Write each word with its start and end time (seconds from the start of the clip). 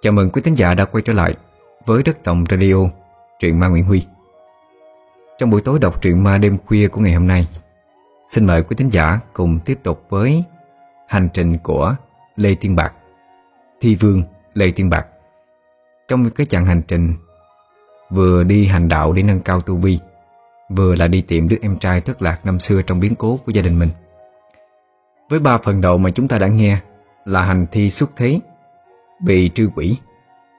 Chào 0.00 0.12
mừng 0.12 0.30
quý 0.30 0.42
thính 0.42 0.54
giả 0.54 0.74
đã 0.74 0.84
quay 0.84 1.02
trở 1.02 1.12
lại 1.12 1.34
với 1.86 2.02
Đất 2.02 2.22
Đồng 2.22 2.44
Radio, 2.50 2.74
truyện 3.38 3.60
ma 3.60 3.68
Nguyễn 3.68 3.84
Huy. 3.84 4.06
Trong 5.38 5.50
buổi 5.50 5.60
tối 5.60 5.78
đọc 5.78 6.02
truyện 6.02 6.24
ma 6.24 6.38
đêm 6.38 6.58
khuya 6.66 6.88
của 6.88 7.00
ngày 7.00 7.12
hôm 7.12 7.26
nay, 7.26 7.48
xin 8.28 8.46
mời 8.46 8.62
quý 8.62 8.76
thính 8.76 8.88
giả 8.88 9.18
cùng 9.32 9.58
tiếp 9.64 9.78
tục 9.82 10.06
với 10.08 10.44
hành 11.08 11.28
trình 11.34 11.58
của 11.58 11.96
Lê 12.36 12.54
Tiên 12.54 12.76
Bạc, 12.76 12.92
Thi 13.80 13.94
Vương 13.94 14.22
Lê 14.54 14.70
Tiên 14.70 14.90
Bạc. 14.90 15.06
Trong 16.08 16.30
cái 16.30 16.46
chặng 16.46 16.66
hành 16.66 16.82
trình 16.88 17.14
vừa 18.10 18.44
đi 18.44 18.66
hành 18.66 18.88
đạo 18.88 19.12
để 19.12 19.22
nâng 19.22 19.40
cao 19.40 19.60
tu 19.60 19.76
vi, 19.76 19.98
vừa 20.68 20.94
là 20.94 21.06
đi 21.06 21.22
tìm 21.22 21.48
đứa 21.48 21.56
em 21.62 21.78
trai 21.78 22.00
thất 22.00 22.22
lạc 22.22 22.46
năm 22.46 22.58
xưa 22.58 22.82
trong 22.82 23.00
biến 23.00 23.14
cố 23.14 23.38
của 23.46 23.52
gia 23.52 23.62
đình 23.62 23.78
mình. 23.78 23.90
Với 25.28 25.38
ba 25.38 25.58
phần 25.58 25.80
đầu 25.80 25.98
mà 25.98 26.10
chúng 26.10 26.28
ta 26.28 26.38
đã 26.38 26.46
nghe 26.46 26.80
là 27.24 27.42
hành 27.42 27.66
thi 27.72 27.90
xuất 27.90 28.10
thế, 28.16 28.40
bị 29.20 29.50
trư 29.54 29.70
quỷ 29.74 29.96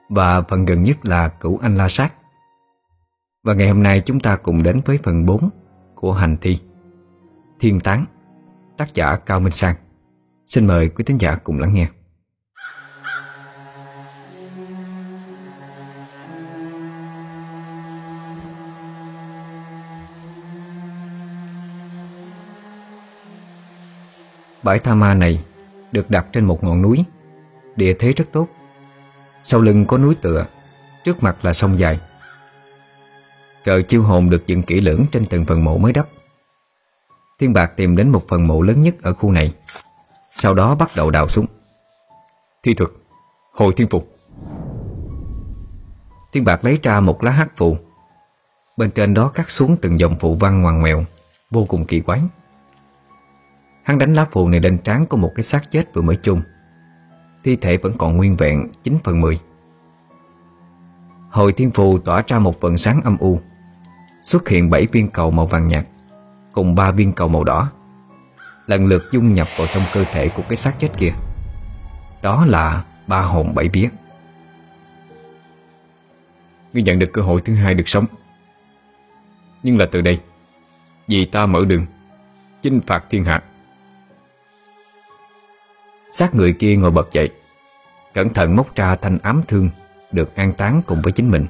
và 0.08 0.42
phần 0.42 0.64
gần 0.64 0.82
nhất 0.82 0.96
là 1.06 1.28
cửu 1.28 1.58
anh 1.62 1.76
la 1.76 1.88
sát. 1.88 2.14
Và 3.42 3.54
ngày 3.54 3.68
hôm 3.68 3.82
nay 3.82 4.02
chúng 4.06 4.20
ta 4.20 4.36
cùng 4.36 4.62
đến 4.62 4.80
với 4.84 4.98
phần 5.02 5.26
4 5.26 5.50
của 5.94 6.12
hành 6.12 6.36
thi 6.40 6.58
Thiên 7.60 7.80
Tán, 7.80 8.04
tác 8.76 8.94
giả 8.94 9.16
Cao 9.16 9.40
Minh 9.40 9.52
Sang. 9.52 9.74
Xin 10.46 10.66
mời 10.66 10.88
quý 10.88 11.04
thính 11.04 11.20
giả 11.20 11.34
cùng 11.34 11.58
lắng 11.58 11.74
nghe. 11.74 11.88
Bãi 24.62 24.78
Tha 24.78 24.94
Ma 24.94 25.14
này 25.14 25.44
được 25.92 26.10
đặt 26.10 26.26
trên 26.32 26.44
một 26.44 26.64
ngọn 26.64 26.82
núi, 26.82 27.04
địa 27.76 27.94
thế 27.98 28.12
rất 28.12 28.24
tốt. 28.32 28.48
Sau 29.42 29.60
lưng 29.60 29.86
có 29.86 29.98
núi 29.98 30.14
tựa, 30.14 30.46
trước 31.04 31.22
mặt 31.22 31.36
là 31.44 31.52
sông 31.52 31.78
dài. 31.78 32.00
Cờ 33.64 33.82
chiêu 33.82 34.02
hồn 34.02 34.30
được 34.30 34.46
dựng 34.46 34.62
kỹ 34.62 34.80
lưỡng 34.80 35.06
trên 35.12 35.26
từng 35.26 35.44
phần 35.44 35.64
mộ 35.64 35.78
mới 35.78 35.92
đắp. 35.92 36.08
Thiên 37.38 37.52
Bạc 37.52 37.72
tìm 37.76 37.96
đến 37.96 38.08
một 38.08 38.24
phần 38.28 38.46
mộ 38.46 38.62
lớn 38.62 38.80
nhất 38.80 38.94
ở 39.02 39.12
khu 39.12 39.32
này, 39.32 39.54
sau 40.32 40.54
đó 40.54 40.74
bắt 40.74 40.90
đầu 40.96 41.10
đào 41.10 41.28
xuống. 41.28 41.46
Thi 42.62 42.74
thuật, 42.74 42.90
hồi 43.52 43.72
thiên 43.76 43.88
phục. 43.88 44.16
Thiên 46.32 46.44
Bạc 46.44 46.64
lấy 46.64 46.78
ra 46.82 47.00
một 47.00 47.22
lá 47.22 47.30
hát 47.30 47.48
phù, 47.56 47.76
bên 48.76 48.90
trên 48.90 49.14
đó 49.14 49.28
cắt 49.28 49.50
xuống 49.50 49.76
từng 49.82 49.98
dòng 49.98 50.16
phụ 50.20 50.34
văn 50.34 50.62
ngoằn 50.62 50.80
ngoèo, 50.80 51.04
vô 51.50 51.64
cùng 51.64 51.84
kỳ 51.84 52.00
quái. 52.00 52.20
Hắn 53.82 53.98
đánh 53.98 54.14
lá 54.14 54.26
phù 54.30 54.48
này 54.48 54.60
lên 54.60 54.78
trán 54.78 55.06
của 55.06 55.16
một 55.16 55.32
cái 55.34 55.42
xác 55.42 55.70
chết 55.70 55.94
vừa 55.94 56.02
mới 56.02 56.16
chung 56.16 56.42
Thi 57.44 57.56
thể 57.56 57.76
vẫn 57.76 57.92
còn 57.98 58.16
nguyên 58.16 58.36
vẹn 58.36 58.68
9 58.82 58.98
phần 59.04 59.20
10 59.20 59.40
Hồi 61.30 61.52
thiên 61.52 61.70
phù 61.70 61.98
tỏa 61.98 62.22
ra 62.26 62.38
một 62.38 62.60
phần 62.60 62.78
sáng 62.78 63.00
âm 63.04 63.16
u, 63.18 63.40
Xuất 64.22 64.48
hiện 64.48 64.70
7 64.70 64.86
viên 64.86 65.08
cầu 65.08 65.30
màu 65.30 65.46
vàng 65.46 65.68
nhạt, 65.68 65.84
Cùng 66.52 66.74
3 66.74 66.90
viên 66.90 67.12
cầu 67.12 67.28
màu 67.28 67.44
đỏ, 67.44 67.70
Lần 68.66 68.86
lượt 68.86 69.02
dung 69.12 69.34
nhập 69.34 69.48
vào 69.56 69.66
trong 69.66 69.82
cơ 69.92 70.04
thể 70.04 70.28
của 70.28 70.42
cái 70.48 70.56
xác 70.56 70.74
chết 70.78 70.88
kia. 70.98 71.12
Đó 72.22 72.46
là 72.46 72.84
ba 73.06 73.20
hồn 73.20 73.54
bảy 73.54 73.68
vía. 73.68 73.88
Ngươi 76.72 76.82
nhận 76.82 76.98
được 76.98 77.10
cơ 77.12 77.22
hội 77.22 77.40
thứ 77.40 77.54
hai 77.54 77.74
được 77.74 77.88
sống. 77.88 78.04
Nhưng 79.62 79.78
là 79.78 79.86
từ 79.92 80.00
đây, 80.00 80.20
Vì 81.08 81.24
ta 81.24 81.46
mở 81.46 81.64
đường, 81.64 81.86
Chinh 82.62 82.80
phạt 82.86 83.04
thiên 83.10 83.24
hạ 83.24 83.42
xác 86.10 86.34
người 86.34 86.52
kia 86.52 86.76
ngồi 86.76 86.90
bật 86.90 87.12
dậy. 87.12 87.30
Cẩn 88.14 88.34
thận 88.34 88.56
móc 88.56 88.74
ra 88.74 88.94
thanh 88.94 89.18
ám 89.22 89.42
thương, 89.48 89.70
Được 90.12 90.36
an 90.36 90.52
táng 90.52 90.82
cùng 90.86 91.02
với 91.02 91.12
chính 91.12 91.30
mình. 91.30 91.46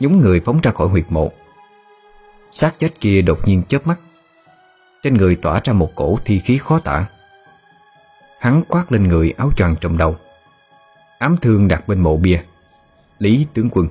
Nhúng 0.00 0.20
người 0.20 0.40
phóng 0.40 0.60
ra 0.62 0.70
khỏi 0.70 0.88
huyệt 0.88 1.04
mộ. 1.08 1.32
Xác 2.52 2.78
chết 2.78 3.00
kia 3.00 3.22
đột 3.22 3.48
nhiên 3.48 3.62
chớp 3.68 3.86
mắt. 3.86 3.98
Trên 5.02 5.16
người 5.16 5.36
tỏa 5.36 5.60
ra 5.64 5.72
một 5.72 5.90
cổ 5.94 6.18
thi 6.24 6.38
khí 6.38 6.58
khó 6.58 6.78
tả. 6.78 7.06
Hắn 8.38 8.62
quát 8.68 8.92
lên 8.92 9.08
người 9.08 9.34
áo 9.36 9.50
choàng 9.56 9.76
trùm 9.80 9.96
đầu. 9.96 10.16
Ám 11.18 11.36
thương 11.42 11.68
đặt 11.68 11.88
bên 11.88 12.00
mộ 12.00 12.16
bia. 12.16 12.42
Lý 13.18 13.46
tướng 13.54 13.70
quân. 13.70 13.88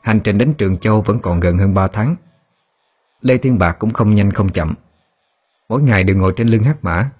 Hành 0.00 0.20
trình 0.20 0.38
đến 0.38 0.54
Trường 0.54 0.78
Châu 0.78 1.00
vẫn 1.00 1.18
còn 1.18 1.40
gần 1.40 1.58
hơn 1.58 1.74
3 1.74 1.88
tháng. 1.88 2.16
Lê 3.20 3.38
Thiên 3.38 3.58
Bạc 3.58 3.76
cũng 3.78 3.92
không 3.92 4.14
nhanh 4.14 4.30
không 4.30 4.48
chậm. 4.48 4.74
Mỗi 5.68 5.82
ngày 5.82 6.04
đều 6.04 6.16
ngồi 6.16 6.32
trên 6.36 6.48
lưng 6.48 6.62
hắc 6.62 6.84
mã 6.84 7.10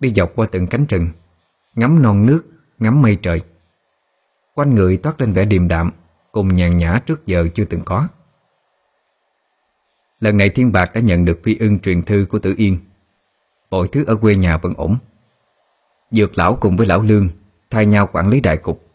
Đi 0.00 0.12
dọc 0.14 0.32
qua 0.34 0.46
từng 0.52 0.66
cánh 0.66 0.86
rừng 0.86 1.08
Ngắm 1.74 2.02
non 2.02 2.26
nước, 2.26 2.44
ngắm 2.78 3.02
mây 3.02 3.16
trời. 3.22 3.42
Quanh 4.54 4.74
người 4.74 4.96
toát 4.96 5.20
lên 5.20 5.32
vẻ 5.32 5.44
điềm 5.44 5.68
đạm 5.68 5.90
Cùng 6.32 6.54
nhàn 6.54 6.76
nhã 6.76 7.00
trước 7.06 7.26
giờ 7.26 7.48
chưa 7.54 7.64
từng 7.64 7.80
có. 7.84 8.08
Lần 10.20 10.36
này 10.36 10.48
Thiên 10.50 10.72
Bạc 10.72 10.90
đã 10.94 11.00
nhận 11.00 11.24
được 11.24 11.40
phi 11.42 11.56
ưng 11.58 11.78
truyền 11.78 12.02
thư 12.02 12.26
của 12.28 12.38
Tử 12.38 12.54
Yên. 12.56 12.78
Mọi 13.70 13.88
thứ 13.92 14.04
ở 14.04 14.16
quê 14.16 14.34
nhà 14.34 14.56
vẫn 14.56 14.74
ổn. 14.76 14.96
Dược 16.10 16.38
lão 16.38 16.56
cùng 16.56 16.76
với 16.76 16.86
lão 16.86 17.02
Lương 17.02 17.28
Thay 17.70 17.86
nhau 17.86 18.08
quản 18.12 18.28
lý 18.28 18.40
đại 18.40 18.56
cục. 18.56 18.88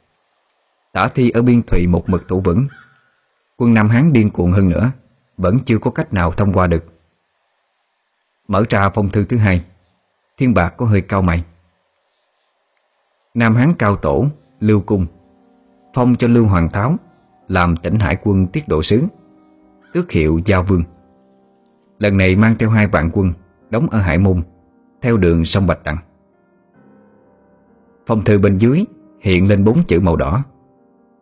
Tả 0.91 1.07
thi 1.07 1.29
ở 1.29 1.41
biên 1.41 1.61
thụy 1.63 1.87
một 1.87 2.09
mực 2.09 2.27
thủ 2.27 2.41
vững. 2.41 2.67
Quân 3.57 3.73
Nam 3.73 3.89
Hán 3.89 4.13
điên 4.13 4.29
cuồng 4.29 4.51
hơn 4.51 4.69
nữa 4.69 4.91
Vẫn 5.37 5.59
chưa 5.65 5.77
có 5.77 5.91
cách 5.91 6.13
nào 6.13 6.31
thông 6.31 6.53
qua 6.53 6.67
được. 6.67 6.92
Mở 8.47 8.63
ra 8.69 8.89
phong 8.89 9.09
thư 9.09 9.25
thứ 9.25 9.37
hai. 9.37 9.65
Thiên 10.37 10.53
Bạc 10.53 10.73
có 10.77 10.85
hơi 10.85 11.01
cao 11.01 11.21
mày. 11.21 11.43
Nam 13.33 13.55
Hán 13.55 13.73
cao 13.79 13.95
tổ, 13.95 14.25
Lưu 14.59 14.81
Cung. 14.81 15.05
Phong 15.93 16.15
cho 16.15 16.27
Lưu 16.27 16.45
Hoàng 16.45 16.69
Tháo, 16.69 16.95
Làm 17.47 17.77
tỉnh 17.77 17.95
hải 17.99 18.17
quân 18.23 18.47
tiết 18.47 18.67
độ 18.67 18.83
sứ, 18.83 19.03
Tước 19.93 20.11
hiệu 20.11 20.39
Giao 20.45 20.63
Vương. 20.63 20.83
Lần 21.99 22.17
này 22.17 22.35
mang 22.35 22.55
theo 22.59 22.69
hai 22.69 22.87
vạn 22.87 23.09
quân, 23.13 23.33
Đóng 23.69 23.89
ở 23.89 23.99
Hải 23.99 24.17
Môn, 24.17 24.41
Theo 25.01 25.17
đường 25.17 25.45
sông 25.45 25.67
Bạch 25.67 25.83
Đằng. 25.83 25.97
Phong 28.05 28.23
thư 28.23 28.39
bên 28.39 28.57
dưới 28.57 28.85
Hiện 29.21 29.47
lên 29.47 29.63
bốn 29.63 29.83
chữ 29.83 29.99
màu 29.99 30.15
đỏ, 30.15 30.43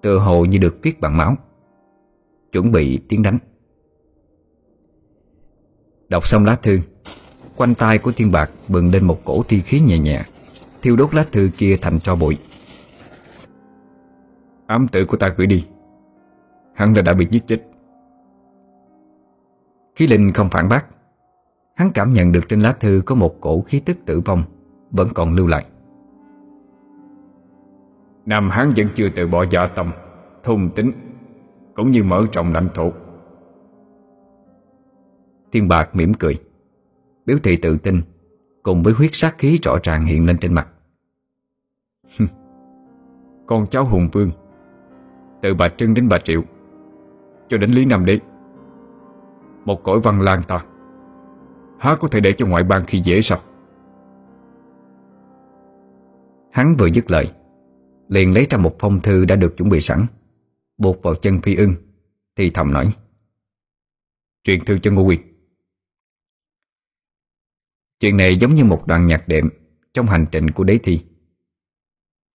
Tựa 0.02 0.20
hồ 0.20 0.46
như 0.46 0.58
được 0.58 0.78
viết 0.82 1.02
bằng 1.02 1.18
máu. 1.18 1.36
Chuẩn 2.52 2.72
bị 2.72 3.00
tiến 3.10 3.24
đánh. 3.24 3.38
Đọc 6.10 6.28
xong 6.28 6.46
lá 6.46 6.56
thư 6.56 6.80
Quanh 7.56 7.76
tay 7.76 7.98
của 7.98 8.12
thiên 8.12 8.32
bạc 8.32 8.52
bừng 8.68 8.92
lên 8.92 9.06
một 9.06 9.20
cổ 9.26 9.44
thi 9.48 9.62
khí 9.62 9.80
nhẹ 9.80 10.00
nhẹ. 10.00 10.24
Thiêu 10.82 10.96
đốt 10.96 11.14
lá 11.14 11.26
thư 11.32 11.50
kia 11.58 11.78
thành 11.82 12.00
cho 12.00 12.16
bụi. 12.16 12.38
Ám 14.68 14.88
tử 14.88 15.06
của 15.06 15.18
ta 15.18 15.30
gửi 15.38 15.48
đi. 15.48 15.66
Hắn 16.74 16.94
đã 16.94 17.02
đã 17.02 17.14
bị 17.14 17.28
giết 17.32 17.48
chết. 17.48 17.62
Khí 19.96 20.08
linh 20.08 20.32
không 20.34 20.50
phản 20.50 20.70
bác. 20.70 20.86
Hắn 21.76 21.92
cảm 21.94 22.14
nhận 22.14 22.32
được 22.32 22.42
trên 22.50 22.62
lá 22.62 22.72
thư 22.72 23.02
có 23.06 23.16
một 23.16 23.36
cổ 23.42 23.62
khí 23.62 23.80
tức 23.80 23.98
tử 24.06 24.22
vong 24.26 24.44
Vẫn 24.92 25.08
còn 25.14 25.34
lưu 25.34 25.48
lại. 25.48 25.66
Nam 28.26 28.50
Hán 28.50 28.74
vẫn 28.78 28.88
chưa 28.96 29.10
từ 29.16 29.28
bỏ 29.28 29.46
dạ 29.52 29.68
tâm 29.76 29.92
Thôn 30.44 30.70
tính, 30.76 30.92
Cũng 31.76 31.90
như 31.90 32.04
mở 32.04 32.26
rộng 32.34 32.54
lãnh 32.54 32.70
thổ. 32.74 32.92
Thiên 35.52 35.68
Bạc 35.68 35.96
mỉm 35.96 36.14
cười. 36.14 36.40
Biểu 37.26 37.38
thị 37.44 37.56
tự 37.56 37.78
tin, 37.78 38.02
Cùng 38.64 38.84
với 38.84 38.94
huyết 38.94 39.10
sát 39.14 39.36
khí 39.38 39.60
rõ 39.64 39.78
ràng 39.84 40.06
hiện 40.06 40.26
lên 40.26 40.38
trên 40.38 40.54
mặt. 40.54 40.68
Con 43.46 43.68
cháu 43.68 43.86
hùng 43.86 44.10
vương, 44.14 44.30
Từ 45.42 45.54
bà 45.54 45.70
Trưng 45.78 45.94
đến 45.94 46.10
bà 46.10 46.18
Triệu, 46.20 46.44
Cho 47.50 47.58
đến 47.58 47.72
Lý 47.72 47.86
Nam 47.86 48.06
Đế, 48.06 48.20
Một 49.66 49.84
cõi 49.84 50.00
văn 50.04 50.22
lan 50.22 50.42
ta, 50.48 50.66
Há 51.80 51.96
có 51.96 52.08
thể 52.08 52.20
để 52.20 52.34
cho 52.38 52.46
ngoại 52.46 52.64
bang 52.64 52.84
khi 52.88 53.02
dễ 53.02 53.22
sao? 53.22 53.40
Hắn 56.52 56.76
vừa 56.80 56.88
dứt 56.88 57.12
lời, 57.12 57.32
Liền 58.08 58.34
lấy 58.34 58.48
ra 58.50 58.58
một 58.58 58.76
phong 58.80 59.02
thư 59.02 59.26
đã 59.26 59.36
được 59.36 59.58
chuẩn 59.58 59.70
bị 59.70 59.80
sẵn, 59.80 60.06
Buộc 60.78 61.04
vào 61.04 61.16
chân 61.16 61.42
phi 61.42 61.56
ưng, 61.56 61.76
Thì 62.36 62.50
thầm 62.50 62.74
nói, 62.74 62.94
Truyền 64.44 64.66
thư 64.66 64.80
cho 64.80 64.92
Ngô 64.92 65.02
Quyền. 65.02 65.31
Chuyện 68.02 68.18
này 68.18 68.36
giống 68.36 68.54
như 68.54 68.64
một 68.64 68.88
đoạn 68.88 69.08
nhạc 69.08 69.28
đệm 69.28 69.50
Trong 69.94 70.06
hành 70.06 70.26
trình 70.32 70.52
của 70.52 70.64
đế 70.64 70.78
thi. 70.78 71.06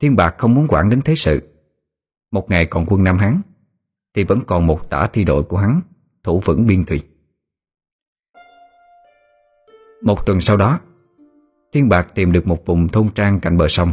Thiên 0.01 0.17
Bạc 0.17 0.35
không 0.39 0.55
muốn 0.55 0.67
quản 0.69 0.91
đến 0.91 1.01
thế 1.03 1.15
sự. 1.15 1.43
Một 2.31 2.51
ngày 2.51 2.67
còn 2.67 2.87
quân 2.87 3.05
Nam 3.05 3.19
Hán, 3.19 3.41
Thì 4.15 4.25
vẫn 4.25 4.41
còn 4.47 4.67
một 4.67 4.91
tả 4.91 5.07
thi 5.13 5.25
đội 5.25 5.43
của 5.43 5.57
hắn, 5.57 5.81
Thủ 6.23 6.41
vững 6.45 6.67
biên 6.67 6.85
thùy. 6.85 7.03
Một 10.03 10.27
tuần 10.27 10.41
sau 10.41 10.57
đó, 10.57 10.81
Thiên 11.73 11.89
Bạc 11.89 12.09
tìm 12.15 12.33
được 12.33 12.47
một 12.47 12.67
vùng 12.67 12.89
thôn 12.89 13.09
trang 13.15 13.41
cạnh 13.41 13.57
bờ 13.57 13.69
sông. 13.69 13.93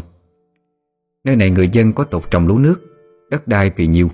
Nơi 1.23 1.35
này 1.35 1.49
người 1.49 1.69
dân 1.73 1.93
có 1.93 2.03
tục 2.03 2.31
trồng 2.31 2.47
lúa 2.47 2.57
nước, 2.57 2.81
Đất 3.29 3.47
đai 3.47 3.71
vì 3.75 3.87
nhiêu 3.87 4.09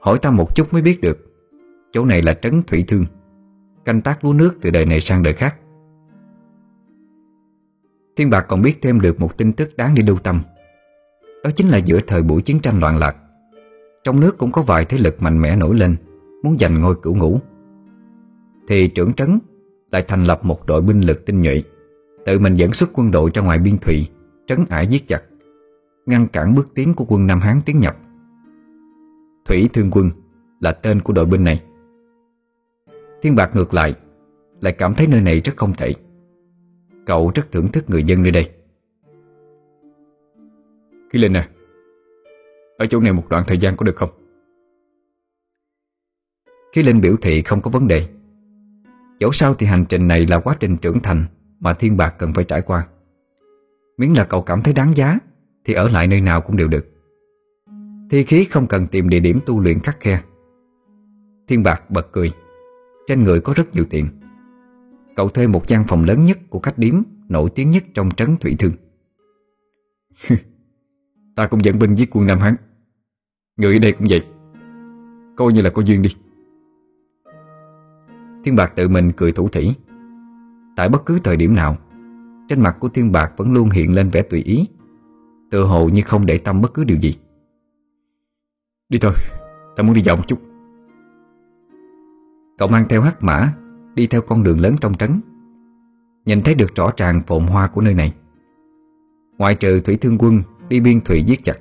Hỏi 0.00 0.18
ta 0.22 0.30
một 0.30 0.56
chút 0.56 0.72
mới 0.72 0.82
biết 0.82 1.00
được, 1.00 1.18
Chỗ 1.92 2.04
này 2.04 2.22
là 2.22 2.34
trấn 2.34 2.62
Thủy 2.62 2.84
Thương, 2.88 3.04
Canh 3.84 4.00
tác 4.00 4.24
lúa 4.24 4.32
nước 4.32 4.58
từ 4.60 4.70
đời 4.70 4.84
này 4.84 5.00
sang 5.00 5.22
đời 5.22 5.34
khác. 5.34 5.56
Thiên 8.20 8.30
Bạc 8.30 8.44
còn 8.48 8.62
biết 8.62 8.82
thêm 8.82 9.00
được 9.00 9.20
một 9.20 9.36
tin 9.36 9.52
tức 9.52 9.76
đáng 9.76 9.94
đi 9.94 10.02
lưu 10.02 10.16
tâm. 10.18 10.40
Đó 11.44 11.50
chính 11.54 11.68
là 11.68 11.78
giữa 11.78 11.98
thời 12.06 12.22
buổi 12.22 12.42
chiến 12.42 12.60
tranh 12.60 12.80
loạn 12.80 12.98
lạc, 12.98 13.16
Trong 14.04 14.20
nước 14.20 14.38
cũng 14.38 14.52
có 14.52 14.62
vài 14.62 14.84
thế 14.84 14.98
lực 14.98 15.22
mạnh 15.22 15.40
mẽ 15.40 15.56
nổi 15.56 15.74
lên, 15.74 15.96
Muốn 16.42 16.58
giành 16.58 16.80
ngôi 16.80 16.94
cửu 17.02 17.14
ngũ. 17.14 17.40
Thì 18.68 18.88
trưởng 18.88 19.12
trấn 19.12 19.38
lại 19.92 20.04
thành 20.08 20.24
lập 20.24 20.40
một 20.44 20.66
đội 20.66 20.82
binh 20.82 21.00
lực 21.00 21.26
tinh 21.26 21.42
nhuệ, 21.42 21.62
Tự 22.24 22.38
mình 22.38 22.54
dẫn 22.54 22.72
xuất 22.72 22.90
quân 22.92 23.10
đội 23.10 23.30
ra 23.34 23.42
ngoài 23.42 23.58
biên 23.58 23.78
thủy 23.78 24.08
Trấn 24.46 24.58
ải 24.68 24.86
giết 24.86 25.08
chặt, 25.08 25.22
Ngăn 26.06 26.26
cản 26.28 26.54
bước 26.54 26.68
tiến 26.74 26.94
của 26.94 27.04
quân 27.08 27.26
Nam 27.26 27.40
Hán 27.40 27.60
tiến 27.66 27.80
nhập. 27.80 27.96
Thủy 29.44 29.68
Thương 29.72 29.90
Quân 29.90 30.10
là 30.60 30.72
tên 30.72 31.00
của 31.00 31.12
đội 31.12 31.26
binh 31.26 31.44
này. 31.44 31.62
Thiên 33.22 33.36
Bạc 33.36 33.56
ngược 33.56 33.74
lại 33.74 33.94
Lại 34.60 34.72
cảm 34.72 34.94
thấy 34.94 35.06
nơi 35.06 35.20
này 35.20 35.40
rất 35.40 35.56
không 35.56 35.72
thể. 35.72 35.94
Cậu 37.10 37.32
rất 37.34 37.52
thưởng 37.52 37.68
thức 37.68 37.90
người 37.90 38.04
dân 38.04 38.22
nơi 38.22 38.30
đây. 38.30 38.50
Khí 41.12 41.18
Linh 41.18 41.36
à 41.36 41.48
Ở 42.78 42.86
chỗ 42.90 43.00
này 43.00 43.12
một 43.12 43.28
đoạn 43.28 43.44
thời 43.46 43.58
gian 43.58 43.76
có 43.76 43.84
được 43.84 43.96
không? 43.96 44.10
Khí 46.72 46.82
Linh 46.82 47.00
biểu 47.00 47.16
thị 47.22 47.42
không 47.42 47.60
có 47.60 47.70
vấn 47.70 47.88
đề. 47.88 48.08
Dẫu 49.20 49.32
sao 49.32 49.54
thì 49.54 49.66
hành 49.66 49.84
trình 49.88 50.08
này 50.08 50.26
là 50.26 50.40
quá 50.40 50.56
trình 50.60 50.76
trưởng 50.76 51.00
thành 51.00 51.24
Mà 51.60 51.74
Thiên 51.74 51.96
Bạc 51.96 52.14
cần 52.18 52.32
phải 52.34 52.44
trải 52.44 52.62
qua. 52.62 52.86
Miễn 53.96 54.12
là 54.12 54.24
cậu 54.24 54.42
cảm 54.42 54.62
thấy 54.62 54.74
đáng 54.74 54.96
giá 54.96 55.18
Thì 55.64 55.74
ở 55.74 55.88
lại 55.88 56.06
nơi 56.06 56.20
nào 56.20 56.40
cũng 56.40 56.56
đều 56.56 56.68
được. 56.68 56.86
Thi 58.10 58.24
khí 58.24 58.44
không 58.44 58.66
cần 58.66 58.86
tìm 58.86 59.08
địa 59.08 59.20
điểm 59.20 59.40
tu 59.46 59.60
luyện 59.60 59.80
khắc 59.80 60.00
khe. 60.00 60.22
Thiên 61.48 61.62
Bạc 61.62 61.90
bật 61.90 62.12
cười. 62.12 62.32
Trên 63.06 63.24
người 63.24 63.40
có 63.40 63.52
rất 63.56 63.74
nhiều 63.74 63.84
tiền. 63.90 64.06
Cậu 65.20 65.28
thuê 65.28 65.46
một 65.46 65.66
gian 65.66 65.84
phòng 65.88 66.04
lớn 66.04 66.24
nhất 66.24 66.38
của 66.50 66.58
khách 66.58 66.78
điếm 66.78 67.02
Nổi 67.28 67.50
tiếng 67.54 67.70
nhất 67.70 67.84
trong 67.94 68.10
trấn 68.10 68.36
Thủy 68.36 68.56
Thương. 68.58 68.72
Ta 71.36 71.46
cũng 71.46 71.64
dẫn 71.64 71.78
binh 71.78 71.94
giết 71.94 72.08
quân 72.12 72.26
Nam 72.26 72.38
Hán. 72.38 72.54
Người 73.56 73.76
ở 73.76 73.78
đây 73.78 73.92
cũng 73.92 74.06
vậy. 74.10 74.26
Coi 75.36 75.52
như 75.52 75.62
là 75.62 75.70
có 75.70 75.82
duyên 75.82 76.02
đi. 76.02 76.16
Thiên 78.44 78.56
Bạc 78.56 78.72
tự 78.76 78.88
mình 78.88 79.12
cười 79.16 79.32
thủ 79.32 79.48
thỉ. 79.48 79.74
Tại 80.76 80.88
bất 80.88 81.06
cứ 81.06 81.18
thời 81.24 81.36
điểm 81.36 81.54
nào, 81.54 81.76
Trên 82.48 82.60
mặt 82.60 82.76
của 82.80 82.88
Thiên 82.88 83.12
Bạc 83.12 83.32
vẫn 83.36 83.52
luôn 83.52 83.70
hiện 83.70 83.94
lên 83.94 84.10
vẻ 84.10 84.22
tùy 84.22 84.42
ý 84.42 84.68
Tự 85.50 85.64
hồ 85.64 85.88
như 85.88 86.02
không 86.02 86.26
để 86.26 86.38
tâm 86.38 86.60
bất 86.60 86.74
cứ 86.74 86.84
điều 86.84 86.98
gì. 86.98 87.18
Đi 88.88 88.98
thôi, 88.98 89.14
Ta 89.76 89.82
muốn 89.82 89.94
đi 89.94 90.02
dạo 90.02 90.16
một 90.16 90.24
chút. 90.28 90.38
Cậu 92.58 92.68
mang 92.68 92.88
theo 92.88 93.02
hắc 93.02 93.22
mã 93.22 93.52
Đi 94.00 94.06
theo 94.06 94.20
con 94.20 94.42
đường 94.42 94.60
lớn 94.60 94.74
trong 94.80 94.94
trấn. 94.94 95.20
Nhìn 96.26 96.40
thấy 96.40 96.54
được 96.54 96.74
rõ 96.74 96.90
ràng 96.96 97.22
phồn 97.26 97.42
hoa 97.42 97.68
của 97.68 97.80
nơi 97.80 97.94
này. 97.94 98.14
Ngoại 99.38 99.54
trừ 99.54 99.80
thủy 99.80 99.96
thương 99.96 100.18
quân 100.18 100.42
Đi 100.68 100.80
biên 100.80 101.00
thủy 101.00 101.22
giết 101.22 101.44
chặt, 101.44 101.58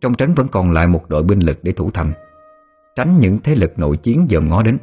Trong 0.00 0.14
trấn 0.14 0.34
vẫn 0.34 0.46
còn 0.52 0.70
lại 0.70 0.86
một 0.86 1.08
đội 1.08 1.22
binh 1.22 1.40
lực 1.40 1.58
để 1.62 1.72
thủ 1.72 1.90
thành, 1.90 2.12
Tránh 2.96 3.20
những 3.20 3.38
thế 3.44 3.54
lực 3.54 3.78
nội 3.78 3.96
chiến 3.96 4.26
dòm 4.30 4.48
ngó 4.48 4.62
đến. 4.62 4.78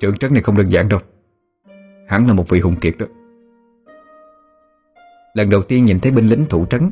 Trưởng 0.00 0.18
trấn 0.18 0.32
này 0.32 0.42
không 0.42 0.56
đơn 0.56 0.66
giản 0.66 0.88
đâu 0.88 1.00
Hắn 2.06 2.26
là 2.26 2.32
một 2.32 2.48
vị 2.48 2.60
hùng 2.60 2.76
kiệt 2.80 2.94
đó. 2.98 3.06
Lần 5.34 5.50
đầu 5.50 5.62
tiên 5.62 5.84
nhìn 5.84 6.00
thấy 6.00 6.12
binh 6.12 6.28
lính 6.28 6.44
thủ 6.48 6.66
trấn, 6.66 6.90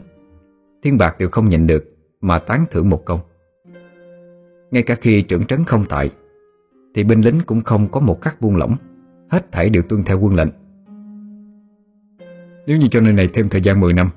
Thiên 0.83 0.99
Bạc 0.99 1.19
đều 1.19 1.29
không 1.29 1.49
nhìn 1.49 1.67
được 1.67 1.85
Mà 2.21 2.39
tán 2.39 2.65
thưởng 2.71 2.91
một 2.91 3.03
câu. 3.07 3.21
Ngay 4.71 4.83
cả 4.83 4.95
khi 4.95 5.23
trưởng 5.23 5.45
trấn 5.45 5.65
không 5.65 5.85
tại 5.89 6.11
thì 6.97 7.05
binh 7.05 7.21
lính 7.21 7.41
cũng 7.47 7.61
không 7.61 7.89
có 7.89 8.01
một 8.01 8.21
khắc 8.21 8.41
buông 8.41 8.57
lỏng. 8.57 8.77
Hết 9.29 9.53
thảy 9.53 9.71
đều 9.71 9.83
tuân 9.83 10.05
theo 10.05 10.21
quân 10.21 10.35
lệnh. 10.35 10.49
Nếu 12.67 12.77
như 12.77 12.89
cho 12.91 13.01
nơi 13.01 13.13
này 13.13 13.29
thêm 13.35 13.49
thời 13.49 13.61
gian 13.61 13.81
10 13.81 13.93
năm 13.93 14.11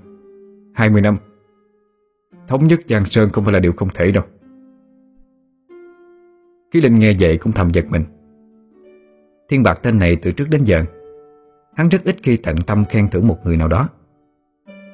20 0.73 1.01
năm, 1.01 1.17
Thống 2.47 2.67
nhất 2.67 2.79
Giang 2.87 3.05
Sơn 3.05 3.29
không 3.29 3.43
phải 3.43 3.53
là 3.53 3.59
điều 3.59 3.73
không 3.73 3.87
thể 3.93 4.11
đâu. 4.11 4.23
Ký 6.71 6.81
Linh 6.81 6.99
nghe 6.99 7.13
vậy 7.19 7.37
cũng 7.37 7.53
thầm 7.53 7.69
giật 7.69 7.85
mình. 7.89 8.03
Thiên 9.49 9.63
Bạc 9.63 9.79
tên 9.83 9.99
này 9.99 10.15
từ 10.15 10.31
trước 10.31 10.45
đến 10.49 10.63
giờ, 10.63 10.83
Hắn 11.75 11.89
rất 11.89 12.03
ít 12.03 12.15
khi 12.23 12.37
tận 12.37 12.55
tâm 12.67 12.85
khen 12.89 13.09
thưởng 13.09 13.27
một 13.27 13.37
người 13.43 13.57
nào 13.57 13.67
đó. 13.67 13.89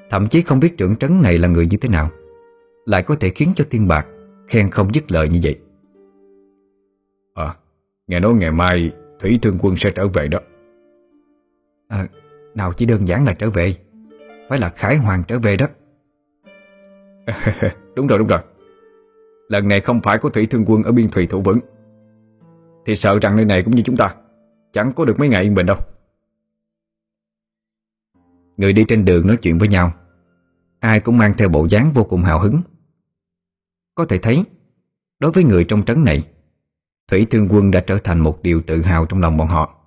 Thậm 0.09 0.27
chí 0.27 0.41
không 0.41 0.59
biết 0.59 0.77
trưởng 0.77 0.95
trấn 0.95 1.21
này 1.21 1.37
là 1.37 1.47
người 1.47 1.67
như 1.67 1.77
thế 1.77 1.89
nào, 1.89 2.09
Lại 2.85 3.03
có 3.03 3.15
thể 3.15 3.29
khiến 3.29 3.49
cho 3.55 3.65
Thiên 3.69 3.87
Bạc 3.87 4.07
Khen 4.47 4.69
không 4.69 4.93
dứt 4.93 5.11
lời 5.11 5.29
như 5.29 5.39
vậy. 5.43 5.59
À 7.33 7.55
Nghe 8.07 8.19
nói 8.19 8.33
ngày 8.33 8.51
mai 8.51 8.91
Thủy 9.19 9.39
Thương 9.41 9.57
Quân 9.61 9.77
sẽ 9.77 9.91
trở 9.95 10.07
về 10.07 10.27
đó. 10.27 10.39
À 11.87 12.07
Nào 12.55 12.73
chỉ 12.73 12.85
đơn 12.85 13.07
giản 13.07 13.25
là 13.25 13.33
trở 13.33 13.49
về. 13.49 13.75
Phải 14.49 14.59
là 14.59 14.69
Khải 14.69 14.97
Hoàng 14.97 15.23
trở 15.27 15.39
về 15.39 15.57
đó. 15.57 15.67
Đúng 17.95 18.07
rồi 18.07 18.19
đúng 18.19 18.27
rồi. 18.27 18.39
Lần 19.47 19.67
này 19.67 19.81
không 19.81 20.01
phải 20.01 20.17
có 20.17 20.29
Thủy 20.29 20.45
Thương 20.45 20.65
Quân 20.67 20.83
ở 20.83 20.91
biên 20.91 21.09
thủy 21.09 21.27
thủ 21.27 21.41
vững. 21.41 21.59
Thì 22.85 22.95
sợ 22.95 23.19
rằng 23.21 23.35
nơi 23.35 23.45
này 23.45 23.63
cũng 23.63 23.75
như 23.75 23.83
chúng 23.85 23.97
ta 23.97 24.15
Chẳng 24.71 24.91
có 24.95 25.05
được 25.05 25.19
mấy 25.19 25.27
ngày 25.29 25.43
yên 25.43 25.55
bình 25.55 25.65
đâu. 25.65 25.77
Người 28.57 28.73
đi 28.73 28.85
trên 28.87 29.05
đường 29.05 29.27
nói 29.27 29.37
chuyện 29.41 29.57
với 29.57 29.67
nhau. 29.67 29.93
Ai 30.79 30.99
cũng 30.99 31.17
mang 31.17 31.33
theo 31.37 31.49
bộ 31.49 31.65
dáng 31.65 31.91
vô 31.93 32.03
cùng 32.03 32.21
hào 32.21 32.39
hứng. 32.39 32.61
Có 33.95 34.05
thể 34.05 34.17
thấy 34.17 34.43
Đối 35.19 35.31
với 35.31 35.43
người 35.43 35.63
trong 35.63 35.83
trấn 35.83 36.03
này 36.03 36.27
Thủy 37.07 37.27
Thương 37.31 37.47
Quân 37.51 37.71
đã 37.71 37.83
trở 37.87 37.97
thành 38.03 38.19
một 38.19 38.39
điều 38.43 38.61
tự 38.67 38.81
hào 38.81 39.05
trong 39.05 39.21
lòng 39.21 39.37
bọn 39.37 39.47
họ 39.47 39.81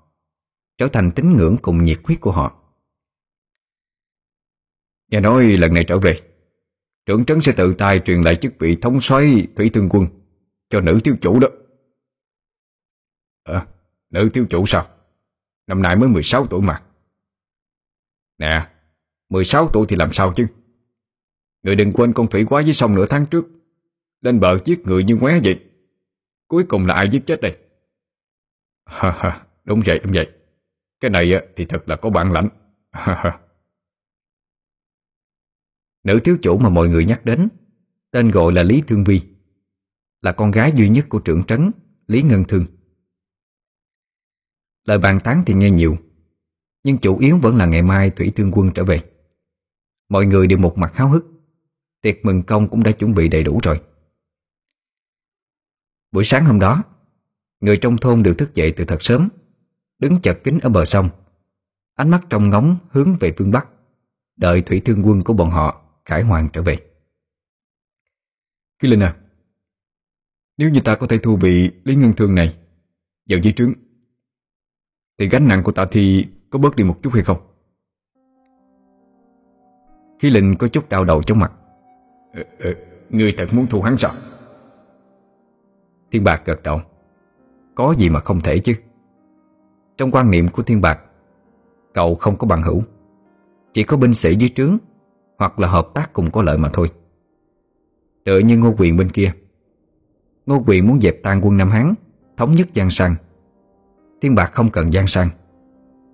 Trở 0.79 0.89
thành 0.89 1.11
tín 1.11 1.37
ngưỡng 1.37 1.57
cùng 1.63 1.83
nhiệt 1.83 1.99
huyết 2.05 2.21
của 2.21 2.33
họ. 2.33 2.63
Nghe 5.11 5.21
nói 5.21 5.45
lần 5.45 5.75
này 5.75 5.85
trở 5.85 5.99
về 5.99 6.21
Trưởng 7.07 7.25
trấn 7.25 7.41
sẽ 7.41 7.53
tự 7.57 7.75
tay 7.75 8.01
truyền 8.05 8.23
lại 8.23 8.37
chức 8.37 8.53
vị 8.59 8.77
thống 8.83 9.01
soái 9.01 9.47
Thủy 9.57 9.71
Thương 9.75 9.89
Quân 9.91 10.07
Cho 10.71 10.81
nữ 10.81 11.01
thiếu 11.05 11.17
chủ 11.21 11.39
đó. 11.39 11.49
Ờ, 13.43 13.67
nữ 14.11 14.29
thiếu 14.35 14.47
chủ 14.51 14.67
sao? 14.67 14.89
Năm 15.67 15.83
nay 15.83 15.97
mới 15.97 16.09
16 16.09 16.47
tuổi 16.47 16.63
mà. 16.63 16.83
Nè 18.39 18.71
16 19.29 19.69
tuổi 19.73 19.87
thì 19.89 19.97
làm 19.97 20.13
sao 20.13 20.33
chứ? 20.37 20.47
Người 21.63 21.75
đừng 21.75 21.93
quên 21.93 22.13
con 22.13 22.27
Thủy 22.27 22.45
quá 22.49 22.61
dưới 22.61 22.75
sông 22.75 22.95
nửa 22.95 23.07
tháng 23.07 23.27
trước 23.27 23.45
Lên 24.21 24.41
bờ 24.41 24.59
giết 24.65 24.87
người 24.87 25.05
như 25.05 25.17
ngoé 25.17 25.41
vậy. 25.45 25.68
Cuối 26.49 26.65
cùng 26.69 26.87
là 26.87 26.95
ai 26.95 27.09
giết 27.11 27.27
chết 27.27 27.41
đây? 27.41 27.59
Đúng 29.65 29.83
vậy 29.87 30.01
đúng 30.05 30.13
vậy. 30.13 30.31
Cái 31.01 31.11
này 31.11 31.33
thì 31.57 31.65
thật 31.65 31.89
là 31.89 31.97
có 31.97 32.11
bản 32.11 32.33
lãnh. 32.33 32.49
Nữ 36.05 36.21
thiếu 36.25 36.37
chủ 36.43 36.59
mà 36.59 36.69
mọi 36.69 36.89
người 36.89 37.05
nhắc 37.05 37.25
đến, 37.25 37.49
Tên 38.11 38.31
gọi 38.31 38.53
là 38.53 38.63
Lý 38.63 38.83
Thương 38.87 39.05
Vi, 39.05 39.21
Là 40.21 40.33
con 40.33 40.51
gái 40.51 40.73
duy 40.75 40.89
nhất 40.89 41.07
của 41.09 41.19
trưởng 41.19 41.45
trấn 41.45 41.71
Lý 42.07 42.23
Ngân 42.23 42.45
Thương. 42.45 42.67
Lời 44.85 44.99
bàn 44.99 45.21
tán 45.25 45.43
thì 45.47 45.55
nghe 45.55 45.71
nhiều, 45.71 45.97
Nhưng 46.85 46.99
chủ 46.99 47.19
yếu 47.19 47.39
vẫn 47.39 47.57
là 47.57 47.67
ngày 47.67 47.83
mai 47.83 48.11
Thủy 48.11 48.33
Thương 48.37 48.51
Quân 48.53 48.71
trở 48.75 48.85
về. 48.85 49.01
Mọi 50.09 50.27
người 50.27 50.47
đều 50.47 50.59
một 50.59 50.79
mặt 50.79 50.95
háo 50.95 51.09
hức, 51.09 51.27
Tiệc 52.03 52.25
mừng 52.25 52.43
công 52.43 52.69
cũng 52.69 52.83
đã 52.83 52.93
chuẩn 52.93 53.15
bị 53.15 53.29
đầy 53.29 53.43
đủ 53.43 53.61
rồi. 53.63 53.81
Buổi 56.13 56.25
sáng 56.25 56.45
hôm 56.45 56.61
đó 56.61 56.83
Người 57.61 57.77
trong 57.77 57.97
thôn 57.97 58.23
đều 58.23 58.35
thức 58.35 58.55
dậy 58.55 58.75
từ 58.77 58.85
thật 58.85 59.03
sớm 59.03 59.29
Đứng 59.99 60.21
chật 60.21 60.39
kính 60.45 60.59
ở 60.63 60.69
bờ 60.69 60.85
sông. 60.85 61.09
Ánh 61.95 62.11
mắt 62.11 62.21
trong 62.31 62.51
ngóng 62.51 62.77
hướng 62.91 63.13
về 63.21 63.35
phương 63.39 63.51
Bắc 63.51 63.67
Đợi 64.37 64.63
thủy 64.63 64.83
thương 64.85 65.03
quân 65.07 65.21
của 65.25 65.33
bọn 65.33 65.51
họ 65.51 65.83
Khải 66.05 66.23
Hoàng 66.23 66.49
trở 66.53 66.63
về. 66.63 66.77
Khi 68.79 68.89
Linh 68.89 69.01
à 69.01 69.17
Nếu 70.57 70.71
như 70.71 70.81
ta 70.81 70.97
có 70.97 71.07
thể 71.07 71.19
thu 71.19 71.37
bị 71.37 71.71
Lý 71.85 71.95
Ngân 71.95 72.13
Thương 72.13 72.35
này 72.35 72.57
Vào 73.29 73.39
dưới 73.43 73.53
trướng 73.53 73.73
Thì 75.19 75.29
gánh 75.29 75.49
nặng 75.49 75.63
của 75.65 75.73
ta 75.73 75.87
thì 75.91 76.27
có 76.51 76.59
bớt 76.59 76.77
đi 76.77 76.85
một 76.85 76.99
chút 77.03 77.11
hay 77.15 77.23
không? 77.23 77.39
Khi 80.19 80.31
Linh 80.31 80.57
có 80.59 80.69
chút 80.69 80.89
đau 80.89 81.05
đầu 81.05 81.23
trong 81.23 81.39
mặt. 81.39 81.53
Ừ, 82.33 82.43
ừ, 82.59 82.75
Người 83.11 83.35
thật 83.39 83.47
muốn 83.53 83.67
thu 83.67 83.83
hắn 83.83 83.99
sao? 83.99 84.13
Thiên 86.11 86.25
Bạc 86.25 86.43
gật 86.45 86.63
đầu. 86.63 86.81
Có 87.75 87.95
gì 87.99 88.11
mà 88.11 88.21
không 88.21 88.41
thể 88.41 88.59
chứ? 88.59 88.75
Trong 89.97 90.11
quan 90.11 90.31
niệm 90.31 90.49
của 90.49 90.63
Thiên 90.63 90.81
Bạc, 90.81 91.01
Cậu 91.95 92.15
không 92.15 92.37
có 92.37 92.47
bằng 92.47 92.63
hữu. 92.63 92.83
Chỉ 93.73 93.83
có 93.83 93.97
binh 93.97 94.15
sĩ 94.15 94.37
dưới 94.37 94.51
trướng, 94.55 94.79
Hoặc 95.39 95.59
là 95.59 95.69
hợp 95.69 95.89
tác 95.95 96.13
cùng 96.13 96.31
có 96.31 96.43
lợi 96.43 96.59
mà 96.59 96.71
thôi. 96.73 96.91
Tựa 98.25 98.39
như 98.39 98.59
Ngô 98.59 98.75
Quyền 98.79 98.97
bên 98.97 99.09
kia. 99.09 99.33
Ngô 100.47 100.63
Quyền 100.67 100.87
muốn 100.87 101.01
dẹp 101.01 101.23
tan 101.23 101.41
quân 101.45 101.57
Nam 101.57 101.71
Hán, 101.71 101.95
Thống 102.37 102.55
nhất 102.55 102.69
Giang 102.75 102.91
Sang. 102.91 103.15
Thiên 104.21 104.35
Bạc 104.35 104.51
không 104.53 104.71
cần 104.71 104.93
Giang 104.93 105.07
Sang. 105.07 105.29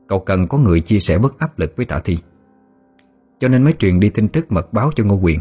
Cậu 0.09 0.21
cần 0.21 0.47
có 0.47 0.59
người 0.59 0.81
chia 0.81 0.99
sẻ 0.99 1.19
bớt 1.19 1.39
áp 1.39 1.59
lực 1.59 1.77
với 1.77 1.87
Tạ 1.87 2.01
Thi. 2.05 2.19
Cho 3.39 3.49
nên 3.49 3.65
mới 3.65 3.73
truyền 3.73 4.01
đi 4.01 4.11
tin 4.11 4.29
tức 4.29 4.53
mật 4.53 4.73
báo 4.73 4.91
cho 4.97 5.05
Ngô 5.05 5.15
Quyền 5.15 5.41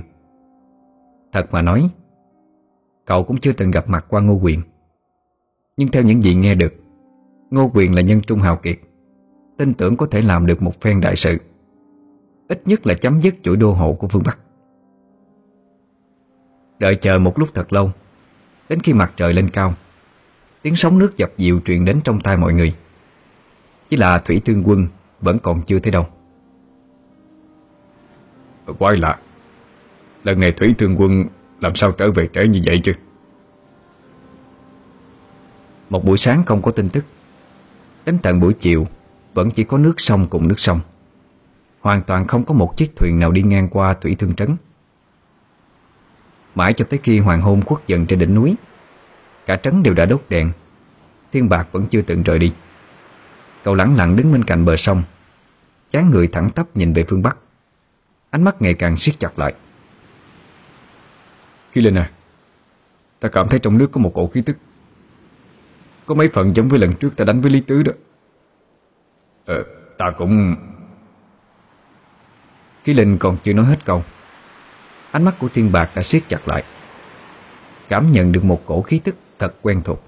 Thật 1.31 1.47
mà 1.51 1.61
nói 1.61 1.89
Cậu 3.05 3.23
cũng 3.23 3.37
chưa 3.37 3.53
từng 3.53 3.71
gặp 3.71 3.89
mặt 3.89 4.05
qua 4.09 4.21
Ngô 4.21 4.33
Quyền. 4.33 4.61
Nhưng 5.77 5.87
theo 5.87 6.03
những 6.03 6.21
gì 6.21 6.35
nghe 6.35 6.55
được, 6.55 6.73
Ngô 7.49 7.71
Quyền 7.73 7.95
là 7.95 8.01
nhân 8.01 8.21
trung 8.21 8.39
hào 8.39 8.55
kiệt, 8.57 8.79
Tin 9.57 9.73
tưởng 9.73 9.97
có 9.97 10.05
thể 10.05 10.21
làm 10.21 10.45
được 10.45 10.61
một 10.61 10.81
phen 10.81 11.01
đại 11.01 11.15
sự. 11.15 11.37
Ít 12.47 12.61
nhất 12.65 12.87
là 12.87 12.93
chấm 12.93 13.21
dứt 13.21 13.35
chuỗi 13.43 13.57
đô 13.57 13.73
hộ 13.73 13.93
của 13.93 14.07
phương 14.07 14.23
Bắc. 14.25 14.39
Đợi 16.79 16.95
chờ 16.95 17.19
một 17.19 17.39
lúc 17.39 17.49
thật 17.53 17.73
lâu, 17.73 17.91
Đến 18.69 18.79
khi 18.79 18.93
mặt 18.93 19.13
trời 19.17 19.33
lên 19.33 19.49
cao, 19.49 19.73
Tiếng 20.61 20.75
sóng 20.75 20.99
nước 20.99 21.17
dập 21.17 21.31
dịu 21.37 21.59
truyền 21.65 21.85
đến 21.85 21.99
trong 22.03 22.19
tai 22.19 22.37
mọi 22.37 22.53
người. 22.53 22.75
Chỉ 23.89 23.97
là 23.97 24.19
thủy 24.19 24.41
thương 24.45 24.63
quân 24.65 24.87
Vẫn 25.21 25.39
còn 25.39 25.61
chưa 25.61 25.79
thấy 25.79 25.91
đâu. 25.91 26.05
Quái 28.79 28.97
lạ. 28.97 29.19
Lần 30.23 30.39
này 30.39 30.51
thủy 30.51 30.75
thương 30.77 30.95
quân 30.99 31.25
làm 31.63 31.75
sao 31.75 31.91
trở 31.91 32.11
về 32.11 32.29
trễ 32.33 32.47
như 32.47 32.61
vậy 32.65 32.81
chứ? 32.83 32.93
Một 35.89 36.05
buổi 36.05 36.17
sáng 36.17 36.43
không 36.45 36.61
có 36.61 36.71
tin 36.71 36.89
tức. 36.89 37.05
Đến 38.05 38.17
tận 38.23 38.39
buổi 38.39 38.53
chiều, 38.53 38.87
Vẫn 39.33 39.51
chỉ 39.51 39.63
có 39.63 39.77
nước 39.77 39.93
sông 39.97 40.27
cùng 40.29 40.47
nước 40.47 40.59
sông. 40.59 40.79
Hoàn 41.79 42.01
toàn 42.01 42.27
không 42.27 42.43
có 42.43 42.53
một 42.53 42.77
chiếc 42.77 42.95
thuyền 42.95 43.19
nào 43.19 43.31
đi 43.31 43.43
ngang 43.43 43.69
qua 43.69 43.93
thủy 43.93 44.15
thương 44.19 44.35
trấn. 44.35 44.55
Mãi 46.55 46.73
cho 46.73 46.85
tới 46.89 46.99
khi 47.03 47.19
hoàng 47.19 47.41
hôn 47.41 47.61
khuất 47.61 47.87
dần 47.87 48.05
trên 48.05 48.19
đỉnh 48.19 48.35
núi, 48.35 48.55
Cả 49.45 49.55
trấn 49.55 49.83
đều 49.83 49.93
đã 49.93 50.05
đốt 50.05 50.23
đèn. 50.29 50.51
Thiên 51.31 51.49
bạc 51.49 51.67
vẫn 51.71 51.85
chưa 51.85 52.01
từng 52.01 52.23
rời 52.23 52.39
đi. 52.39 52.53
Cậu 53.63 53.75
lẳng 53.75 53.95
lặng 53.95 54.15
đứng 54.15 54.31
bên 54.31 54.43
cạnh 54.43 54.65
bờ 54.65 54.77
sông, 54.77 55.03
Chán 55.91 56.09
người 56.09 56.27
thẳng 56.27 56.49
tắp 56.49 56.77
nhìn 56.77 56.93
về 56.93 57.05
phương 57.07 57.21
Bắc. 57.21 57.37
Ánh 58.29 58.43
mắt 58.43 58.61
ngày 58.61 58.73
càng 58.73 58.97
siết 58.97 59.19
chặt 59.19 59.39
lại. 59.39 59.53
Khi 61.73 61.81
lên 61.81 61.95
à 61.95 62.11
Ta 63.19 63.29
cảm 63.29 63.47
thấy 63.47 63.59
trong 63.59 63.77
nước 63.77 63.91
có 63.91 64.01
một 64.01 64.11
cổ 64.15 64.27
khí 64.27 64.41
tức. 64.41 64.57
Có 66.05 66.15
mấy 66.15 66.29
phần 66.33 66.55
giống 66.55 66.69
với 66.69 66.79
lần 66.79 66.95
trước 66.95 67.09
ta 67.17 67.25
đánh 67.25 67.41
với 67.41 67.51
Lý 67.51 67.61
Tứ 67.61 67.83
đó. 67.83 67.91
Ờ, 69.45 69.63
ta 69.97 70.05
cũng... 70.17 70.55
Khi 72.83 72.93
Linh 72.93 73.17
còn 73.17 73.37
chưa 73.43 73.53
nói 73.53 73.65
hết 73.65 73.85
câu 73.85 74.03
Ánh 75.11 75.23
mắt 75.23 75.35
của 75.39 75.47
Thiên 75.53 75.71
Bạc 75.71 75.89
đã 75.95 76.01
siết 76.01 76.23
chặt 76.29 76.47
lại 76.47 76.63
Cảm 77.89 78.11
nhận 78.11 78.31
được 78.31 78.43
một 78.43 78.61
cổ 78.65 78.81
khí 78.81 78.99
tức 79.03 79.15
thật 79.39 79.53
quen 79.61 79.81
thuộc. 79.83 80.03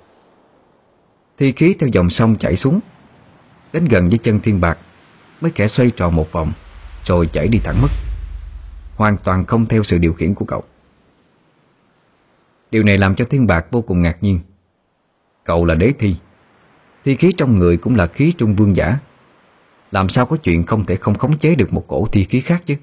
Thi 1.37 1.51
khí 1.51 1.75
theo 1.79 1.89
dòng 1.93 2.09
sông 2.09 2.35
chảy 2.35 2.55
xuống 2.55 2.79
Đến 3.73 3.85
gần 3.85 4.09
với 4.09 4.17
chân 4.17 4.39
Thiên 4.39 4.61
Bạc 4.61 4.77
Mới 5.41 5.51
kẻ 5.51 5.67
xoay 5.67 5.91
tròn 5.91 6.15
một 6.15 6.31
vòng 6.31 6.53
Rồi 7.03 7.27
chảy 7.33 7.47
đi 7.47 7.59
thẳng 7.63 7.81
mất. 7.81 7.91
Hoàn 8.95 9.17
toàn 9.17 9.45
không 9.45 9.65
theo 9.65 9.83
sự 9.83 9.97
điều 9.97 10.13
khiển 10.13 10.33
của 10.33 10.45
cậu. 10.45 10.63
Điều 12.75 12.83
này 12.83 12.97
làm 12.97 13.15
cho 13.15 13.25
Thiên 13.25 13.47
Bạc 13.47 13.65
vô 13.71 13.81
cùng 13.81 14.01
ngạc 14.01 14.17
nhiên. 14.21 14.39
Cậu 15.43 15.65
là 15.65 15.75
đế 15.75 15.93
thi. 15.99 16.15
Thi 17.05 17.15
khí 17.15 17.31
trong 17.37 17.57
người 17.57 17.77
cũng 17.77 17.95
là 17.95 18.07
khí 18.07 18.33
trung 18.37 18.55
vương 18.55 18.75
giả. 18.75 18.99
Làm 19.91 20.09
sao 20.09 20.25
có 20.25 20.37
chuyện 20.37 20.63
không 20.63 20.85
thể 20.85 20.95
không 20.95 21.15
khống 21.15 21.37
chế 21.37 21.55
được 21.55 21.73
một 21.73 21.85
cổ 21.87 22.07
thi 22.11 22.23
khí 22.23 22.41
khác 22.41 22.63
chứ? 22.65 22.75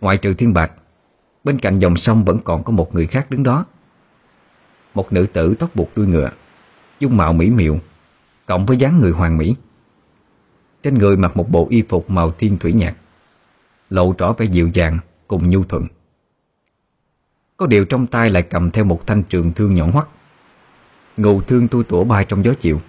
Ngoại 0.00 0.16
trừ 0.16 0.34
Thiên 0.34 0.52
Bạc, 0.52 0.72
Bên 1.44 1.58
cạnh 1.58 1.78
dòng 1.78 1.96
sông 1.96 2.24
vẫn 2.24 2.38
còn 2.44 2.64
có 2.64 2.72
một 2.72 2.94
người 2.94 3.06
khác 3.06 3.30
đứng 3.30 3.42
đó. 3.42 3.66
Một 4.94 5.12
nữ 5.12 5.26
tử 5.32 5.54
tóc 5.58 5.76
buộc 5.76 5.96
đuôi 5.96 6.06
ngựa, 6.06 6.30
Dung 7.00 7.16
mạo 7.16 7.32
mỹ 7.32 7.50
miều, 7.50 7.78
Cộng 8.46 8.66
với 8.66 8.76
dáng 8.76 9.00
người 9.00 9.10
hoàng 9.10 9.38
mỹ. 9.38 9.56
Trên 10.82 10.98
người 10.98 11.16
mặc 11.16 11.36
một 11.36 11.50
bộ 11.50 11.66
y 11.70 11.82
phục 11.88 12.10
màu 12.10 12.30
thiên 12.30 12.58
thủy 12.58 12.72
nhạt, 12.72 12.94
Lộ 13.90 14.14
rõ 14.18 14.32
vẻ 14.32 14.46
dịu 14.46 14.68
dàng 14.68 14.98
Cùng 15.28 15.48
nhu 15.48 15.64
thuận. 15.64 15.86
Có 17.60 17.66
điều 17.66 17.84
trong 17.84 18.06
tay 18.06 18.30
lại 18.30 18.42
cầm 18.42 18.70
theo 18.70 18.84
một 18.84 19.06
thanh 19.06 19.22
trường 19.22 19.52
thương 19.52 19.74
nhọn 19.74 19.90
hoắt 19.90 20.06
Ngù 21.16 21.42
thương 21.42 21.68
tu 21.68 21.82
tủa 21.82 22.04
bay 22.04 22.24
trong 22.24 22.44
gió 22.44 22.52
chiều. 22.58 22.80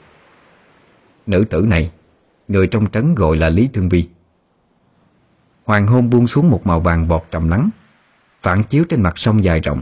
Nữ 1.26 1.46
tử 1.50 1.66
này 1.68 1.92
Người 2.48 2.68
trong 2.68 2.90
trấn 2.92 3.16
gọi 3.16 3.38
là 3.38 3.50
Lý 3.50 3.70
Thương 3.74 3.90
Vi. 3.90 4.10
Hoàng 5.66 5.88
hôn 5.88 6.10
buông 6.10 6.28
xuống 6.28 6.50
một 6.50 6.68
màu 6.68 6.80
vàng 6.80 7.08
bọt 7.08 7.24
trầm 7.32 7.50
lắng 7.50 7.70
Phản 8.42 8.64
chiếu 8.64 8.84
trên 8.90 9.04
mặt 9.04 9.20
sông 9.20 9.44
dài 9.44 9.60
rộng 9.60 9.82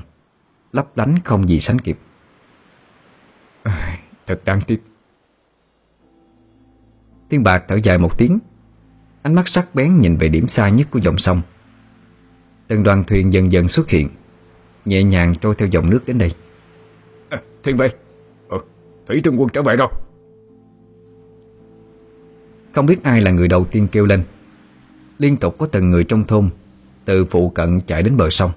Lấp 0.71 0.97
lánh 0.97 1.19
không 1.25 1.49
gì 1.49 1.59
sánh 1.59 1.79
kịp. 1.79 1.97
À, 3.63 3.99
Thật 4.27 4.41
đáng 4.45 4.61
tiếc. 4.67 4.83
Tiên 7.29 7.43
bạc 7.43 7.63
thở 7.67 7.79
dài 7.83 7.97
một 7.97 8.17
tiếng 8.17 8.39
Ánh 9.21 9.35
mắt 9.35 9.47
sắc 9.47 9.75
bén 9.75 10.01
nhìn 10.01 10.17
về 10.17 10.29
điểm 10.29 10.47
xa 10.47 10.69
nhất 10.69 10.87
của 10.91 10.99
dòng 10.99 11.17
sông. 11.17 11.41
Từng 12.67 12.83
đoàn 12.83 13.03
thuyền 13.03 13.33
dần 13.33 13.51
dần 13.51 13.67
xuất 13.67 13.89
hiện 13.89 14.09
Nhẹ 14.85 15.03
nhàng 15.03 15.35
trôi 15.41 15.55
theo 15.55 15.67
dòng 15.67 15.89
nước 15.89 15.99
đến 16.05 16.17
đây. 16.17 16.31
À, 17.29 17.41
Thiên 17.63 17.77
vệ 17.77 17.89
ờ, 18.47 18.59
Thủy 19.07 19.21
thương 19.23 19.41
quân 19.41 19.49
trở 19.53 19.61
về 19.61 19.75
đâu? 19.75 19.87
Không 22.75 22.85
biết 22.85 23.03
ai 23.03 23.21
là 23.21 23.31
người 23.31 23.47
đầu 23.47 23.65
tiên 23.65 23.87
kêu 23.91 24.05
lên. 24.05 24.23
Liên 25.17 25.37
tục 25.37 25.55
có 25.57 25.65
từng 25.65 25.91
người 25.91 26.03
trong 26.03 26.23
thôn 26.23 26.49
Từ 27.05 27.25
phụ 27.25 27.49
cận 27.49 27.79
chạy 27.81 28.03
đến 28.03 28.17
bờ 28.17 28.29
sông. 28.29 28.51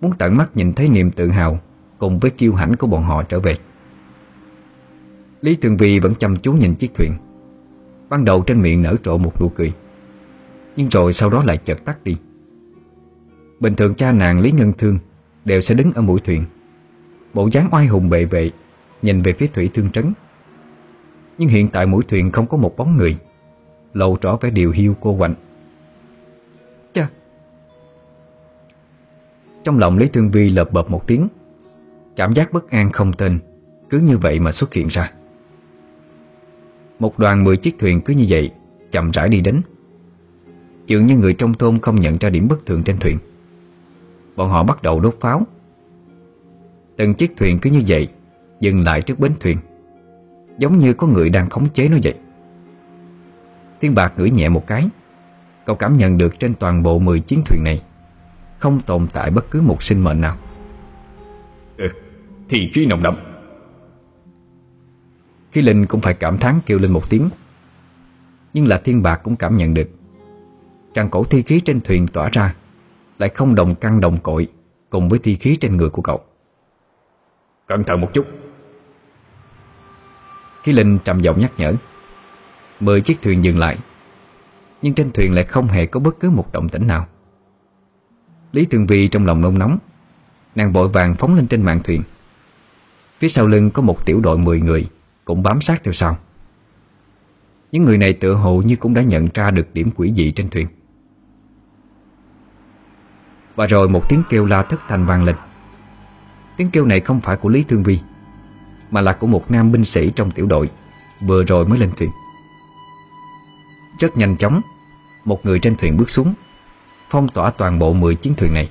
Muốn 0.00 0.12
tận 0.18 0.36
mắt 0.36 0.56
nhìn 0.56 0.72
thấy 0.72 0.88
niềm 0.88 1.10
tự 1.10 1.28
hào 1.28 1.60
Cùng 1.98 2.18
với 2.18 2.30
kiêu 2.30 2.54
hãnh 2.54 2.76
của 2.76 2.86
bọn 2.86 3.02
họ 3.02 3.22
trở 3.22 3.40
về. 3.40 3.56
Lý 5.40 5.56
Thường 5.56 5.76
Vi 5.76 5.98
vẫn 5.98 6.14
chăm 6.14 6.36
chú 6.36 6.52
nhìn 6.52 6.74
chiếc 6.74 6.94
thuyền. 6.94 7.12
Ban 8.08 8.24
đầu 8.24 8.42
trên 8.42 8.62
miệng 8.62 8.82
nở 8.82 8.96
trộ 9.02 9.18
một 9.18 9.40
nụ 9.40 9.48
cười. 9.48 9.72
Nhưng 10.76 10.88
rồi 10.88 11.12
sau 11.12 11.30
đó 11.30 11.44
lại 11.44 11.56
chợt 11.56 11.84
tắt 11.84 12.04
đi 12.04 12.16
Bình 13.60 13.74
thường 13.74 13.94
cha 13.94 14.12
nàng 14.12 14.40
Lý 14.40 14.52
Ngân 14.52 14.72
Thương 14.72 14.98
Đều 15.44 15.60
sẽ 15.60 15.74
đứng 15.74 15.92
ở 15.92 16.02
mũi 16.02 16.20
thuyền. 16.20 16.44
Bộ 17.34 17.48
dáng 17.52 17.68
oai 17.72 17.86
hùng 17.86 18.10
bệ 18.10 18.24
vệ, 18.24 18.50
Nhìn 19.02 19.22
về 19.22 19.32
phía 19.32 19.46
thủy 19.46 19.70
thương 19.74 19.90
trấn. 19.90 20.12
Nhưng 21.38 21.48
hiện 21.48 21.68
tại 21.68 21.86
mũi 21.86 22.04
thuyền 22.08 22.30
không 22.30 22.46
có 22.46 22.56
một 22.56 22.76
bóng 22.76 22.96
người, 22.96 23.18
Lộ 23.92 24.16
rõ 24.20 24.38
vẻ 24.40 24.50
điều 24.50 24.70
hiu 24.70 24.96
cô 25.00 25.16
quạnh. 25.18 25.34
Cha! 26.92 27.08
Trong 29.64 29.78
lòng 29.78 29.98
Lý 29.98 30.08
Thương 30.08 30.30
Vi 30.30 30.50
lợp 30.50 30.72
bợp 30.72 30.90
một 30.90 31.06
tiếng, 31.06 31.28
Cảm 32.16 32.34
giác 32.34 32.52
bất 32.52 32.70
an 32.70 32.92
không 32.92 33.12
tên 33.12 33.38
Cứ 33.90 33.98
như 33.98 34.18
vậy 34.18 34.40
mà 34.40 34.52
xuất 34.52 34.74
hiện 34.74 34.88
ra. 34.88 35.12
Một 36.98 37.18
đoàn 37.18 37.44
10 37.44 37.56
chiếc 37.56 37.78
thuyền 37.78 38.00
cứ 38.00 38.14
như 38.14 38.24
vậy 38.28 38.50
Chậm 38.90 39.10
rãi 39.10 39.28
đi 39.28 39.40
đến. 39.40 39.60
Dường 40.86 41.06
như 41.06 41.16
người 41.16 41.34
trong 41.34 41.54
thôn 41.54 41.78
không 41.78 42.00
nhận 42.00 42.18
ra 42.18 42.30
điểm 42.30 42.48
bất 42.48 42.66
thường 42.66 42.82
trên 42.82 42.98
thuyền. 42.98 43.18
Bọn 44.36 44.50
họ 44.50 44.64
bắt 44.64 44.82
đầu 44.82 45.00
đốt 45.00 45.16
pháo. 45.20 45.46
Từng 46.96 47.14
chiếc 47.14 47.36
thuyền 47.36 47.58
cứ 47.58 47.70
như 47.70 47.82
vậy 47.86 48.08
Dừng 48.60 48.84
lại 48.84 49.02
trước 49.02 49.18
bến 49.18 49.32
thuyền. 49.40 49.58
Giống 50.58 50.78
như 50.78 50.94
có 50.94 51.06
người 51.06 51.30
đang 51.30 51.50
khống 51.50 51.68
chế 51.68 51.88
nó 51.88 51.96
vậy. 52.02 52.14
Thiên 53.80 53.94
Bạc 53.94 54.12
ngửi 54.16 54.30
nhẹ 54.30 54.48
một 54.48 54.66
cái 54.66 54.88
Cậu 55.66 55.76
cảm 55.76 55.96
nhận 55.96 56.18
được 56.18 56.38
trên 56.40 56.54
toàn 56.54 56.82
bộ 56.82 56.98
10 56.98 57.20
chiến 57.20 57.42
thuyền 57.46 57.64
này 57.64 57.82
Không 58.58 58.80
tồn 58.80 59.06
tại 59.12 59.30
bất 59.30 59.50
cứ 59.50 59.60
một 59.60 59.82
sinh 59.82 60.04
mệnh 60.04 60.20
nào. 60.20 60.36
Ừ, 61.76 61.88
Thì 62.48 62.66
khí 62.72 62.86
nồng 62.86 63.02
đậm. 63.02 63.16
Khí 65.52 65.62
Linh 65.62 65.86
cũng 65.86 66.00
phải 66.00 66.14
cảm 66.14 66.38
thán 66.38 66.54
kêu 66.66 66.78
lên 66.78 66.92
một 66.92 67.10
tiếng. 67.10 67.28
Nhưng 68.54 68.66
là 68.66 68.78
Thiên 68.78 69.02
Bạc 69.02 69.20
cũng 69.24 69.36
cảm 69.36 69.56
nhận 69.56 69.74
được. 69.74 69.88
Tràn 70.94 71.10
cổ 71.10 71.24
thi 71.24 71.42
khí 71.42 71.60
trên 71.60 71.80
thuyền 71.80 72.06
tỏa 72.06 72.28
ra 72.32 72.54
Lại 73.18 73.28
không 73.28 73.54
đồng 73.54 73.74
căng 73.74 74.00
đồng 74.00 74.20
cội 74.20 74.48
Cùng 74.90 75.08
với 75.08 75.18
thi 75.18 75.34
khí 75.34 75.56
trên 75.60 75.76
người 75.76 75.88
của 75.88 76.02
cậu. 76.02 76.24
Cẩn 77.66 77.84
thận 77.84 78.00
một 78.00 78.10
chút. 78.14 78.26
Khí 80.62 80.72
Linh 80.72 80.98
trầm 81.04 81.20
giọng 81.20 81.40
nhắc 81.40 81.52
nhở. 81.56 81.74
Mười 82.80 83.00
chiếc 83.00 83.22
thuyền 83.22 83.44
dừng 83.44 83.58
lại. 83.58 83.78
Nhưng 84.82 84.94
trên 84.94 85.10
thuyền 85.10 85.34
lại 85.34 85.44
không 85.44 85.66
hề 85.66 85.86
có 85.86 86.00
bất 86.00 86.20
cứ 86.20 86.30
một 86.30 86.52
động 86.52 86.68
tĩnh 86.68 86.86
nào. 86.86 87.06
Lý 88.52 88.64
Thường 88.64 88.86
Vi 88.86 89.08
trong 89.08 89.26
lòng 89.26 89.40
nôn 89.40 89.58
nóng 89.58 89.78
Nàng 90.54 90.72
vội 90.72 90.88
vàng 90.88 91.14
phóng 91.14 91.34
lên 91.34 91.46
trên 91.46 91.62
mạn 91.62 91.80
thuyền. 91.84 92.02
Phía 93.18 93.28
sau 93.28 93.46
lưng 93.46 93.70
có 93.70 93.82
một 93.82 94.06
tiểu 94.06 94.20
đội 94.20 94.38
10 94.38 94.60
người 94.60 94.86
Cũng 95.24 95.42
bám 95.42 95.60
sát 95.60 95.84
theo 95.84 95.92
sau. 95.92 96.18
Những 97.72 97.84
người 97.84 97.98
này 97.98 98.12
tự 98.12 98.34
hồ 98.34 98.62
như 98.62 98.76
cũng 98.76 98.94
đã 98.94 99.02
nhận 99.02 99.28
ra 99.34 99.50
được 99.50 99.74
điểm 99.74 99.90
quỷ 99.96 100.12
dị 100.16 100.30
trên 100.30 100.48
thuyền 100.48 100.66
và 103.54 103.66
rồi 103.66 103.88
một 103.88 104.08
tiếng 104.08 104.22
kêu 104.28 104.44
la 104.44 104.62
thất 104.62 104.80
thanh 104.88 105.06
vang 105.06 105.24
lên. 105.24 105.36
Tiếng 106.56 106.70
kêu 106.70 106.84
này 106.84 107.00
không 107.00 107.20
phải 107.20 107.36
của 107.36 107.48
Lý 107.48 107.64
Thương 107.68 107.82
Vi, 107.82 107.98
Mà 108.90 109.00
là 109.00 109.12
của 109.12 109.26
một 109.26 109.50
nam 109.50 109.72
binh 109.72 109.84
sĩ 109.84 110.10
trong 110.10 110.30
tiểu 110.30 110.46
đội, 110.46 110.70
Vừa 111.20 111.44
rồi 111.44 111.66
mới 111.66 111.78
lên 111.78 111.90
thuyền. 111.96 112.10
Rất 113.98 114.16
nhanh 114.16 114.36
chóng, 114.36 114.60
Một 115.24 115.46
người 115.46 115.58
trên 115.58 115.76
thuyền 115.76 115.96
bước 115.96 116.10
xuống, 116.10 116.34
Phong 117.10 117.28
tỏa 117.28 117.50
toàn 117.50 117.78
bộ 117.78 117.92
10 117.92 118.14
chiến 118.14 118.34
thuyền 118.34 118.54
này, 118.54 118.70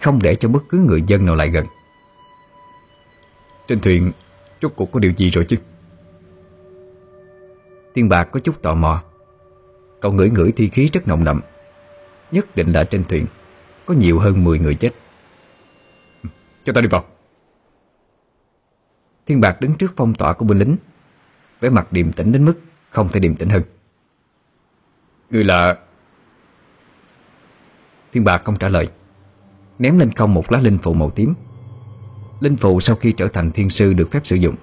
Không 0.00 0.18
để 0.22 0.34
cho 0.34 0.48
bất 0.48 0.62
cứ 0.68 0.78
người 0.78 1.02
dân 1.06 1.26
nào 1.26 1.34
lại 1.34 1.48
gần. 1.48 1.66
Trên 3.68 3.80
thuyền, 3.80 4.12
Rốt 4.62 4.72
cuộc 4.76 4.92
có 4.92 5.00
điều 5.00 5.12
gì 5.16 5.30
rồi 5.30 5.44
chứ? 5.44 5.56
Tiên 7.94 8.08
bạc 8.08 8.24
có 8.24 8.40
chút 8.40 8.62
tò 8.62 8.74
mò. 8.74 9.02
Cậu 10.00 10.12
ngửi 10.12 10.30
ngửi 10.30 10.52
thi 10.52 10.68
khí 10.68 10.90
rất 10.92 11.08
nồng 11.08 11.24
đậm, 11.24 11.40
Nhất 12.32 12.56
định 12.56 12.72
là 12.72 12.84
trên 12.84 13.04
thuyền. 13.04 13.26
Có 13.86 13.94
nhiều 13.94 14.18
hơn 14.18 14.44
10 14.44 14.58
người 14.58 14.74
chết. 14.74 14.90
Cho 16.64 16.72
ta 16.72 16.80
đi 16.80 16.88
vào. 16.88 17.04
Thiên 19.26 19.40
bạc 19.40 19.60
đứng 19.60 19.74
trước 19.74 19.92
phong 19.96 20.14
tỏa 20.14 20.32
của 20.32 20.44
binh 20.44 20.58
lính. 20.58 20.76
Vẻ 21.60 21.68
mặt 21.68 21.92
điềm 21.92 22.12
tĩnh 22.12 22.32
đến 22.32 22.44
mức 22.44 22.60
Không 22.90 23.08
thể 23.08 23.20
điềm 23.20 23.36
tĩnh 23.36 23.48
hơn. 23.48 23.62
Người 25.30 25.44
là 25.44 25.78
Thiên 28.12 28.24
bạc 28.24 28.42
không 28.44 28.56
trả 28.56 28.68
lời. 28.68 28.88
Ném 29.78 29.98
lên 29.98 30.12
không 30.12 30.34
một 30.34 30.52
lá 30.52 30.58
linh 30.58 30.78
phụ 30.82 30.94
màu 30.94 31.10
tím. 31.10 31.34
Linh 32.40 32.56
phụ 32.56 32.80
sau 32.80 32.96
khi 32.96 33.12
trở 33.12 33.28
thành 33.28 33.50
thiên 33.50 33.70
sư 33.70 33.92
được 33.92 34.10
phép 34.10 34.26
sử 34.26 34.36
dụng. 34.36 34.54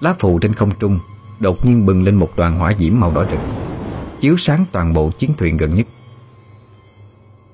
Lá 0.00 0.14
phụ 0.18 0.38
trên 0.38 0.52
không 0.52 0.70
trung 0.78 1.00
Đột 1.40 1.66
nhiên 1.66 1.86
bừng 1.86 2.02
lên 2.02 2.14
một 2.14 2.30
đoàn 2.36 2.58
hỏa 2.58 2.72
diễm 2.78 3.00
màu 3.00 3.12
đỏ 3.14 3.24
rực, 3.30 3.40
Chiếu 4.20 4.36
sáng 4.36 4.64
toàn 4.72 4.94
bộ 4.94 5.10
chiến 5.10 5.34
thuyền 5.38 5.56
gần 5.56 5.74
nhất. 5.74 5.86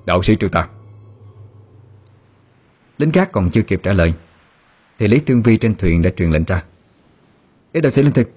Đạo 0.05 0.23
sĩ 0.23 0.35
Trừ 0.35 0.47
ta 0.47 0.67
Lính 2.97 3.11
gác 3.11 3.31
còn 3.31 3.49
chưa 3.49 3.61
kịp 3.61 3.79
trả 3.83 3.93
lời, 3.93 4.13
Thì 4.99 5.07
Lý 5.07 5.19
Tương 5.19 5.41
Vi 5.41 5.57
trên 5.57 5.75
thuyền 5.75 6.01
đã 6.01 6.09
truyền 6.17 6.31
lệnh 6.31 6.43
ra. 6.43 6.63
Để 7.73 7.81
đạo 7.81 7.89
sĩ 7.89 8.01
lên 8.01 8.13
thực. 8.13 8.31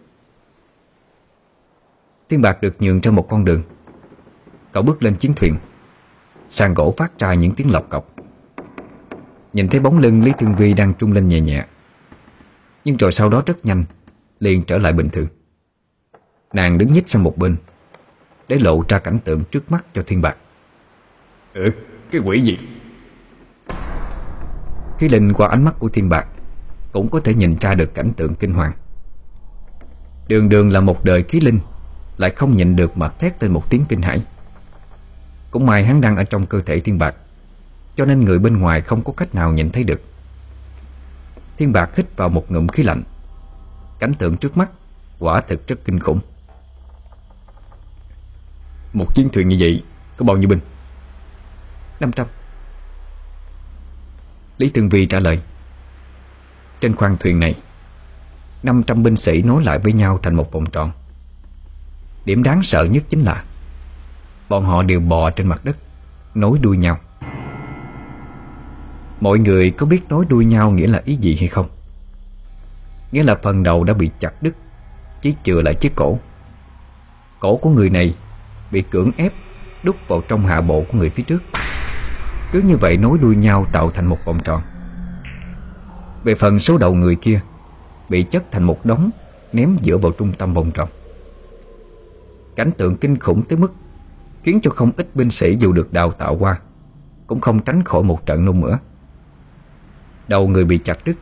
Tiên 2.29 2.43
bạc 2.43 2.63
được 2.63 2.83
nhường 2.83 3.01
ra 3.01 3.11
một 3.11 3.27
con 3.29 3.45
đường. 3.45 3.63
Cậu 4.73 4.83
bước 4.83 5.03
lên 5.03 5.17
chiến 5.17 5.35
thuyền, 5.35 5.57
Sàn 6.49 6.75
gỗ 6.75 6.95
phát 6.97 7.19
ra 7.19 7.35
những 7.35 7.55
tiếng 7.55 7.73
lọc 7.73 7.91
cọc. 7.91 8.15
Nhìn 9.53 9.69
thấy 9.69 9.81
bóng 9.81 9.99
lưng 9.99 10.23
Lý 10.23 10.33
Tương 10.39 10.57
Vi 10.57 10.75
đang 10.75 10.95
trung 10.95 11.13
lên 11.13 11.29
nhẹ 11.29 11.41
nhẹ, 11.41 11.65
Nhưng 12.85 12.97
rồi 12.97 13.13
sau 13.13 13.29
đó 13.29 13.43
rất 13.47 13.65
nhanh, 13.65 13.85
liền 14.39 14.65
trở 14.65 14.79
lại 14.79 14.93
bình 14.93 15.09
thường. 15.09 15.27
Nàng 16.53 16.79
đứng 16.79 16.93
nhích 16.93 17.09
sang 17.09 17.23
một 17.23 17.39
bên, 17.39 17.57
Để 18.49 18.59
lộ 18.59 18.85
ra 18.89 18.99
cảnh 18.99 19.19
tượng 19.25 19.45
trước 19.51 19.71
mắt 19.71 19.85
cho 19.95 20.03
thiên 20.07 20.23
bạc. 20.23 20.37
Ừ, 21.55 21.71
cái 22.11 22.21
quỷ 22.25 22.41
gì? 22.41 22.59
Khí 24.99 25.09
linh 25.09 25.33
qua 25.33 25.49
ánh 25.49 25.65
mắt 25.65 25.75
của 25.79 25.89
thiên 25.89 26.09
bạc 26.09 26.27
Cũng 26.93 27.09
có 27.09 27.21
thể 27.21 27.35
nhìn 27.35 27.57
ra 27.61 27.75
được 27.75 27.95
cảnh 27.95 28.13
tượng 28.17 28.35
kinh 28.35 28.55
hoàng. 28.55 28.73
Đường 30.29 30.49
đường 30.49 30.71
là 30.71 30.81
một 30.81 31.05
đời 31.05 31.23
khí 31.23 31.41
linh 31.41 31.59
Lại 32.17 32.31
không 32.31 32.57
nhịn 32.57 32.77
được 32.77 32.97
mà 32.97 33.09
thét 33.09 33.43
lên 33.43 33.53
một 33.53 33.71
tiếng 33.71 33.85
kinh 33.89 34.03
hãi. 34.03 34.23
Cũng 35.51 35.67
may 35.67 35.85
hắn 35.85 36.01
đang 36.01 36.17
ở 36.17 36.25
trong 36.25 36.47
cơ 36.47 36.61
thể 36.67 36.81
thiên 36.81 36.99
bạc 36.99 37.15
Cho 37.97 38.05
nên 38.05 38.21
người 38.21 38.39
bên 38.39 38.59
ngoài 38.61 38.81
không 38.81 39.03
có 39.05 39.13
cách 39.17 39.35
nào 39.35 39.53
nhìn 39.53 39.71
thấy 39.71 39.85
được. 39.85 40.03
Thiên 41.57 41.73
bạc 41.73 41.97
hít 41.97 42.17
vào 42.17 42.29
một 42.29 42.51
ngụm 42.51 42.69
khí 42.69 42.83
lạnh. 42.83 43.03
Cảnh 43.99 44.15
tượng 44.15 44.37
trước 44.37 44.57
mắt 44.57 44.71
Quả 45.19 45.41
thực 45.41 45.69
rất 45.69 45.85
kinh 45.85 46.01
khủng. 46.01 46.21
Một 48.93 49.15
chiến 49.15 49.29
thuyền 49.33 49.49
như 49.49 49.57
vậy 49.61 49.83
Có 50.17 50.25
bao 50.25 50.37
nhiêu 50.37 50.49
binh? 50.49 50.61
500 52.01 52.27
Lý 54.59 54.69
Tương 54.69 54.89
Vi 54.89 55.07
trả 55.07 55.21
lời, 55.21 55.41
Trên 56.81 56.97
khoang 56.97 57.17
thuyền 57.21 57.41
này 57.41 57.55
500 58.63 59.03
binh 59.03 59.17
sĩ 59.17 59.43
nối 59.43 59.65
lại 59.65 59.79
với 59.79 59.93
nhau 59.93 60.19
thành 60.23 60.35
một 60.35 60.53
vòng 60.53 60.71
tròn. 60.71 60.91
Điểm 62.25 62.43
đáng 62.43 62.63
sợ 62.63 62.85
nhất 62.85 63.03
chính 63.09 63.23
là, 63.23 63.45
Bọn 64.49 64.65
họ 64.65 64.83
đều 64.83 65.01
bò 65.01 65.31
trên 65.31 65.47
mặt 65.47 65.65
đất, 65.65 65.77
Nối 66.35 66.59
đuôi 66.59 66.77
nhau. 66.77 66.99
Mọi 69.21 69.39
người 69.39 69.71
có 69.71 69.87
biết 69.87 70.01
nối 70.09 70.25
đuôi 70.25 70.45
nhau 70.45 70.71
nghĩa 70.71 70.87
là 70.87 71.03
ý 71.05 71.17
gì 71.17 71.37
hay 71.41 71.49
không? 71.49 71.69
Nghĩa 73.13 73.23
là 73.23 73.35
phần 73.43 73.63
đầu 73.63 73.85
đã 73.85 73.95
bị 73.95 74.11
chặt 74.19 74.43
đứt, 74.43 74.55
Chỉ 75.23 75.35
chừa 75.45 75.63
lại 75.63 75.75
chiếc 75.75 75.95
cổ. 75.97 76.19
Cổ 77.41 77.57
của 77.57 77.71
người 77.71 77.91
này 77.91 78.15
Bị 78.71 78.83
cưỡng 78.91 79.11
ép 79.17 79.33
Đút 79.83 79.97
vào 80.09 80.23
trong 80.29 80.47
hạ 80.47 80.61
bộ 80.61 80.85
của 80.93 80.99
người 80.99 81.11
phía 81.11 81.23
trước. 81.23 81.43
Cứ 82.55 82.61
như 82.61 82.77
vậy 82.77 82.97
nối 82.97 83.19
đuôi 83.19 83.37
nhau 83.37 83.67
tạo 83.73 83.91
thành 83.91 84.07
một 84.07 84.19
vòng 84.25 84.39
tròn. 84.45 84.63
Về 86.25 86.35
phần 86.35 86.59
số 86.59 86.79
đầu 86.79 86.95
người 86.95 87.17
kia, 87.17 87.41
Bị 88.09 88.23
chất 88.23 88.45
thành 88.51 88.63
một 88.63 88.87
đống, 88.87 89.11
Ném 89.53 89.77
giữa 89.83 89.99
vào 89.99 90.13
trung 90.13 90.33
tâm 90.39 90.55
vòng 90.55 90.71
tròn. 90.71 90.89
Cảnh 92.57 92.71
tượng 92.79 92.97
kinh 92.97 93.19
khủng 93.19 93.43
tới 93.43 93.59
mức 93.59 93.73
Khiến 94.43 94.61
cho 94.63 94.71
không 94.71 94.91
ít 94.97 95.17
binh 95.17 95.31
sĩ 95.31 95.57
dù 95.61 95.73
được 95.73 95.93
đào 95.93 96.13
tạo 96.13 96.37
qua, 96.41 96.61
Cũng 97.27 97.41
không 97.41 97.59
tránh 97.59 97.83
khỏi 97.83 98.03
một 98.03 98.27
trận 98.27 98.45
nôn 98.45 98.61
mửa 98.61 98.79
Đầu 100.29 100.49
người 100.49 100.65
bị 100.65 100.79
chặt 100.79 100.99
đứt, 101.05 101.17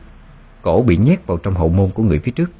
Cổ 0.61 0.81
bị 0.81 0.97
nhét 0.97 1.27
vào 1.27 1.37
trong 1.37 1.53
hậu 1.53 1.69
môn 1.69 1.91
của 1.91 2.03
người 2.03 2.19
phía 2.19 2.31
trước. 2.31 2.51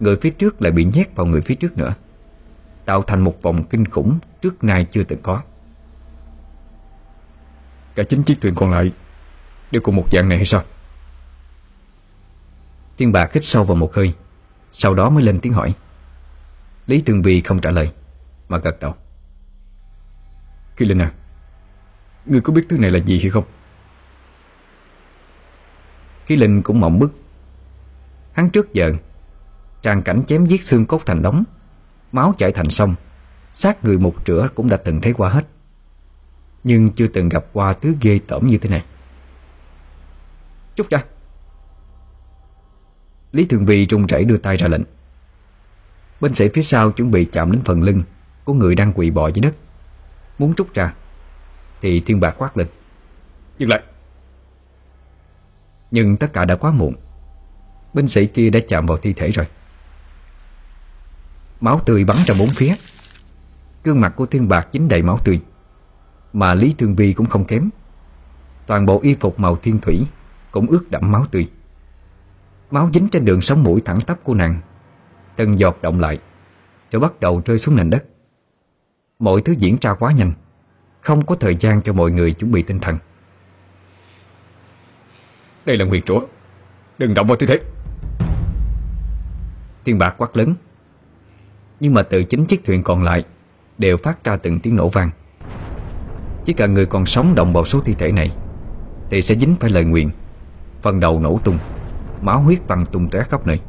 Người 0.00 0.16
phía 0.16 0.30
trước 0.30 0.62
lại 0.62 0.72
bị 0.72 0.84
nhét 0.84 1.16
vào 1.16 1.26
người 1.26 1.40
phía 1.40 1.54
trước 1.54 1.78
nữa, 1.78 1.94
Tạo 2.84 3.02
thành 3.02 3.20
một 3.20 3.42
vòng 3.42 3.64
kinh 3.70 3.84
khủng 3.84 4.18
Trước 4.42 4.64
nay 4.64 4.86
chưa 4.92 5.04
từng 5.04 5.22
có. 5.22 5.40
Cả 7.94 8.02
chín 8.02 8.22
chiếc 8.22 8.40
thuyền 8.40 8.54
còn 8.54 8.70
lại 8.70 8.92
Đều 9.70 9.82
cùng 9.82 9.96
một 9.96 10.06
dạng 10.12 10.28
này 10.28 10.38
hay 10.38 10.46
sao? 10.46 10.62
Tiên 12.96 13.12
bạc 13.12 13.32
hít 13.32 13.44
sâu 13.44 13.64
vào 13.64 13.76
một 13.76 13.94
hơi 13.94 14.14
Sau 14.70 14.94
đó 14.94 15.10
mới 15.10 15.24
lên 15.24 15.40
tiếng 15.40 15.52
hỏi. 15.52 15.74
Lý 16.86 17.00
Tường 17.00 17.22
Vi 17.22 17.40
không 17.40 17.60
trả 17.60 17.70
lời 17.70 17.92
Mà 18.48 18.58
gật 18.58 18.80
đầu. 18.80 18.94
Kỳ 20.76 20.86
Linh 20.86 20.98
à 20.98 21.12
Ngươi 22.26 22.40
có 22.40 22.52
biết 22.52 22.66
thứ 22.68 22.78
này 22.78 22.90
là 22.90 22.98
gì 22.98 23.20
hay 23.20 23.30
không? 23.30 23.44
Khí 26.26 26.36
Linh 26.36 26.62
cũng 26.62 26.80
mộng 26.80 26.98
bức. 26.98 27.12
Hắn 28.32 28.50
trước 28.50 28.72
giờ 28.72 28.92
Tràn 29.82 30.02
cảnh 30.02 30.22
chém 30.26 30.46
giết 30.46 30.62
xương 30.62 30.86
cốt 30.86 31.02
thành 31.06 31.22
đống 31.22 31.44
Máu 32.12 32.34
chảy 32.38 32.52
thành 32.52 32.70
sông 32.70 32.94
xác 33.54 33.84
người 33.84 33.98
một 33.98 34.14
rửa 34.26 34.48
cũng 34.54 34.68
đã 34.68 34.76
từng 34.76 35.00
thấy 35.00 35.12
qua 35.12 35.30
hết 35.30 35.46
Nhưng 36.64 36.90
chưa 36.90 37.06
từng 37.06 37.28
gặp 37.28 37.44
qua 37.52 37.72
thứ 37.72 37.94
ghê 38.00 38.20
tởm 38.26 38.46
như 38.46 38.58
thế 38.58 38.68
này. 38.68 38.84
Chút 40.76 40.90
ra 40.90 41.04
Lý 43.32 43.44
Thường 43.44 43.66
Vi 43.66 43.86
trung 43.86 44.06
chảy 44.06 44.24
đưa 44.24 44.36
tay 44.36 44.56
ra 44.56 44.68
lệnh. 44.68 44.82
Bên 46.20 46.34
sĩ 46.34 46.48
phía 46.54 46.62
sau 46.62 46.90
chuẩn 46.90 47.10
bị 47.10 47.24
chạm 47.24 47.52
đến 47.52 47.62
phần 47.64 47.82
lưng 47.82 48.02
Của 48.44 48.52
người 48.52 48.74
đang 48.74 48.92
quỳ 48.92 49.10
bò 49.10 49.28
dưới 49.28 49.40
đất. 49.40 49.54
Muốn 50.38 50.54
trút 50.54 50.74
ra 50.74 50.94
Thì 51.80 52.00
thiên 52.00 52.20
bạc 52.20 52.34
quát 52.38 52.56
lên. 52.56 52.66
Dừng 53.58 53.68
lại. 53.68 53.82
Nhưng 55.90 56.16
tất 56.16 56.32
cả 56.32 56.44
đã 56.44 56.56
quá 56.56 56.70
muộn. 56.70 56.94
Binh 57.94 58.08
sĩ 58.08 58.26
kia 58.26 58.50
đã 58.50 58.60
chạm 58.68 58.86
vào 58.86 58.98
thi 58.98 59.12
thể 59.12 59.30
rồi. 59.30 59.46
Máu 61.60 61.80
tươi 61.86 62.04
bắn 62.04 62.16
ra 62.26 62.34
bốn 62.38 62.48
phía. 62.48 62.74
Gương 63.84 64.00
mặt 64.00 64.12
của 64.16 64.26
thiên 64.26 64.48
bạc 64.48 64.68
dính 64.72 64.88
đầy 64.88 65.02
máu 65.02 65.18
tươi 65.24 65.40
Mà 66.32 66.54
Lý 66.54 66.74
Thương 66.78 66.94
Vi 66.94 67.12
cũng 67.12 67.26
không 67.26 67.44
kém. 67.44 67.70
Toàn 68.66 68.86
bộ 68.86 69.00
y 69.02 69.14
phục 69.20 69.40
màu 69.40 69.56
thiên 69.56 69.78
thủy 69.78 70.06
Cũng 70.50 70.66
ướt 70.66 70.90
đẫm 70.90 71.12
máu 71.12 71.24
tươi. 71.30 71.50
Máu 72.70 72.90
dính 72.92 73.08
trên 73.08 73.24
đường 73.24 73.40
sống 73.40 73.62
mũi 73.62 73.80
thẳng 73.84 74.00
tắp 74.00 74.18
của 74.24 74.34
nàng. 74.34 74.60
Từng 75.36 75.58
giọt 75.58 75.82
động 75.82 76.00
lại 76.00 76.18
Rồi 76.90 77.00
bắt 77.00 77.20
đầu 77.20 77.42
rơi 77.44 77.58
xuống 77.58 77.76
nền 77.76 77.90
đất. 77.90 78.04
Mọi 79.18 79.42
thứ 79.42 79.54
diễn 79.58 79.76
ra 79.80 79.94
quá 79.94 80.12
nhanh. 80.12 80.32
Không 81.00 81.26
có 81.26 81.34
thời 81.34 81.56
gian 81.56 81.82
cho 81.82 81.92
mọi 81.92 82.10
người 82.10 82.32
chuẩn 82.32 82.52
bị 82.52 82.62
tinh 82.62 82.80
thần. 82.80 82.98
Đây 85.64 85.76
là 85.76 85.84
nguyệt 85.84 86.02
rủa 86.06 86.20
Đừng 86.98 87.14
động 87.14 87.26
vào 87.26 87.36
tư 87.36 87.46
thế. 87.46 87.60
Thiên 89.84 89.98
bạc 89.98 90.14
quát 90.18 90.36
lớn. 90.36 90.54
Nhưng 91.80 91.94
mà 91.94 92.02
từ 92.02 92.24
chính 92.24 92.46
chiếc 92.46 92.64
thuyền 92.64 92.82
còn 92.82 93.02
lại 93.02 93.24
Đều 93.78 93.96
phát 93.96 94.24
ra 94.24 94.36
từng 94.36 94.60
tiếng 94.60 94.76
nổ 94.76 94.88
vang 94.88 95.10
chỉ 96.44 96.52
cần 96.52 96.74
người 96.74 96.86
còn 96.86 97.06
sống 97.06 97.34
động 97.34 97.52
vào 97.52 97.64
số 97.64 97.80
thi 97.80 97.94
thể 97.94 98.12
này, 98.12 98.36
Thì 99.10 99.22
sẽ 99.22 99.34
dính 99.34 99.56
phải 99.60 99.70
lời 99.70 99.84
nguyện 99.84 100.10
Phần 100.82 101.00
đầu 101.00 101.20
nổ 101.20 101.40
tung, 101.44 101.58
Máu 102.22 102.40
huyết 102.40 102.66
văng 102.66 102.86
tung 102.86 103.10
tóe 103.10 103.22
khắp 103.22 103.46
nơi. 103.46 103.60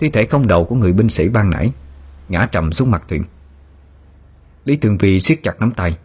Thi 0.00 0.10
thể 0.10 0.24
không 0.24 0.46
đầu 0.46 0.64
của 0.64 0.76
người 0.76 0.92
binh 0.92 1.08
sĩ 1.08 1.28
ban 1.28 1.50
nãy 1.50 1.72
Ngã 2.28 2.48
trầm 2.52 2.72
xuống 2.72 2.90
mặt 2.90 3.02
thuyền. 3.08 3.24
Lý 4.64 4.76
Thường 4.76 4.98
vi 4.98 5.20
siết 5.20 5.42
chặt 5.42 5.60
nắm 5.60 5.70
tay, 5.70 5.98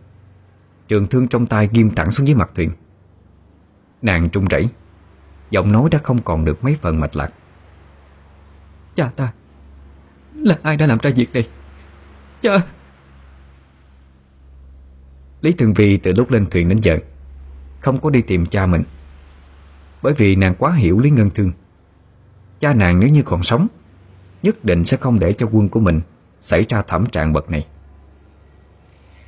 Trường 0.88 1.08
thương 1.08 1.28
trong 1.28 1.46
tay 1.46 1.70
ghim 1.74 1.90
thẳng 1.90 2.12
xuống 2.12 2.28
dưới 2.28 2.36
mặt 2.36 2.52
thuyền. 2.56 2.72
Nàng 4.02 4.30
trung 4.30 4.46
rẩy, 4.46 4.68
Giọng 5.50 5.72
nói 5.72 5.90
đã 5.92 6.00
không 6.04 6.22
còn 6.22 6.46
được 6.46 6.64
mấy 6.64 6.78
phần 6.82 7.00
mạch 7.00 7.16
lạc. 7.16 7.34
Cha 8.96 9.12
ta, 9.16 9.34
Là 10.34 10.60
ai 10.64 10.78
đã 10.78 10.88
làm 10.88 10.98
ra 10.98 11.10
việc 11.16 11.34
này? 11.34 11.50
Cha 12.42 12.62
Lý 15.44 15.52
Thường 15.54 15.74
Vi 15.74 15.98
từ 15.98 16.14
lúc 16.14 16.32
lên 16.32 16.50
thuyền 16.50 16.70
đến 16.70 16.80
giờ 16.82 16.98
Không 17.80 18.02
có 18.02 18.10
đi 18.10 18.22
tìm 18.22 18.46
cha 18.46 18.66
mình, 18.66 18.84
Bởi 20.02 20.14
vì 20.14 20.36
nàng 20.36 20.56
quá 20.56 20.74
hiểu 20.74 21.00
Lý 21.00 21.10
Ngân 21.10 21.30
Thương. 21.30 21.52
Cha 22.60 22.74
nàng 22.74 23.00
nếu 23.00 23.10
như 23.10 23.24
còn 23.26 23.44
sống, 23.44 23.68
Nhất 24.44 24.66
định 24.66 24.86
sẽ 24.86 24.98
không 24.98 25.20
để 25.20 25.34
cho 25.34 25.50
quân 25.52 25.70
của 25.70 25.80
mình 25.80 26.02
Xảy 26.42 26.66
ra 26.70 26.82
thảm 26.88 27.06
trạng 27.06 27.34
bậc 27.34 27.52
này. 27.52 27.68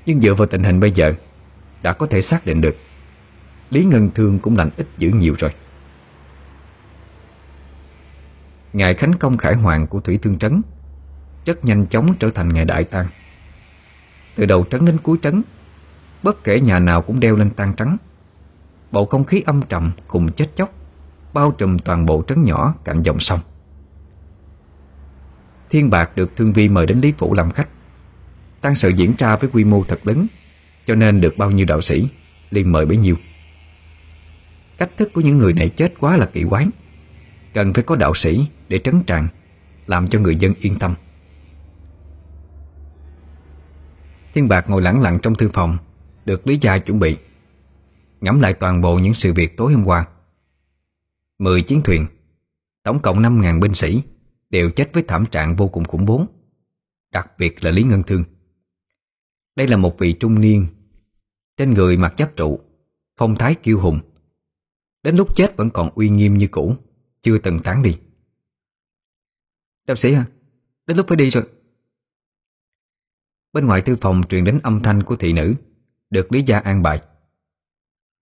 Nhưng 0.06 0.20
dựa 0.20 0.34
vào 0.34 0.48
tình 0.48 0.64
hình 0.64 0.80
bây 0.80 0.92
giờ, 0.92 1.14
Đã 1.82 1.94
có 1.94 2.08
thể 2.08 2.22
xác 2.22 2.46
định 2.46 2.62
được, 2.62 2.76
Lý 3.70 3.86
Ngân 3.86 4.10
Thương 4.16 4.40
cũng 4.40 4.58
lành 4.58 4.70
ít 4.78 4.88
dữ 4.98 5.10
nhiều 5.10 5.36
rồi. 5.40 5.52
Ngày 8.74 8.94
khánh 8.94 9.14
công 9.14 9.38
khải 9.38 9.56
hoàng 9.56 9.88
của 9.88 10.00
Thủy 10.00 10.20
Thương 10.22 10.40
Trấn 10.40 10.62
Rất 11.46 11.66
nhanh 11.66 11.86
chóng 11.88 12.16
trở 12.20 12.30
thành 12.30 12.54
ngày 12.54 12.66
đại 12.66 12.84
tang. 12.84 13.08
Từ 14.36 14.46
đầu 14.46 14.66
trấn 14.72 14.86
đến 14.86 14.98
cuối 15.04 15.18
trấn 15.22 15.42
Bất 16.26 16.44
kể 16.44 16.60
nhà 16.60 16.80
nào 16.80 17.02
cũng 17.02 17.20
đeo 17.20 17.36
lên 17.36 17.50
tang 17.50 17.74
trắng. 17.78 17.98
Bầu 18.92 19.06
không 19.06 19.24
khí 19.24 19.44
âm 19.46 19.62
trầm 19.62 19.92
cùng 20.08 20.32
chết 20.32 20.56
chóc, 20.56 20.74
Bao 21.34 21.52
trùm 21.52 21.78
toàn 21.78 22.06
bộ 22.06 22.24
trấn 22.28 22.44
nhỏ 22.44 22.76
cạnh 22.84 23.04
dòng 23.04 23.20
sông. 23.20 23.40
Thiên 25.70 25.90
Bạc 25.90 26.12
được 26.16 26.36
Thương 26.36 26.54
Vi 26.54 26.70
mời 26.70 26.86
đến 26.86 27.02
Lý 27.02 27.14
Phủ 27.18 27.34
làm 27.34 27.52
khách. 27.52 27.68
Tăng 28.62 28.76
sự 28.76 28.90
diễn 28.90 29.14
ra 29.18 29.36
với 29.36 29.50
quy 29.54 29.64
mô 29.64 29.84
thật 29.84 30.08
lớn, 30.08 30.28
Cho 30.86 30.96
nên 30.96 31.22
được 31.22 31.38
bao 31.38 31.52
nhiêu 31.52 31.66
đạo 31.66 31.82
sĩ 31.82 32.08
liền 32.50 32.72
mời 32.72 32.86
bấy 32.86 32.98
nhiêu. 32.98 33.16
Cách 34.78 34.90
thức 34.98 35.12
của 35.14 35.22
những 35.22 35.38
người 35.38 35.54
này 35.54 35.70
chết 35.70 35.94
quá 36.00 36.18
là 36.18 36.26
kỳ 36.26 36.44
quái. 36.50 36.68
Cần 37.54 37.74
phải 37.74 37.84
có 37.84 37.96
đạo 37.96 38.14
sĩ 38.14 38.48
để 38.68 38.80
trấn 38.84 39.04
tràng, 39.08 39.28
Làm 39.88 40.08
cho 40.08 40.20
người 40.20 40.36
dân 40.36 40.54
yên 40.60 40.80
tâm. 40.80 40.96
Thiên 44.34 44.48
Bạc 44.48 44.70
ngồi 44.70 44.82
lặng 44.82 45.02
lặng 45.02 45.20
trong 45.22 45.36
thư 45.36 45.50
phòng 45.54 45.78
được 46.26 46.48
Lý 46.48 46.58
Gia 46.62 46.78
chuẩn 46.78 47.00
bị. 47.00 47.18
Ngắm 48.22 48.40
lại 48.40 48.54
toàn 48.54 48.82
bộ 48.82 49.00
những 49.00 49.14
sự 49.14 49.34
việc 49.34 49.58
tối 49.58 49.74
hôm 49.74 49.86
qua. 49.86 50.08
Mười 51.40 51.62
chiến 51.62 51.82
thuyền, 51.82 52.08
Tổng 52.84 53.00
cộng 53.00 53.22
5.000 53.22 53.60
binh 53.60 53.74
sĩ, 53.74 54.02
Đều 54.50 54.72
chết 54.72 54.90
với 54.94 55.04
thảm 55.08 55.26
trạng 55.26 55.56
vô 55.56 55.68
cùng 55.68 55.84
khủng 55.84 56.06
bố, 56.06 56.26
Đặc 57.12 57.32
biệt 57.38 57.64
là 57.64 57.72
Lý 57.72 57.84
Ngân 57.84 58.04
Thương. 58.04 58.24
Đây 59.56 59.68
là 59.68 59.78
một 59.78 60.00
vị 60.00 60.14
trung 60.14 60.42
niên, 60.42 60.68
Trên 61.58 61.74
người 61.74 61.98
mặc 61.98 62.14
giáp 62.18 62.36
trụ, 62.36 62.60
Phong 63.18 63.36
thái 63.36 63.56
kiêu 63.56 63.80
hùng. 63.80 64.00
Đến 65.04 65.16
lúc 65.16 65.36
chết 65.36 65.58
vẫn 65.58 65.70
còn 65.70 65.90
uy 65.96 66.10
nghiêm 66.10 66.38
như 66.38 66.48
cũ, 66.48 66.76
Chưa 67.22 67.38
từng 67.38 67.60
tán 67.64 67.84
đi. 67.84 67.98
Đạo 69.88 69.96
sĩ 69.96 70.14
à 70.14 70.26
Đến 70.86 70.98
lúc 70.98 71.06
phải 71.08 71.16
đi 71.16 71.30
rồi. 71.30 71.44
Bên 73.54 73.66
ngoài 73.66 73.82
thư 73.82 73.96
phòng 73.96 74.22
truyền 74.30 74.44
đến 74.44 74.60
âm 74.64 74.84
thanh 74.84 75.04
của 75.04 75.16
thị 75.16 75.34
nữ. 75.34 75.56
Được 76.10 76.32
Lý 76.32 76.44
Gia 76.48 76.60
an 76.60 76.84
bài. 76.84 77.02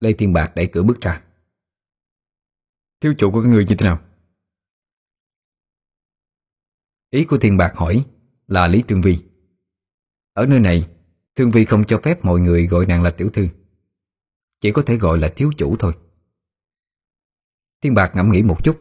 Lê 0.00 0.12
Thiên 0.12 0.32
Bạc 0.32 0.52
đẩy 0.56 0.68
cửa 0.72 0.82
bước 0.82 1.00
ra. 1.00 1.22
Thiếu 3.00 3.14
chủ 3.18 3.30
của 3.30 3.42
các 3.42 3.48
người 3.48 3.64
như 3.68 3.74
thế 3.78 3.86
nào? 3.86 4.00
Ý 7.10 7.24
của 7.24 7.38
Thiên 7.38 7.56
Bạc 7.56 7.72
hỏi 7.76 8.06
là 8.46 8.66
Lý 8.66 8.82
Tương 8.88 9.02
Vi. 9.02 9.18
Ở 10.32 10.46
nơi 10.46 10.60
này 10.60 10.88
Thương 11.34 11.50
Vi 11.50 11.64
không 11.64 11.84
cho 11.84 12.00
phép 12.04 12.24
mọi 12.24 12.40
người 12.40 12.66
gọi 12.66 12.86
nàng 12.86 13.02
là 13.02 13.10
tiểu 13.10 13.30
thư. 13.30 13.48
Chỉ 14.60 14.72
có 14.72 14.82
thể 14.86 14.96
gọi 14.96 15.18
là 15.18 15.32
thiếu 15.36 15.50
chủ 15.58 15.76
thôi. 15.78 15.92
Thiên 17.80 17.94
Bạc 17.94 18.12
ngẫm 18.14 18.30
nghĩ 18.30 18.42
một 18.42 18.64
chút 18.64 18.80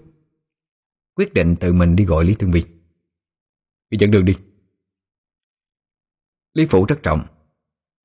Quyết 1.16 1.34
định 1.34 1.56
tự 1.60 1.74
mình 1.74 1.96
đi 1.96 2.06
gọi 2.06 2.26
Lý 2.26 2.36
Thương 2.36 2.52
Vi. 2.52 2.64
Đi 3.90 3.98
dẫn 4.02 4.12
đường 4.12 4.26
đi. 4.26 4.34
Lý 6.54 6.66
Phủ 6.66 6.86
rất 6.86 7.00
trọng 7.04 7.28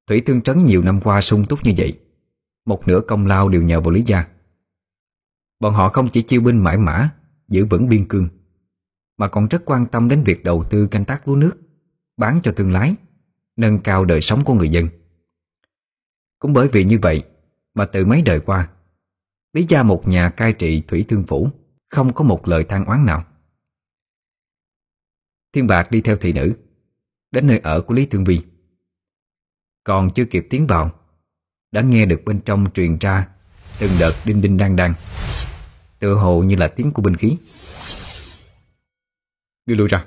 Thủy 0.08 0.22
Thương 0.26 0.42
Trấn 0.42 0.64
nhiều 0.64 0.82
năm 0.82 1.00
qua 1.00 1.20
sung 1.20 1.44
túc 1.44 1.64
như 1.64 1.72
vậy. 1.76 1.98
Một 2.64 2.88
nửa 2.88 3.00
công 3.08 3.26
lao 3.26 3.48
đều 3.48 3.62
nhờ 3.62 3.80
vào 3.80 3.90
Lý 3.90 4.02
Gia. 4.06 4.24
Bọn 5.60 5.74
họ 5.74 5.88
không 5.88 6.08
chỉ 6.08 6.22
chiêu 6.22 6.40
binh 6.40 6.64
mãi 6.64 6.78
mã, 6.78 7.10
Giữ 7.48 7.64
vững 7.64 7.88
biên 7.88 8.08
cương, 8.08 8.28
Mà 9.16 9.28
còn 9.28 9.48
rất 9.48 9.62
quan 9.64 9.86
tâm 9.86 10.08
đến 10.08 10.22
việc 10.24 10.44
đầu 10.44 10.64
tư 10.70 10.86
canh 10.86 11.04
tác 11.04 11.28
lúa 11.28 11.36
nước, 11.36 11.58
Bán 12.16 12.40
cho 12.42 12.52
thương 12.52 12.72
lái, 12.72 12.94
Nâng 13.56 13.78
cao 13.78 14.04
đời 14.04 14.20
sống 14.20 14.44
của 14.44 14.54
người 14.54 14.68
dân. 14.68 14.88
Cũng 16.38 16.52
bởi 16.52 16.68
vì 16.68 16.84
như 16.84 16.98
vậy 17.02 17.24
Mà 17.74 17.84
từ 17.84 18.04
mấy 18.04 18.22
đời 18.22 18.40
qua, 18.40 18.70
Lý 19.52 19.66
gia 19.68 19.82
một 19.82 20.08
nhà 20.08 20.30
cai 20.30 20.52
trị 20.52 20.82
Thủy 20.88 21.04
Thương 21.08 21.24
Phủ 21.26 21.48
Không 21.88 22.12
có 22.12 22.24
một 22.24 22.48
lời 22.48 22.64
than 22.64 22.84
oán 22.84 23.06
nào. 23.06 23.24
Thiên 25.52 25.66
Bạc 25.66 25.90
đi 25.90 26.00
theo 26.00 26.16
thị 26.16 26.32
nữ, 26.32 26.52
Đến 27.30 27.46
nơi 27.46 27.58
ở 27.58 27.80
của 27.80 27.94
Lý 27.94 28.06
Thương 28.06 28.24
Vi. 28.24 28.42
Còn 29.88 30.11
chưa 30.14 30.24
kịp 30.24 30.46
tiến 30.51 30.66
vào, 30.66 30.90
Đã 31.72 31.81
nghe 31.81 32.07
được 32.07 32.22
bên 32.24 32.40
trong 32.40 32.70
truyền 32.74 32.98
ra 32.98 33.29
Từng 33.81 33.90
đợt 34.01 34.12
đinh 34.24 34.42
đinh 34.42 34.57
đang 34.57 34.77
đang. 34.77 34.94
Tựa 35.98 36.14
hồ 36.14 36.42
như 36.42 36.57
là 36.57 36.68
tiếng 36.68 36.92
của 36.92 37.03
binh 37.03 37.16
khí. 37.16 37.37
Đi 39.66 39.74
lui 39.74 39.88
ra. 39.88 40.07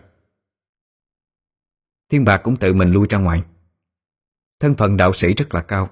Thiên 2.10 2.26
Bạc 2.26 2.38
cũng 2.38 2.56
tự 2.56 2.74
mình 2.74 2.91
lui 2.91 3.08
ra 3.10 3.17
ngoài. 3.17 3.44
Thân 4.60 4.76
phận 4.76 4.98
đạo 4.98 5.13
sĩ 5.13 5.34
rất 5.34 5.54
là 5.54 5.62
cao. 5.62 5.89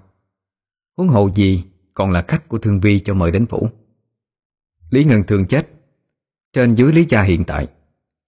Huống 0.97 1.07
hộ 1.07 1.29
gì 1.35 1.63
còn 1.93 2.11
là 2.11 2.25
khách 2.27 2.47
của 2.47 2.57
Thương 2.57 2.79
Vi 2.79 2.99
cho 2.99 3.13
mời 3.13 3.31
đến 3.31 3.45
phủ. 3.45 3.69
Lý 4.89 5.03
Ngân 5.03 5.23
Thương 5.27 5.47
chết. 5.47 5.69
Trên 6.53 6.75
dưới 6.75 6.93
Lý 6.93 7.05
Gia 7.09 7.21
hiện 7.21 7.43
tại, 7.47 7.67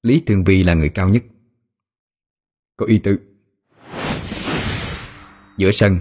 Lý 0.03 0.23
Thương 0.27 0.43
Vi 0.43 0.63
là 0.63 0.73
người 0.73 0.89
cao 0.89 1.09
nhất. 1.09 1.23
Có 2.77 2.85
ý 2.85 2.99
tứ. 3.03 3.30
Giữa 5.61 5.71
sân. 5.71 5.97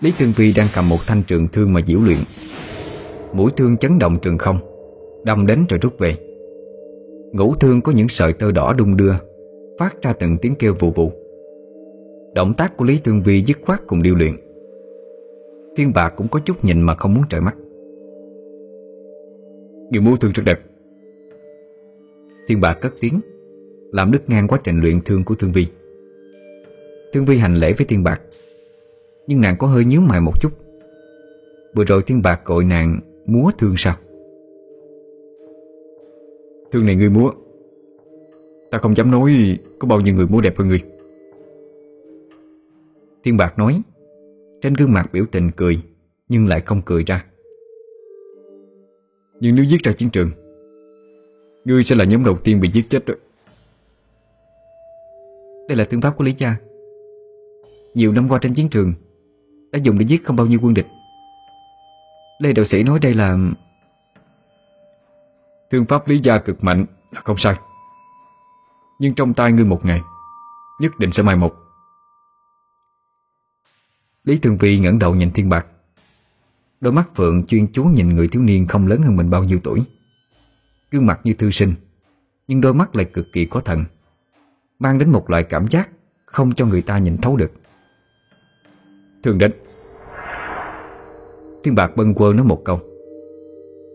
Lý 0.00 0.12
Thương 0.18 0.32
Vi 0.36 0.52
đang 0.56 0.66
cầm 0.74 0.88
một 0.88 0.96
thanh 1.06 1.22
trường 1.26 1.48
thương 1.48 1.72
mà 1.72 1.80
diễu 1.86 2.00
luyện. 2.00 2.18
Mũi 3.32 3.50
thương 3.56 3.76
chấn 3.76 3.98
động 3.98 4.18
trường 4.22 4.38
không 4.38 4.58
Đâm 5.24 5.46
đến 5.46 5.64
rồi 5.68 5.80
rút 5.82 5.98
về. 5.98 6.16
Ngũ 7.32 7.54
thương 7.54 7.82
có 7.82 7.92
những 7.92 8.08
sợi 8.08 8.32
tơ 8.32 8.52
đỏ 8.52 8.72
đung 8.72 8.96
đưa 8.96 9.12
Phát 9.78 10.02
ra 10.02 10.12
từng 10.12 10.38
tiếng 10.42 10.54
kêu 10.54 10.74
vù 10.74 10.90
vù. 10.90 11.12
Động 12.34 12.54
tác 12.54 12.76
của 12.76 12.84
Lý 12.84 13.00
Thương 13.04 13.22
Vi 13.22 13.44
dứt 13.46 13.58
khoát 13.66 13.80
cùng 13.86 14.02
điêu 14.02 14.14
luyện. 14.14 14.32
Thiên 15.76 15.92
bạc 15.92 16.14
cũng 16.16 16.28
có 16.28 16.40
chút 16.44 16.64
nhìn 16.64 16.82
mà 16.82 16.94
không 16.94 17.14
muốn 17.14 17.24
trời 17.28 17.40
mắt. 17.40 17.56
Người 19.90 20.00
múa 20.00 20.16
thương 20.16 20.32
rất 20.34 20.42
đẹp. 20.46 20.60
Thiên 22.48 22.60
bạc 22.60 22.78
cất 22.80 22.94
tiếng 23.00 23.20
Làm 23.92 24.12
đứt 24.12 24.30
ngang 24.30 24.48
quá 24.48 24.60
trình 24.64 24.80
luyện 24.80 25.00
thương 25.00 25.24
của 25.24 25.34
Thương 25.34 25.52
Vi 25.52 25.66
Thương 27.12 27.24
Vi 27.24 27.38
hành 27.38 27.54
lễ 27.54 27.72
với 27.72 27.86
Thiên 27.86 28.02
bạc 28.02 28.22
nhưng 29.26 29.40
nàng 29.40 29.56
có 29.58 29.66
hơi 29.66 29.84
nhíu 29.84 30.00
mày 30.00 30.20
một 30.20 30.40
chút. 30.40 30.52
Vừa 31.74 31.84
rồi 31.84 32.02
Thiên 32.06 32.22
bạc 32.22 32.40
gọi 32.44 32.64
nàng 32.64 33.00
múa 33.26 33.50
thương 33.58 33.74
sao? 33.76 33.96
Thương 36.72 36.86
này 36.86 36.96
ngươi 36.96 37.10
múa. 37.10 37.30
Ta 38.70 38.78
không 38.78 38.96
dám 38.96 39.10
nói 39.10 39.58
Có 39.78 39.88
bao 39.88 40.00
nhiêu 40.00 40.14
người 40.14 40.26
múa 40.26 40.40
đẹp 40.40 40.58
hơn 40.58 40.68
ngươi. 40.68 40.82
Thiên 43.24 43.36
bạc 43.36 43.58
nói. 43.58 43.82
Trên 44.62 44.74
gương 44.74 44.92
mặt 44.92 45.10
biểu 45.12 45.24
tình 45.32 45.50
cười, 45.56 45.82
Nhưng 46.28 46.46
lại 46.46 46.60
không 46.60 46.82
cười 46.84 47.04
ra. 47.04 47.24
Nhưng 49.40 49.54
nếu 49.54 49.64
giết 49.64 49.82
ra 49.82 49.92
chiến 49.92 50.10
trường, 50.10 50.30
Ngươi 51.64 51.84
sẽ 51.84 51.96
là 51.96 52.04
nhóm 52.04 52.24
đầu 52.24 52.36
tiên 52.44 52.60
bị 52.60 52.68
giết 52.68 52.84
chết 52.88 53.06
đó. 53.06 53.14
Đây 55.68 55.76
là 55.76 55.84
thương 55.84 56.00
pháp 56.00 56.16
của 56.16 56.24
Lý 56.24 56.32
Cha 56.32 56.56
Nhiều 57.94 58.12
năm 58.12 58.28
qua 58.28 58.38
trên 58.42 58.54
chiến 58.54 58.68
trường 58.68 58.94
đã 59.76 59.80
dùng 59.82 59.98
để 59.98 60.06
giết 60.06 60.24
không 60.24 60.36
bao 60.36 60.46
nhiêu 60.46 60.58
quân 60.62 60.74
địch. 60.74 60.86
Lê 62.38 62.52
đạo 62.52 62.64
sĩ 62.64 62.82
nói 62.82 62.98
đây 62.98 63.14
là 63.14 63.36
Thương 65.70 65.84
pháp 65.84 66.08
lý 66.08 66.18
gia 66.18 66.38
cực 66.38 66.64
mạnh 66.64 66.86
là 67.10 67.20
không 67.24 67.38
sai. 67.38 67.56
Nhưng 69.00 69.14
trong 69.14 69.34
tay 69.34 69.52
ngươi 69.52 69.64
một 69.64 69.84
ngày, 69.84 70.00
Nhất 70.80 70.98
định 70.98 71.12
sẽ 71.12 71.22
mai 71.22 71.36
một. 71.36 71.54
Lý 74.24 74.38
Thường 74.38 74.58
Vi 74.58 74.78
ngẩng 74.78 74.98
đầu 74.98 75.14
nhìn 75.14 75.30
Thiên 75.30 75.48
Bạc. 75.48 75.66
Đôi 76.80 76.92
mắt 76.92 77.08
Phượng 77.14 77.46
chuyên 77.46 77.72
chú 77.72 77.84
nhìn 77.84 78.08
người 78.08 78.28
thiếu 78.28 78.42
niên 78.42 78.66
không 78.66 78.86
lớn 78.86 79.02
hơn 79.02 79.16
mình 79.16 79.30
bao 79.30 79.44
nhiêu 79.44 79.60
tuổi. 79.64 79.82
Gương 80.90 81.06
mặt 81.06 81.20
như 81.24 81.34
thư 81.34 81.50
sinh, 81.50 81.74
Nhưng 82.48 82.60
đôi 82.60 82.74
mắt 82.74 82.96
lại 82.96 83.04
cực 83.04 83.26
kỳ 83.32 83.44
có 83.44 83.60
thần, 83.60 83.84
Mang 84.78 84.98
đến 84.98 85.10
một 85.10 85.30
loại 85.30 85.42
cảm 85.42 85.68
giác 85.68 85.90
Không 86.26 86.54
cho 86.54 86.66
người 86.66 86.82
ta 86.82 86.98
nhìn 86.98 87.18
thấu 87.18 87.36
được. 87.36 87.52
Thường 89.22 89.38
đến 89.38 89.65
Thiên 91.66 91.74
Bạc 91.74 91.96
bâng 91.96 92.14
quơ 92.14 92.32
nói 92.32 92.44
một 92.44 92.64
câu. 92.64 92.80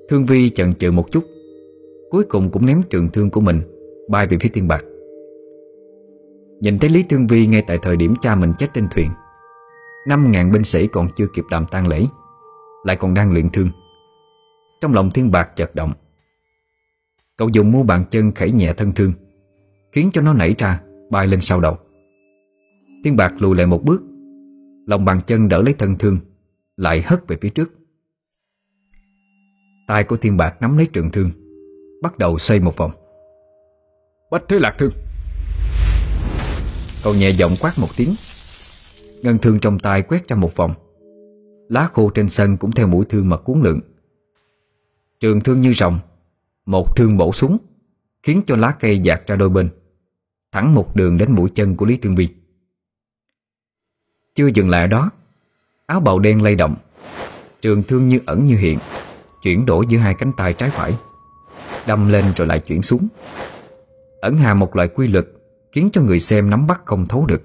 Thương 0.10 0.26
Vi 0.26 0.50
chần 0.50 0.74
chừ 0.74 0.92
một 0.92 1.12
chút, 1.12 1.24
Cuối 2.10 2.24
cùng 2.24 2.52
cũng 2.52 2.66
ném 2.66 2.82
trường 2.90 3.10
thương 3.10 3.30
của 3.30 3.42
mình 3.42 3.62
Bay 4.10 4.28
về 4.28 4.38
phía 4.42 4.50
Thiên 4.50 4.68
Bạc. 4.68 4.84
Nhìn 6.62 6.80
thấy 6.80 6.90
Lý 6.90 7.04
Thương 7.04 7.28
Vi 7.28 7.48
ngay 7.48 7.64
tại 7.68 7.78
thời 7.82 7.98
điểm 7.98 8.14
cha 8.22 8.36
mình 8.36 8.54
chết 8.58 8.68
trên 8.74 8.88
thuyền, 8.92 9.10
Năm 10.08 10.32
ngàn 10.32 10.52
binh 10.52 10.64
sĩ 10.64 10.88
còn 10.88 11.08
chưa 11.18 11.26
kịp 11.34 11.44
đàm 11.52 11.66
tang 11.72 11.88
lễ, 11.88 12.06
Lại 12.86 12.96
còn 12.96 13.14
đang 13.14 13.32
luyện 13.32 13.50
thương. 13.50 13.70
Trong 14.82 14.94
lòng 14.94 15.12
Thiên 15.12 15.32
Bạc 15.32 15.50
chợt 15.56 15.76
động. 15.76 15.92
Cậu 17.38 17.50
dùng 17.50 17.72
mu 17.72 17.84
bàn 17.84 18.06
chân 18.12 18.32
khẩy 18.32 18.52
nhẹ 18.52 18.74
thân 18.74 18.92
thương, 18.96 19.14
Khiến 19.92 20.10
cho 20.14 20.22
nó 20.22 20.34
nảy 20.34 20.56
ra, 20.58 20.82
Bay 21.10 21.28
lên 21.28 21.42
sau 21.42 21.60
đầu. 21.60 21.78
Thiên 23.04 23.16
Bạc 23.16 23.34
lùi 23.40 23.56
lại 23.56 23.68
một 23.68 23.84
bước, 23.84 24.02
Lòng 24.88 25.06
bàn 25.06 25.22
chân 25.28 25.50
đỡ 25.50 25.62
lấy 25.62 25.74
thân 25.74 25.98
thương 25.98 26.18
lại 26.82 27.02
hất 27.02 27.28
về 27.28 27.38
phía 27.41 27.50
trước. 27.50 27.72
Tay 29.88 30.04
của 30.04 30.17
Thiên 30.17 30.38
Bạc 30.38 30.62
nắm 30.62 30.78
lấy 30.78 30.88
trường 30.94 31.12
thương 31.12 31.32
Bắt 32.02 32.17
đầu 32.17 32.38
xoay 32.38 32.60
một 32.60 32.78
vòng. 32.78 32.91
Bách 34.32 34.44
thế 34.50 34.60
lạc 34.60 34.76
thương. 34.80 34.91
Cậu 37.04 37.13
nhẹ 37.15 37.30
giọng 37.30 37.52
quát 37.62 37.74
một 37.78 37.88
tiếng. 37.98 38.15
Ngân 39.22 39.38
thương 39.38 39.60
trong 39.60 39.80
tay 39.80 40.02
quét 40.02 40.28
ra 40.28 40.36
một 40.36 40.56
vòng. 40.56 40.74
Lá 41.70 41.89
khô 41.94 42.10
trên 42.10 42.30
sân 42.30 42.58
cũng 42.58 42.72
theo 42.72 42.88
mũi 42.88 43.06
thương 43.10 43.30
mà 43.30 43.38
cuốn 43.38 43.62
lượn. 43.62 43.80
Trường 45.20 45.39
thương 45.39 45.60
như 45.60 45.74
rồng 45.74 46.00
Một 46.65 46.96
thương 46.96 47.17
bổ 47.17 47.32
xuống 47.32 47.58
Khiến 48.24 48.41
cho 48.48 48.56
lá 48.56 48.76
cây 48.80 49.00
dạt 49.00 49.22
ra 49.28 49.36
đôi 49.36 49.50
bên 49.50 49.70
Thẳng 50.52 50.76
một 50.76 50.96
đường 50.96 51.17
đến 51.17 51.32
mũi 51.32 51.50
chân 51.56 51.78
của 51.78 51.86
Lý 51.86 51.98
Thương 51.98 52.15
Vi. 52.15 52.30
Chưa 54.36 54.48
dừng 54.48 54.70
lại 54.70 54.82
ở 54.82 54.88
đó 54.88 55.12
Áo 55.91 55.99
bào 55.99 56.19
đen 56.19 56.43
lay 56.43 56.56
động. 56.56 56.75
Trường 57.62 57.84
thương 57.84 58.08
như 58.08 58.19
ẩn 58.25 58.45
như 58.45 58.58
hiện 58.58 58.80
Chuyển 59.41 59.65
đổi 59.65 59.86
giữa 59.88 59.97
hai 59.97 60.13
cánh 60.13 60.34
tay 60.34 60.54
trái 60.54 60.69
phải 60.69 60.93
Đâm 61.88 62.10
lên 62.10 62.25
rồi 62.36 62.47
lại 62.47 62.60
chuyển 62.60 62.82
xuống. 62.82 63.08
Ẩn 64.21 64.38
hà 64.38 64.54
một 64.54 64.75
loại 64.75 64.88
quy 64.88 65.08
luật 65.08 65.27
Khiến 65.71 65.89
cho 65.93 66.01
người 66.01 66.19
xem 66.19 66.49
nắm 66.49 66.67
bắt 66.67 66.82
không 66.86 67.08
thấu 67.08 67.25
được. 67.25 67.41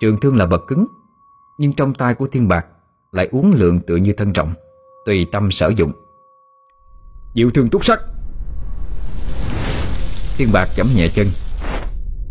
Trường 0.00 0.20
thương 0.20 0.36
là 0.36 0.46
vật 0.46 0.64
cứng 0.66 0.86
Nhưng 1.58 1.72
trong 1.72 1.94
tay 1.94 2.14
của 2.14 2.26
thiên 2.26 2.48
bạc 2.48 2.66
Lại 3.12 3.28
uống 3.32 3.52
lượng 3.54 3.80
tựa 3.80 3.96
như 3.96 4.12
thân 4.12 4.32
trọng 4.32 4.54
Tùy 5.06 5.26
tâm 5.32 5.50
sở 5.50 5.72
dụng. 5.76 5.92
Diệu 7.34 7.50
thương 7.50 7.68
túc 7.68 7.84
sắc. 7.84 8.00
Thiên 10.36 10.48
bạc 10.52 10.68
chấm 10.74 10.86
nhẹ 10.96 11.08
chân 11.14 11.26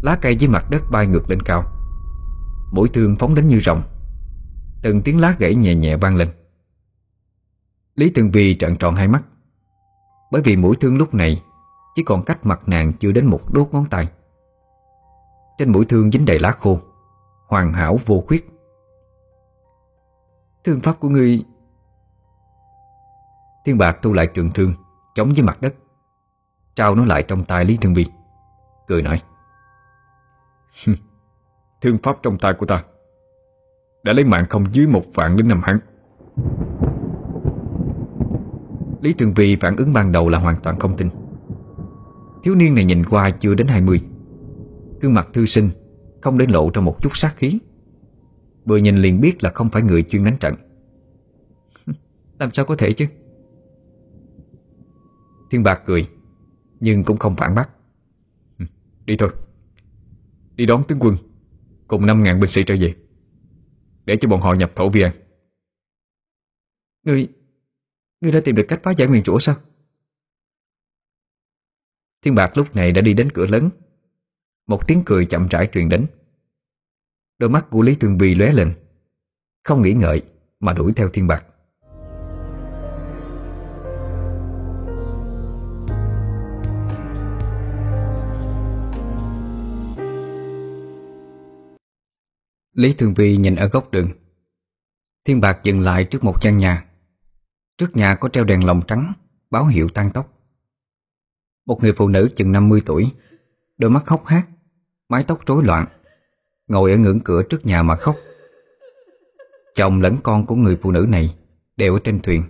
Lá 0.01 0.17
cây 0.21 0.35
dưới 0.35 0.49
mặt 0.49 0.65
đất 0.69 0.81
bay 0.91 1.07
ngược 1.07 1.29
lên 1.29 1.41
cao. 1.41 1.63
Mũi 2.71 2.89
thương 2.93 3.15
phóng 3.15 3.35
đến 3.35 3.47
như 3.47 3.59
rồng 3.59 3.81
Từng 4.83 5.01
tiếng 5.01 5.19
lá 5.19 5.35
gãy 5.39 5.55
nhẹ 5.55 5.75
nhẹ 5.75 5.97
vang 5.97 6.15
lên. 6.15 6.31
Lý 7.95 8.09
Tường 8.09 8.31
Vi 8.31 8.55
trợn 8.55 8.75
tròn 8.75 8.95
hai 8.95 9.07
mắt. 9.07 9.23
Bởi 10.31 10.41
vì 10.41 10.55
mũi 10.55 10.75
thương 10.75 10.97
lúc 10.97 11.13
này 11.13 11.43
Chỉ 11.95 12.03
còn 12.03 12.23
cách 12.23 12.45
mặt 12.45 12.61
nàng 12.65 12.93
chưa 12.93 13.11
đến 13.11 13.25
một 13.25 13.53
đốt 13.53 13.69
ngón 13.71 13.85
tay. 13.89 14.07
Trên 15.57 15.71
mũi 15.71 15.85
thương 15.85 16.11
dính 16.11 16.25
đầy 16.25 16.39
lá 16.39 16.51
khô, 16.51 16.79
Hoàn 17.47 17.73
hảo 17.73 17.99
vô 18.05 18.23
khuyết. 18.27 18.49
Thương 20.63 20.79
pháp 20.79 20.99
của 20.99 21.09
ngươi. 21.09 21.43
Thiên 23.65 23.77
bạc 23.77 23.97
thu 24.01 24.13
lại 24.13 24.27
trường 24.27 24.51
thương, 24.51 24.73
Chống 25.15 25.31
với 25.35 25.43
mặt 25.43 25.61
đất. 25.61 25.75
Trao 26.75 26.95
nó 26.95 27.05
lại 27.05 27.23
trong 27.27 27.45
tay 27.45 27.65
Lý 27.65 27.77
Thương 27.77 27.93
Vi, 27.93 28.05
Cười 28.87 29.01
nói. 29.01 29.21
Thương 31.81 31.97
pháp 32.03 32.17
trong 32.23 32.37
tay 32.37 32.53
của 32.53 32.65
ta. 32.65 32.83
Đã 34.03 34.13
lấy 34.13 34.25
mạng 34.25 34.45
không 34.49 34.65
dưới 34.71 34.87
một 34.87 35.03
vạn 35.13 35.37
đến 35.37 35.47
năm 35.47 35.61
hắn. 35.63 35.79
Lý 39.01 39.13
thường 39.13 39.33
Vi 39.33 39.55
phản 39.55 39.75
ứng 39.75 39.93
ban 39.93 40.11
đầu 40.11 40.29
là 40.29 40.39
hoàn 40.39 40.55
toàn 40.63 40.79
không 40.79 40.97
tin. 40.97 41.09
Thiếu 42.43 42.55
niên 42.55 42.75
này 42.75 42.85
nhìn 42.85 43.05
qua 43.05 43.29
chưa 43.29 43.53
đến 43.53 43.67
20 43.67 44.01
Cương 45.01 45.13
mặt 45.13 45.27
thư 45.33 45.45
sinh, 45.45 45.69
Không 46.21 46.37
đến 46.37 46.49
lộ 46.49 46.69
ra 46.73 46.81
một 46.81 47.01
chút 47.01 47.17
sát 47.17 47.33
khí. 47.35 47.59
Vừa 48.65 48.77
nhìn 48.77 48.97
liền 48.97 49.21
biết 49.21 49.43
là 49.43 49.51
không 49.51 49.69
phải 49.69 49.81
người 49.81 50.03
chuyên 50.03 50.25
đánh 50.25 50.37
trận. 50.37 50.55
Làm 52.39 52.53
sao 52.53 52.65
có 52.65 52.75
thể 52.75 52.91
chứ? 52.91 53.05
Thiên 55.51 55.63
Bạc 55.63 55.81
cười, 55.85 56.09
Nhưng 56.79 57.03
cũng 57.03 57.17
không 57.17 57.35
phản 57.35 57.55
bác. 57.55 57.69
Đi 59.05 59.15
thôi. 59.19 59.29
Đi 60.55 60.65
đón 60.65 60.83
tướng 60.83 60.99
quân, 60.99 61.15
Cùng 61.87 62.05
5.000 62.05 62.39
binh 62.39 62.49
sĩ 62.49 62.63
trở 62.63 62.75
về. 62.79 62.95
Để 64.05 64.17
cho 64.21 64.29
bọn 64.29 64.41
họ 64.41 64.53
nhập 64.53 64.71
thổ 64.75 64.89
vi 64.89 65.01
an 65.01 65.13
Ngươi 67.03 67.27
Ngươi 68.21 68.31
đã 68.31 68.41
tìm 68.45 68.55
được 68.55 68.65
cách 68.67 68.79
phá 68.83 68.91
giải 68.91 69.07
nguyên 69.07 69.23
chủ 69.23 69.39
sao? 69.39 69.55
Thiên 72.21 72.35
Bạc 72.35 72.57
lúc 72.57 72.75
này 72.75 72.91
đã 72.91 73.01
đi 73.01 73.13
đến 73.13 73.29
cửa 73.33 73.45
lớn. 73.45 73.69
Một 74.67 74.87
tiếng 74.87 75.01
cười 75.05 75.25
chậm 75.25 75.47
rãi 75.47 75.69
truyền 75.73 75.89
đến. 75.89 76.07
Đôi 77.37 77.49
mắt 77.49 77.65
của 77.69 77.81
Lý 77.81 77.95
Tương 77.95 78.17
Vi 78.17 78.35
lóe 78.35 78.51
lên. 78.51 78.73
Không 79.63 79.81
nghĩ 79.81 79.93
ngợi 79.93 80.21
Mà 80.59 80.73
đuổi 80.73 80.93
theo 80.95 81.09
Thiên 81.09 81.27
Bạc 81.27 81.45
Lý 92.73 92.93
Thường 92.93 93.13
Vi 93.13 93.37
nhìn 93.37 93.55
ở 93.55 93.67
góc 93.67 93.91
đường. 93.91 94.09
Thiên 95.25 95.41
Bạc 95.41 95.59
dừng 95.63 95.81
lại 95.81 96.05
trước 96.05 96.23
một 96.23 96.41
căn 96.41 96.57
nhà. 96.57 96.85
Trước 97.77 97.95
nhà 97.95 98.15
có 98.15 98.29
treo 98.29 98.43
đèn 98.43 98.65
lồng 98.65 98.81
trắng, 98.87 99.13
Báo 99.49 99.65
hiệu 99.65 99.89
tăng 99.89 100.11
tốc. 100.11 100.33
Một 101.65 101.81
người 101.81 101.93
phụ 101.93 102.07
nữ 102.07 102.29
chừng 102.35 102.51
50 102.51 102.81
tuổi, 102.85 103.05
Đôi 103.77 103.91
mắt 103.91 104.07
hốc 104.07 104.25
hác, 104.25 104.47
Mái 105.09 105.23
tóc 105.27 105.45
rối 105.45 105.63
loạn, 105.63 105.85
Ngồi 106.67 106.91
ở 106.91 106.97
ngưỡng 106.97 107.19
cửa 107.19 107.43
trước 107.43 107.65
nhà 107.65 107.83
mà 107.83 107.95
khóc. 107.95 108.15
Chồng 109.75 110.01
lẫn 110.01 110.17
con 110.23 110.45
của 110.45 110.55
người 110.55 110.77
phụ 110.81 110.91
nữ 110.91 111.05
này 111.09 111.35
Đều 111.75 111.93
ở 111.93 111.99
trên 112.03 112.19
thuyền, 112.19 112.43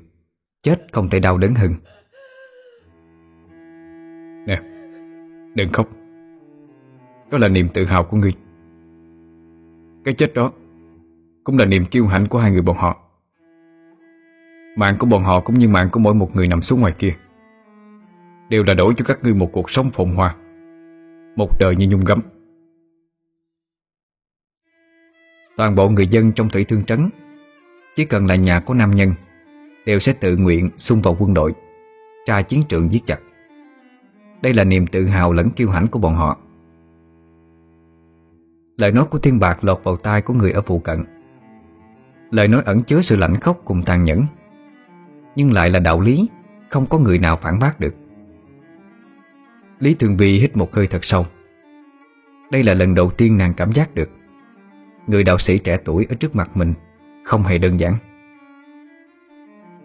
Chết 0.62 0.86
không 0.92 1.10
thể 1.10 1.20
đau 1.20 1.38
đớn 1.38 1.56
hơn. 1.56 1.76
Nè, 4.48 4.62
Đừng 5.56 5.72
khóc. 5.74 5.90
Đó 7.32 7.38
là 7.38 7.48
niềm 7.48 7.70
tự 7.74 7.86
hào 7.86 8.04
của 8.04 8.18
ngươi 8.18 8.34
cái 10.04 10.14
chết 10.14 10.34
đó 10.34 10.52
Cũng 11.44 11.58
là 11.58 11.66
niềm 11.66 11.86
kiêu 11.86 12.08
hãnh 12.08 12.28
của 12.28 12.40
hai 12.40 12.52
người 12.52 12.62
bọn 12.62 12.78
họ. 12.78 12.98
Mạng 14.78 14.96
của 15.00 15.06
bọn 15.06 15.24
họ 15.24 15.40
cũng 15.40 15.60
như 15.60 15.68
mạng 15.68 15.90
của 15.92 16.00
mỗi 16.00 16.14
một 16.14 16.36
người 16.36 16.48
nằm 16.48 16.62
xuống 16.62 16.82
ngoài 16.82 16.94
kia, 17.00 17.16
Đều 18.50 18.64
là 18.64 18.74
đổi 18.74 18.94
cho 18.98 19.06
các 19.06 19.20
ngươi 19.24 19.34
một 19.34 19.50
cuộc 19.52 19.72
sống 19.72 19.90
phồn 19.90 20.10
hoa, 20.10 20.36
Một 21.36 21.60
đời 21.60 21.76
như 21.76 21.88
nhung 21.88 22.04
gấm. 22.06 22.20
Toàn 25.58 25.76
bộ 25.76 25.90
người 25.90 26.08
dân 26.08 26.32
trong 26.32 26.50
thủy 26.50 26.64
thương 26.64 26.84
trấn, 26.84 27.10
Chỉ 27.96 28.06
cần 28.06 28.26
là 28.28 28.36
nhà 28.36 28.60
có 28.60 28.74
nam 28.74 28.96
nhân, 28.96 29.14
Đều 29.86 30.00
sẽ 30.00 30.14
tự 30.14 30.38
nguyện 30.38 30.70
xung 30.78 31.02
vào 31.02 31.18
quân 31.20 31.34
đội, 31.34 31.54
Tra 32.26 32.42
chiến 32.42 32.64
trường 32.70 32.92
giết 32.92 33.06
chặt 33.06 33.20
Đây 34.42 34.54
là 34.54 34.64
niềm 34.64 34.88
tự 34.88 35.06
hào 35.06 35.34
lẫn 35.34 35.50
kiêu 35.50 35.70
hãnh 35.70 35.88
của 35.88 36.00
bọn 36.00 36.16
họ. 36.16 36.38
Lời 38.78 38.92
nói 38.92 39.06
của 39.06 39.20
thiên 39.20 39.40
bạc 39.40 39.64
lọt 39.64 39.84
vào 39.84 39.98
tai 39.98 40.22
của 40.22 40.34
người 40.34 40.52
ở 40.52 40.62
phụ 40.62 40.80
cận. 40.80 41.04
Lời 42.32 42.48
nói 42.48 42.62
ẩn 42.66 42.84
chứa 42.84 43.02
sự 43.02 43.16
lãnh 43.16 43.40
khốc 43.40 43.62
cùng 43.66 43.84
tàn 43.84 44.04
nhẫn. 44.04 44.26
Nhưng 45.36 45.54
lại 45.54 45.70
là 45.70 45.80
đạo 45.80 46.02
lý, 46.02 46.28
Không 46.70 46.86
có 46.86 46.98
người 46.98 47.20
nào 47.20 47.38
phản 47.38 47.60
bác 47.60 47.80
được. 47.80 47.96
Lý 49.80 49.94
Thường 49.94 50.18
Vi 50.18 50.40
hít 50.40 50.58
một 50.58 50.74
hơi 50.74 50.88
thật 50.88 51.06
sâu. 51.06 51.26
Đây 52.52 52.64
là 52.64 52.74
lần 52.74 52.96
đầu 52.96 53.10
tiên 53.10 53.38
nàng 53.38 53.54
cảm 53.54 53.72
giác 53.72 53.96
được. 53.96 54.10
Người 55.08 55.24
đạo 55.24 55.38
sĩ 55.38 55.58
trẻ 55.58 55.78
tuổi 55.86 56.06
ở 56.10 56.16
trước 56.16 56.36
mặt 56.36 56.58
mình 56.58 56.74
Không 57.24 57.44
hề 57.44 57.58
đơn 57.58 57.80
giản. 57.80 57.96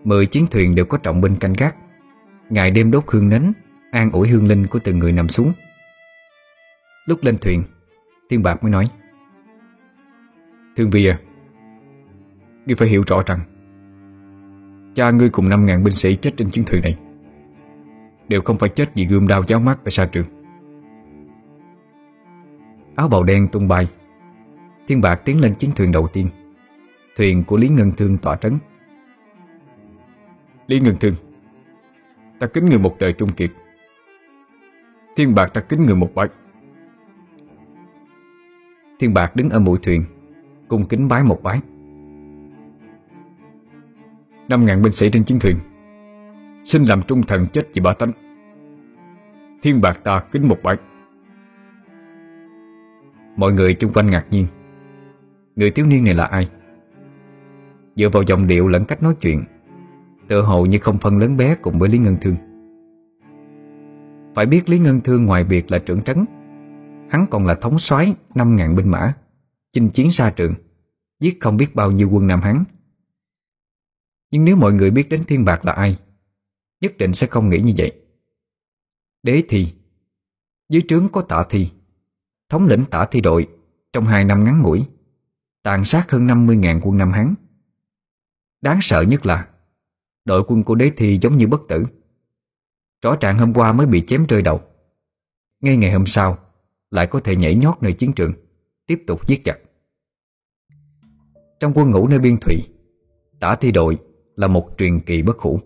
Mười 0.04 0.26
chiến 0.26 0.46
thuyền 0.50 0.74
đều 0.74 0.84
có 0.84 0.98
trọng 0.98 1.20
binh 1.20 1.36
canh 1.36 1.52
gác. 1.52 1.76
Ngày 2.50 2.70
đêm 2.70 2.90
đốt 2.90 3.04
hương 3.06 3.28
nến, 3.28 3.52
An 3.90 4.10
ủi 4.12 4.28
hương 4.28 4.46
linh 4.46 4.66
của 4.66 4.78
từng 4.78 4.98
người 4.98 5.12
nằm 5.12 5.28
xuống. 5.28 5.52
Lúc 7.06 7.22
lên 7.22 7.36
thuyền 7.38 7.64
Thiên 8.28 8.42
Bạc 8.42 8.62
mới 8.62 8.72
nói, 8.72 8.90
Thương 10.76 10.90
Vi 10.90 11.06
à 11.06 11.18
Ngươi 12.66 12.76
phải 12.76 12.88
hiểu 12.88 13.02
rõ 13.06 13.22
rằng, 13.26 13.40
Cha 14.94 15.10
ngươi 15.10 15.30
cùng 15.30 15.48
5.000 15.48 15.82
binh 15.82 15.94
sĩ 15.94 16.16
chết 16.16 16.30
trên 16.36 16.50
chiến 16.50 16.64
thuyền 16.64 16.82
này, 16.82 16.98
Đều 18.28 18.42
không 18.42 18.58
phải 18.58 18.68
chết 18.68 18.94
vì 18.94 19.06
gươm 19.06 19.28
đao 19.28 19.44
giáo 19.46 19.60
mắt 19.60 19.84
ở 19.84 19.90
sa 19.90 20.06
trường. 20.06 20.26
Áo 22.96 23.08
bào 23.08 23.22
đen 23.22 23.48
tung 23.48 23.68
bay, 23.68 23.88
Thiên 24.88 25.00
Bạc 25.00 25.20
tiến 25.24 25.40
lên 25.40 25.54
chiến 25.54 25.70
thuyền 25.76 25.92
đầu 25.92 26.06
tiên. 26.12 26.28
Thuyền 27.16 27.44
của 27.44 27.56
Lý 27.56 27.68
Ngân 27.68 27.92
Thương 27.96 28.18
tỏa 28.18 28.36
trấn. 28.36 28.58
Lý 30.66 30.80
Ngân 30.80 30.96
Thương, 31.00 31.14
Ta 32.38 32.46
kính 32.46 32.66
người 32.68 32.78
một 32.78 32.96
đời 32.98 33.12
trung 33.12 33.32
kiệt. 33.32 33.50
Thiên 35.16 35.34
Bạc 35.34 35.46
ta 35.54 35.60
kính 35.60 35.86
người 35.86 35.96
một 35.96 36.14
bạch 36.14 36.30
Thiên 38.98 39.14
Bạc 39.14 39.36
đứng 39.36 39.50
ở 39.50 39.60
mũi 39.60 39.78
thuyền, 39.82 40.04
Cung 40.68 40.84
kính 40.84 41.08
bái 41.08 41.22
một 41.22 41.42
bái. 41.42 41.60
Năm 44.48 44.64
ngàn 44.64 44.82
binh 44.82 44.92
sĩ 44.92 45.10
trên 45.10 45.24
chiến 45.24 45.38
thuyền, 45.40 45.56
Xin 46.64 46.84
làm 46.84 47.02
trung 47.02 47.22
thần 47.22 47.46
chết 47.52 47.68
vì 47.74 47.80
bá 47.80 47.92
tánh. 47.92 48.12
Thiên 49.62 49.80
Bạc 49.80 50.00
ta 50.04 50.22
kính 50.32 50.48
một 50.48 50.58
bái. 50.62 50.76
Mọi 53.36 53.52
người 53.52 53.74
chung 53.74 53.92
quanh 53.92 54.10
ngạc 54.10 54.24
nhiên, 54.30 54.46
Người 55.56 55.70
thiếu 55.70 55.86
niên 55.86 56.04
này 56.04 56.14
là 56.14 56.24
ai? 56.24 56.48
Dựa 57.94 58.08
vào 58.08 58.22
giọng 58.22 58.46
điệu 58.46 58.68
lẫn 58.68 58.84
cách 58.84 59.02
nói 59.02 59.14
chuyện, 59.20 59.44
Tựa 60.28 60.42
hồ 60.42 60.66
như 60.66 60.78
không 60.78 60.98
phân 60.98 61.18
lớn 61.18 61.36
bé 61.36 61.54
cùng 61.54 61.78
với 61.78 61.88
Lý 61.88 61.98
Ngân 61.98 62.16
Thương. 62.20 62.36
Phải 64.34 64.46
biết 64.46 64.68
Lý 64.68 64.78
Ngân 64.78 65.00
Thương 65.00 65.26
ngoài 65.26 65.44
việc 65.44 65.70
là 65.70 65.78
trưởng 65.78 66.02
trấn 66.02 66.24
Hắn 67.08 67.26
còn 67.30 67.46
là 67.46 67.54
thống 67.54 67.78
soái 67.78 68.14
5.000 68.34 68.74
binh 68.76 68.90
mã, 68.90 69.14
Chinh 69.72 69.90
chiến 69.90 70.12
xa 70.12 70.32
trường, 70.36 70.54
Giết 71.20 71.40
không 71.40 71.56
biết 71.56 71.74
bao 71.74 71.92
nhiêu 71.92 72.10
quân 72.10 72.26
Nam 72.26 72.40
Hán. 72.40 72.64
Nhưng 74.30 74.44
nếu 74.44 74.56
mọi 74.56 74.72
người 74.72 74.90
biết 74.90 75.08
đến 75.08 75.24
Thiên 75.24 75.44
Bạc 75.44 75.64
là 75.64 75.72
ai, 75.72 75.98
Nhất 76.80 76.98
định 76.98 77.12
sẽ 77.12 77.26
không 77.26 77.48
nghĩ 77.48 77.58
như 77.60 77.72
vậy. 77.76 77.92
Đế 79.22 79.42
thi. 79.48 79.74
Dưới 80.68 80.82
trướng 80.88 81.08
có 81.08 81.22
tạ 81.22 81.44
thi. 81.50 81.70
Thống 82.48 82.66
lĩnh 82.66 82.84
tạ 82.84 83.06
thi 83.10 83.20
đội 83.20 83.48
Trong 83.92 84.04
hai 84.04 84.24
năm 84.24 84.44
ngắn 84.44 84.62
ngủi, 84.62 84.84
Tàn 85.62 85.84
sát 85.84 86.10
hơn 86.10 86.26
50.000 86.26 86.80
quân 86.82 86.98
Nam 86.98 87.12
Hán. 87.12 87.34
Đáng 88.60 88.78
sợ 88.82 89.00
nhất 89.02 89.26
là, 89.26 89.48
Đội 90.24 90.44
quân 90.48 90.62
của 90.62 90.74
đế 90.74 90.90
thi 90.96 91.18
giống 91.22 91.36
như 91.36 91.46
bất 91.46 91.60
tử. 91.68 91.86
Rõ 93.02 93.16
ràng 93.20 93.38
hôm 93.38 93.54
qua 93.54 93.72
mới 93.72 93.86
bị 93.86 94.04
chém 94.06 94.26
rơi 94.26 94.42
đầu. 94.42 94.62
Ngay 95.60 95.76
ngày 95.76 95.92
hôm 95.92 96.06
sau 96.06 96.47
lại 96.90 97.06
có 97.06 97.20
thể 97.20 97.36
nhảy 97.36 97.54
nhót 97.54 97.74
nơi 97.80 97.92
chiến 97.92 98.12
trường, 98.12 98.32
Tiếp 98.86 99.02
tục 99.06 99.26
giết 99.26 99.44
chặt 99.44 99.58
Trong 101.60 101.72
quân 101.74 101.90
ngũ 101.90 102.08
nơi 102.08 102.18
biên 102.18 102.36
thủy 102.40 102.56
Tả 103.40 103.56
thi 103.60 103.72
đội 103.72 103.98
là 104.36 104.46
một 104.46 104.70
truyền 104.78 105.00
kỳ 105.00 105.22
bất 105.22 105.38
hủ. 105.38 105.60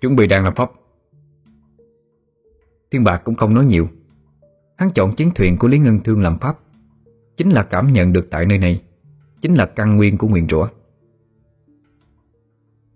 Chuẩn 0.00 0.16
bị 0.16 0.26
đang 0.26 0.44
làm 0.44 0.54
pháp. 0.54 0.70
Thiên 2.90 3.04
Bạc 3.04 3.22
cũng 3.24 3.34
không 3.34 3.54
nói 3.54 3.64
nhiều. 3.64 3.88
Hắn 4.76 4.90
chọn 4.90 5.14
chiến 5.14 5.30
thuyền 5.34 5.58
của 5.58 5.68
Lý 5.68 5.78
Ngân 5.78 6.00
Thương 6.00 6.22
làm 6.22 6.38
pháp. 6.38 6.58
Chính 7.36 7.50
là 7.50 7.62
cảm 7.62 7.92
nhận 7.92 8.12
được 8.12 8.26
tại 8.30 8.46
nơi 8.46 8.58
này, 8.58 8.82
Chính 9.40 9.54
là 9.54 9.66
căn 9.66 9.96
nguyên 9.96 10.18
của 10.18 10.28
nguyền 10.28 10.48
rủa. 10.48 10.68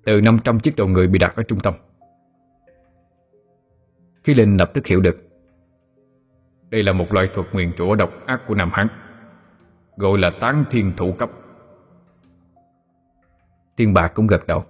Từ 0.05 0.21
500 0.21 0.61
chiếc 0.61 0.77
đầu 0.77 0.89
người 0.89 1.07
bị 1.07 1.19
đặt 1.19 1.37
ở 1.37 1.43
trung 1.43 1.61
tâm. 1.61 1.75
Khi 4.25 4.35
Linh 4.35 4.57
lập 4.57 4.71
tức 4.75 4.87
hiểu 4.87 5.01
được 5.01 5.24
đây 6.75 6.83
là 6.83 6.93
một 6.93 7.13
loại 7.13 7.29
thuật 7.35 7.47
nguyền 7.53 7.73
rủa 7.79 7.95
độc 7.95 8.11
ác 8.27 8.41
của 8.47 8.55
Nam 8.55 8.71
Hán, 8.73 8.89
Gọi 9.97 10.19
là 10.19 10.31
tán 10.41 10.65
thiên 10.71 10.93
thủ 10.97 11.13
cấp. 11.13 11.31
Thiên 13.77 13.95
Bạc 13.95 14.13
cũng 14.15 14.27
gật 14.27 14.47
đầu, 14.47 14.65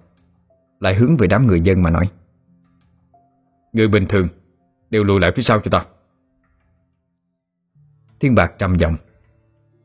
Lại 0.81 0.95
hướng 0.95 1.17
về 1.17 1.27
đám 1.27 1.47
người 1.47 1.61
dân 1.61 1.83
mà 1.83 1.91
nói, 1.91 2.11
Người 3.73 3.89
bình 3.89 4.07
thường 4.09 4.29
Đều 4.91 5.05
lùi 5.05 5.21
lại 5.21 5.33
phía 5.37 5.43
sau 5.43 5.61
cho 5.61 5.71
ta. 5.71 5.87
Thiên 8.21 8.35
Bạc 8.35 8.53
trầm 8.59 8.75
giọng, 8.75 8.97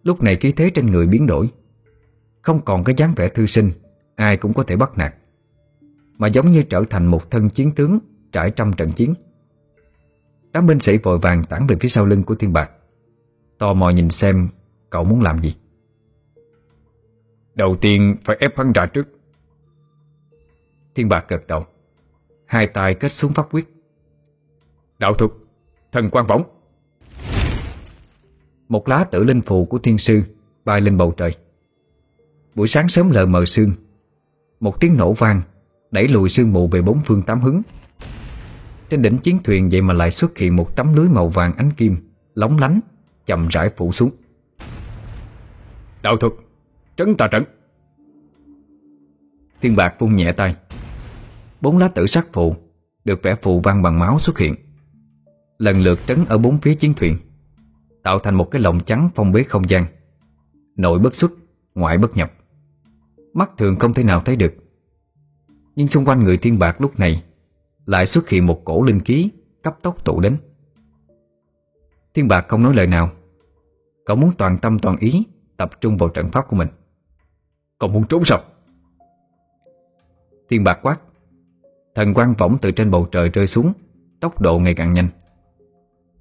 Lúc 0.03 0.23
này 0.23 0.35
khí 0.35 0.51
thế 0.51 0.69
trên 0.69 0.85
người 0.85 1.07
biến 1.07 1.27
đổi, 1.27 1.49
Không 2.41 2.61
còn 2.65 2.83
cái 2.83 2.95
dáng 2.97 3.13
vẻ 3.15 3.29
thư 3.29 3.45
sinh, 3.45 3.71
Ai 4.15 4.37
cũng 4.37 4.53
có 4.53 4.63
thể 4.63 4.75
bắt 4.75 4.97
nạt, 4.97 5.15
Mà 6.17 6.27
giống 6.27 6.51
như 6.51 6.63
trở 6.63 6.83
thành 6.89 7.05
một 7.05 7.31
thân 7.31 7.49
chiến 7.49 7.71
tướng 7.75 7.99
Trải 8.31 8.51
trăm 8.51 8.73
trận 8.73 8.91
chiến. 8.91 9.13
Đám 10.53 10.67
binh 10.67 10.79
sĩ 10.79 10.97
vội 10.97 11.19
vàng 11.19 11.43
tản 11.43 11.67
về 11.67 11.75
phía 11.79 11.89
sau 11.89 12.05
lưng 12.05 12.23
của 12.23 12.35
Thiên 12.35 12.53
Bạc. 12.53 12.71
Tò 13.57 13.73
mò 13.73 13.89
nhìn 13.89 14.09
xem 14.09 14.49
Cậu 14.89 15.03
muốn 15.03 15.21
làm 15.21 15.41
gì. 15.41 15.55
Đầu 17.55 17.77
tiên 17.81 18.15
phải 18.25 18.37
ép 18.39 18.57
hắn 18.57 18.71
ra 18.71 18.85
trước. 18.85 19.07
Thiên 20.95 21.09
Bạc 21.09 21.25
gật 21.27 21.47
đầu. 21.47 21.65
Hai 22.45 22.67
tay 22.67 22.93
kết 22.93 23.09
xuống 23.09 23.31
pháp 23.31 23.47
quyết. 23.51 23.73
Đạo 24.99 25.13
thuật, 25.13 25.31
Thần 25.91 26.09
quan 26.11 26.25
võng. 26.25 26.43
Một 28.69 28.87
lá 28.87 29.03
tử 29.03 29.23
linh 29.23 29.41
phù 29.41 29.65
của 29.65 29.77
thiên 29.77 29.97
sư 29.97 30.21
Bay 30.65 30.81
lên 30.81 30.97
bầu 30.97 31.13
trời. 31.17 31.35
Buổi 32.55 32.67
sáng 32.67 32.89
sớm 32.89 33.11
lờ 33.11 33.25
mờ 33.25 33.45
sương. 33.45 33.71
Một 34.59 34.79
tiếng 34.79 34.97
nổ 34.97 35.13
vang 35.13 35.41
Đẩy 35.91 36.07
lùi 36.07 36.29
sương 36.29 36.53
mù 36.53 36.67
về 36.67 36.81
bốn 36.81 36.99
phương 37.05 37.21
tám 37.21 37.41
hướng. 37.41 37.61
Trên 38.89 39.01
đỉnh 39.01 39.17
chiến 39.17 39.37
thuyền 39.43 39.69
vậy 39.69 39.81
mà 39.81 39.93
lại 39.93 40.11
xuất 40.11 40.37
hiện 40.37 40.55
Một 40.55 40.75
tấm 40.75 40.95
lưới 40.95 41.09
màu 41.09 41.29
vàng 41.29 41.55
ánh 41.57 41.71
kim 41.71 41.95
Lóng 42.33 42.57
lánh 42.57 42.79
chậm 43.25 43.47
rãi 43.47 43.69
phủ 43.77 43.91
xuống. 43.91 44.11
Đạo 46.01 46.17
thuật 46.17 46.33
Trấn 46.95 47.15
tà 47.15 47.27
trấn 47.31 47.43
Thiên 49.61 49.75
bạc 49.75 49.95
vung 49.99 50.15
nhẹ 50.15 50.31
tay. 50.31 50.55
Bốn 51.61 51.77
lá 51.77 51.87
tử 51.87 52.07
sắc 52.07 52.27
phù 52.33 52.55
Được 53.05 53.23
vẽ 53.23 53.35
phù 53.41 53.59
văn 53.59 53.81
bằng 53.81 53.99
máu 53.99 54.19
xuất 54.19 54.37
hiện. 54.37 54.55
Lần 55.57 55.81
lượt 55.81 55.99
trấn 56.07 56.25
ở 56.25 56.37
bốn 56.37 56.57
phía 56.57 56.75
chiến 56.75 56.93
thuyền 56.93 57.17
Tạo 58.03 58.19
thành 58.19 58.35
một 58.35 58.51
cái 58.51 58.61
lồng 58.61 58.79
trắng 58.83 59.09
phong 59.15 59.31
bế 59.31 59.43
không 59.43 59.69
gian. 59.69 59.85
Nội 60.75 60.99
bất 60.99 61.15
xuất 61.15 61.31
Ngoại 61.75 61.97
bất 61.97 62.17
nhập. 62.17 62.33
Mắt 63.33 63.49
thường 63.57 63.75
không 63.75 63.93
thể 63.93 64.03
nào 64.03 64.19
thấy 64.19 64.35
được. 64.35 64.53
Nhưng 65.75 65.87
xung 65.87 66.05
quanh 66.05 66.23
người 66.23 66.37
thiên 66.37 66.59
bạc 66.59 66.81
lúc 66.81 66.99
này 66.99 67.23
lại 67.89 68.05
xuất 68.05 68.29
hiện 68.29 68.45
một 68.45 68.65
cổ 68.65 68.83
linh 68.83 68.99
khí, 68.99 69.29
Cấp 69.63 69.77
tốc 69.81 70.05
tụ 70.05 70.19
đến. 70.19 70.37
Thiên 72.13 72.27
bạc 72.27 72.45
không 72.47 72.63
nói 72.63 72.73
lời 72.75 72.87
nào. 72.87 73.11
Cậu 74.05 74.17
muốn 74.17 74.31
toàn 74.37 74.57
tâm 74.57 74.79
toàn 74.79 74.97
ý 74.97 75.23
Tập 75.57 75.81
trung 75.81 75.97
vào 75.97 76.09
trận 76.09 76.29
pháp 76.31 76.47
của 76.47 76.55
mình. 76.55 76.67
Còn 77.77 77.93
muốn 77.93 78.07
trốn 78.07 78.25
sao? 78.25 78.43
Thiên 80.49 80.63
bạc 80.63 80.79
quát. 80.81 80.99
Thần 81.95 82.13
quang 82.13 82.33
võng 82.37 82.57
từ 82.61 82.71
trên 82.71 82.91
bầu 82.91 83.07
trời 83.11 83.29
rơi 83.29 83.47
xuống, 83.47 83.73
Tốc 84.19 84.41
độ 84.41 84.59
ngày 84.59 84.73
càng 84.73 84.91
nhanh. 84.91 85.07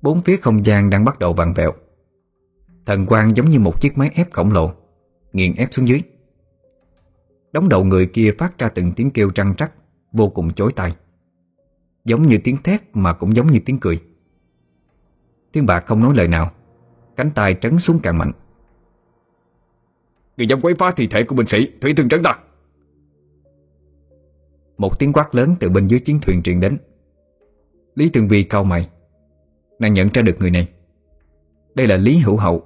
Bốn 0.03 0.21
phía 0.21 0.37
không 0.37 0.65
gian 0.65 0.91
đang 0.91 1.05
bắt 1.05 1.19
đầu 1.19 1.33
vặn 1.33 1.53
vẹo. 1.53 1.73
Thần 2.87 3.07
quang 3.07 3.37
giống 3.37 3.49
như 3.49 3.59
một 3.59 3.81
chiếc 3.81 3.99
máy 3.99 4.11
ép 4.15 4.33
khổng 4.33 4.53
lồ, 4.53 4.73
Nghiền 5.33 5.55
ép 5.55 5.69
xuống 5.73 5.89
dưới. 5.89 6.03
Đóng 7.53 7.69
đầu 7.69 7.85
người 7.85 8.07
kia 8.07 8.33
phát 8.39 8.59
ra 8.59 8.69
từng 8.69 8.93
tiếng 8.93 9.11
kêu 9.11 9.31
trăng 9.31 9.55
trắc 9.57 9.73
Vô 10.13 10.29
cùng 10.29 10.53
chối 10.53 10.73
tai. 10.77 10.95
Giống 12.09 12.23
như 12.23 12.39
tiếng 12.45 12.57
thét 12.57 12.83
mà 12.93 13.13
cũng 13.13 13.37
giống 13.37 13.53
như 13.53 13.59
tiếng 13.65 13.79
cười. 13.81 14.01
Thiên 15.53 15.67
bạc 15.67 15.85
không 15.87 16.03
nói 16.03 16.15
lời 16.17 16.29
nào. 16.29 16.51
Cánh 17.17 17.31
tay 17.35 17.57
trấn 17.61 17.79
xuống 17.79 18.01
càng 18.03 18.19
mạnh. 18.19 18.33
Người 20.37 20.47
dám 20.47 20.61
quấy 20.61 20.75
phá 20.75 20.91
thi 20.91 21.07
thể 21.07 21.25
của 21.25 21.35
binh 21.35 21.47
sĩ 21.47 21.71
Thủy 21.81 21.95
thương 21.97 22.09
trấn 22.09 22.23
ta. 22.23 22.39
Một 24.79 24.99
tiếng 24.99 25.13
quát 25.13 25.35
lớn 25.35 25.55
từ 25.61 25.71
bên 25.71 25.87
dưới 25.87 26.01
chiến 26.01 26.21
thuyền 26.23 26.43
truyền 26.43 26.61
đến. 26.61 26.79
Lý 27.95 28.09
Thường 28.09 28.29
Vi 28.29 28.43
cau 28.43 28.65
mày. 28.65 28.89
Nàng 29.79 29.93
nhận 29.93 30.09
ra 30.15 30.23
được 30.23 30.37
người 30.39 30.51
này. 30.51 30.69
Đây 31.75 31.87
là 31.87 31.97
Lý 31.97 32.19
Hữu 32.19 32.37
Hậu 32.37 32.63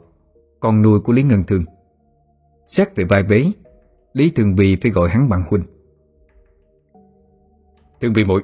Con 0.60 0.82
nuôi 0.82 1.00
của 1.00 1.12
Lý 1.12 1.22
Ngân 1.22 1.44
Thương. 1.44 1.64
Xét 2.66 2.96
về 2.96 3.04
vai 3.04 3.22
vế 3.22 3.46
Lý 4.12 4.30
Thường 4.30 4.56
Vi 4.56 4.76
phải 4.76 4.90
gọi 4.90 5.08
hắn 5.08 5.28
bằng 5.28 5.44
huynh. 5.50 5.64
Thương 8.00 8.12
Vi 8.12 8.24
muội 8.24 8.42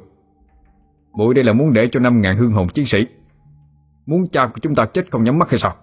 Mụi 1.18 1.34
đây 1.34 1.44
là 1.44 1.52
muốn 1.52 1.72
để 1.72 1.88
cho 1.92 2.00
năm 2.00 2.22
ngàn 2.22 2.36
hương 2.36 2.52
hồn 2.52 2.68
chiến 2.68 2.86
sĩ. 2.86 3.06
Muốn 4.06 4.28
cha 4.28 4.46
của 4.46 4.58
chúng 4.62 4.74
ta 4.74 4.84
chết 4.84 5.10
không 5.10 5.24
nhắm 5.24 5.38
mắt 5.38 5.50
hay 5.50 5.58
sao? 5.58 5.76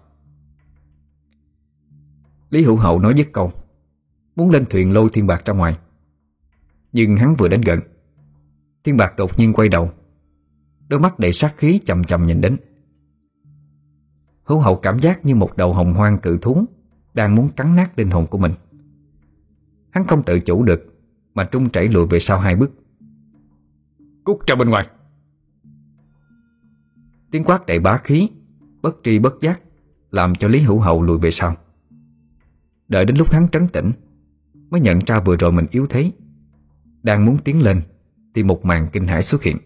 Lý 2.50 2.64
Hữu 2.64 2.76
Hậu 2.76 3.00
nói 3.00 3.14
dứt 3.18 3.28
câu, 3.34 3.52
Muốn 4.36 4.50
lên 4.50 4.66
thuyền 4.66 4.94
lôi 4.94 5.10
Thiên 5.14 5.28
Bạc 5.28 5.46
ra 5.46 5.54
ngoài. 5.54 5.78
Nhưng 6.92 7.18
hắn 7.18 7.36
vừa 7.36 7.48
đến 7.48 7.62
gần, 7.62 7.80
Thiên 8.84 8.98
Bạc 8.98 9.14
đột 9.18 9.40
nhiên 9.40 9.54
quay 9.54 9.70
đầu, 9.70 9.92
Đôi 10.88 11.00
mắt 11.00 11.20
đầy 11.20 11.34
sát 11.34 11.58
khí 11.58 11.80
chầm 11.86 12.04
chầm 12.04 12.24
nhìn 12.24 12.42
đến. 12.42 12.58
Hữu 14.44 14.60
Hậu 14.60 14.76
cảm 14.76 15.00
giác 15.00 15.26
như 15.26 15.36
một 15.36 15.58
đầu 15.58 15.74
hồng 15.74 15.94
hoang 15.94 16.18
cự 16.20 16.38
thú 16.38 16.66
Đang 17.14 17.36
muốn 17.36 17.50
cắn 17.50 17.76
nát 17.76 18.00
linh 18.00 18.10
hồn 18.10 18.28
của 18.28 18.38
mình. 18.38 18.52
Hắn 19.90 20.08
không 20.08 20.24
tự 20.24 20.40
chủ 20.40 20.64
được 20.64 20.96
Mà 21.34 21.44
trung 21.44 21.70
chảy 21.70 21.88
lùi 21.88 22.08
về 22.08 22.20
sau 22.20 22.40
hai 22.40 22.56
bước. 22.56 22.72
Cút 24.24 24.48
ra 24.48 24.56
bên 24.56 24.70
ngoài. 24.70 24.88
Tiếng 27.36 27.44
quát 27.44 27.66
đầy 27.66 27.80
bá 27.80 27.98
khí, 27.98 28.30
Bất 28.82 28.96
tri 29.04 29.20
bất 29.20 29.42
giác, 29.42 29.62
Làm 30.12 30.36
cho 30.36 30.48
Lý 30.48 30.60
Hữu 30.60 30.80
Hậu 30.80 31.02
lùi 31.02 31.18
về 31.18 31.32
sau. 31.32 31.56
Đợi 32.88 33.06
đến 33.06 33.18
lúc 33.18 33.32
hắn 33.32 33.48
trấn 33.52 33.68
tĩnh, 33.68 33.92
Mới 34.70 34.82
nhận 34.82 35.00
ra 35.08 35.20
vừa 35.20 35.36
rồi 35.36 35.52
mình 35.52 35.66
yếu 35.72 35.88
thế, 35.90 36.12
Đang 37.04 37.26
muốn 37.26 37.38
tiến 37.38 37.62
lên, 37.62 37.82
Thì 38.36 38.44
một 38.44 38.66
màn 38.66 38.88
kinh 38.94 39.08
hãi 39.08 39.24
xuất 39.24 39.44
hiện. 39.44 39.58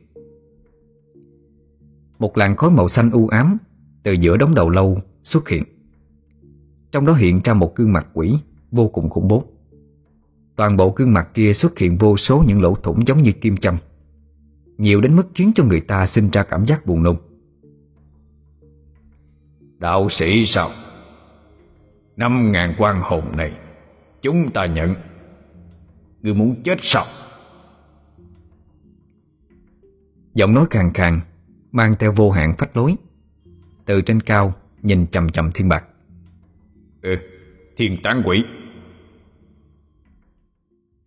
Một 2.19 2.37
làn 2.37 2.55
khói 2.55 2.71
màu 2.71 2.87
xanh 2.87 3.11
u 3.11 3.27
ám 3.27 3.57
Từ 4.03 4.11
giữa 4.11 4.37
đống 4.37 4.55
đầu 4.55 4.69
lâu 4.69 5.01
xuất 5.23 5.49
hiện. 5.49 5.63
Trong 6.91 7.05
đó 7.05 7.13
hiện 7.13 7.41
ra 7.43 7.53
một 7.53 7.75
gương 7.75 7.93
mặt 7.93 8.07
quỷ 8.13 8.37
Vô 8.71 8.87
cùng 8.87 9.09
khủng 9.09 9.27
bố. 9.27 9.43
Toàn 10.55 10.77
bộ 10.77 10.93
gương 10.95 11.13
mặt 11.13 11.29
kia 11.33 11.53
xuất 11.53 11.77
hiện 11.77 11.97
vô 11.97 12.17
số 12.17 12.43
những 12.47 12.61
lỗ 12.61 12.75
thủng 12.75 13.07
giống 13.07 13.21
như 13.21 13.31
kim 13.31 13.57
châm, 13.57 13.77
Nhiều 14.77 15.01
đến 15.01 15.15
mức 15.15 15.27
khiến 15.35 15.51
cho 15.55 15.63
người 15.63 15.81
ta 15.81 16.05
sinh 16.05 16.29
ra 16.29 16.43
cảm 16.43 16.65
giác 16.65 16.85
buồn 16.85 17.03
nôn. 17.03 17.17
Đạo 19.79 20.09
sĩ 20.09 20.45
sao? 20.45 20.69
Năm 22.15 22.51
ngàn 22.51 22.75
quan 22.77 23.01
hồn 23.01 23.37
này 23.37 23.57
Chúng 24.21 24.51
ta 24.53 24.65
nhận. 24.65 24.95
Ngươi 26.21 26.33
muốn 26.33 26.63
chết 26.63 26.77
sao? 26.81 27.05
Giọng 30.33 30.53
nói 30.53 30.65
khàn 30.69 30.93
khàn 30.93 31.21
Mang 31.71 31.95
theo 31.99 32.11
vô 32.11 32.31
hạn 32.31 32.55
phách 32.57 32.77
lối. 32.77 32.95
Từ 33.85 34.01
trên 34.01 34.21
cao 34.21 34.53
Nhìn 34.81 35.07
chầm 35.07 35.29
chầm 35.29 35.51
thiên 35.51 35.69
bạc. 35.69 35.85
Ừ 37.01 37.15
Thiên 37.77 37.97
tán 38.03 38.23
quỷ. 38.25 38.43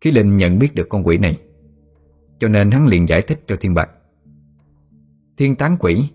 Khí 0.00 0.10
linh 0.10 0.36
nhận 0.36 0.58
biết 0.58 0.74
được 0.74 0.88
con 0.88 1.06
quỷ 1.06 1.18
này 1.18 1.40
Cho 2.38 2.48
nên 2.48 2.70
hắn 2.70 2.86
liền 2.86 3.08
giải 3.08 3.22
thích 3.22 3.44
cho 3.46 3.56
thiên 3.60 3.74
bạc. 3.74 3.90
Thiên 5.36 5.56
tán 5.56 5.76
quỷ 5.80 6.08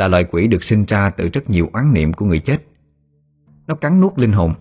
là 0.00 0.08
loài 0.08 0.24
quỷ 0.24 0.46
được 0.46 0.64
sinh 0.64 0.84
ra 0.84 1.10
từ 1.10 1.28
rất 1.28 1.50
nhiều 1.50 1.70
oán 1.72 1.92
niệm 1.92 2.12
của 2.12 2.26
người 2.26 2.38
chết. 2.38 2.58
Nó 3.66 3.74
cắn 3.74 4.00
nuốt 4.00 4.18
linh 4.18 4.32
hồn 4.32 4.54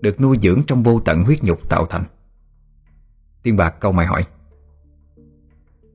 Được 0.00 0.20
nuôi 0.20 0.38
dưỡng 0.42 0.62
trong 0.66 0.82
vô 0.82 1.00
tận 1.00 1.24
huyết 1.24 1.42
nhục 1.42 1.68
tạo 1.68 1.86
thành. 1.86 2.04
Tiên 3.42 3.56
bạc 3.56 3.74
câu 3.80 3.92
mày 3.92 4.06
hỏi 4.06 4.26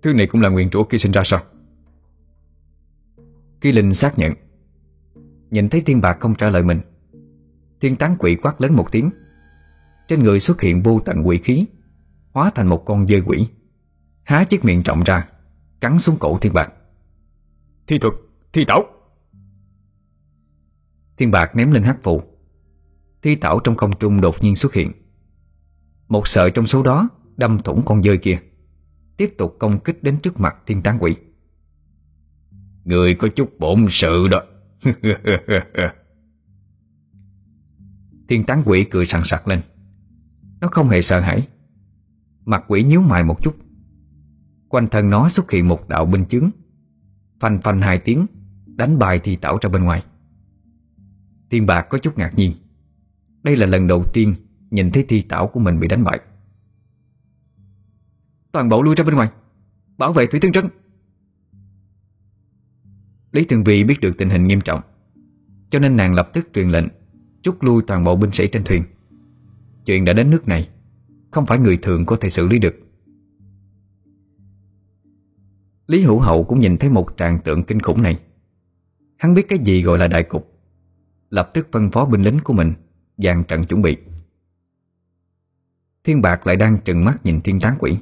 Thứ 0.02 0.14
này 0.14 0.28
cũng 0.28 0.42
là 0.42 0.50
nguyên 0.50 0.70
rủa 0.74 0.84
khi 0.84 0.98
sinh 0.98 1.12
ra 1.12 1.24
sao? 1.26 1.44
Kỳ 3.62 3.72
linh 3.72 3.94
xác 3.94 4.18
nhận 4.18 4.34
Nhìn 5.50 5.70
thấy 5.70 5.82
tiên 5.82 6.02
bạc 6.02 6.18
không 6.20 6.36
trả 6.36 6.50
lời 6.50 6.64
mình 6.64 6.82
Thiên 7.82 7.96
tán 7.96 8.16
quỷ 8.20 8.36
quát 8.36 8.62
lớn 8.62 8.74
một 8.74 8.92
tiếng. 8.92 9.10
Trên 10.08 10.24
người 10.24 10.40
xuất 10.40 10.62
hiện 10.62 10.84
vô 10.84 11.00
tận 11.06 11.28
quỷ 11.28 11.38
khí 11.38 11.66
Hóa 12.32 12.52
thành 12.56 12.68
một 12.68 12.86
con 12.86 13.08
dơi 13.08 13.22
quỷ 13.26 13.48
Há 14.24 14.44
chiếc 14.44 14.66
miệng 14.66 14.84
trọng 14.84 15.04
ra 15.04 15.30
Cắn 15.80 16.00
xuống 16.00 16.18
cổ 16.20 16.38
thiên 16.38 16.54
bạc. 16.54 16.74
Thi 17.88 17.98
thuật, 17.98 18.14
thi 18.54 18.66
tảo. 18.66 18.84
Thiên 21.18 21.32
bạc 21.32 21.56
ném 21.56 21.72
lên 21.72 21.84
hắc 21.84 22.04
phù 22.04 22.22
Thi 23.22 23.36
tảo 23.36 23.60
trong 23.60 23.76
không 23.76 23.92
trung 24.00 24.22
đột 24.22 24.36
nhiên 24.42 24.56
xuất 24.56 24.74
hiện. 24.74 24.92
Một 26.08 26.28
sợi 26.28 26.52
trong 26.52 26.68
số 26.68 26.84
đó 26.84 27.10
Đâm 27.38 27.60
thủng 27.60 27.82
con 27.86 28.04
dơi 28.04 28.18
kia 28.18 28.40
Tiếp 29.18 29.34
tục 29.38 29.56
công 29.60 29.80
kích 29.80 30.04
đến 30.04 30.18
trước 30.18 30.40
mặt 30.40 30.56
thiên 30.66 30.82
tán 30.82 30.98
quỷ. 31.00 31.16
Người 32.84 33.16
có 33.16 33.28
chút 33.28 33.60
bổn 33.60 33.86
sự 33.90 34.28
đó. 34.28 34.42
Thiên 38.28 38.44
tán 38.44 38.64
quỷ 38.66 38.86
cười 38.92 39.06
sằng 39.06 39.24
sặc 39.24 39.48
lên. 39.48 39.60
Nó 40.62 40.68
không 40.68 40.90
hề 40.90 41.02
sợ 41.02 41.20
hãi. 41.20 41.48
Mặt 42.46 42.64
quỷ 42.68 42.84
nhíu 42.84 43.02
mày 43.02 43.24
một 43.24 43.44
chút. 43.44 43.56
Quanh 44.70 44.88
thân 44.88 45.10
nó 45.10 45.30
xuất 45.30 45.52
hiện 45.52 45.68
một 45.68 45.88
đạo 45.88 46.06
binh 46.06 46.26
chướng. 46.26 46.50
Phanh 47.40 47.62
phanh 47.62 47.82
hai 47.82 47.98
tiếng 47.98 48.26
Đánh 48.76 49.00
bài 49.00 49.20
thì 49.24 49.36
tảo 49.36 49.58
ra 49.62 49.70
bên 49.70 49.84
ngoài. 49.84 50.04
Thiên 51.52 51.66
bạc 51.66 51.82
có 51.82 51.98
chút 51.98 52.18
ngạc 52.18 52.32
nhiên. 52.36 52.54
Đây 53.44 53.58
là 53.58 53.66
lần 53.66 53.88
đầu 53.88 54.06
tiên 54.14 54.36
Nhìn 54.74 54.92
thấy 54.92 55.06
thi 55.10 55.22
tảo 55.22 55.48
của 55.48 55.60
mình 55.60 55.80
bị 55.80 55.88
đánh 55.88 56.04
bại. 56.04 56.20
Toàn 58.52 58.70
bộ 58.70 58.82
lui 58.82 58.96
ra 58.96 59.04
bên 59.04 59.16
ngoài, 59.16 59.30
Bảo 59.98 60.14
vệ 60.14 60.26
Thủy 60.26 60.40
Thương 60.40 60.52
Trấn. 60.52 60.66
Lý 63.32 63.44
Thường 63.44 63.64
Vi 63.64 63.84
biết 63.84 64.00
được 64.02 64.18
tình 64.18 64.30
hình 64.30 64.48
nghiêm 64.48 64.62
trọng, 64.62 64.82
Cho 65.70 65.80
nên 65.80 65.96
nàng 65.96 66.14
lập 66.14 66.30
tức 66.34 66.48
truyền 66.54 66.70
lệnh 66.70 66.86
Rút 67.44 67.64
lui 67.64 67.84
toàn 67.88 68.04
bộ 68.04 68.16
binh 68.16 68.32
sĩ 68.32 68.48
trên 68.48 68.64
thuyền. 68.64 68.84
Chuyện 69.86 70.06
đã 70.06 70.14
đến 70.14 70.30
nước 70.30 70.48
này, 70.48 70.70
Không 71.32 71.46
phải 71.46 71.60
người 71.60 71.78
thường 71.78 72.06
có 72.06 72.16
thể 72.16 72.30
xử 72.30 72.48
lý 72.48 72.60
được. 72.60 72.76
Lý 75.88 76.02
Hữu 76.02 76.20
Hậu 76.20 76.44
cũng 76.44 76.60
nhìn 76.60 76.78
thấy 76.78 76.90
một 76.90 77.08
tràng 77.18 77.40
tượng 77.44 77.64
kinh 77.64 77.80
khủng 77.80 78.02
này. 78.02 78.20
Hắn 79.24 79.34
biết 79.34 79.46
cái 79.50 79.60
gì 79.60 79.84
gọi 79.84 79.98
là 79.98 80.08
đại 80.08 80.24
cục. 80.24 80.52
Lập 81.30 81.52
tức 81.54 81.68
phân 81.72 81.92
phó 81.92 82.06
binh 82.06 82.24
lính 82.24 82.40
của 82.44 82.54
mình 82.54 82.74
dàn 83.18 83.44
trận 83.44 83.64
chuẩn 83.64 83.82
bị. 83.82 83.98
Thiên 86.04 86.22
Bạc 86.22 86.48
lại 86.48 86.56
đang 86.56 86.78
trừng 86.86 87.06
mắt 87.06 87.18
nhìn 87.24 87.42
thiên 87.42 87.60
tán 87.60 87.76
quỷ. 87.80 87.98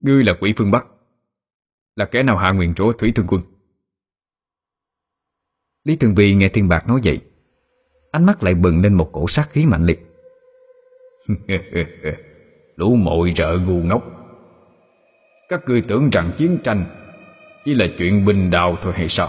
Ngươi 0.00 0.24
là 0.24 0.32
quỷ 0.40 0.54
phương 0.56 0.70
Bắc. 0.70 0.86
Là 1.96 2.04
kẻ 2.04 2.22
nào 2.22 2.36
hạ 2.36 2.50
nguyện 2.50 2.74
rủa 2.76 2.92
Thủy 2.92 3.12
Thương 3.14 3.26
Quân? 3.28 3.42
Lý 5.84 5.96
Thường 5.96 6.14
Vi 6.14 6.34
nghe 6.34 6.48
Thiên 6.48 6.68
Bạc 6.68 6.88
nói 6.88 7.00
vậy 7.04 7.20
Ánh 8.10 8.26
mắt 8.26 8.42
lại 8.42 8.54
bừng 8.54 8.82
lên 8.82 8.94
một 8.94 9.10
cổ 9.12 9.28
sát 9.28 9.48
khí 9.50 9.66
mạnh 9.66 9.86
liệt. 9.86 10.06
Lũ 12.76 12.94
mội 12.96 13.32
rợ 13.36 13.58
ngu 13.66 13.82
ngốc. 13.82 14.04
Các 15.48 15.60
ngươi 15.66 15.82
tưởng 15.82 16.10
rằng 16.10 16.30
chiến 16.36 16.58
tranh 16.64 16.84
Chỉ 17.64 17.74
là 17.74 17.86
chuyện 17.98 18.24
bình 18.24 18.50
đào 18.50 18.76
thôi 18.82 18.92
hay 18.96 19.08
sao 19.08 19.28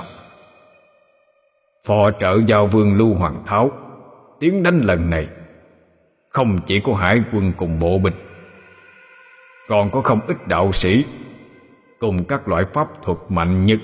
Phò 1.85 2.11
trợ 2.11 2.39
giao 2.47 2.67
vương 2.67 2.97
Lưu 2.97 3.13
Hoàng 3.13 3.43
Tháo. 3.45 3.71
Tiến 4.39 4.63
đánh 4.63 4.81
lần 4.81 5.09
này, 5.09 5.27
Không 6.29 6.59
chỉ 6.65 6.79
có 6.79 6.95
hải 6.95 7.19
quân 7.33 7.53
cùng 7.57 7.79
bộ 7.79 7.97
binh, 7.97 8.13
Còn 9.67 9.91
có 9.91 10.01
không 10.01 10.19
ít 10.27 10.47
đạo 10.47 10.71
sĩ 10.71 11.05
Cùng 11.99 12.23
các 12.23 12.47
loại 12.47 12.65
pháp 12.73 12.87
thuật 13.03 13.17
mạnh 13.29 13.65
nhất. 13.65 13.79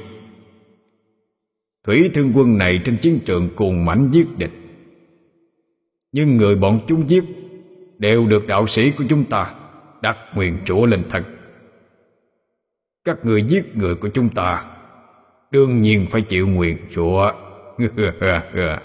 Thủy 1.86 2.12
thương 2.14 2.32
quân 2.36 2.58
này 2.58 2.80
trên 2.86 2.98
chiến 2.98 3.20
trường 3.26 3.50
cuồng 3.56 3.86
mãnh 3.86 4.10
giết 4.12 4.28
địch. 4.38 4.52
Nhưng 6.12 6.38
người 6.38 6.56
bọn 6.56 6.80
chúng 6.88 7.08
giết 7.08 7.24
Đều 7.98 8.28
được 8.28 8.48
đạo 8.48 8.68
sĩ 8.68 8.92
của 8.92 9.04
chúng 9.10 9.24
ta 9.24 9.54
Đặt 10.02 10.18
nguyện 10.36 10.58
trũa 10.66 10.86
lên 10.86 11.04
thân 11.10 11.24
Các 13.04 13.26
người 13.26 13.44
giết 13.44 13.78
người 13.78 13.96
của 13.96 14.10
chúng 14.10 14.30
ta 14.30 14.66
Đương 15.52 15.82
nhiên 15.82 16.08
phải 16.12 16.22
chịu 16.22 16.48
nguyện 16.48 16.78
trũa 16.92 17.32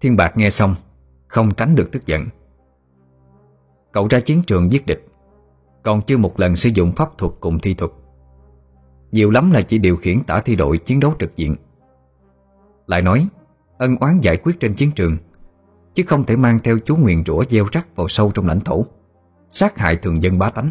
Thiên 0.00 0.16
Bạc 0.16 0.36
nghe 0.36 0.50
xong, 0.50 0.74
Không 1.28 1.54
tránh 1.54 1.74
được 1.74 1.92
tức 1.92 2.06
giận. 2.06 2.26
Cậu 3.92 4.08
ra 4.10 4.20
chiến 4.20 4.42
trường 4.46 4.70
giết 4.70 4.86
địch, 4.86 5.06
Còn 5.82 6.02
chưa 6.02 6.16
một 6.16 6.40
lần 6.40 6.56
sử 6.56 6.70
dụng 6.74 6.92
pháp 6.92 7.18
thuật 7.18 7.32
cùng 7.40 7.58
thi 7.58 7.74
thuật. 7.74 7.90
Nhiều 9.12 9.30
lắm 9.30 9.50
là 9.50 9.62
chỉ 9.62 9.78
điều 9.78 9.96
khiển 9.96 10.22
tả 10.26 10.40
thi 10.40 10.56
đội 10.56 10.78
chiến 10.78 11.00
đấu 11.00 11.14
trực 11.18 11.36
diện. 11.36 11.54
Lại 12.86 13.02
nói, 13.02 13.28
Ân 13.78 13.96
oán 13.96 14.20
giải 14.20 14.36
quyết 14.36 14.60
trên 14.60 14.74
chiến 14.74 14.90
trường, 14.92 15.16
Chứ 15.94 16.02
không 16.06 16.24
thể 16.24 16.36
mang 16.36 16.58
theo 16.64 16.78
chú 16.78 16.96
nguyền 16.96 17.24
rủa 17.24 17.44
gieo 17.44 17.66
rắc 17.72 17.96
vào 17.96 18.08
sâu 18.08 18.30
trong 18.34 18.46
lãnh 18.46 18.60
thổ, 18.60 18.86
Sát 19.50 19.78
hại 19.78 19.96
thường 19.96 20.22
dân 20.22 20.38
bá 20.38 20.50
tánh. 20.50 20.70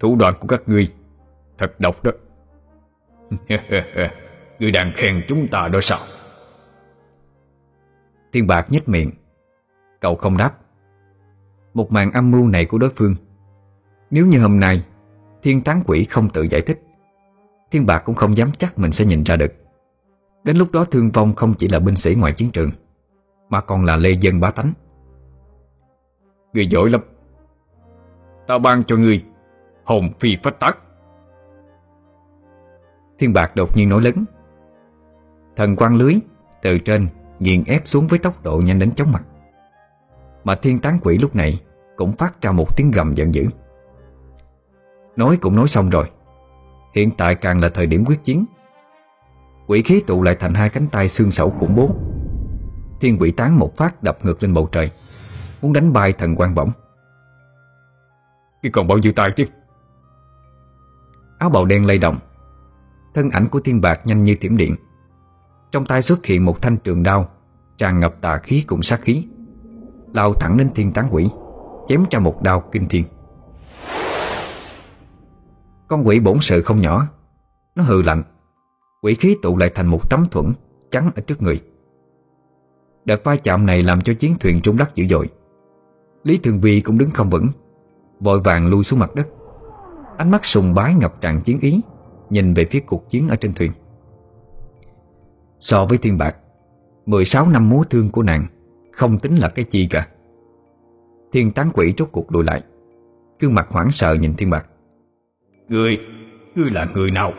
Thủ 0.00 0.16
đoạn 0.16 0.34
của 0.40 0.46
các 0.46 0.62
ngươi, 0.66 0.92
Thật 1.58 1.80
độc 1.80 2.02
đó. 2.02 2.10
Ngươi 4.58 4.70
đang 4.70 4.92
khen 4.94 5.24
chúng 5.28 5.48
ta 5.48 5.68
đó 5.68 5.80
sao? 5.82 5.98
Thiên 8.32 8.46
bạc 8.46 8.66
nhếch 8.70 8.88
miệng. 8.88 9.10
Cậu 10.00 10.14
không 10.16 10.36
đáp. 10.36 10.54
Một 11.74 11.92
màn 11.92 12.12
âm 12.12 12.30
mưu 12.30 12.48
này 12.48 12.64
của 12.64 12.78
đối 12.78 12.90
phương. 12.90 13.14
Nếu 14.10 14.26
như 14.26 14.40
hôm 14.40 14.60
nay, 14.60 14.84
Thiên 15.42 15.60
tán 15.60 15.82
quỷ 15.86 16.04
không 16.04 16.28
tự 16.28 16.42
giải 16.42 16.60
thích, 16.60 16.82
Thiên 17.70 17.86
bạc 17.86 18.02
cũng 18.04 18.14
không 18.14 18.36
dám 18.36 18.52
chắc 18.58 18.78
mình 18.78 18.92
sẽ 18.92 19.04
nhìn 19.04 19.22
ra 19.22 19.36
được. 19.36 19.52
Đến 20.44 20.56
lúc 20.56 20.72
đó 20.72 20.84
thương 20.84 21.10
vong 21.10 21.34
không 21.34 21.54
chỉ 21.54 21.68
là 21.68 21.78
binh 21.78 21.96
sĩ 21.96 22.14
ngoài 22.14 22.32
chiến 22.32 22.50
trường, 22.50 22.70
Mà 23.48 23.60
còn 23.60 23.84
là 23.84 23.96
lê 23.96 24.10
dân 24.10 24.40
bá 24.40 24.50
tánh. 24.50 24.72
Ngươi 26.52 26.66
giỏi 26.66 26.90
lắm. 26.90 27.00
Ta 28.46 28.58
ban 28.58 28.84
cho 28.84 28.96
ngươi 28.96 29.24
Hồn 29.84 30.12
phi 30.20 30.36
phách 30.42 30.60
tắc. 30.60 30.78
Thiên 33.18 33.32
bạc 33.32 33.56
đột 33.56 33.76
nhiên 33.76 33.88
nổi 33.88 34.02
lớn. 34.02 34.24
Thần 35.56 35.76
quang 35.76 35.96
lưới 35.96 36.14
Từ 36.62 36.78
trên 36.78 37.08
nghiền 37.38 37.64
ép 37.64 37.82
xuống 37.84 38.06
với 38.06 38.18
tốc 38.18 38.42
độ 38.42 38.62
nhanh 38.64 38.78
đến 38.78 38.94
chóng 38.94 39.12
mặt. 39.12 39.22
Mà 40.44 40.54
thiên 40.54 40.78
tán 40.78 40.98
quỷ 41.02 41.18
lúc 41.18 41.36
này 41.36 41.62
Cũng 41.96 42.12
phát 42.12 42.42
ra 42.42 42.52
một 42.52 42.76
tiếng 42.76 42.90
gầm 42.90 43.14
giận 43.14 43.34
dữ. 43.34 43.46
Nói 45.16 45.38
cũng 45.40 45.56
nói 45.56 45.68
xong 45.68 45.90
rồi. 45.90 46.10
Hiện 46.94 47.10
tại 47.10 47.34
càng 47.34 47.60
là 47.60 47.68
thời 47.68 47.86
điểm 47.86 48.04
quyết 48.06 48.24
chiến. 48.24 48.44
Quỷ 49.66 49.82
khí 49.82 50.02
tụ 50.06 50.22
lại 50.22 50.36
thành 50.40 50.54
hai 50.54 50.70
cánh 50.70 50.86
tay 50.86 51.08
xương 51.08 51.30
sẩu 51.30 51.50
khủng 51.50 51.76
bố. 51.76 51.90
Thiên 53.00 53.18
quỷ 53.20 53.30
tán 53.30 53.58
một 53.58 53.76
phát 53.76 54.02
đập 54.02 54.18
ngược 54.22 54.42
lên 54.42 54.54
bầu 54.54 54.68
trời 54.72 54.90
Muốn 55.62 55.72
đánh 55.72 55.92
bay 55.92 56.12
thần 56.12 56.36
quan 56.36 56.54
bổng. 56.54 56.70
Cái 58.62 58.72
còn 58.72 58.88
bao 58.88 58.98
nhiêu 58.98 59.12
tay 59.12 59.30
chứ? 59.36 59.44
Áo 61.38 61.50
bào 61.50 61.64
đen 61.64 61.86
lay 61.86 61.98
động 61.98 62.18
Thân 63.14 63.30
ảnh 63.30 63.48
của 63.48 63.60
thiên 63.60 63.80
bạc 63.80 64.00
nhanh 64.04 64.24
như 64.24 64.34
thiểm 64.40 64.56
điện. 64.56 64.74
Trong 65.72 65.84
tay 65.84 66.02
xuất 66.02 66.26
hiện 66.26 66.44
một 66.44 66.62
thanh 66.62 66.76
trường 66.76 67.02
đao, 67.02 67.28
Tràn 67.78 68.00
ngập 68.00 68.20
tà 68.20 68.38
khí 68.38 68.64
cùng 68.66 68.82
sát 68.82 69.00
khí. 69.00 69.26
Lao 70.12 70.34
thẳng 70.34 70.58
lên 70.58 70.70
thiên 70.74 70.92
tán 70.92 71.08
quỷ, 71.10 71.28
Chém 71.88 72.04
ra 72.10 72.18
một 72.18 72.42
đao 72.42 72.60
kinh 72.72 72.88
thiên. 72.88 73.04
Con 75.88 76.06
quỷ 76.06 76.20
bổn 76.20 76.38
sự 76.40 76.62
không 76.62 76.80
nhỏ, 76.80 77.06
Nó 77.74 77.82
hừ 77.82 78.02
lạnh. 78.02 78.22
Quỷ 79.02 79.14
khí 79.14 79.36
tụ 79.42 79.56
lại 79.56 79.70
thành 79.74 79.86
một 79.86 80.10
tấm 80.10 80.26
thuẫn 80.30 80.52
chắn 80.90 81.10
ở 81.14 81.22
trước 81.26 81.42
người. 81.42 81.60
Đợt 83.04 83.24
va 83.24 83.36
chạm 83.36 83.66
này 83.66 83.82
làm 83.82 84.00
cho 84.00 84.14
chiến 84.14 84.34
thuyền 84.40 84.60
trung 84.60 84.76
đất 84.76 84.94
dữ 84.94 85.06
dội. 85.10 85.28
Lý 86.24 86.38
Thường 86.38 86.60
Vi 86.60 86.80
cũng 86.80 86.98
đứng 86.98 87.10
không 87.10 87.30
vững, 87.30 87.48
Vội 88.20 88.40
vàng 88.40 88.66
lui 88.66 88.84
xuống 88.84 88.98
mặt 88.98 89.14
đất. 89.14 89.28
Ánh 90.16 90.30
mắt 90.30 90.44
sùng 90.44 90.74
bái 90.74 90.94
ngập 90.94 91.20
tràn 91.20 91.40
chiến 91.40 91.60
ý. 91.60 91.80
Nhìn 92.30 92.54
về 92.54 92.64
phía 92.64 92.80
cuộc 92.80 93.08
chiến 93.08 93.28
ở 93.28 93.36
trên 93.36 93.54
thuyền. 93.54 93.72
So 95.58 95.86
với 95.86 95.98
thiên 95.98 96.18
bạc 96.18 96.36
16 97.06 97.48
năm 97.48 97.68
múa 97.68 97.84
thương 97.90 98.10
của 98.10 98.22
nàng 98.22 98.46
Không 98.92 99.18
tính 99.18 99.36
là 99.36 99.48
cái 99.48 99.64
chi 99.64 99.86
cả. 99.90 100.08
Thiên 101.32 101.52
tán 101.52 101.70
quỷ 101.74 101.94
rốt 101.98 102.08
cuộc 102.12 102.32
lùi 102.32 102.44
lại 102.44 102.62
Gương 103.40 103.54
mặt 103.54 103.66
hoảng 103.70 103.90
sợ 103.90 104.14
nhìn 104.14 104.34
thiên 104.34 104.50
bạc. 104.50 104.66
Ngươi, 105.68 105.96
ngươi 106.54 106.70
là 106.70 106.86
người 106.94 107.10
nào? 107.10 107.32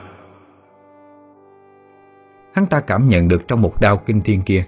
Hắn 2.54 2.66
ta 2.66 2.80
cảm 2.80 3.10
nhận 3.10 3.28
được 3.28 3.48
trong 3.48 3.62
một 3.62 3.82
đao 3.82 3.98
kinh 3.98 4.22
thiên 4.22 4.42
kia 4.42 4.66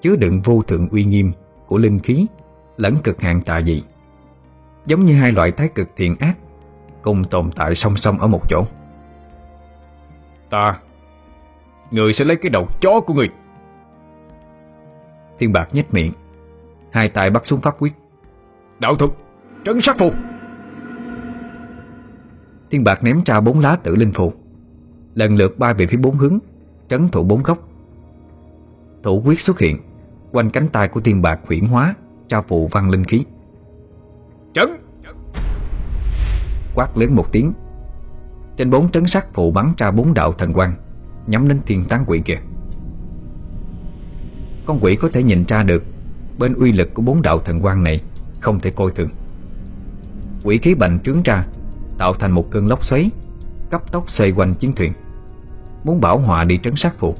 Chứa 0.00 0.16
đựng 0.16 0.40
vô 0.44 0.62
thượng 0.62 0.88
uy 0.88 1.04
nghiêm 1.04 1.32
Của 1.66 1.78
linh 1.78 1.98
khí 1.98 2.26
Lẫn 2.76 2.94
cực 3.04 3.20
hạn 3.20 3.42
tà 3.42 3.62
dị. 3.62 3.82
Giống 4.86 5.04
như 5.04 5.14
hai 5.14 5.32
loại 5.32 5.52
thái 5.52 5.68
cực 5.68 5.88
thiện 5.96 6.16
ác 6.20 6.38
Cùng 7.02 7.24
tồn 7.24 7.50
tại 7.56 7.74
song 7.74 7.96
song 7.96 8.18
ở 8.18 8.26
một 8.26 8.42
chỗ 8.48 8.64
Ta. 10.52 10.78
Người 11.90 12.12
sẽ 12.12 12.24
lấy 12.24 12.36
cái 12.36 12.50
đầu 12.50 12.68
chó 12.80 13.00
của 13.00 13.14
người. 13.14 13.28
Thiên 15.38 15.52
bạc 15.52 15.68
nhếch 15.72 15.94
miệng 15.94 16.12
Hai 16.90 17.08
tay 17.08 17.30
bắt 17.30 17.46
xuống 17.46 17.60
pháp 17.60 17.74
quyết. 17.78 17.92
Đạo 18.78 18.96
thuật 18.96 19.10
Trấn 19.64 19.80
sát 19.80 19.98
phù. 19.98 20.10
Thiên 22.70 22.84
bạc 22.84 23.04
ném 23.04 23.22
ra 23.26 23.40
bốn 23.40 23.60
lá 23.60 23.76
tử 23.76 23.96
linh 23.96 24.12
phù. 24.12 24.32
Lần 25.14 25.36
lượt 25.36 25.58
bay 25.58 25.74
về 25.74 25.86
phía 25.86 25.96
bốn 25.96 26.16
hướng 26.16 26.38
Trấn 26.88 27.08
thủ 27.08 27.22
bốn 27.22 27.42
góc. 27.42 27.68
Thủ 29.02 29.22
quyết 29.24 29.40
xuất 29.40 29.58
hiện 29.58 29.76
Quanh 30.32 30.50
cánh 30.50 30.68
tay 30.68 30.88
của 30.88 31.00
thiên 31.00 31.22
bạc 31.22 31.40
huyển 31.46 31.66
hóa 31.66 31.94
Tra 32.28 32.40
phù 32.40 32.66
văn 32.66 32.90
linh 32.90 33.04
khí. 33.04 33.24
Trấn. 34.52 34.68
Quát 36.74 36.96
lớn 36.96 37.14
một 37.14 37.32
tiếng 37.32 37.52
trên 38.56 38.70
bốn 38.70 38.88
trấn 38.88 39.06
sắc 39.06 39.26
phụ 39.34 39.50
bắn 39.50 39.72
ra 39.78 39.90
bốn 39.90 40.14
đạo 40.14 40.32
thần 40.32 40.52
quang, 40.52 40.74
Nhắm 41.26 41.48
đến 41.48 41.60
thiên 41.66 41.84
tán 41.84 42.04
quỷ 42.06 42.22
kia. 42.24 42.38
Con 44.66 44.78
quỷ 44.80 44.96
có 44.96 45.08
thể 45.12 45.22
nhìn 45.22 45.44
ra 45.48 45.62
được 45.62 45.84
Bên 46.38 46.54
uy 46.54 46.72
lực 46.72 46.94
của 46.94 47.02
bốn 47.02 47.22
đạo 47.22 47.38
thần 47.38 47.60
quang 47.60 47.82
này 47.82 48.00
Không 48.40 48.60
thể 48.60 48.70
coi 48.70 48.90
thường. 48.90 49.08
Quỷ 50.44 50.58
khí 50.58 50.74
bành 50.74 50.98
trướng 51.00 51.22
ra, 51.22 51.46
Tạo 51.98 52.14
thành 52.14 52.32
một 52.32 52.50
cơn 52.50 52.66
lốc 52.66 52.84
xoáy, 52.84 53.10
Cấp 53.70 53.92
tốc 53.92 54.10
xoay 54.10 54.30
quanh 54.30 54.54
chiến 54.54 54.72
thuyền, 54.72 54.92
Muốn 55.84 56.00
bảo 56.00 56.18
hòa 56.18 56.44
đi 56.44 56.58
trấn 56.62 56.76
sát 56.76 56.94
phụ. 56.98 57.14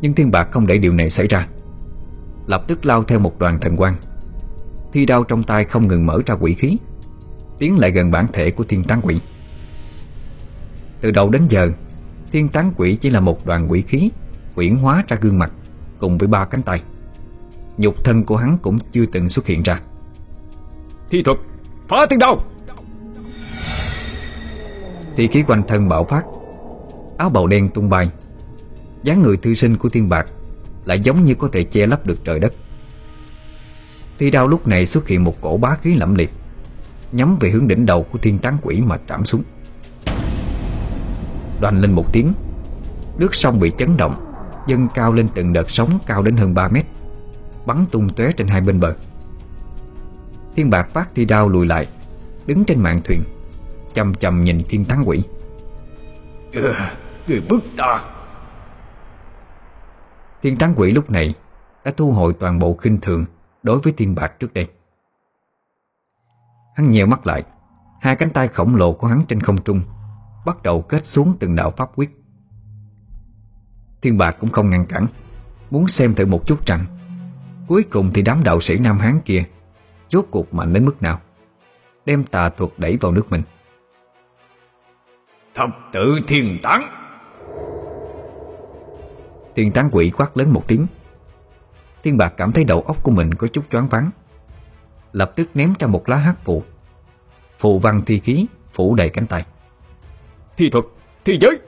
Nhưng 0.00 0.14
thiên 0.14 0.30
bạc 0.30 0.48
không 0.50 0.66
để 0.66 0.78
điều 0.78 0.92
này 0.92 1.10
xảy 1.10 1.26
ra, 1.26 1.48
Lập 2.46 2.64
tức 2.68 2.86
lao 2.86 3.04
theo 3.04 3.18
một 3.18 3.38
đoàn 3.38 3.60
thần 3.60 3.76
quang, 3.76 3.96
Thi 4.92 5.06
đao 5.06 5.24
trong 5.24 5.42
tay 5.42 5.64
không 5.64 5.88
ngừng 5.88 6.06
mở 6.06 6.18
ra 6.26 6.34
quỷ 6.34 6.54
khí. 6.54 6.78
Tiến 7.58 7.78
lại 7.78 7.90
gần 7.90 8.10
bản 8.10 8.26
thể 8.32 8.50
của 8.50 8.64
thiên 8.64 8.84
tán 8.84 9.00
quỷ. 9.02 9.20
Từ 11.00 11.10
đầu 11.10 11.30
đến 11.30 11.42
giờ 11.48 11.70
Thiên 12.32 12.48
tán 12.48 12.72
quỷ 12.76 12.96
chỉ 13.00 13.10
là 13.10 13.20
một 13.20 13.46
đoàn 13.46 13.70
quỷ 13.70 13.82
khí 13.82 14.10
Quyển 14.54 14.76
hóa 14.76 15.04
ra 15.08 15.16
gương 15.20 15.38
mặt 15.38 15.52
Cùng 15.98 16.18
với 16.18 16.28
ba 16.28 16.44
cánh 16.44 16.62
tay. 16.62 16.82
Nhục 17.78 18.04
thân 18.04 18.24
của 18.24 18.36
hắn 18.36 18.58
cũng 18.62 18.78
chưa 18.92 19.06
từng 19.06 19.28
xuất 19.28 19.46
hiện 19.46 19.62
ra. 19.62 19.80
Thi 21.10 21.22
thuật 21.22 21.38
Phá 21.88 22.06
thiên 22.10 22.18
đao! 22.18 22.44
Thì 25.16 25.26
khí 25.26 25.42
quanh 25.42 25.62
thân 25.68 25.88
bạo 25.88 26.04
phát 26.04 26.24
Áo 27.18 27.30
bào 27.30 27.46
đen 27.46 27.68
tung 27.68 27.90
bay. 27.90 28.10
Dáng 29.02 29.22
người 29.22 29.36
thư 29.36 29.54
sinh 29.54 29.76
của 29.76 29.88
thiên 29.88 30.08
bạc 30.08 30.26
Lại 30.84 31.00
giống 31.00 31.24
như 31.24 31.34
có 31.34 31.48
thể 31.52 31.64
che 31.64 31.86
lấp 31.86 32.06
được 32.06 32.18
trời 32.24 32.40
đất. 32.40 32.52
Thi 34.18 34.30
đao 34.30 34.48
lúc 34.48 34.68
này 34.68 34.86
xuất 34.86 35.08
hiện 35.08 35.24
một 35.24 35.40
cổ 35.40 35.56
bá 35.56 35.76
khí 35.82 35.94
lẫm 35.94 36.14
liệt 36.14 36.30
Nhắm 37.12 37.36
về 37.40 37.50
hướng 37.50 37.68
đỉnh 37.68 37.86
đầu 37.86 38.06
của 38.12 38.18
thiên 38.18 38.38
tán 38.38 38.56
quỷ 38.62 38.80
mà 38.80 38.98
trảm 39.08 39.24
xuống. 39.24 39.42
Đoành 41.60 41.80
lên 41.80 41.92
một 41.92 42.12
tiếng 42.12 42.32
Nước 43.18 43.34
sông 43.34 43.60
bị 43.60 43.72
chấn 43.78 43.96
động 43.96 44.24
Dâng 44.66 44.88
cao 44.94 45.12
lên 45.12 45.28
từng 45.34 45.52
đợt 45.52 45.70
sóng 45.70 45.98
cao 46.06 46.22
đến 46.22 46.36
hơn 46.36 46.54
3 46.54 46.68
mét 46.68 46.84
Bắn 47.66 47.84
tung 47.90 48.08
tóe 48.08 48.32
trên 48.32 48.46
hai 48.46 48.60
bên 48.60 48.80
bờ. 48.80 48.94
Thiên 50.56 50.70
bạc 50.70 50.88
phát 50.92 51.08
thi 51.14 51.24
đao 51.24 51.48
lùi 51.48 51.66
lại 51.66 51.88
Đứng 52.46 52.64
trên 52.64 52.80
mạn 52.80 53.00
thuyền 53.04 53.22
Chầm 53.94 54.14
chầm 54.14 54.44
nhìn 54.44 54.62
thiên 54.68 54.84
tán 54.84 55.02
quỷ. 55.06 55.22
Ừ, 56.52 56.72
Người 57.28 57.42
bức 57.48 57.64
ta. 57.76 58.00
Thiên 60.42 60.56
tán 60.56 60.74
quỷ 60.76 60.90
lúc 60.90 61.10
này 61.10 61.34
Đã 61.84 61.92
thu 61.96 62.12
hồi 62.12 62.34
toàn 62.40 62.58
bộ 62.58 62.78
kinh 62.82 63.00
thường 63.00 63.24
Đối 63.62 63.78
với 63.78 63.92
thiên 63.96 64.14
bạc 64.14 64.32
trước 64.40 64.54
đây 64.54 64.66
Hắn 66.78 66.90
nheo 66.90 67.06
mắt 67.06 67.26
lại. 67.26 67.42
Hai 68.00 68.16
cánh 68.16 68.30
tay 68.30 68.48
khổng 68.48 68.76
lồ 68.76 68.92
của 68.92 69.06
hắn 69.06 69.24
trên 69.28 69.40
không 69.40 69.62
trung 69.62 69.80
Bắt 70.46 70.62
đầu 70.62 70.82
kết 70.82 71.06
xuống 71.06 71.36
từng 71.40 71.56
đạo 71.56 71.72
pháp 71.76 71.90
quyết. 71.96 72.10
Thiên 74.02 74.18
bạc 74.18 74.36
cũng 74.40 74.50
không 74.50 74.70
ngăn 74.70 74.86
cản 74.86 75.06
Muốn 75.70 75.88
xem 75.88 76.14
thử 76.14 76.26
một 76.26 76.46
chút 76.46 76.66
rằng 76.66 76.84
Cuối 77.68 77.82
cùng 77.82 78.10
thì 78.14 78.22
đám 78.22 78.42
đạo 78.44 78.60
sĩ 78.60 78.78
Nam 78.78 78.98
Hán 78.98 79.20
kia 79.24 79.44
Rốt 80.10 80.26
cuộc 80.30 80.54
mạnh 80.54 80.72
đến 80.72 80.84
mức 80.84 81.02
nào 81.02 81.20
Đem 82.06 82.24
tà 82.24 82.48
thuật 82.48 82.70
đẩy 82.78 82.96
vào 83.00 83.12
nước 83.12 83.30
mình. 83.30 83.42
Thập 85.54 85.68
tự 85.92 86.20
thiên 86.28 86.58
tán. 86.62 86.82
Thiên 89.56 89.72
tán 89.72 89.88
quỷ 89.92 90.10
quát 90.16 90.36
lớn 90.36 90.50
một 90.52 90.68
tiếng. 90.68 90.86
Thiên 92.02 92.16
bạc 92.16 92.34
cảm 92.36 92.52
thấy 92.52 92.64
đầu 92.64 92.80
óc 92.80 93.02
của 93.02 93.10
mình 93.10 93.34
có 93.34 93.48
chút 93.48 93.64
choáng 93.70 93.88
váng 93.88 94.10
Lập 95.18 95.32
tức 95.36 95.48
ném 95.54 95.72
ra 95.78 95.86
một 95.86 96.08
lá 96.08 96.16
hát 96.16 96.36
phụ 96.44 96.62
Phụ 97.58 97.78
văn 97.78 98.02
thi 98.06 98.18
khí 98.18 98.46
Phủ 98.72 98.94
đầy 98.94 99.08
cánh 99.08 99.26
tay. 99.26 99.44
Thi 100.56 100.70
thuật, 100.70 100.84
thi 101.24 101.38
giới. 101.40 101.58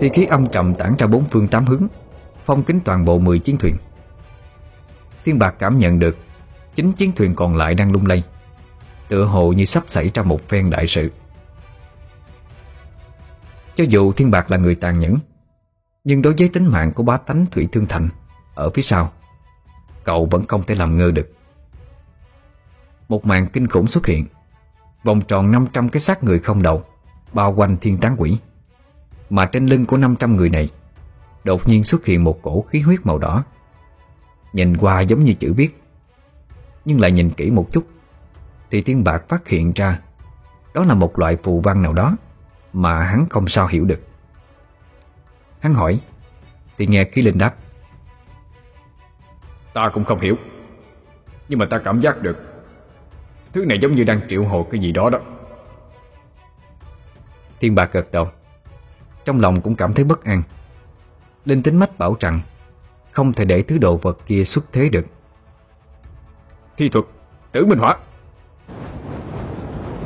Thi 0.00 0.10
khí 0.14 0.24
âm 0.24 0.46
trầm 0.46 0.74
tản 0.74 0.94
ra 0.98 1.06
bốn 1.06 1.24
phương 1.24 1.48
tám 1.48 1.66
hướng 1.66 1.86
Phong 2.44 2.62
kính 2.62 2.80
toàn 2.84 3.04
bộ 3.04 3.18
10 3.18 3.38
chiến 3.38 3.58
thuyền. 3.58 3.76
Thiên 5.24 5.38
bạc 5.38 5.54
cảm 5.58 5.78
nhận 5.78 5.98
được 5.98 6.16
Chính 6.74 6.92
chiến 6.92 7.12
thuyền 7.16 7.34
còn 7.34 7.56
lại 7.56 7.74
đang 7.74 7.92
lung 7.92 8.06
lay 8.06 8.22
Tựa 9.08 9.24
hồ 9.24 9.52
như 9.52 9.64
sắp 9.64 9.84
xảy 9.86 10.10
ra 10.14 10.22
một 10.22 10.48
phen 10.48 10.70
đại 10.70 10.86
sự. 10.86 11.10
Cho 13.74 13.84
dù 13.88 14.12
thiên 14.12 14.30
bạc 14.30 14.50
là 14.50 14.56
người 14.56 14.74
tàn 14.74 14.98
nhẫn 14.98 15.16
Nhưng 16.04 16.22
đối 16.22 16.34
với 16.38 16.48
tính 16.48 16.66
mạng 16.66 16.92
của 16.92 17.02
bá 17.02 17.16
tánh 17.16 17.46
Thủy 17.50 17.68
Thương 17.72 17.86
Thành 17.86 18.08
Ở 18.54 18.70
phía 18.70 18.82
sau 18.82 19.12
Cậu 20.04 20.26
vẫn 20.26 20.46
không 20.46 20.62
thể 20.62 20.74
làm 20.74 20.98
ngơ 20.98 21.10
được. 21.10 21.32
Một 23.08 23.26
màn 23.26 23.46
kinh 23.46 23.66
khủng 23.66 23.86
xuất 23.86 24.06
hiện, 24.06 24.26
Vòng 25.04 25.20
tròn 25.20 25.50
500 25.50 25.88
cái 25.88 26.00
xác 26.00 26.24
người 26.24 26.38
không 26.38 26.62
đầu, 26.62 26.84
Bao 27.32 27.54
quanh 27.54 27.76
thiên 27.80 27.98
tán 27.98 28.16
quỷ. 28.18 28.38
Mà 29.30 29.46
trên 29.46 29.66
lưng 29.66 29.84
của 29.84 29.96
500 29.96 30.36
người 30.36 30.50
này, 30.50 30.70
Đột 31.44 31.68
nhiên 31.68 31.84
xuất 31.84 32.04
hiện 32.04 32.24
một 32.24 32.42
cổ 32.42 32.62
khí 32.62 32.80
huyết 32.80 33.06
màu 33.06 33.18
đỏ. 33.18 33.44
Nhìn 34.52 34.76
qua 34.76 35.00
giống 35.00 35.24
như 35.24 35.34
chữ 35.34 35.52
viết, 35.52 35.82
Nhưng 36.84 37.00
lại 37.00 37.12
nhìn 37.12 37.30
kỹ 37.30 37.50
một 37.50 37.68
chút, 37.72 37.86
Thì 38.70 38.82
thiên 38.82 39.04
bạc 39.04 39.22
phát 39.28 39.48
hiện 39.48 39.72
ra 39.74 40.00
Đó 40.74 40.84
là 40.84 40.94
một 40.94 41.18
loại 41.18 41.36
phù 41.42 41.60
văn 41.60 41.82
nào 41.82 41.92
đó 41.92 42.16
Mà 42.72 43.02
hắn 43.02 43.26
không 43.30 43.48
sao 43.48 43.66
hiểu 43.66 43.84
được. 43.84 44.00
Hắn 45.60 45.74
hỏi, 45.74 46.00
Thì 46.78 46.86
nghe 46.86 47.04
khí 47.04 47.22
linh 47.22 47.38
đáp 47.38 47.54
Ta 49.74 49.90
cũng 49.94 50.04
không 50.04 50.20
hiểu. 50.20 50.36
Nhưng 51.48 51.58
mà 51.58 51.66
ta 51.70 51.78
cảm 51.78 52.00
giác 52.00 52.22
được, 52.22 52.36
Thứ 53.52 53.64
này 53.66 53.78
giống 53.82 53.94
như 53.94 54.04
đang 54.04 54.20
triệu 54.28 54.44
hồi 54.44 54.64
cái 54.70 54.80
gì 54.80 54.92
đó 54.92 55.10
đó. 55.10 55.18
Thiên 57.60 57.74
bạc 57.74 57.90
gật 57.92 58.12
đầu. 58.12 58.28
Trong 59.24 59.40
lòng 59.40 59.60
cũng 59.60 59.76
cảm 59.76 59.94
thấy 59.94 60.04
bất 60.04 60.24
an. 60.24 60.42
Linh 61.44 61.62
tính 61.62 61.76
mách 61.76 61.98
bảo 61.98 62.16
rằng, 62.20 62.40
Không 63.12 63.32
thể 63.32 63.44
để 63.44 63.62
thứ 63.62 63.78
đồ 63.78 63.96
vật 63.96 64.18
kia 64.26 64.44
xuất 64.44 64.64
thế 64.72 64.88
được. 64.88 65.06
Thi 66.76 66.88
thuật, 66.88 67.04
Tử 67.52 67.66
minh 67.66 67.78
hỏa. 67.78 67.96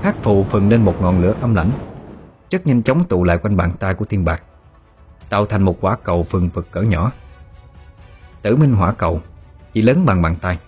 Hát 0.03 0.17
phù 0.23 0.45
phừng 0.45 0.69
lên 0.69 0.85
một 0.85 1.03
ngọn 1.03 1.21
lửa 1.21 1.35
âm 1.41 1.55
lãnh. 1.55 1.71
Rất 2.51 2.67
nhanh 2.67 2.83
chóng 2.83 3.05
tụ 3.05 3.25
lại 3.25 3.39
quanh 3.39 3.57
bàn 3.57 3.73
tay 3.79 3.95
của 3.95 4.05
thiên 4.05 4.25
bạc, 4.25 4.43
Tạo 5.29 5.47
thành 5.47 5.63
một 5.63 5.77
quả 5.81 5.97
cầu 5.97 6.23
phừng 6.23 6.51
phực 6.51 6.71
cỡ 6.71 6.83
nhỏ. 6.83 7.13
Tử 8.43 8.57
minh 8.57 8.73
hỏa 8.73 8.93
cầu 8.93 9.21
chỉ 9.79 9.83
lớn 9.83 10.07
bằng 10.07 10.23
bàn 10.23 10.37
tay, 10.41 10.59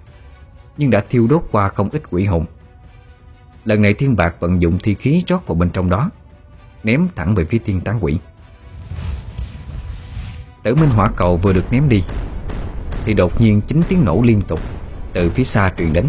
Nhưng 0.77 0.91
đã 0.91 1.05
thiêu 1.11 1.27
đốt 1.27 1.45
qua 1.53 1.69
không 1.69 1.89
ít 1.93 2.03
quỷ 2.11 2.25
hồn. 2.25 2.45
Lần 3.65 3.83
này 3.83 3.95
thiên 3.95 4.17
bạc 4.17 4.35
vận 4.41 4.63
dụng 4.63 4.79
thi 4.83 4.95
khí 4.95 5.25
rót 5.27 5.47
vào 5.47 5.55
bên 5.55 5.71
trong 5.71 5.91
đó, 5.91 6.11
Ném 6.85 7.09
thẳng 7.17 7.35
về 7.35 7.45
phía 7.45 7.59
thiên 7.59 7.81
tán 7.81 7.99
quỷ. 8.01 8.19
Tử 10.63 10.75
minh 10.75 10.91
hỏa 10.91 11.11
cầu 11.17 11.37
vừa 11.37 11.53
được 11.53 11.73
ném 11.73 11.89
đi, 11.89 12.03
Thì 13.05 13.15
đột 13.15 13.41
nhiên 13.41 13.61
chính 13.61 13.83
tiếng 13.89 14.05
nổ 14.05 14.23
liên 14.23 14.43
tục 14.43 14.61
Từ 15.13 15.31
phía 15.31 15.45
xa 15.45 15.73
truyền 15.79 15.93
đến. 15.93 16.09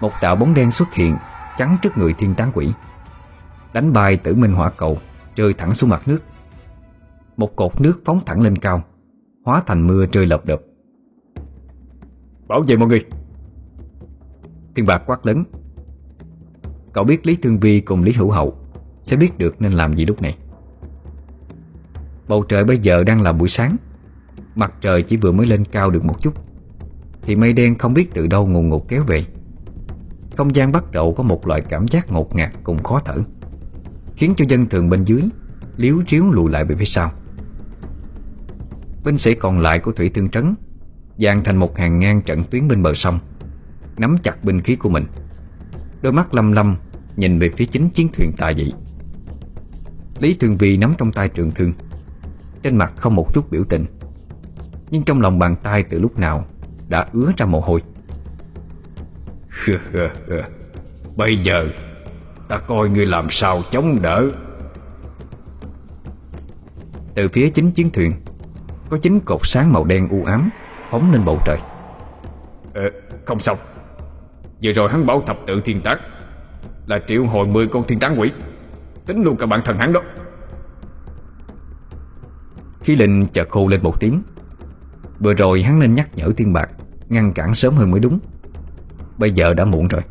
Một 0.00 0.12
đạo 0.22 0.36
bóng 0.36 0.54
đen 0.54 0.70
xuất 0.70 0.94
hiện 0.94 1.16
Chắn 1.58 1.76
trước 1.82 1.98
người 1.98 2.12
thiên 2.12 2.34
tán 2.34 2.50
quỷ, 2.54 2.68
Đánh 3.72 3.92
bay 3.92 4.16
tử 4.16 4.34
minh 4.34 4.52
hỏa 4.52 4.70
cầu, 4.70 4.98
Rơi 5.36 5.52
thẳng 5.52 5.74
xuống 5.74 5.90
mặt 5.90 6.08
nước. 6.08 6.22
Một 7.36 7.56
cột 7.56 7.80
nước 7.80 8.00
phóng 8.04 8.20
thẳng 8.26 8.40
lên 8.40 8.58
cao, 8.58 8.82
Hóa 9.44 9.62
thành 9.66 9.86
mưa 9.86 10.06
rơi 10.12 10.26
lợp 10.26 10.44
đợp. 10.46 10.58
Bảo 12.48 12.60
vệ 12.60 12.76
mọi 12.76 12.88
người. 12.88 13.04
Thiên 14.74 14.86
bạc 14.86 15.02
quát 15.06 15.26
lớn. 15.26 15.44
Cậu 16.92 17.04
biết 17.04 17.26
Lý 17.26 17.36
Thương 17.36 17.60
Vi 17.60 17.80
cùng 17.80 18.02
Lý 18.02 18.12
Hữu 18.12 18.30
Hậu 18.30 18.56
Sẽ 19.02 19.16
biết 19.16 19.38
được 19.38 19.62
nên 19.62 19.72
làm 19.72 19.96
gì 19.96 20.06
lúc 20.06 20.22
này. 20.22 20.38
Bầu 22.28 22.42
trời 22.42 22.64
bây 22.64 22.78
giờ 22.78 23.04
đang 23.04 23.22
là 23.22 23.32
buổi 23.32 23.48
sáng. 23.48 23.76
Mặt 24.54 24.74
trời 24.80 25.02
chỉ 25.02 25.16
vừa 25.16 25.32
mới 25.32 25.46
lên 25.46 25.64
cao 25.64 25.90
được 25.90 26.04
một 26.04 26.22
chút. 26.22 26.34
Thì 27.22 27.36
mây 27.36 27.52
đen 27.52 27.78
không 27.78 27.94
biết 27.94 28.14
từ 28.14 28.26
đâu 28.26 28.46
ngùn 28.46 28.68
ngụt 28.68 28.82
kéo 28.88 29.02
về. 29.06 29.24
Không 30.36 30.54
gian 30.54 30.72
bắt 30.72 30.92
đầu 30.92 31.14
có 31.14 31.22
một 31.22 31.46
loại 31.46 31.60
cảm 31.60 31.88
giác 31.88 32.12
ngột 32.12 32.34
ngạt 32.34 32.52
cùng 32.62 32.82
khó 32.82 33.00
thở, 33.04 33.16
Khiến 34.16 34.34
cho 34.36 34.44
dân 34.48 34.66
thường 34.66 34.90
bên 34.90 35.04
dưới 35.04 35.22
Liếu 35.76 35.96
chiếu 36.06 36.30
lùi 36.30 36.50
lại 36.50 36.64
về 36.64 36.74
phía 36.74 36.84
sau. 36.84 37.12
Binh 39.04 39.18
sĩ 39.18 39.34
còn 39.34 39.60
lại 39.60 39.78
của 39.78 39.92
Thủy 39.92 40.08
Thương 40.08 40.28
Trấn 40.28 40.54
dàn 41.18 41.44
thành 41.44 41.56
một 41.56 41.78
hàng 41.78 41.98
ngang 41.98 42.22
trận 42.22 42.44
tuyến 42.44 42.68
bên 42.68 42.82
bờ 42.82 42.94
sông 42.94 43.18
Nắm 43.96 44.16
chặt 44.22 44.44
binh 44.44 44.60
khí 44.60 44.76
của 44.76 44.88
mình. 44.88 45.06
Đôi 46.02 46.12
mắt 46.12 46.34
lâm 46.34 46.52
lâm 46.52 46.76
Nhìn 47.16 47.38
về 47.38 47.50
phía 47.56 47.64
chính 47.64 47.88
chiến 47.88 48.08
thuyền 48.12 48.32
tà 48.32 48.52
dị. 48.56 48.72
Lý 50.18 50.34
Thương 50.34 50.56
Vi 50.56 50.76
nắm 50.76 50.94
trong 50.98 51.12
tay 51.12 51.28
trường 51.28 51.50
thương 51.50 51.72
Trên 52.62 52.76
mặt 52.76 52.92
không 52.96 53.14
một 53.14 53.34
chút 53.34 53.50
biểu 53.50 53.64
tình 53.68 53.84
Nhưng 54.90 55.02
trong 55.02 55.20
lòng 55.20 55.38
bàn 55.38 55.56
tay 55.62 55.82
từ 55.82 55.98
lúc 55.98 56.18
nào 56.18 56.44
Đã 56.88 57.06
ứa 57.12 57.32
ra 57.36 57.46
mồ 57.46 57.60
hôi. 57.60 57.82
Bây 61.16 61.36
giờ 61.42 61.68
Ta 62.48 62.58
coi 62.58 62.88
ngươi 62.88 63.06
làm 63.06 63.26
sao 63.30 63.62
chống 63.70 64.02
đỡ. 64.02 64.30
Từ 67.14 67.28
phía 67.28 67.50
chính 67.50 67.70
chiến 67.70 67.90
thuyền 67.90 68.12
Có 68.90 68.98
chính 69.02 69.20
cột 69.20 69.40
sáng 69.44 69.72
màu 69.72 69.84
đen 69.84 70.08
u 70.08 70.24
ám 70.24 70.50
Phóng 70.90 71.12
lên 71.12 71.24
bầu 71.24 71.38
trời. 71.44 71.58
Ờ, 72.74 72.90
Không 73.26 73.40
xong. 73.40 73.58
Vừa 74.62 74.72
rồi 74.72 74.88
hắn 74.88 75.06
bảo 75.06 75.22
thập 75.26 75.38
tự 75.46 75.60
thiên 75.64 75.80
tác 75.80 76.00
Là 76.86 76.98
triệu 77.08 77.26
hồi 77.26 77.46
10 77.46 77.66
con 77.66 77.84
thiên 77.86 77.98
tán 77.98 78.20
quỷ. 78.20 78.32
Tính 79.06 79.22
luôn 79.22 79.36
cả 79.36 79.46
bản 79.46 79.60
thân 79.64 79.76
hắn 79.78 79.92
đó. 79.92 80.02
Khí 82.80 82.96
linh 82.96 83.26
chợt 83.32 83.48
khô 83.48 83.68
lên 83.68 83.80
một 83.82 84.00
tiếng. 84.00 84.22
Vừa 85.20 85.34
rồi 85.34 85.62
hắn 85.62 85.78
nên 85.78 85.94
nhắc 85.94 86.08
nhở 86.16 86.32
thiên 86.36 86.52
bạc 86.52 86.70
Ngăn 87.08 87.32
cản 87.32 87.54
sớm 87.54 87.74
hơn 87.74 87.90
mới 87.90 88.00
đúng. 88.00 88.18
Bây 89.18 89.30
giờ 89.30 89.54
đã 89.54 89.64
muộn 89.64 89.88
rồi. 89.88 90.02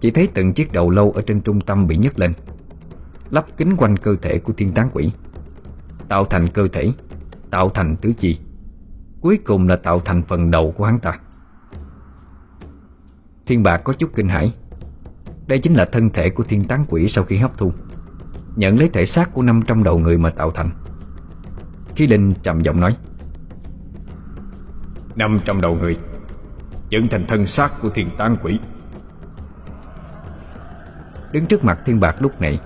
Chỉ 0.00 0.10
thấy 0.10 0.28
từng 0.34 0.52
chiếc 0.52 0.72
đầu 0.72 0.90
lâu 0.90 1.12
ở 1.12 1.22
trên 1.22 1.40
trung 1.40 1.60
tâm 1.60 1.86
bị 1.86 1.96
nhấc 1.96 2.18
lên 2.18 2.32
Lắp 3.30 3.46
kính 3.56 3.76
quanh 3.76 3.96
cơ 3.96 4.16
thể 4.22 4.38
của 4.38 4.52
thiên 4.52 4.72
tán 4.72 4.88
quỷ 4.92 5.10
Tạo 6.08 6.24
thành 6.24 6.48
cơ 6.48 6.68
thể 6.72 6.88
Tạo 7.50 7.68
thành 7.68 7.96
tứ 7.96 8.12
chi 8.18 8.38
Cuối 9.20 9.38
cùng 9.44 9.68
là 9.68 9.76
tạo 9.76 10.00
thành 10.00 10.22
phần 10.22 10.50
đầu 10.50 10.74
của 10.76 10.84
hắn 10.84 10.98
ta. 10.98 11.18
Thiên 13.46 13.62
bạc 13.62 13.80
có 13.84 13.92
chút 13.92 14.10
kinh 14.14 14.28
hãi. 14.28 14.54
Đây 15.46 15.58
chính 15.58 15.74
là 15.74 15.84
thân 15.84 16.10
thể 16.10 16.30
của 16.30 16.44
thiên 16.44 16.64
tán 16.64 16.84
quỷ 16.88 17.08
sau 17.08 17.24
khi 17.24 17.36
hấp 17.36 17.58
thu. 17.58 17.72
Nhận 18.56 18.78
lấy 18.78 18.88
thể 18.88 19.06
xác 19.06 19.34
của 19.34 19.42
500 19.42 19.84
đầu 19.84 19.98
người 19.98 20.18
mà 20.18 20.30
tạo 20.30 20.50
thành. 20.50 20.70
Khí 21.96 22.06
Linh 22.06 22.34
trầm 22.42 22.60
giọng 22.60 22.80
nói 22.80 22.96
500 25.16 25.60
đầu 25.60 25.74
người 25.74 25.98
Dẫn 26.88 27.08
thành 27.08 27.26
thân 27.26 27.46
xác 27.46 27.70
của 27.82 27.90
thiên 27.90 28.08
tán 28.18 28.36
quỷ. 28.42 28.58
Đứng 31.32 31.46
trước 31.46 31.64
mặt 31.64 31.80
thiên 31.84 32.00
bạc 32.00 32.16
lúc 32.20 32.40
này 32.40 32.60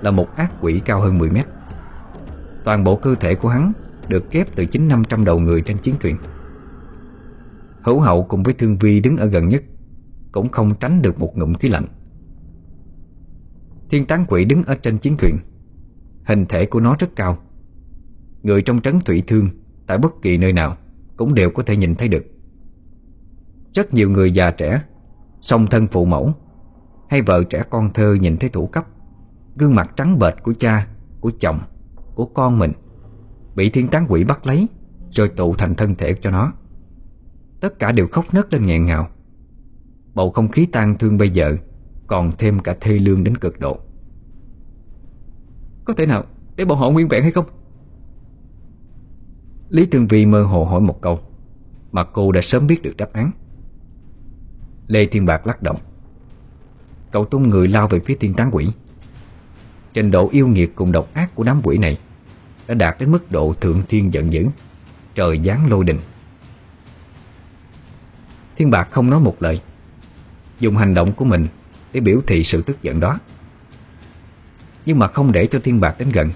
Là 0.00 0.10
một 0.10 0.36
ác 0.36 0.52
quỷ 0.60 0.80
cao 0.84 1.00
hơn 1.00 1.18
10 1.18 1.30
mét. 1.30 1.46
Toàn 2.64 2.84
bộ 2.84 2.96
cơ 2.96 3.14
thể 3.14 3.34
của 3.34 3.48
hắn 3.48 3.72
được 4.10 4.30
ghép 4.30 4.56
từ 4.56 4.66
chính 4.66 4.88
500 4.88 5.24
đầu 5.24 5.38
người 5.38 5.62
trên 5.62 5.78
chiến 5.78 5.94
thuyền. 6.00 6.16
Hữu 7.82 8.00
hậu 8.00 8.22
cùng 8.22 8.42
với 8.42 8.54
thương 8.54 8.78
vi 8.78 9.00
đứng 9.00 9.16
ở 9.16 9.26
gần 9.26 9.48
nhất, 9.48 9.62
Cũng 10.32 10.48
không 10.48 10.74
tránh 10.80 11.02
được 11.02 11.20
một 11.20 11.36
ngụm 11.36 11.54
khí 11.54 11.68
lạnh. 11.68 11.86
Thiên 13.90 14.06
tán 14.06 14.24
quỷ 14.28 14.44
đứng 14.44 14.62
ở 14.62 14.74
trên 14.74 14.98
chiến 14.98 15.16
thuyền, 15.16 15.38
Hình 16.24 16.46
thể 16.46 16.66
của 16.66 16.80
nó 16.80 16.96
rất 16.98 17.16
cao. 17.16 17.38
Người 18.42 18.62
trong 18.62 18.80
trấn 18.80 19.00
thủy 19.00 19.22
thương, 19.26 19.48
Tại 19.86 19.98
bất 19.98 20.22
kỳ 20.22 20.36
nơi 20.36 20.52
nào, 20.52 20.76
Cũng 21.16 21.34
đều 21.34 21.50
có 21.50 21.62
thể 21.62 21.76
nhìn 21.76 21.94
thấy 21.94 22.08
được. 22.08 22.24
Rất 23.74 23.94
nhiều 23.94 24.10
người 24.10 24.32
già 24.32 24.50
trẻ, 24.50 24.82
Song 25.40 25.66
thân 25.66 25.86
phụ 25.86 26.04
mẫu, 26.04 26.32
Hay 27.08 27.22
vợ 27.22 27.44
trẻ 27.44 27.62
con 27.70 27.92
thơ 27.92 28.16
nhìn 28.20 28.36
thấy 28.36 28.50
thủ 28.50 28.66
cấp, 28.66 28.86
Gương 29.56 29.74
mặt 29.74 29.90
trắng 29.96 30.18
bệch 30.18 30.42
của 30.42 30.52
cha, 30.52 30.86
Của 31.20 31.32
chồng, 31.40 31.58
Của 32.14 32.26
con 32.26 32.58
mình 32.58 32.72
Bị 33.54 33.70
thiên 33.70 33.88
tán 33.88 34.06
quỷ 34.08 34.24
bắt 34.24 34.46
lấy, 34.46 34.68
Rồi 35.12 35.28
tụ 35.28 35.54
thành 35.54 35.74
thân 35.74 35.94
thể 35.94 36.14
cho 36.22 36.30
nó. 36.30 36.52
Tất 37.60 37.78
cả 37.78 37.92
đều 37.92 38.08
khóc 38.08 38.24
nấc 38.34 38.52
lên 38.52 38.66
nghẹn 38.66 38.86
ngào. 38.86 39.08
Bầu 40.14 40.30
không 40.30 40.48
khí 40.48 40.66
tan 40.72 40.98
thương 40.98 41.18
bây 41.18 41.30
giờ 41.30 41.56
Còn 42.06 42.32
thêm 42.38 42.58
cả 42.58 42.76
thê 42.80 42.92
lương 42.92 43.24
đến 43.24 43.36
cực 43.36 43.60
độ. 43.60 43.78
Có 45.84 45.94
thể 45.94 46.06
nào 46.06 46.24
để 46.56 46.64
bọn 46.64 46.78
họ 46.78 46.90
nguyên 46.90 47.08
vẹn 47.08 47.22
hay 47.22 47.32
không? 47.32 47.46
Lý 49.68 49.86
Tương 49.86 50.06
Vi 50.06 50.26
mơ 50.26 50.42
hồ 50.42 50.64
hỏi 50.64 50.80
một 50.80 51.00
câu 51.00 51.20
Mà 51.92 52.04
cô 52.04 52.32
đã 52.32 52.40
sớm 52.40 52.66
biết 52.66 52.82
được 52.82 52.96
đáp 52.96 53.12
án. 53.12 53.30
Lê 54.86 55.06
Thiên 55.06 55.26
Bạc 55.26 55.46
lắc 55.46 55.62
động. 55.62 55.78
Cậu 57.12 57.24
tung 57.24 57.48
người 57.48 57.68
lao 57.68 57.88
về 57.88 58.00
phía 58.00 58.14
thiên 58.14 58.34
tán 58.34 58.50
quỷ. 58.52 58.68
Trình 59.92 60.10
độ 60.10 60.28
yêu 60.32 60.48
nghiệt 60.48 60.72
cùng 60.74 60.92
độc 60.92 61.14
ác 61.14 61.34
của 61.34 61.42
đám 61.42 61.60
quỷ 61.64 61.78
này 61.78 61.98
đã 62.70 62.74
đạt 62.74 62.96
đến 62.98 63.10
mức 63.10 63.32
độ 63.32 63.54
thượng 63.60 63.82
thiên 63.88 64.12
giận 64.12 64.32
dữ. 64.32 64.46
Trời 65.14 65.40
giáng 65.44 65.70
lôi 65.70 65.84
đình. 65.84 66.00
Thiên 68.56 68.70
Bạc 68.70 68.88
không 68.90 69.10
nói 69.10 69.20
một 69.20 69.36
lời, 69.40 69.60
Dùng 70.60 70.76
hành 70.76 70.94
động 70.94 71.12
của 71.12 71.24
mình 71.24 71.46
Để 71.92 72.00
biểu 72.00 72.20
thị 72.26 72.44
sự 72.44 72.62
tức 72.62 72.82
giận 72.82 73.00
đó. 73.00 73.18
Nhưng 74.86 74.98
mà 74.98 75.08
không 75.08 75.32
để 75.32 75.46
cho 75.46 75.60
Thiên 75.64 75.80
Bạc 75.80 75.94
đến 75.98 76.10
gần, 76.12 76.30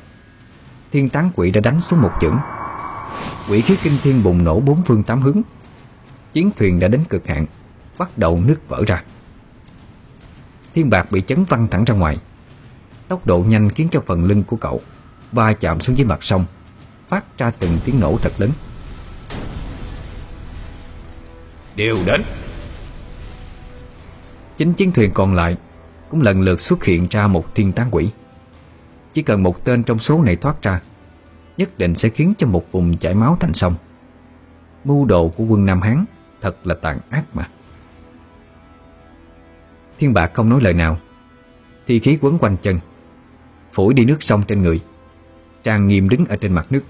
Thiên 0.92 1.08
tán 1.08 1.30
quỷ 1.36 1.50
đã 1.50 1.60
đánh 1.60 1.80
xuống 1.80 2.02
một 2.02 2.12
chưởng. 2.20 2.36
Quỷ 3.50 3.60
khí 3.60 3.76
kinh 3.82 3.98
thiên 4.02 4.22
bùng 4.22 4.44
nổ 4.44 4.60
bốn 4.60 4.82
phương 4.82 5.02
tám 5.02 5.20
hướng. 5.20 5.42
Chiến 6.32 6.50
thuyền 6.56 6.80
đã 6.80 6.88
đến 6.88 7.04
cực 7.08 7.26
hạn, 7.26 7.46
Bắt 7.98 8.18
đầu 8.18 8.40
nứt 8.46 8.68
vỡ 8.68 8.84
ra. 8.86 9.04
Thiên 10.74 10.90
bạc 10.90 11.10
bị 11.10 11.22
chấn 11.26 11.44
văng 11.44 11.68
thẳng 11.68 11.84
ra 11.84 11.94
ngoài. 11.94 12.18
Tốc 13.08 13.26
độ 13.26 13.38
nhanh 13.38 13.70
khiến 13.70 13.88
cho 13.90 14.02
phần 14.06 14.24
lưng 14.24 14.42
của 14.44 14.56
cậu 14.56 14.80
Va 15.34 15.52
chạm 15.52 15.80
xuống 15.80 15.96
dưới 15.96 16.06
mặt 16.06 16.24
sông 16.24 16.44
Phát 17.08 17.38
ra 17.38 17.50
từng 17.50 17.78
tiếng 17.84 18.00
nổ 18.00 18.18
thật 18.22 18.32
lớn. 18.38 18.50
Đều 21.76 21.94
đến. 22.06 22.22
Chính 24.56 24.72
chiến 24.72 24.92
thuyền 24.92 25.10
còn 25.14 25.34
lại 25.34 25.56
Cũng 26.10 26.22
lần 26.22 26.40
lượt 26.40 26.60
xuất 26.60 26.84
hiện 26.84 27.06
ra 27.10 27.26
một 27.26 27.54
thiên 27.54 27.72
tán 27.72 27.88
quỷ. 27.90 28.10
Chỉ 29.12 29.22
cần 29.22 29.42
một 29.42 29.64
tên 29.64 29.82
trong 29.82 29.98
số 29.98 30.22
này 30.22 30.36
thoát 30.36 30.62
ra 30.62 30.80
Nhất 31.56 31.78
định 31.78 31.94
sẽ 31.94 32.08
khiến 32.08 32.34
cho 32.38 32.46
một 32.46 32.64
vùng 32.72 32.98
chảy 32.98 33.14
máu 33.14 33.36
thành 33.40 33.54
sông. 33.54 33.74
Mưu 34.84 35.04
đồ 35.04 35.28
của 35.28 35.44
quân 35.44 35.66
Nam 35.66 35.80
Hán 35.80 36.04
Thật 36.40 36.66
là 36.66 36.74
tàn 36.74 36.98
ác 37.10 37.24
mà. 37.34 37.48
Thiên 39.98 40.14
bạc 40.14 40.30
không 40.34 40.48
nói 40.48 40.60
lời 40.60 40.72
nào 40.72 40.98
Thì 41.86 41.98
khí 41.98 42.18
quấn 42.20 42.38
quanh 42.38 42.56
chân 42.62 42.80
Phổi 43.72 43.94
đi 43.94 44.04
nước 44.04 44.22
sông 44.22 44.42
trên 44.48 44.62
người 44.62 44.80
Trang 45.64 45.88
nghiêm 45.88 46.08
đứng 46.08 46.26
ở 46.26 46.36
trên 46.36 46.52
mặt 46.52 46.66
nước. 46.70 46.82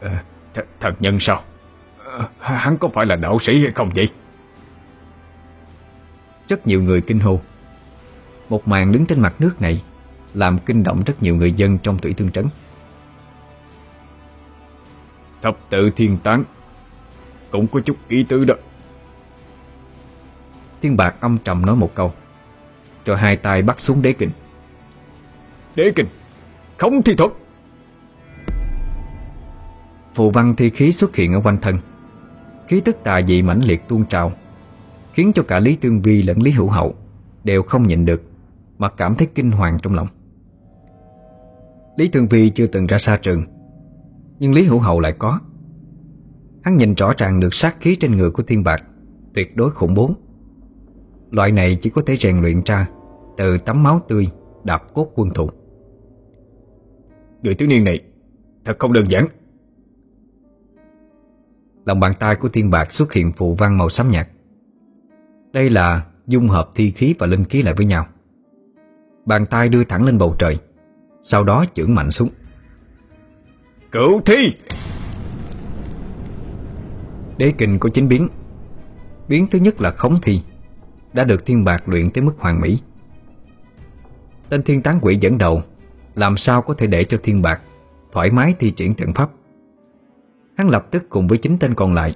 À, 0.00 0.24
th 0.54 0.58
Thần 0.80 0.94
nhân 1.00 1.20
sao? 1.20 1.42
À, 2.38 2.56
Hắn 2.58 2.78
có 2.78 2.88
phải 2.88 3.06
là 3.06 3.16
đạo 3.16 3.38
sĩ 3.38 3.60
hay 3.62 3.72
không 3.72 3.90
vậy? 3.94 4.10
Rất 6.48 6.66
nhiều 6.66 6.82
người 6.82 7.00
kinh 7.00 7.20
hô. 7.20 7.40
Một 8.48 8.68
màn 8.68 8.92
đứng 8.92 9.06
trên 9.06 9.20
mặt 9.20 9.34
nước 9.38 9.60
này 9.60 9.82
Làm 10.34 10.58
kinh 10.58 10.82
động 10.82 11.02
rất 11.06 11.22
nhiều 11.22 11.36
người 11.36 11.52
dân 11.52 11.78
trong 11.78 11.98
thủy 11.98 12.14
thương 12.16 12.30
trấn. 12.30 12.46
Thập 15.42 15.58
tự 15.70 15.90
thiên 15.90 16.18
tán 16.18 16.44
Cũng 17.50 17.66
có 17.66 17.80
chút 17.80 17.96
ý 18.08 18.22
tứ 18.22 18.44
đó. 18.44 18.54
Thiên 20.82 20.96
bạc 20.96 21.14
âm 21.20 21.38
trầm 21.38 21.66
nói 21.66 21.76
một 21.76 21.94
câu 21.94 22.12
Rồi 23.04 23.16
hai 23.16 23.36
tay 23.36 23.62
bắt 23.62 23.80
xuống 23.80 24.02
đế 24.02 24.12
kình 24.12 24.30
Đế 25.74 25.92
kình 25.96 26.06
Không 26.78 27.02
thi 27.02 27.14
thuật 27.14 27.30
Phù 30.14 30.30
văn 30.30 30.54
thi 30.56 30.70
khí 30.70 30.92
xuất 30.92 31.16
hiện 31.16 31.32
ở 31.32 31.40
quanh 31.40 31.58
thân. 31.62 31.76
Khí 32.68 32.80
tức 32.80 32.96
tà 33.04 33.22
dị 33.22 33.42
mãnh 33.42 33.60
liệt 33.64 33.88
tuôn 33.88 34.04
trào, 34.04 34.32
Khiến 35.12 35.32
cho 35.34 35.42
cả 35.42 35.60
Lý 35.60 35.76
Tương 35.76 36.02
Vi 36.02 36.22
lẫn 36.22 36.42
Lý 36.42 36.50
Hữu 36.50 36.68
Hậu 36.68 36.94
Đều 37.44 37.62
không 37.62 37.82
nhịn 37.82 38.04
được, 38.04 38.22
Mà 38.78 38.88
cảm 38.88 39.14
thấy 39.14 39.28
kinh 39.34 39.50
hoàng 39.50 39.78
trong 39.82 39.94
lòng. 39.94 40.08
Lý 41.96 42.08
Tương 42.08 42.28
Vi 42.28 42.50
chưa 42.50 42.66
từng 42.66 42.86
ra 42.86 42.98
xa 42.98 43.18
trường, 43.22 43.44
Nhưng 44.38 44.54
Lý 44.54 44.64
Hữu 44.64 44.78
Hậu 44.78 45.00
lại 45.00 45.12
có. 45.18 45.40
Hắn 46.62 46.76
nhìn 46.76 46.94
rõ 46.94 47.12
ràng 47.18 47.40
được 47.40 47.54
sát 47.54 47.76
khí 47.80 47.96
trên 47.96 48.16
người 48.16 48.30
của 48.30 48.42
thiên 48.42 48.64
bạc, 48.64 48.84
Tuyệt 49.34 49.56
đối 49.56 49.70
khủng 49.70 49.94
bố. 49.94 50.10
Loại 51.30 51.52
này 51.52 51.78
chỉ 51.82 51.90
có 51.90 52.02
thể 52.06 52.16
rèn 52.16 52.40
luyện 52.40 52.62
ra 52.64 52.88
Từ 53.36 53.58
tấm 53.58 53.82
máu 53.82 54.00
tươi, 54.08 54.28
Đạp 54.64 54.82
cốt 54.94 55.10
quân 55.14 55.30
thủ 55.34 55.50
Người 57.42 57.54
thiếu 57.54 57.68
niên 57.68 57.84
này 57.84 58.00
Thật 58.64 58.78
không 58.78 58.92
đơn 58.92 59.04
giản. 59.08 59.26
Lòng 61.84 62.00
bàn 62.00 62.12
tay 62.18 62.36
của 62.36 62.48
thiên 62.48 62.70
bạc 62.70 62.92
xuất 62.92 63.12
hiện 63.12 63.32
phù 63.32 63.54
văn 63.54 63.78
màu 63.78 63.88
xám 63.88 64.10
nhạt. 64.10 64.28
Đây 65.52 65.70
là 65.70 66.04
dung 66.26 66.48
hợp 66.48 66.70
thi 66.74 66.90
khí 66.90 67.14
và 67.18 67.26
linh 67.26 67.44
khí 67.44 67.62
lại 67.62 67.74
với 67.74 67.86
nhau. 67.86 68.06
Bàn 69.26 69.46
tay 69.46 69.68
đưa 69.68 69.84
thẳng 69.84 70.04
lên 70.04 70.18
bầu 70.18 70.34
trời 70.38 70.58
Sau 71.22 71.44
đó 71.44 71.64
chưởng 71.74 71.94
mạnh 71.94 72.10
xuống. 72.10 72.28
Cửu 73.92 74.20
thi! 74.20 74.52
Đế 77.36 77.52
kình 77.58 77.78
có 77.78 77.88
chín 77.88 78.08
biến. 78.08 78.28
Biến 79.28 79.46
thứ 79.50 79.58
nhất 79.58 79.80
là 79.80 79.90
khống 79.90 80.16
thi 80.22 80.42
Đã 81.12 81.24
được 81.24 81.46
thiên 81.46 81.64
bạc 81.64 81.88
luyện 81.88 82.10
tới 82.10 82.24
mức 82.24 82.34
hoàn 82.38 82.60
mỹ. 82.60 82.78
Tên 84.48 84.62
thiên 84.62 84.82
tán 84.82 84.98
quỷ 85.02 85.16
dẫn 85.20 85.38
đầu 85.38 85.62
Làm 86.14 86.36
sao 86.36 86.62
có 86.62 86.74
thể 86.74 86.86
để 86.86 87.04
cho 87.04 87.16
thiên 87.22 87.42
bạc 87.42 87.62
Thoải 88.12 88.30
mái 88.30 88.54
thi 88.58 88.70
triển 88.70 88.94
trận 88.94 89.14
pháp 89.14 89.30
Hắn 90.60 90.68
lập 90.68 90.86
tức 90.90 91.06
cùng 91.08 91.28
với 91.28 91.38
chính 91.38 91.58
tên 91.58 91.74
còn 91.74 91.94
lại 91.94 92.14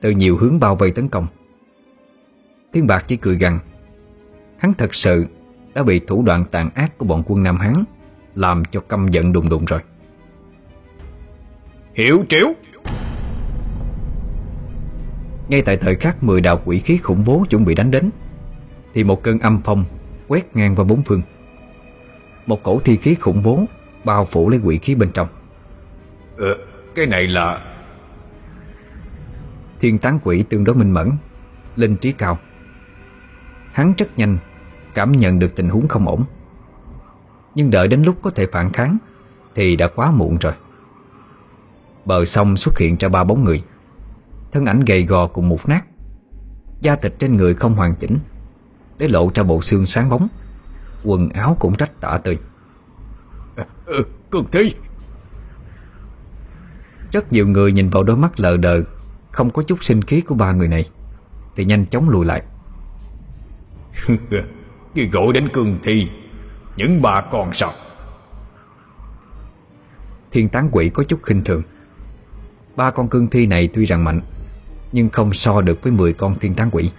Từ 0.00 0.10
nhiều 0.10 0.36
hướng 0.36 0.60
bao 0.60 0.76
vây 0.76 0.90
tấn 0.90 1.08
công. 1.08 1.26
Thiên 2.72 2.86
bạc 2.86 3.04
chỉ 3.06 3.16
cười 3.16 3.36
gằn 3.36 3.58
Hắn 4.58 4.74
thật 4.74 4.94
sự 4.94 5.26
Đã 5.74 5.82
bị 5.82 5.98
thủ 5.98 6.22
đoạn 6.22 6.44
tàn 6.50 6.70
ác 6.74 6.98
của 6.98 7.06
bọn 7.06 7.22
quân 7.26 7.42
Nam 7.42 7.58
Hán 7.58 7.72
Làm 8.34 8.62
cho 8.70 8.80
căm 8.80 9.08
giận 9.08 9.32
đùng 9.32 9.48
đùng 9.48 9.64
rồi. 9.64 9.80
Hiểu 11.94 12.24
triểu 12.28 12.46
Ngay 15.48 15.62
tại 15.62 15.76
thời 15.76 15.94
khắc 15.94 16.22
mười 16.22 16.40
đạo 16.40 16.62
quỷ 16.64 16.78
khí 16.78 16.96
khủng 16.96 17.24
bố 17.24 17.44
chuẩn 17.50 17.64
bị 17.64 17.74
đánh 17.74 17.90
đến 17.90 18.10
Thì 18.94 19.04
một 19.04 19.22
cơn 19.22 19.38
âm 19.38 19.60
phong 19.64 19.84
quét 20.28 20.56
ngang 20.56 20.76
qua 20.76 20.84
bốn 20.84 21.02
phương. 21.02 21.22
Một 22.46 22.62
cổ 22.62 22.80
thi 22.84 22.96
khí 22.96 23.14
khủng 23.14 23.42
bố 23.42 23.64
Bao 24.04 24.24
phủ 24.24 24.50
lấy 24.50 24.60
quỷ 24.64 24.78
khí 24.78 24.94
bên 24.94 25.10
trong. 25.14 25.28
Ờ, 26.36 26.58
Cái 26.94 27.06
này 27.06 27.26
là 27.26 27.71
Thiên 29.82 29.98
tán 29.98 30.18
quỷ 30.24 30.42
tương 30.42 30.64
đối 30.64 30.76
minh 30.76 30.90
mẫn 30.90 31.10
Linh 31.76 31.96
trí 31.96 32.12
cao. 32.12 32.38
Hắn 33.72 33.92
rất 33.98 34.18
nhanh 34.18 34.38
Cảm 34.94 35.12
nhận 35.12 35.38
được 35.38 35.56
tình 35.56 35.68
huống 35.68 35.88
không 35.88 36.08
ổn. 36.08 36.24
Nhưng 37.54 37.70
đợi 37.70 37.88
đến 37.88 38.02
lúc 38.02 38.16
có 38.22 38.30
thể 38.30 38.46
phản 38.52 38.72
kháng 38.72 38.96
Thì 39.54 39.76
đã 39.76 39.88
quá 39.88 40.10
muộn 40.10 40.38
rồi. 40.38 40.52
Bờ 42.04 42.24
sông 42.24 42.56
xuất 42.56 42.78
hiện 42.78 42.96
ra 43.00 43.08
ba 43.08 43.24
bóng 43.24 43.44
người. 43.44 43.64
Thân 44.52 44.66
ảnh 44.66 44.80
gầy 44.80 45.04
gò 45.04 45.26
cùng 45.26 45.48
một 45.48 45.68
nát. 45.68 45.84
Da 46.80 46.96
thịt 46.96 47.14
trên 47.18 47.36
người 47.36 47.54
không 47.54 47.74
hoàn 47.74 47.94
chỉnh 47.94 48.18
Để 48.98 49.08
lộ 49.08 49.30
ra 49.34 49.42
bộ 49.42 49.62
xương 49.62 49.86
sáng 49.86 50.08
bóng. 50.08 50.28
Quần 51.04 51.28
áo 51.28 51.56
cũng 51.60 51.74
rách 51.78 52.00
tả 52.00 52.18
tơi. 52.24 52.38
Ừ, 53.86 54.02
Cường 54.30 54.46
Thi! 54.52 54.74
Rất 57.12 57.32
nhiều 57.32 57.46
người 57.46 57.72
nhìn 57.72 57.90
vào 57.90 58.02
đôi 58.02 58.16
mắt 58.16 58.40
lờ 58.40 58.56
đờ 58.56 58.82
Không 59.32 59.50
có 59.50 59.62
chút 59.62 59.84
sinh 59.84 60.02
khí 60.02 60.20
của 60.20 60.34
ba 60.34 60.52
người 60.52 60.68
này. 60.68 60.90
Thì 61.56 61.64
nhanh 61.64 61.86
chóng 61.86 62.08
lùi 62.08 62.26
lại. 62.26 62.42
Người 64.94 65.06
gọi 65.12 65.32
đến 65.34 65.48
Cường 65.52 65.78
Thi 65.82 66.08
Những 66.76 67.02
bà 67.02 67.20
con 67.20 67.54
sao 67.54 67.72
Thiên 70.30 70.48
tán 70.48 70.68
quỷ 70.72 70.90
có 70.94 71.04
chút 71.04 71.20
khinh 71.22 71.44
thường. 71.44 71.62
Ba 72.76 72.90
con 72.90 73.08
cương 73.08 73.30
thi 73.30 73.46
này 73.46 73.68
tuy 73.72 73.84
rằng 73.84 74.04
mạnh 74.04 74.20
Nhưng 74.92 75.10
không 75.10 75.34
so 75.34 75.60
được 75.60 75.82
với 75.82 75.92
10 75.92 76.12
con 76.12 76.38
thiên 76.38 76.54
tán 76.54 76.70
quỷ. 76.72 76.90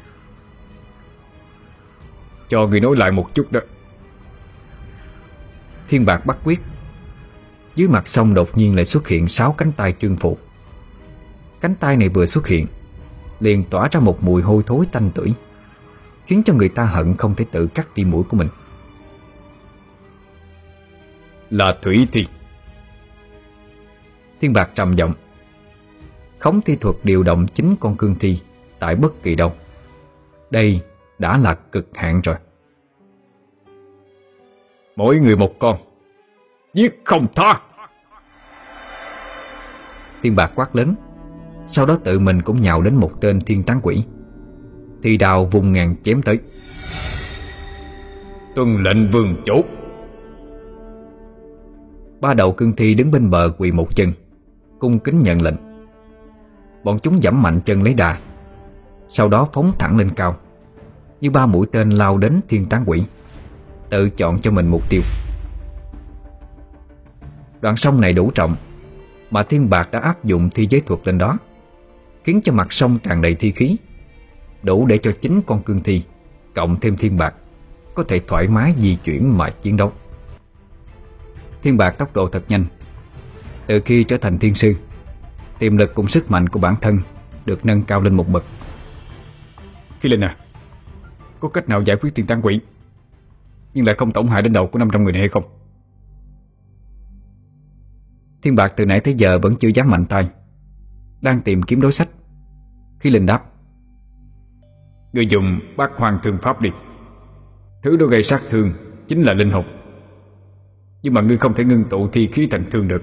Cho 2.50 2.68
người 2.68 2.80
nói 2.80 2.96
lại 2.96 3.12
một 3.12 3.30
chút 3.34 3.52
đó. 3.52 3.60
Thiên 5.90 6.06
bạc 6.06 6.26
bắt 6.26 6.38
quyết. 6.44 6.62
Dưới 7.76 7.88
mặt 7.88 8.08
sông 8.08 8.34
đột 8.34 8.58
nhiên 8.58 8.76
lại 8.76 8.86
xuất 8.86 9.08
hiện 9.08 9.28
sáu 9.28 9.52
cánh 9.52 9.72
tay 9.72 9.94
trương 10.00 10.18
phụ 10.18 10.38
Cánh 11.64 11.76
tay 11.76 11.98
này 11.98 12.10
vừa 12.10 12.26
xuất 12.26 12.48
hiện 12.48 12.68
Liền 13.40 13.64
tỏa 13.64 13.88
ra 13.92 14.00
một 14.00 14.24
mùi 14.24 14.42
hôi 14.42 14.64
thối 14.66 14.86
tanh 14.92 15.10
tưởi 15.16 15.34
Khiến 16.26 16.42
cho 16.46 16.54
người 16.54 16.70
ta 16.70 16.86
hận 16.86 17.16
không 17.16 17.36
thể 17.36 17.46
tự 17.52 17.68
cắt 17.68 17.88
đi 17.96 18.06
mũi 18.06 18.24
của 18.24 18.38
mình. 18.38 18.48
Là 21.50 21.78
Thủy 21.82 22.08
Thi. 22.12 22.26
Thiên 24.42 24.54
bạc 24.54 24.70
trầm 24.76 24.94
giọng 24.94 25.14
Khống 26.40 26.62
thi 26.62 26.76
thuật 26.76 26.96
điều 27.04 27.24
động 27.24 27.48
chính 27.54 27.76
con 27.80 27.98
cương 27.98 28.16
thi 28.20 28.40
Tại 28.80 28.96
bất 28.96 29.24
kỳ 29.24 29.36
đâu. 29.36 29.54
Đây 30.50 30.82
đã 31.20 31.38
là 31.38 31.54
cực 31.54 31.88
hạn 31.94 32.22
rồi. 32.22 32.36
Mỗi 34.96 35.20
người 35.20 35.36
một 35.36 35.60
con 35.60 35.78
Giết 36.74 37.02
không 37.04 37.26
tha. 37.36 37.62
Thiên 40.22 40.36
bạc 40.36 40.52
quát 40.56 40.76
lớn 40.76 40.96
Sau 41.68 41.86
đó 41.86 41.98
tự 42.04 42.20
mình 42.20 42.42
cũng 42.42 42.62
nhào 42.62 42.82
đến 42.82 42.96
một 42.96 43.22
tên 43.22 43.42
thiên 43.42 43.64
tán 43.64 43.80
quỷ. 43.84 44.04
Thì 45.04 45.18
đào 45.18 45.46
vùng 45.46 45.72
ngàn 45.72 45.96
chém 46.04 46.22
tới. 46.22 46.40
Tuân 48.56 48.84
lệnh 48.84 49.12
vương 49.12 49.36
chủ. 49.46 49.62
Ba 52.22 52.34
đầu 52.34 52.52
cương 52.52 52.76
thi 52.76 52.94
đứng 52.94 53.12
bên 53.12 53.30
bờ 53.30 53.50
quỳ 53.58 53.72
một 53.72 53.96
chân 53.96 54.12
Cung 54.80 55.00
kính 55.00 55.24
nhận 55.24 55.42
lệnh. 55.42 55.56
Bọn 56.84 57.00
chúng 57.00 57.22
giảm 57.22 57.42
mạnh 57.42 57.60
chân 57.66 57.84
lấy 57.84 57.94
đà 57.94 58.18
Sau 59.10 59.28
đó 59.28 59.48
phóng 59.54 59.72
thẳng 59.80 59.98
lên 59.98 60.10
cao 60.10 60.36
Như 61.22 61.32
ba 61.32 61.46
mũi 61.46 61.68
tên 61.72 61.90
lao 61.90 62.18
đến 62.18 62.40
thiên 62.50 62.66
tán 62.66 62.84
quỷ 62.86 63.04
Tự 63.90 64.10
chọn 64.10 64.42
cho 64.42 64.52
mình 64.52 64.68
mục 64.68 64.90
tiêu. 64.90 65.02
Đoạn 67.62 67.78
sông 67.78 68.02
này 68.02 68.14
đủ 68.14 68.32
trọng 68.36 68.56
Mà 69.32 69.44
thiên 69.44 69.70
bạc 69.70 69.92
đã 69.92 70.00
áp 70.00 70.26
dụng 70.26 70.50
thi 70.50 70.68
giới 70.70 70.82
thuật 70.82 71.00
lên 71.04 71.18
đó 71.18 71.38
Khiến 72.24 72.42
cho 72.44 72.54
mặt 72.54 72.74
sông 72.74 73.00
tràn 73.04 73.22
đầy 73.22 73.36
thi 73.36 73.52
khí. 73.52 73.78
Đủ 74.64 74.86
để 74.86 74.98
cho 74.98 75.12
chính 75.22 75.42
con 75.42 75.64
cương 75.64 75.84
thi 75.84 76.04
Cộng 76.56 76.80
thêm 76.80 76.98
thiên 76.98 77.18
bạc 77.18 77.36
Có 77.96 78.04
thể 78.04 78.20
thoải 78.28 78.48
mái 78.48 78.74
di 78.78 78.96
chuyển 78.96 79.38
mà 79.38 79.50
chiến 79.50 79.78
đấu. 79.78 79.92
Thiên 81.62 81.78
bạc 81.78 81.92
tốc 81.92 82.16
độ 82.16 82.28
thật 82.28 82.44
nhanh. 82.48 82.66
Từ 83.68 83.80
khi 83.86 84.04
trở 84.04 84.18
thành 84.18 84.40
thiên 84.40 84.56
sư 84.56 84.76
Tiềm 85.60 85.78
lực 85.78 85.96
cùng 85.96 86.08
sức 86.08 86.32
mạnh 86.32 86.50
của 86.50 86.60
bản 86.60 86.76
thân 86.82 87.00
Được 87.46 87.66
nâng 87.66 87.82
cao 87.82 88.02
lên 88.02 88.16
một 88.16 88.30
bậc. 88.30 88.44
Khi 90.00 90.10
Linh 90.10 90.24
à 90.24 90.36
Có 91.40 91.50
cách 91.50 91.70
nào 91.70 91.82
giải 91.82 91.98
quyết 91.98 92.16
tiền 92.16 92.28
tăng 92.28 92.42
quỷ 92.42 92.60
Nhưng 93.74 93.86
lại 93.86 93.96
không 93.96 94.12
tổn 94.12 94.28
hại 94.28 94.42
đến 94.42 94.54
đầu 94.54 94.68
của 94.68 94.80
500 94.80 95.04
người 95.04 95.14
này 95.14 95.20
hay 95.20 95.30
không? 95.30 95.44
Thiên 98.42 98.56
bạc 98.56 98.74
từ 98.76 98.86
nãy 98.86 99.00
tới 99.00 99.14
giờ 99.14 99.40
vẫn 99.40 99.56
chưa 99.56 99.68
dám 99.68 99.90
mạnh 99.90 100.06
tay 100.06 100.30
Đang 101.24 101.42
tìm 101.42 101.64
kiếm 101.64 101.82
đối 101.82 101.92
sách. 101.92 102.10
Khi 103.00 103.10
Linh 103.10 103.26
đáp 103.26 103.44
Người 105.14 105.28
dùng 105.28 105.60
bát 105.78 105.92
hoàng 105.96 106.20
thương 106.24 106.38
pháp 106.38 106.62
đi. 106.62 106.70
Thứ 107.84 107.98
đó 107.98 108.06
gây 108.06 108.24
sát 108.24 108.42
thương 108.50 108.72
Chính 109.08 109.22
là 109.22 109.34
linh 109.34 109.52
hồn. 109.52 109.66
Nhưng 111.04 111.14
mà 111.14 111.22
ngươi 111.22 111.38
không 111.38 111.54
thể 111.54 111.64
ngưng 111.64 111.84
tụ 111.90 112.08
thi 112.08 112.28
khí 112.28 112.48
thành 112.52 112.66
thương 112.72 112.88
được. 112.88 113.02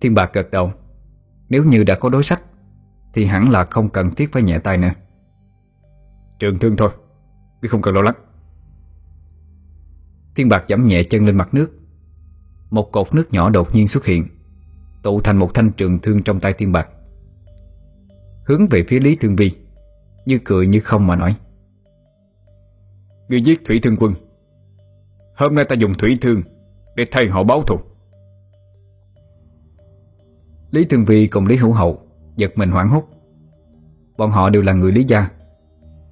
Thiên 0.00 0.14
bạc 0.14 0.30
gật 0.32 0.50
đầu 0.50 0.72
Nếu 1.48 1.64
như 1.64 1.84
đã 1.84 1.94
có 1.94 2.08
đối 2.08 2.22
sách 2.22 2.42
Thì 3.14 3.24
hẳn 3.24 3.50
là 3.50 3.64
không 3.64 3.88
cần 3.88 4.10
thiết 4.10 4.32
phải 4.32 4.42
nhẹ 4.42 4.58
tay 4.58 4.78
nữa. 4.78 4.92
Trường 6.38 6.58
thương 6.58 6.76
thôi 6.76 6.90
Ngươi 7.62 7.68
không 7.68 7.82
cần 7.82 7.94
lo 7.94 8.02
lắng. 8.02 8.16
Thiên 10.34 10.48
bạc 10.48 10.64
giẫm 10.68 10.84
nhẹ 10.84 11.02
chân 11.02 11.26
lên 11.26 11.36
mặt 11.36 11.54
nước. 11.54 11.70
Một 12.70 12.92
cột 12.92 13.14
nước 13.14 13.32
nhỏ 13.32 13.50
đột 13.50 13.74
nhiên 13.74 13.88
xuất 13.88 14.04
hiện 14.04 14.33
Tụ 15.04 15.20
thành 15.20 15.36
một 15.36 15.54
thanh 15.54 15.70
trường 15.70 15.98
thương 15.98 16.22
trong 16.22 16.40
tay 16.40 16.52
thiên 16.52 16.72
bạc. 16.72 16.88
Hướng 18.44 18.66
về 18.70 18.84
phía 18.88 19.00
Lý 19.00 19.16
Thương 19.16 19.36
Vi 19.36 19.50
Như 20.26 20.38
cười 20.44 20.66
như 20.66 20.80
không 20.80 21.06
mà 21.06 21.16
nói. 21.16 21.36
Ngươi 23.28 23.42
giết 23.42 23.60
thủy 23.64 23.80
thương 23.82 23.96
quân. 24.00 24.14
Hôm 25.36 25.54
nay 25.54 25.64
ta 25.64 25.74
dùng 25.74 25.94
thủy 25.94 26.18
thương 26.22 26.42
Để 26.96 27.04
thay 27.10 27.26
họ 27.26 27.42
báo 27.42 27.62
thù. 27.62 27.78
Lý 30.70 30.84
Thương 30.84 31.04
Vi 31.04 31.26
cùng 31.26 31.46
Lý 31.46 31.56
Hữu 31.56 31.72
Hậu 31.72 31.98
Giật 32.36 32.52
mình 32.56 32.70
hoảng 32.70 32.88
hốt. 32.88 33.04
Bọn 34.16 34.30
họ 34.30 34.50
đều 34.50 34.62
là 34.62 34.72
người 34.72 34.92
Lý 34.92 35.04
Gia 35.04 35.30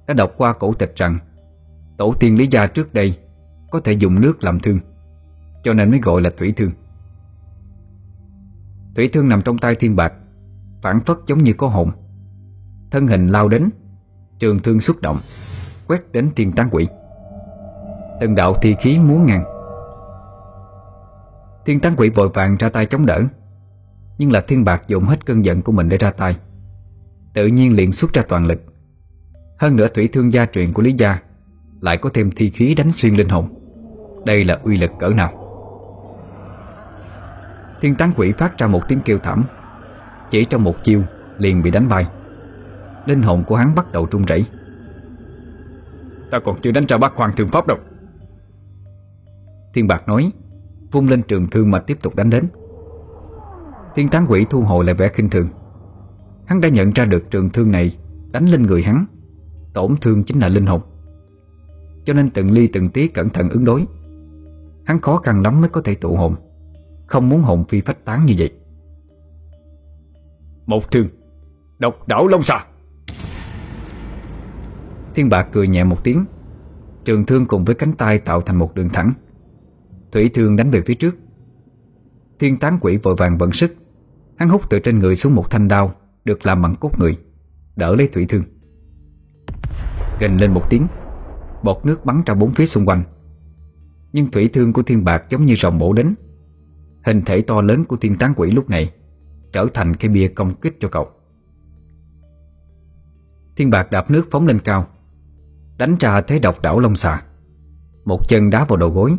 Đã 0.07 0.13
đọc 0.13 0.33
qua 0.37 0.53
cổ 0.53 0.73
tịch 0.73 0.93
rằng 0.95 1.17
Tổ 1.97 2.13
tiên 2.19 2.37
Lý 2.37 2.47
Gia 2.47 2.67
trước 2.67 2.93
đây 2.93 3.17
Có 3.71 3.79
thể 3.79 3.93
dùng 3.93 4.21
nước 4.21 4.43
làm 4.43 4.59
thương 4.59 4.79
Cho 5.63 5.73
nên 5.73 5.91
mới 5.91 5.99
gọi 5.99 6.21
là 6.21 6.29
thủy 6.37 6.53
thương 6.57 6.71
Thủy 8.95 9.09
thương 9.13 9.29
nằm 9.29 9.41
trong 9.41 9.57
tay 9.57 9.75
thiên 9.75 9.95
bạc, 9.95 10.13
Phản 10.81 10.99
phất 10.99 11.17
giống 11.27 11.43
như 11.43 11.53
có 11.53 11.67
hồn. 11.67 11.91
Thân 12.91 13.07
hình 13.07 13.27
lao 13.27 13.47
đến, 13.47 13.69
Trường 14.39 14.59
thương 14.59 14.79
xuất 14.79 15.01
động, 15.01 15.17
Quét 15.87 16.11
đến 16.11 16.29
thiên 16.35 16.51
tán 16.51 16.69
quỷ. 16.71 16.87
Từng 18.21 18.35
đạo 18.35 18.53
thi 18.61 18.75
khí 18.79 18.99
muốn 18.99 19.25
ngăn 19.25 19.43
Thiên 21.65 21.79
tán 21.79 21.93
quỷ 21.97 22.09
vội 22.09 22.29
vàng 22.29 22.57
ra 22.59 22.69
tay 22.69 22.85
chống 22.85 23.05
đỡ, 23.05 23.21
Nhưng 24.17 24.31
là 24.31 24.41
thiên 24.41 24.63
bạc 24.63 24.81
dùng 24.87 25.03
hết 25.03 25.25
cơn 25.25 25.45
giận 25.45 25.61
của 25.61 25.71
mình 25.71 25.89
để 25.89 25.97
ra 25.97 26.11
tay. 26.11 26.35
Tự 27.33 27.47
nhiên 27.47 27.75
liền 27.75 27.91
xuất 27.91 28.13
ra 28.13 28.23
toàn 28.29 28.45
lực. 28.45 28.61
Hơn 29.59 29.75
nữa 29.75 29.87
thủy 29.87 30.09
thương 30.13 30.33
gia 30.33 30.45
truyền 30.45 30.73
của 30.73 30.81
Lý 30.81 30.93
Gia 30.93 31.19
Lại 31.81 31.97
có 31.97 32.09
thêm 32.13 32.31
thi 32.35 32.49
khí 32.49 32.75
đánh 32.75 32.91
xuyên 32.91 33.15
linh 33.15 33.29
hồn. 33.29 33.53
Đây 34.25 34.43
là 34.43 34.59
uy 34.63 34.77
lực 34.77 34.91
cỡ 34.99 35.09
nào? 35.09 35.42
Thiên 37.83 37.95
tán 37.95 38.11
quỷ 38.15 38.31
phát 38.31 38.57
ra 38.57 38.67
một 38.67 38.87
tiếng 38.87 38.99
kêu 39.05 39.17
thảm. 39.17 39.43
Chỉ 40.29 40.45
trong 40.45 40.63
một 40.63 40.83
chiêu 40.83 41.01
liền 41.37 41.63
bị 41.63 41.71
đánh 41.71 41.89
bay. 41.89 42.07
Linh 43.05 43.21
hồn 43.21 43.43
của 43.47 43.55
hắn 43.55 43.75
bắt 43.75 43.91
đầu 43.91 44.05
trung 44.05 44.25
rẩy. 44.25 44.45
Ta 46.31 46.39
còn 46.39 46.61
chưa 46.61 46.71
đánh 46.71 46.85
ra 46.87 46.97
bát 46.97 47.13
hoàng 47.15 47.31
thương 47.37 47.49
pháp 47.49 47.67
đâu. 47.67 47.77
Thiên 49.73 49.87
Bạc 49.87 50.07
nói 50.07 50.31
Vung 50.91 51.07
lên 51.07 51.21
trường 51.23 51.49
thương 51.49 51.71
mà 51.71 51.79
tiếp 51.79 51.97
tục 52.01 52.15
đánh 52.15 52.29
đến. 52.29 52.47
Thiên 53.95 54.09
tán 54.09 54.25
quỷ 54.29 54.45
thu 54.49 54.61
hồi 54.61 54.85
lại 54.85 54.95
vẻ 54.95 55.07
khinh 55.07 55.29
thường. 55.29 55.47
Hắn 56.45 56.61
đã 56.61 56.69
nhận 56.69 56.91
ra 56.91 57.05
được 57.05 57.31
trường 57.31 57.49
thương 57.49 57.71
này 57.71 57.97
Đánh 58.31 58.45
lên 58.45 58.63
người 58.63 58.83
hắn. 58.83 59.05
Tổn 59.73 59.95
thương 60.01 60.23
chính 60.23 60.39
là 60.39 60.47
linh 60.47 60.65
hồn. 60.65 60.81
Cho 62.03 62.13
nên 62.13 62.29
từng 62.29 62.51
ly 62.51 62.67
từng 62.67 62.89
tí 62.89 63.07
cẩn 63.07 63.29
thận 63.29 63.49
ứng 63.49 63.65
đối. 63.65 63.85
Hắn 64.85 64.99
khó 64.99 65.17
khăn 65.17 65.41
lắm 65.41 65.61
mới 65.61 65.69
có 65.69 65.81
thể 65.81 65.95
tụ 65.95 66.15
hồn 66.15 66.35
không 67.13 67.29
muốn 67.29 67.41
hồn 67.41 67.63
phi 67.63 67.81
phách 67.81 68.05
tán 68.05 68.25
như 68.25 68.33
vậy. 68.37 68.51
Một 70.65 70.91
thương, 70.91 71.07
Độc 71.79 72.07
đảo 72.07 72.27
Long 72.27 72.43
xà 72.43 72.65
Thiên 75.15 75.29
bạc 75.29 75.49
cười 75.51 75.67
nhẹ 75.67 75.83
một 75.83 76.03
tiếng. 76.03 76.25
Trường 77.05 77.25
thương 77.25 77.45
cùng 77.45 77.65
với 77.65 77.75
cánh 77.75 77.93
tay 77.93 78.19
tạo 78.19 78.41
thành 78.41 78.55
một 78.55 78.75
đường 78.75 78.89
thẳng. 78.89 79.13
Thủy 80.11 80.29
thương 80.33 80.55
đánh 80.55 80.71
về 80.71 80.81
phía 80.85 80.93
trước. 80.93 81.15
Thiên 82.39 82.59
tán 82.59 82.77
quỷ 82.81 82.97
vội 82.97 83.15
vàng 83.15 83.37
vận 83.37 83.51
sức. 83.51 83.75
Hắn 84.35 84.49
hút 84.49 84.69
từ 84.69 84.79
trên 84.79 84.99
người 84.99 85.15
xuống 85.15 85.35
một 85.35 85.49
thanh 85.49 85.67
đao, 85.67 85.95
Được 86.25 86.45
làm 86.45 86.61
bằng 86.61 86.75
cốt 86.75 86.99
người, 86.99 87.17
Đỡ 87.75 87.95
lấy 87.95 88.07
thủy 88.07 88.25
thương. 88.29 88.43
Gành 90.19 90.37
lên 90.37 90.53
một 90.53 90.69
tiếng, 90.69 90.87
Bọt 91.63 91.77
nước 91.85 92.05
bắn 92.05 92.21
ra 92.25 92.33
bốn 92.33 92.51
phía 92.51 92.65
xung 92.65 92.85
quanh. 92.85 93.03
Nhưng 94.13 94.31
thủy 94.31 94.49
thương 94.53 94.73
của 94.73 94.83
thiên 94.83 95.03
bạc 95.03 95.23
giống 95.29 95.45
như 95.45 95.55
rồng 95.55 95.77
bổ 95.77 95.93
đến 95.93 96.15
Hình 97.03 97.21
thể 97.21 97.41
to 97.41 97.61
lớn 97.61 97.85
của 97.85 97.97
thiên 97.97 98.17
tán 98.17 98.33
quỷ 98.37 98.51
lúc 98.51 98.69
này 98.69 98.91
Trở 99.53 99.65
thành 99.73 99.95
cái 99.95 100.09
bia 100.09 100.27
công 100.27 100.55
kích 100.55 100.77
cho 100.79 100.87
cậu. 100.87 101.07
Thiên 103.55 103.69
bạc 103.69 103.91
đạp 103.91 104.11
nước 104.11 104.27
phóng 104.31 104.47
lên 104.47 104.59
cao, 104.59 104.87
Đánh 105.77 105.95
ra 105.99 106.21
thế 106.21 106.39
độc 106.39 106.61
đảo 106.61 106.79
lông 106.79 106.95
xà. 106.95 107.23
Một 108.05 108.29
chân 108.29 108.49
đá 108.49 108.65
vào 108.65 108.77
đầu 108.77 108.89
gối. 108.89 109.15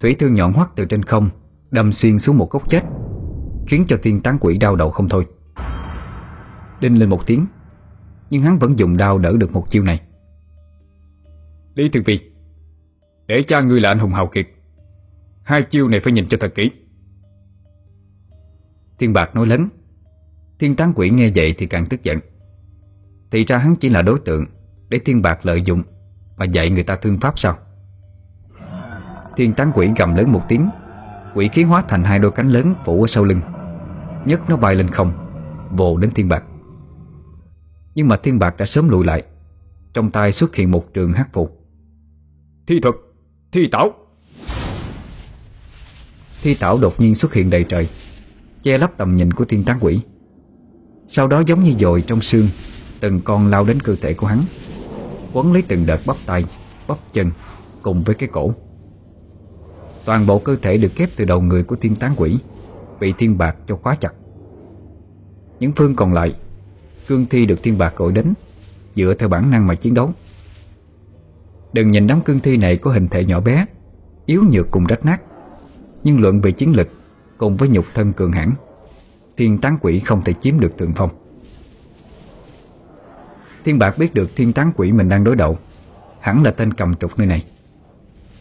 Thủy 0.00 0.16
thương 0.18 0.34
nhọn 0.34 0.52
hoắt 0.52 0.68
từ 0.76 0.84
trên 0.84 1.02
không, 1.02 1.28
Đâm 1.70 1.92
xuyên 1.92 2.18
xuống 2.18 2.38
một 2.38 2.50
gốc 2.50 2.68
chết, 2.68 2.82
Khiến 3.66 3.84
cho 3.86 3.96
thiên 4.02 4.22
tán 4.22 4.38
quỷ 4.40 4.58
đau 4.58 4.76
đầu 4.76 4.90
không 4.90 5.08
thôi. 5.08 5.26
Đinh 6.80 6.98
lên 6.98 7.08
một 7.08 7.26
tiếng, 7.26 7.46
Nhưng 8.30 8.42
hắn 8.42 8.58
vẫn 8.58 8.78
dùng 8.78 8.96
đao 8.96 9.18
đỡ 9.18 9.32
được 9.36 9.52
một 9.52 9.70
chiêu 9.70 9.82
này. 9.82 10.00
Lý 11.74 11.88
Thường 11.88 12.02
Vi, 12.06 12.20
Để 13.26 13.42
cha 13.42 13.60
ngươi 13.60 13.80
là 13.80 13.88
anh 13.88 13.98
hùng 13.98 14.12
hào 14.12 14.26
kiệt 14.26 14.46
Hai 15.44 15.62
chiêu 15.62 15.88
này 15.88 16.00
phải 16.00 16.12
nhìn 16.12 16.28
cho 16.28 16.36
thật 16.40 16.54
kỹ. 16.54 16.70
Thiên 18.98 19.12
Bạc 19.12 19.34
nói 19.34 19.46
lớn. 19.46 19.68
Thiên 20.58 20.76
tán 20.76 20.92
quỷ 20.96 21.10
nghe 21.10 21.30
vậy 21.34 21.54
thì 21.58 21.66
càng 21.66 21.86
tức 21.86 22.02
giận. 22.02 22.18
Thì 23.30 23.44
ra 23.44 23.58
hắn 23.58 23.76
chỉ 23.76 23.88
là 23.88 24.02
đối 24.02 24.18
tượng 24.18 24.46
Để 24.88 24.98
Thiên 25.04 25.22
Bạc 25.22 25.46
lợi 25.46 25.62
dụng 25.62 25.82
Mà 26.36 26.44
dạy 26.44 26.70
người 26.70 26.82
ta 26.82 26.96
thương 26.96 27.18
pháp 27.18 27.38
sao? 27.38 27.56
Thiên 29.36 29.52
tán 29.54 29.72
quỷ 29.74 29.90
gầm 29.96 30.14
lớn 30.14 30.32
một 30.32 30.42
tiếng. 30.48 30.68
Quỷ 31.34 31.48
khí 31.48 31.62
hóa 31.62 31.82
thành 31.88 32.04
hai 32.04 32.18
đôi 32.18 32.32
cánh 32.32 32.48
lớn 32.48 32.74
phủ 32.84 33.02
ở 33.02 33.06
sau 33.06 33.24
lưng. 33.24 33.40
Nhất 34.26 34.40
nó 34.48 34.56
bay 34.56 34.74
lên 34.74 34.90
không 34.90 35.12
Vồ 35.70 35.96
đến 35.96 36.10
Thiên 36.10 36.28
Bạc. 36.28 36.44
Nhưng 37.94 38.08
mà 38.08 38.16
Thiên 38.16 38.38
Bạc 38.38 38.56
đã 38.56 38.64
sớm 38.64 38.88
lùi 38.88 39.04
lại. 39.04 39.22
Trong 39.92 40.10
tay 40.10 40.32
xuất 40.32 40.54
hiện 40.54 40.70
một 40.70 40.94
trường 40.94 41.12
hắc 41.12 41.32
phù 41.32 41.48
Thi 42.66 42.80
thuật, 42.80 42.94
thi 43.52 43.68
tảo. 43.72 44.03
Thi 46.44 46.54
tảo 46.54 46.78
đột 46.78 47.00
nhiên 47.00 47.14
xuất 47.14 47.34
hiện 47.34 47.50
đầy 47.50 47.64
trời, 47.64 47.88
Che 48.62 48.78
lấp 48.78 48.90
tầm 48.96 49.16
nhìn 49.16 49.32
của 49.32 49.44
thiên 49.44 49.64
tán 49.64 49.78
quỷ. 49.80 50.00
Sau 51.08 51.26
đó 51.26 51.42
giống 51.46 51.62
như 51.62 51.72
dồi 51.78 52.04
trong 52.06 52.20
xương, 52.20 52.48
Từng 53.00 53.20
con 53.24 53.46
lao 53.46 53.64
đến 53.64 53.80
cơ 53.80 53.96
thể 54.00 54.14
của 54.14 54.26
hắn, 54.26 54.44
Quấn 55.32 55.52
lấy 55.52 55.62
từng 55.68 55.86
đợt 55.86 56.00
bắp 56.06 56.16
tay, 56.26 56.44
Bắp 56.88 56.98
chân 57.12 57.30
Cùng 57.82 58.02
với 58.02 58.14
cái 58.14 58.28
cổ. 58.32 58.54
Toàn 60.04 60.26
bộ 60.26 60.38
cơ 60.38 60.56
thể 60.62 60.78
được 60.78 60.94
kép 60.96 61.10
từ 61.16 61.24
đầu 61.24 61.40
người 61.40 61.62
của 61.62 61.76
thiên 61.76 61.96
tán 61.96 62.14
quỷ, 62.16 62.38
Bị 63.00 63.12
thiên 63.18 63.38
bạc 63.38 63.56
cho 63.68 63.76
khóa 63.76 63.94
chặt. 63.94 64.14
Những 65.60 65.72
phương 65.76 65.96
còn 65.96 66.12
lại, 66.12 66.34
Cương 67.06 67.26
thi 67.26 67.46
được 67.46 67.62
thiên 67.62 67.78
bạc 67.78 67.94
gọi 67.96 68.12
đến, 68.12 68.34
Dựa 68.94 69.14
theo 69.18 69.28
bản 69.28 69.50
năng 69.50 69.66
mà 69.66 69.74
chiến 69.74 69.94
đấu. 69.94 70.10
Đừng 71.72 71.90
nhìn 71.90 72.06
đám 72.06 72.20
cương 72.20 72.40
thi 72.40 72.56
này 72.56 72.76
có 72.76 72.90
hình 72.90 73.08
thể 73.08 73.24
nhỏ 73.24 73.40
bé, 73.40 73.66
Yếu 74.26 74.42
nhược 74.50 74.70
cùng 74.70 74.84
rách 74.84 75.04
nát. 75.04 75.22
Nhưng 76.04 76.20
luận 76.20 76.40
về 76.40 76.52
chiến 76.52 76.76
lực 76.76 76.88
Cùng 77.38 77.56
với 77.56 77.68
nhục 77.68 77.84
thân 77.94 78.12
cường 78.12 78.32
hãn 78.32 78.52
Thiên 79.36 79.58
tán 79.58 79.78
quỷ 79.80 80.00
không 80.00 80.22
thể 80.24 80.32
chiếm 80.32 80.60
được 80.60 80.78
thượng 80.78 80.92
phong. 80.96 81.10
Thiên 83.64 83.78
bạc 83.78 83.98
biết 83.98 84.14
được 84.14 84.30
thiên 84.36 84.52
tán 84.52 84.72
quỷ 84.76 84.92
mình 84.92 85.08
đang 85.08 85.24
đối 85.24 85.36
đầu 85.36 85.58
Hẳn 86.20 86.42
là 86.42 86.50
tên 86.50 86.74
cầm 86.74 86.94
trục 86.94 87.18
nơi 87.18 87.26
này. 87.26 87.44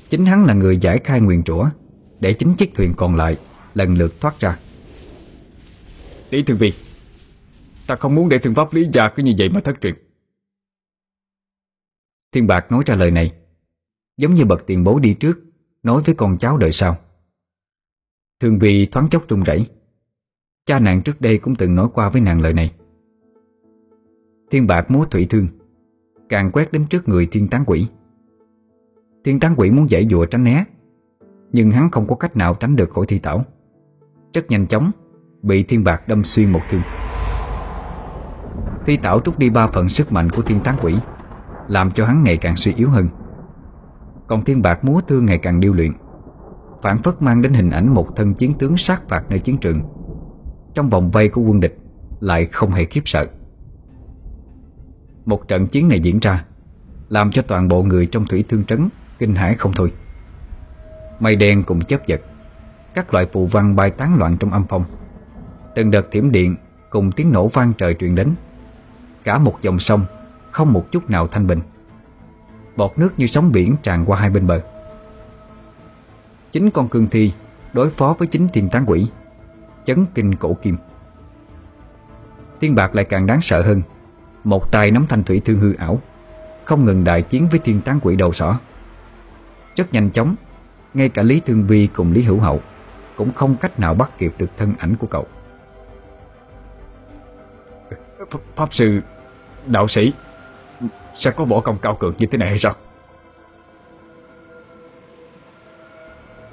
Chính 0.10 0.26
hắn 0.26 0.46
là 0.46 0.54
người 0.54 0.78
giải 0.78 1.00
khai 1.04 1.22
nguyền 1.22 1.42
rủa 1.46 1.70
Để 2.20 2.34
chính 2.34 2.54
chiếc 2.56 2.76
thuyền 2.76 2.94
còn 2.98 3.16
lại 3.16 3.38
Lần 3.74 3.98
lượt 3.98 4.22
thoát 4.22 4.40
ra. 4.40 4.60
Lý 6.30 6.44
Thường 6.44 6.58
Vi 6.58 6.74
Ta 7.88 7.96
không 7.96 8.16
muốn 8.16 8.30
để 8.30 8.40
thương 8.40 8.56
pháp 8.56 8.74
lý 8.74 8.88
gia 8.94 9.10
cứ 9.10 9.24
như 9.24 9.34
vậy 9.38 9.50
mà 9.50 9.60
thất 9.60 9.82
truyền. 9.82 9.94
Thiên 12.32 12.48
Bạc 12.48 12.72
nói 12.72 12.84
ra 12.86 12.96
lời 12.96 13.12
này 13.12 13.32
Giống 14.18 14.34
như 14.34 14.46
bậc 14.46 14.64
tiền 14.68 14.84
bối 14.84 15.02
đi 15.02 15.14
trước 15.14 15.40
Nói 15.84 16.02
với 16.06 16.16
con 16.16 16.38
cháu 16.38 16.58
đời 16.58 16.72
sau 16.72 16.98
Thường 18.40 18.60
vì 18.60 18.86
thoáng 18.86 19.10
chốc 19.10 19.28
run 19.30 19.44
rẩy. 19.44 19.68
Cha 20.66 20.80
nàng 20.80 21.02
trước 21.02 21.22
đây 21.22 21.38
cũng 21.38 21.56
từng 21.56 21.76
nói 21.76 21.88
qua 21.94 22.10
với 22.10 22.22
nàng 22.22 22.42
lời 22.42 22.54
này. 22.54 22.74
Thiên 24.52 24.68
Bạc 24.68 24.92
múa 24.92 25.06
thủy 25.06 25.28
thương, 25.30 25.48
Càng 26.30 26.52
quét 26.52 26.72
đến 26.72 26.86
trước 26.86 27.10
người 27.10 27.28
thiên 27.32 27.48
tán 27.48 27.64
quỷ. 27.68 27.88
Thiên 29.24 29.40
tán 29.40 29.54
quỷ 29.58 29.72
muốn 29.72 29.88
dãy 29.90 30.08
dụa 30.12 30.26
tránh 30.26 30.44
né, 30.44 30.66
Nhưng 31.52 31.72
hắn 31.72 31.92
không 31.92 32.08
có 32.08 32.16
cách 32.16 32.38
nào 32.38 32.54
tránh 32.54 32.76
được 32.76 32.90
khỏi 32.90 33.06
thi 33.06 33.20
tảo. 33.20 33.46
Rất 34.34 34.50
nhanh 34.50 34.68
chóng, 34.68 34.92
Bị 35.42 35.64
thiên 35.64 35.84
bạc 35.84 36.08
đâm 36.08 36.24
xuyên 36.24 36.52
một 36.52 36.62
thương. 36.70 36.82
Thi 38.86 38.98
tảo 38.98 39.20
trút 39.20 39.40
đi 39.40 39.50
ba 39.50 39.68
phần 39.68 39.90
sức 39.90 40.12
mạnh 40.12 40.30
của 40.30 40.42
thiên 40.42 40.60
tán 40.64 40.76
quỷ, 40.82 40.96
Làm 41.68 41.92
cho 41.92 42.06
hắn 42.06 42.24
ngày 42.24 42.38
càng 42.38 42.56
suy 42.58 42.74
yếu 42.74 42.90
hơn. 42.90 43.08
Còn 44.28 44.44
thiên 44.44 44.62
bạc 44.62 44.86
múa 44.86 45.02
thương 45.08 45.26
ngày 45.26 45.38
càng 45.38 45.60
điêu 45.60 45.74
luyện. 45.74 45.92
Phản 46.84 46.98
phất 46.98 47.22
mang 47.22 47.42
đến 47.42 47.54
hình 47.54 47.70
ảnh 47.70 47.94
một 47.94 48.16
thân 48.16 48.34
chiến 48.34 48.54
tướng 48.54 48.78
sát 48.78 49.10
phạt 49.10 49.24
nơi 49.30 49.40
chiến 49.40 49.58
trường. 49.58 49.82
Trong 50.74 50.90
vòng 50.90 51.12
vây 51.12 51.30
của 51.30 51.42
quân 51.42 51.60
địch 51.60 51.78
Lại 52.20 52.46
không 52.46 52.72
hề 52.72 52.86
khiếp 52.86 53.02
sợ. 53.06 53.26
Một 55.26 55.48
trận 55.48 55.68
chiến 55.68 55.90
này 55.90 56.00
diễn 56.00 56.20
ra, 56.20 56.46
Làm 57.10 57.32
cho 57.32 57.42
toàn 57.42 57.68
bộ 57.68 57.84
người 57.84 58.06
trong 58.06 58.26
thủy 58.26 58.44
thương 58.50 58.64
trấn 58.64 58.90
Kinh 59.20 59.36
hãi 59.36 59.56
không 59.56 59.72
thôi. 59.76 59.94
Mây 61.20 61.36
đen 61.36 61.64
cùng 61.64 61.82
chớp 61.82 62.08
giật, 62.08 62.22
Các 62.94 63.14
loại 63.14 63.26
phù 63.34 63.46
văn 63.46 63.76
bay 63.76 63.90
tán 63.90 64.16
loạn 64.16 64.38
trong 64.40 64.52
âm 64.52 64.66
phong. 64.70 64.84
Từng 65.76 65.92
đợt 65.92 66.12
thiểm 66.12 66.32
điện 66.32 66.56
Cùng 66.90 67.12
tiếng 67.12 67.32
nổ 67.32 67.48
vang 67.48 67.74
trời 67.78 67.94
truyền 67.94 68.16
đến. 68.16 68.30
Cả 69.24 69.40
một 69.40 69.58
dòng 69.62 69.80
sông 69.80 70.06
Không 70.52 70.74
một 70.74 70.92
chút 70.92 71.10
nào 71.10 71.28
thanh 71.28 71.48
bình. 71.48 71.60
Bọt 72.76 72.92
nước 72.98 73.14
như 73.18 73.28
sóng 73.28 73.52
biển 73.52 73.76
tràn 73.84 74.06
qua 74.06 74.20
hai 74.20 74.30
bên 74.30 74.48
bờ. 74.48 74.73
Chính 76.54 76.72
con 76.72 76.88
cương 76.88 77.08
thi 77.08 77.34
Đối 77.74 77.90
phó 77.90 78.16
với 78.20 78.28
chính 78.28 78.48
thiên 78.48 78.70
tán 78.70 78.84
quỷ, 78.88 79.08
Chấn 79.86 80.06
kinh 80.16 80.36
cổ 80.36 80.54
kim. 80.54 80.78
Thiên 82.62 82.76
bạc 82.76 82.96
lại 82.96 83.06
càng 83.06 83.26
đáng 83.26 83.42
sợ 83.42 83.62
hơn. 83.62 83.82
Một 84.44 84.72
tay 84.72 84.92
nắm 84.92 85.06
thanh 85.10 85.24
thủy 85.24 85.42
thương 85.46 85.60
hư 85.60 85.74
ảo, 85.74 86.02
Không 86.66 86.86
ngừng 86.86 87.04
đại 87.04 87.22
chiến 87.22 87.48
với 87.52 87.60
thiên 87.60 87.82
tán 87.82 88.00
quỷ 88.02 88.16
đầu 88.16 88.34
sỏ. 88.34 88.60
Rất 89.76 89.94
nhanh 89.94 90.10
chóng, 90.10 90.36
Ngay 90.94 91.10
cả 91.10 91.24
Lý 91.24 91.40
Thương 91.40 91.68
Vi 91.68 91.88
cùng 91.88 92.12
Lý 92.12 92.22
Hữu 92.22 92.40
Hậu 92.40 92.62
Cũng 93.16 93.34
không 93.34 93.56
cách 93.56 93.80
nào 93.80 93.94
bắt 93.94 94.12
kịp 94.18 94.34
được 94.38 94.50
thân 94.58 94.74
ảnh 94.80 94.96
của 94.96 95.08
cậu. 95.08 95.26
Pháp 98.56 98.74
sư 98.74 99.02
Đạo 99.66 99.88
sĩ, 99.88 100.14
Sẽ 101.16 101.32
có 101.32 101.46
võ 101.46 101.60
công 101.60 101.78
cao 101.78 101.96
cường 102.00 102.14
như 102.18 102.28
thế 102.28 102.38
này 102.38 102.50
hay 102.50 102.58
sao? 102.58 102.74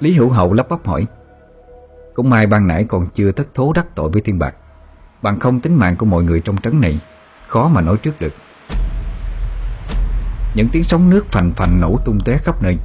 Lý 0.01 0.13
Hữu 0.13 0.29
Hậu 0.29 0.53
lắp 0.53 0.69
bắp 0.69 0.87
hỏi. 0.87 1.05
Cũng 2.13 2.29
may 2.29 2.47
ban 2.47 2.67
nãy 2.67 2.85
còn 2.87 3.07
chưa 3.15 3.31
thất 3.31 3.53
thố 3.53 3.73
đắc 3.73 3.95
tội 3.95 4.09
với 4.09 4.21
thiên 4.21 4.39
bạc. 4.39 4.55
Bằng 5.21 5.39
không 5.39 5.59
tính 5.59 5.75
mạng 5.75 5.95
của 5.95 6.05
mọi 6.05 6.23
người 6.23 6.39
trong 6.39 6.57
trấn 6.57 6.81
này, 6.81 6.99
Khó 7.47 7.67
mà 7.67 7.81
nói 7.81 7.97
trước 7.97 8.21
được. 8.21 8.33
Những 10.55 10.67
tiếng 10.71 10.83
sóng 10.83 11.09
nước 11.09 11.25
phành 11.27 11.51
phành 11.51 11.81
nổ 11.81 11.99
tung 12.05 12.19
tóe 12.25 12.37
khắp 12.37 12.63
nơi. 12.63 12.77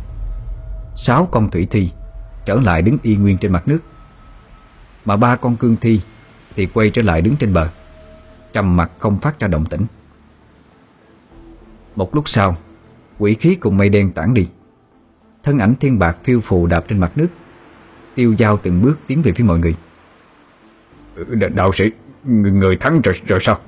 Sáu 0.97 1.29
con 1.33 1.51
thủy 1.51 1.67
thi 1.71 1.91
Trở 2.45 2.55
lại 2.55 2.83
đứng 2.83 2.99
y 3.03 3.17
nguyên 3.17 3.39
trên 3.39 3.53
mặt 3.53 3.69
nước. 3.69 3.79
Mà 5.05 5.17
ba 5.17 5.37
con 5.37 5.57
cương 5.57 5.77
thi 5.81 6.01
Thì 6.57 6.67
quay 6.67 6.91
trở 6.91 7.03
lại 7.03 7.23
đứng 7.23 7.37
trên 7.37 7.53
bờ, 7.53 7.69
Trầm 8.53 8.77
mặt 8.77 8.91
không 8.99 9.19
phát 9.19 9.41
ra 9.41 9.49
động 9.49 9.65
tĩnh. 9.65 9.87
Một 11.97 12.15
lúc 12.15 12.29
sau, 12.29 12.57
Quỷ 13.19 13.35
khí 13.35 13.55
cùng 13.55 13.77
mây 13.77 13.89
đen 13.89 14.13
tản 14.13 14.35
đi. 14.35 14.49
Thân 15.47 15.59
ảnh 15.59 15.75
thiên 15.81 15.99
bạc 15.99 16.17
phiêu 16.25 16.41
phù 16.41 16.67
đạp 16.67 16.85
trên 16.89 16.99
mặt 16.99 17.13
nước 17.17 17.29
Tiêu 18.15 18.37
dao 18.39 18.57
từng 18.57 18.83
bước 18.83 18.99
tiến 19.07 19.23
về 19.23 19.33
phía 19.33 19.45
mọi 19.45 19.59
người. 19.59 19.77
Ừ, 21.15 21.35
Đạo 21.55 21.73
sĩ 21.73 21.91
Người, 22.25 22.51
người 22.51 22.77
thắng 22.77 23.01
rồi, 23.01 23.15
rồi 23.27 23.39
sao? 23.43 23.59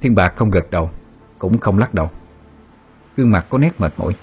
Thiên 0.00 0.14
bạc 0.14 0.32
không 0.36 0.50
gật 0.50 0.70
đầu 0.70 0.90
Cũng 1.38 1.58
không 1.58 1.78
lắc 1.78 1.94
đầu. 1.94 2.10
Gương 3.16 3.30
mặt 3.30 3.46
có 3.48 3.58
nét 3.58 3.80
mệt 3.80 3.92
mỏi. 3.96 4.16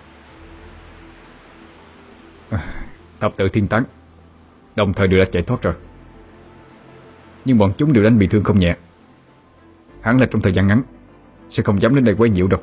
Thập 3.19 3.37
tự 3.37 3.49
thiên 3.49 3.67
tán 3.67 3.83
Đồng 4.75 4.93
thời 4.93 5.07
đều 5.07 5.19
đã 5.19 5.25
chạy 5.25 5.43
thoát 5.43 5.61
rồi. 5.61 5.73
Nhưng 7.45 7.57
bọn 7.57 7.73
chúng 7.77 7.93
đều 7.93 8.03
đánh 8.03 8.19
bị 8.19 8.27
thương 8.27 8.43
không 8.43 8.59
nhẹ. 8.59 8.75
Hắn 10.01 10.19
là 10.19 10.25
trong 10.25 10.41
thời 10.41 10.53
gian 10.53 10.67
ngắn 10.67 10.81
Sẽ 11.49 11.63
không 11.63 11.81
dám 11.81 11.95
đến 11.95 12.05
đây 12.05 12.15
quấy 12.17 12.29
nhiễu 12.29 12.47
đâu 12.47 12.61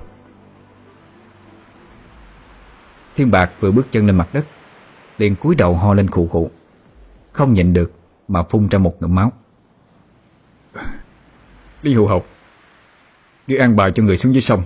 Thiên 3.20 3.30
Bạc 3.30 3.50
vừa 3.60 3.72
bước 3.72 3.86
chân 3.90 4.06
lên 4.06 4.16
mặt 4.16 4.28
đất 4.32 4.46
liền 5.18 5.36
cúi 5.36 5.54
đầu 5.54 5.76
ho 5.76 5.94
lên 5.94 6.10
khụ 6.10 6.28
khụ. 6.28 6.50
Không 7.32 7.52
nhịn 7.52 7.72
được 7.72 7.92
Mà 8.28 8.42
phun 8.42 8.68
ra 8.68 8.78
một 8.78 8.96
ngụm 9.00 9.14
máu. 9.14 9.32
Lý 11.82 11.94
Hữu 11.94 12.06
Hậu 12.06 12.24
Đi 13.46 13.56
an 13.56 13.76
bài 13.76 13.92
cho 13.94 14.02
người 14.02 14.16
xuống 14.16 14.34
dưới 14.34 14.40
sông. 14.40 14.62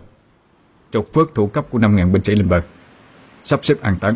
Trục 0.92 1.12
phước 1.14 1.34
thủ 1.34 1.46
cấp 1.46 1.66
của 1.70 1.78
5.000 1.78 2.12
binh 2.12 2.22
sĩ 2.22 2.34
lên 2.34 2.48
bờ 2.48 2.60
Sắp 3.44 3.60
xếp 3.62 3.80
an 3.82 3.98
táng. 4.00 4.14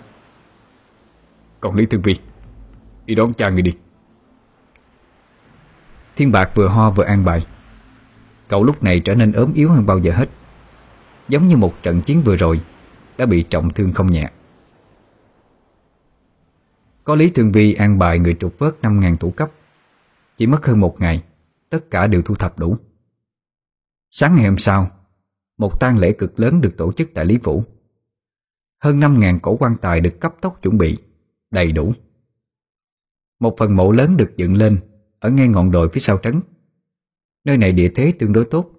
Còn 1.61 1.75
Lý 1.75 1.87
Thương 1.87 2.03
Vi 2.03 2.17
Đi 3.07 3.15
đón 3.15 3.35
cha 3.35 3.49
người 3.49 3.63
đi. 3.63 3.73
Thiên 6.17 6.33
Bạc 6.33 6.51
vừa 6.55 6.69
ho 6.69 6.91
vừa 6.91 7.05
an 7.05 7.25
bài. 7.25 7.47
Cậu 8.49 8.65
lúc 8.65 8.83
này 8.83 9.01
trở 9.01 9.15
nên 9.15 9.33
ốm 9.33 9.53
yếu 9.55 9.71
hơn 9.71 9.87
bao 9.87 9.99
giờ 9.99 10.13
hết 10.13 10.29
Giống 11.29 11.47
như 11.47 11.57
một 11.57 11.83
trận 11.83 12.01
chiến 12.01 12.23
vừa 12.23 12.37
rồi 12.37 12.61
đã 13.19 13.27
bị 13.27 13.43
trọng 13.43 13.71
thương 13.71 13.93
không 13.93 14.11
nhẹ. 14.11 14.31
Có 17.05 17.15
Lý 17.15 17.31
Thương 17.31 17.53
Vi 17.53 17.75
an 17.75 17.99
bài 17.99 18.19
người 18.19 18.37
trục 18.41 18.59
vớt 18.59 18.75
5.000 18.83 19.17
tủ 19.17 19.31
cấp. 19.31 19.51
Chỉ 20.37 20.47
mất 20.47 20.67
hơn 20.67 20.81
một 20.81 21.01
ngày, 21.01 21.25
Tất 21.71 21.91
cả 21.91 22.07
đều 22.07 22.23
thu 22.23 22.35
thập 22.35 22.59
đủ. 22.59 22.77
Sáng 24.11 24.37
ngày 24.37 24.45
hôm 24.45 24.59
sau, 24.59 24.91
Một 25.59 25.81
tang 25.81 25.99
lễ 25.99 26.13
cực 26.13 26.41
lớn 26.41 26.61
được 26.61 26.77
tổ 26.77 26.93
chức 26.93 27.11
tại 27.15 27.25
Lý 27.25 27.39
Phủ. 27.43 27.65
Hơn 28.79 29.01
5.000 29.01 29.39
cổ 29.43 29.57
quan 29.57 29.77
tài 29.81 30.01
được 30.01 30.21
cấp 30.21 30.35
tốc 30.41 30.63
chuẩn 30.63 30.79
bị, 30.79 30.99
Đầy 31.51 31.73
đủ. 31.73 31.93
Một 33.41 33.55
phần 33.59 33.77
mộ 33.77 33.93
lớn 33.93 34.17
được 34.17 34.37
dựng 34.37 34.55
lên 34.55 34.81
Ở 35.19 35.31
ngay 35.31 35.49
ngọn 35.49 35.71
đồi 35.71 35.89
phía 35.93 36.01
sau 36.01 36.19
trấn. 36.19 36.41
Nơi 37.45 37.57
này 37.57 37.73
địa 37.73 37.93
thế 37.95 38.13
tương 38.19 38.33
đối 38.33 38.45
tốt. 38.45 38.71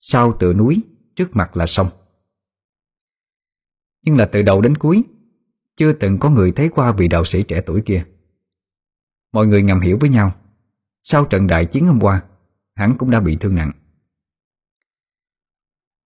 Sau 0.00 0.32
tựa 0.32 0.52
núi, 0.52 0.82
Trước 1.14 1.36
mặt 1.36 1.56
là 1.56 1.66
sông. 1.66 1.88
Nhưng 4.06 4.16
là 4.16 4.26
từ 4.32 4.42
đầu 4.42 4.60
đến 4.60 4.76
cuối, 4.76 5.04
Chưa 5.76 5.92
từng 5.92 6.18
có 6.18 6.30
người 6.30 6.52
thấy 6.52 6.68
qua 6.68 6.92
vị 6.92 7.08
đạo 7.08 7.24
sĩ 7.24 7.42
trẻ 7.42 7.60
tuổi 7.66 7.82
kia. 7.86 8.06
Mọi 9.32 9.46
người 9.46 9.62
ngầm 9.62 9.80
hiểu 9.80 9.98
với 10.00 10.10
nhau. 10.10 10.32
Sau 11.02 11.24
trận 11.24 11.46
đại 11.46 11.66
chiến 11.66 11.86
hôm 11.86 11.98
qua, 12.00 12.22
Hắn 12.74 12.94
cũng 12.98 13.10
đã 13.10 13.20
bị 13.20 13.36
thương 13.36 13.54
nặng. 13.54 13.72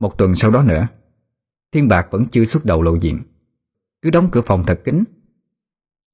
Một 0.01 0.19
tuần 0.19 0.35
sau 0.35 0.51
đó 0.51 0.63
nữa, 0.63 0.87
Thiên 1.73 1.89
Bạc 1.89 2.09
vẫn 2.11 2.27
chưa 2.31 2.45
xuất 2.45 2.65
đầu 2.65 2.83
lộ 2.83 2.95
diện. 2.95 3.23
Cứ 4.03 4.11
đóng 4.11 4.29
cửa 4.33 4.43
phòng 4.47 4.65
thật 4.67 4.81
kín. 4.85 5.05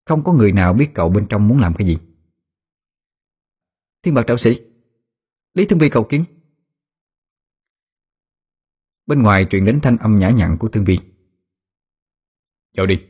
Không 0.05 0.25
có 0.25 0.33
người 0.33 0.53
nào 0.53 0.73
biết 0.73 0.91
cậu 0.95 1.09
bên 1.09 1.27
trong 1.29 1.49
muốn 1.49 1.59
làm 1.59 1.75
cái 1.75 1.87
gì. 1.87 1.99
Thiên 4.03 4.15
Bạc 4.15 4.27
đạo 4.27 4.37
sĩ 4.37 4.61
Lý 5.55 5.67
Thương 5.67 5.79
Vi 5.79 5.89
cầu 5.89 6.05
kiến. 6.05 6.25
Bên 9.07 9.23
ngoài 9.23 9.47
truyền 9.51 9.65
đến 9.65 9.81
thanh 9.83 9.97
âm 9.97 10.19
nhã 10.19 10.31
nhặn 10.31 10.57
của 10.59 10.69
Thương 10.69 10.85
Vi. 10.85 10.99
Vào 12.77 12.87
đi. 12.87 13.03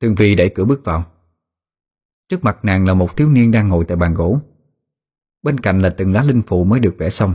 Thương 0.00 0.14
Vi 0.14 0.34
đẩy 0.34 0.48
cửa 0.54 0.64
bước 0.64 0.84
vào. 0.84 1.04
Trước 2.28 2.44
mặt 2.44 2.64
nàng 2.64 2.86
là 2.86 2.94
một 2.94 3.16
thiếu 3.16 3.28
niên 3.28 3.50
đang 3.50 3.68
ngồi 3.68 3.84
tại 3.84 3.96
bàn 3.96 4.14
gỗ. 4.14 4.40
Bên 5.42 5.60
cạnh 5.60 5.82
là 5.82 5.90
từng 5.90 6.12
lá 6.12 6.22
linh 6.22 6.42
phù 6.42 6.64
mới 6.64 6.80
được 6.80 6.94
vẽ 6.98 7.08
xong. 7.08 7.34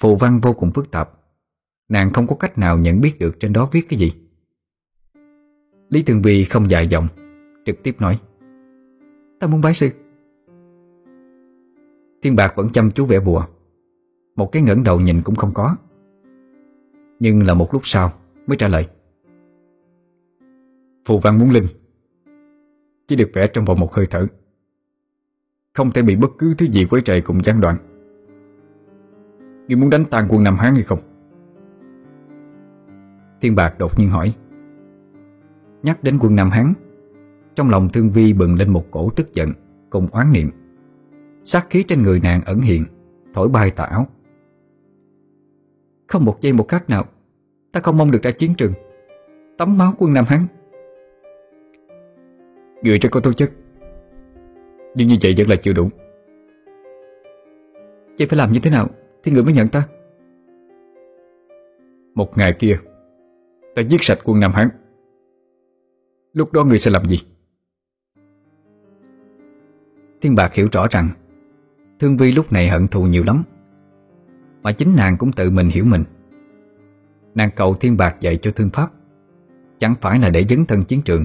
Phù 0.00 0.16
văn 0.16 0.40
vô 0.40 0.52
cùng 0.52 0.72
phức 0.72 0.90
tạp. 0.90 1.10
Nàng 1.88 2.12
không 2.12 2.26
có 2.26 2.36
cách 2.36 2.58
nào 2.58 2.78
nhận 2.78 3.00
biết 3.00 3.18
được 3.18 3.40
trên 3.40 3.52
đó 3.52 3.68
viết 3.72 3.88
cái 3.88 3.98
gì. 3.98 4.12
Lý 5.88 6.02
Thường 6.02 6.22
Vi 6.22 6.44
không 6.44 6.70
dài 6.70 6.86
dòng, 6.86 7.08
Trực 7.66 7.82
tiếp 7.82 7.96
nói, 8.00 8.20
Ta 9.40 9.46
muốn 9.46 9.60
bái 9.60 9.74
sư. 9.74 9.90
Thiên 12.22 12.36
Bạc 12.36 12.52
vẫn 12.56 12.68
chăm 12.68 12.90
chú 12.90 13.06
vẽ 13.06 13.20
bùa. 13.20 13.46
Một 14.36 14.52
cái 14.52 14.62
ngẩng 14.62 14.82
đầu 14.82 15.00
nhìn 15.00 15.22
cũng 15.22 15.34
không 15.34 15.54
có. 15.54 15.76
Nhưng 17.20 17.46
là 17.46 17.54
một 17.54 17.72
lúc 17.72 17.82
sau 17.84 18.12
Mới 18.46 18.56
trả 18.56 18.68
lời 18.68 18.88
Phù 21.04 21.18
văn 21.18 21.38
muốn 21.38 21.50
linh. 21.50 21.66
Chỉ 23.08 23.16
được 23.16 23.30
vẽ 23.34 23.46
trong 23.46 23.64
vòng 23.64 23.80
một 23.80 23.94
hơi 23.94 24.06
thở. 24.10 24.26
Không 25.74 25.90
thể 25.90 26.02
bị 26.02 26.16
bất 26.16 26.30
cứ 26.38 26.54
thứ 26.58 26.66
gì 26.66 26.84
quấy 26.84 27.02
rầy 27.06 27.20
cùng 27.20 27.44
gián 27.44 27.60
đoạn. 27.60 27.76
Ngươi 29.68 29.76
muốn 29.76 29.90
đánh 29.90 30.04
tan 30.04 30.26
quân 30.28 30.42
Nam 30.42 30.56
Hán 30.56 30.74
hay 30.74 30.82
không? 30.82 30.98
Thiên 33.40 33.54
Bạc 33.54 33.78
đột 33.78 33.98
nhiên 33.98 34.10
hỏi. 34.10 34.34
Nhắc 35.82 36.02
đến 36.02 36.18
quân 36.20 36.36
Nam 36.36 36.50
Hán, 36.50 36.72
Trong 37.54 37.70
lòng 37.70 37.88
Thương 37.88 38.10
Vi 38.10 38.32
bừng 38.32 38.54
lên 38.54 38.72
một 38.72 38.84
cổ 38.90 39.10
tức 39.16 39.34
giận, 39.34 39.52
Cùng 39.90 40.06
oán 40.12 40.32
niệm. 40.32 40.50
Sát 41.44 41.66
khí 41.70 41.82
trên 41.82 42.02
người 42.02 42.20
nàng 42.20 42.40
ẩn 42.44 42.60
hiện, 42.60 42.84
Thổi 43.34 43.48
bay 43.48 43.70
tà 43.70 43.84
áo. 43.84 44.06
Không 46.06 46.24
một 46.24 46.40
giây 46.40 46.52
một 46.52 46.68
khắc 46.68 46.90
nào, 46.90 47.04
Ta 47.72 47.80
không 47.80 47.96
mong 47.96 48.10
được 48.10 48.22
ra 48.22 48.30
chiến 48.30 48.54
trường. 48.54 48.72
Tắm 49.58 49.78
máu 49.78 49.94
quân 49.98 50.14
Nam 50.14 50.24
Hán 50.24 50.46
Người 52.82 52.98
rất 52.98 53.08
có 53.12 53.20
tố 53.20 53.32
chất. 53.32 53.50
Nhưng 54.94 55.08
như 55.08 55.16
vậy 55.22 55.34
vẫn 55.38 55.48
là 55.48 55.56
chưa 55.56 55.72
đủ. 55.72 55.88
Vậy 58.18 58.26
phải 58.26 58.38
làm 58.38 58.52
như 58.52 58.60
thế 58.62 58.70
nào 58.70 58.88
Thì 59.22 59.32
người 59.32 59.42
mới 59.42 59.52
nhận 59.52 59.68
ta? 59.68 59.88
Một 62.14 62.38
ngày 62.38 62.56
kia, 62.58 62.78
Ta 63.74 63.82
giết 63.82 64.02
sạch 64.02 64.18
quân 64.24 64.40
Nam 64.40 64.52
Hán. 64.52 64.68
Lúc 66.32 66.52
đó 66.52 66.64
người 66.64 66.78
sẽ 66.78 66.90
làm 66.90 67.04
gì? 67.04 67.18
Thiên 70.20 70.34
Bạc 70.34 70.54
hiểu 70.54 70.68
rõ 70.72 70.86
rằng, 70.90 71.10
Thương 72.00 72.16
Vi 72.16 72.32
lúc 72.32 72.52
này 72.52 72.68
hận 72.68 72.88
thù 72.88 73.06
nhiều 73.06 73.24
lắm. 73.24 73.44
Mà 74.62 74.72
chính 74.72 74.96
nàng 74.96 75.16
cũng 75.18 75.32
tự 75.32 75.50
mình 75.50 75.68
hiểu 75.68 75.84
mình. 75.84 76.04
Nàng 77.34 77.50
cầu 77.56 77.74
Thiên 77.74 77.96
Bạc 77.96 78.16
dạy 78.20 78.38
cho 78.42 78.50
thương 78.50 78.70
pháp, 78.70 78.92
Chẳng 79.78 79.94
phải 80.00 80.18
là 80.18 80.30
để 80.30 80.44
dấn 80.48 80.64
thân 80.66 80.82
chiến 80.82 81.02
trường. 81.02 81.24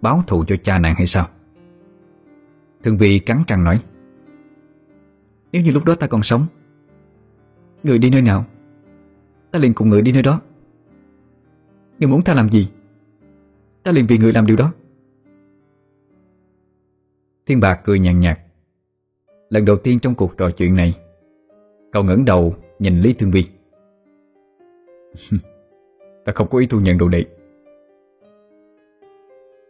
Báo 0.00 0.22
thù 0.26 0.44
cho 0.44 0.56
cha 0.56 0.78
nàng 0.78 0.94
hay 0.94 1.06
sao? 1.06 1.26
Thương 2.82 2.98
Vi 2.98 3.18
cắn 3.18 3.42
răng 3.48 3.64
nói, 3.64 3.80
Nếu 5.52 5.62
như 5.62 5.70
lúc 5.70 5.84
đó 5.84 5.94
ta 5.94 6.06
còn 6.06 6.22
sống, 6.22 6.46
Người 7.82 7.98
đi 7.98 8.10
nơi 8.10 8.22
nào? 8.22 8.44
Ta 9.50 9.58
liền 9.58 9.74
cùng 9.74 9.88
người 9.90 10.02
đi 10.02 10.12
nơi 10.12 10.22
đó. 10.22 10.40
Người 11.98 12.08
muốn 12.08 12.22
ta 12.22 12.34
làm 12.34 12.48
gì? 12.48 12.68
Ta 13.82 13.92
liền 13.92 14.06
vì 14.06 14.18
người 14.18 14.32
làm 14.32 14.46
điều 14.46 14.56
đó. 14.56 14.72
Thiên 17.46 17.60
Bạc 17.60 17.80
cười 17.84 17.98
nhàn 17.98 18.20
nhạt. 18.20 18.38
Lần 19.50 19.64
đầu 19.64 19.76
tiên 19.76 19.98
trong 19.98 20.14
cuộc 20.14 20.36
trò 20.36 20.50
chuyện 20.50 20.76
này, 20.76 20.94
Cậu 21.92 22.02
ngẩng 22.02 22.24
đầu 22.24 22.56
nhìn 22.78 23.00
Lý 23.00 23.12
Thương 23.12 23.30
Vi. 23.30 23.44
Ta 26.24 26.32
không 26.34 26.48
có 26.48 26.58
ý 26.58 26.66
thu 26.66 26.80
nhận 26.80 26.98
đồ 26.98 27.08
đệ 27.08 27.24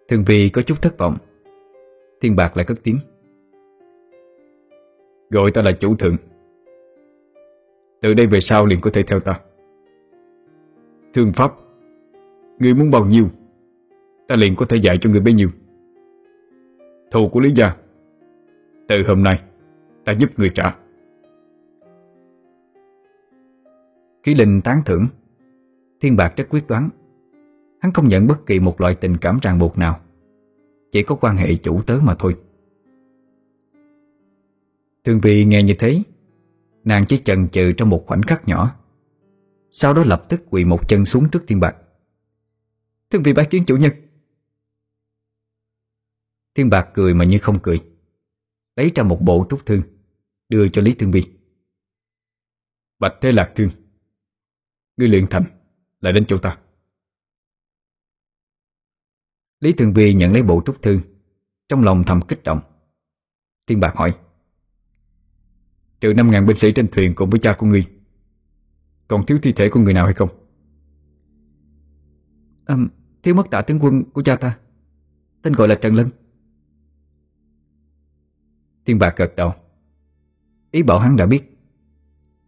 thường 0.09 0.25
Vi 0.27 0.49
có 0.49 0.63
chút 0.63 0.83
thất 0.83 0.99
vọng. 0.99 1.17
Thiên 2.21 2.37
Bạc 2.37 2.57
lại 2.57 2.67
cất 2.67 2.79
tiếng. 2.83 2.97
Gọi 5.31 5.51
ta 5.51 5.63
là 5.63 5.73
chủ 5.73 5.97
thượng. 5.97 6.17
Từ 8.01 8.15
đây 8.15 8.27
về 8.27 8.41
sau 8.41 8.67
liền 8.67 8.81
có 8.81 8.91
thể 8.91 9.03
theo 9.03 9.21
ta. 9.21 9.41
Thương 11.15 11.33
pháp, 11.33 11.53
Người 12.59 12.75
muốn 12.75 12.91
bao 12.91 13.05
nhiêu, 13.05 13.29
Ta 14.29 14.37
liền 14.37 14.57
có 14.57 14.67
thể 14.67 14.77
dạy 14.77 14.99
cho 15.01 15.11
người 15.11 15.21
bấy 15.21 15.35
nhiêu. 15.35 15.49
Thù 17.11 17.29
của 17.29 17.41
Lý 17.41 17.51
Gia, 17.55 17.77
Từ 18.89 18.97
hôm 19.09 19.23
nay, 19.23 19.43
Ta 20.05 20.13
giúp 20.13 20.31
người 20.37 20.51
trả. 20.55 20.77
Khí 24.23 24.35
linh 24.35 24.61
tán 24.65 24.83
thưởng, 24.87 25.07
Thiên 26.01 26.17
Bạc 26.17 26.35
rất 26.37 26.45
quyết 26.51 26.69
đoán. 26.69 26.91
Hắn 27.81 27.93
không 27.93 28.09
nhận 28.09 28.27
bất 28.27 28.47
kỳ 28.47 28.61
một 28.61 28.81
loại 28.81 28.95
tình 28.95 29.17
cảm 29.17 29.39
ràng 29.43 29.59
buộc 29.59 29.79
nào. 29.79 30.01
Chỉ 30.93 31.03
có 31.03 31.15
quan 31.15 31.37
hệ 31.37 31.55
chủ 31.55 31.83
tớ 31.83 32.01
mà 32.03 32.15
thôi. 32.19 32.37
Thương 35.05 35.21
Vi 35.21 35.45
nghe 35.45 35.63
như 35.63 35.75
thế, 35.79 36.03
Nàng 36.85 37.05
chỉ 37.07 37.19
chần 37.25 37.49
chừ 37.49 37.73
trong 37.73 37.91
một 37.91 38.05
khoảnh 38.07 38.23
khắc 38.23 38.49
nhỏ. 38.49 38.77
Sau 39.71 39.95
đó 39.95 40.03
lập 40.07 40.25
tức 40.29 40.43
quỳ 40.51 40.65
một 40.65 40.89
chân 40.89 41.05
xuống 41.05 41.31
trước 41.31 41.45
Thiên 41.47 41.61
Bạc. 41.61 41.77
Thương 43.11 43.23
Vi 43.23 43.33
bái 43.33 43.47
kiến 43.51 43.65
chủ 43.67 43.77
nhân. 43.77 43.93
Thiên 46.55 46.71
Bạc 46.71 46.89
cười 46.95 47.15
mà 47.15 47.25
như 47.25 47.39
không 47.39 47.59
cười, 47.63 47.85
Lấy 48.77 48.91
ra 48.95 49.03
một 49.03 49.21
bộ 49.23 49.47
trúc 49.51 49.67
thương 49.67 49.83
Đưa 50.49 50.69
cho 50.69 50.83
Lý 50.83 50.95
Thương 50.95 51.11
Vi 51.11 51.25
Bạch 52.99 53.15
Thế 53.21 53.33
Lạc 53.33 53.53
Thương, 53.57 53.71
Ngươi 54.97 55.09
luyện 55.09 55.27
thành 55.31 55.45
Lại 56.01 56.13
đến 56.13 56.25
chỗ 56.29 56.39
ta. 56.39 56.59
Lý 59.61 59.73
Thương 59.73 59.93
Vi 59.93 60.15
nhận 60.15 60.33
lấy 60.33 60.43
bộ 60.43 60.63
trúc 60.67 60.83
thư. 60.83 61.01
Trong 61.69 61.83
lòng 61.83 62.05
thầm 62.05 62.21
kích 62.29 62.43
động. 62.45 62.61
Thiên 63.67 63.81
Bạc 63.81 63.97
hỏi 63.97 64.15
Trừ 66.01 66.13
5.000 66.13 66.47
binh 66.47 66.57
sĩ 66.57 66.73
trên 66.73 66.89
thuyền 66.89 67.15
cùng 67.15 67.31
với 67.31 67.41
cha 67.41 67.57
của 67.59 67.67
ngươi 67.67 67.87
Còn 69.09 69.27
thiếu 69.27 69.39
thi 69.43 69.53
thể 69.53 69.69
của 69.69 69.81
người 69.81 69.95
nào 69.95 70.05
hay 70.05 70.15
không? 70.15 70.29
À, 72.65 72.77
Thiếu 73.23 73.35
mất 73.35 73.51
tạ 73.51 73.63
tướng 73.63 73.79
quân 73.81 74.05
của 74.05 74.23
cha 74.23 74.37
ta. 74.37 74.59
Tên 75.43 75.53
gọi 75.53 75.69
là 75.69 75.75
Trần 75.75 75.95
Lân. 75.95 76.09
Thiên 78.87 78.99
Bạc 78.99 79.15
gật 79.17 79.37
đầu. 79.37 79.53
Ý 80.71 80.83
bảo 80.83 80.99
hắn 80.99 81.17
đã 81.17 81.27
biết 81.27 81.59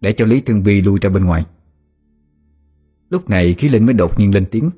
Để 0.01 0.13
cho 0.13 0.25
Lý 0.25 0.41
Thương 0.41 0.63
Vi 0.63 0.81
lui 0.83 0.99
ra 1.03 1.11
bên 1.11 1.25
ngoài. 1.25 1.47
Lúc 3.11 3.31
này 3.31 3.55
khí 3.55 3.69
linh 3.69 3.87
mới 3.87 3.95
đột 3.95 4.19
nhiên 4.19 4.35
lên 4.35 4.47
tiếng. 4.51 4.71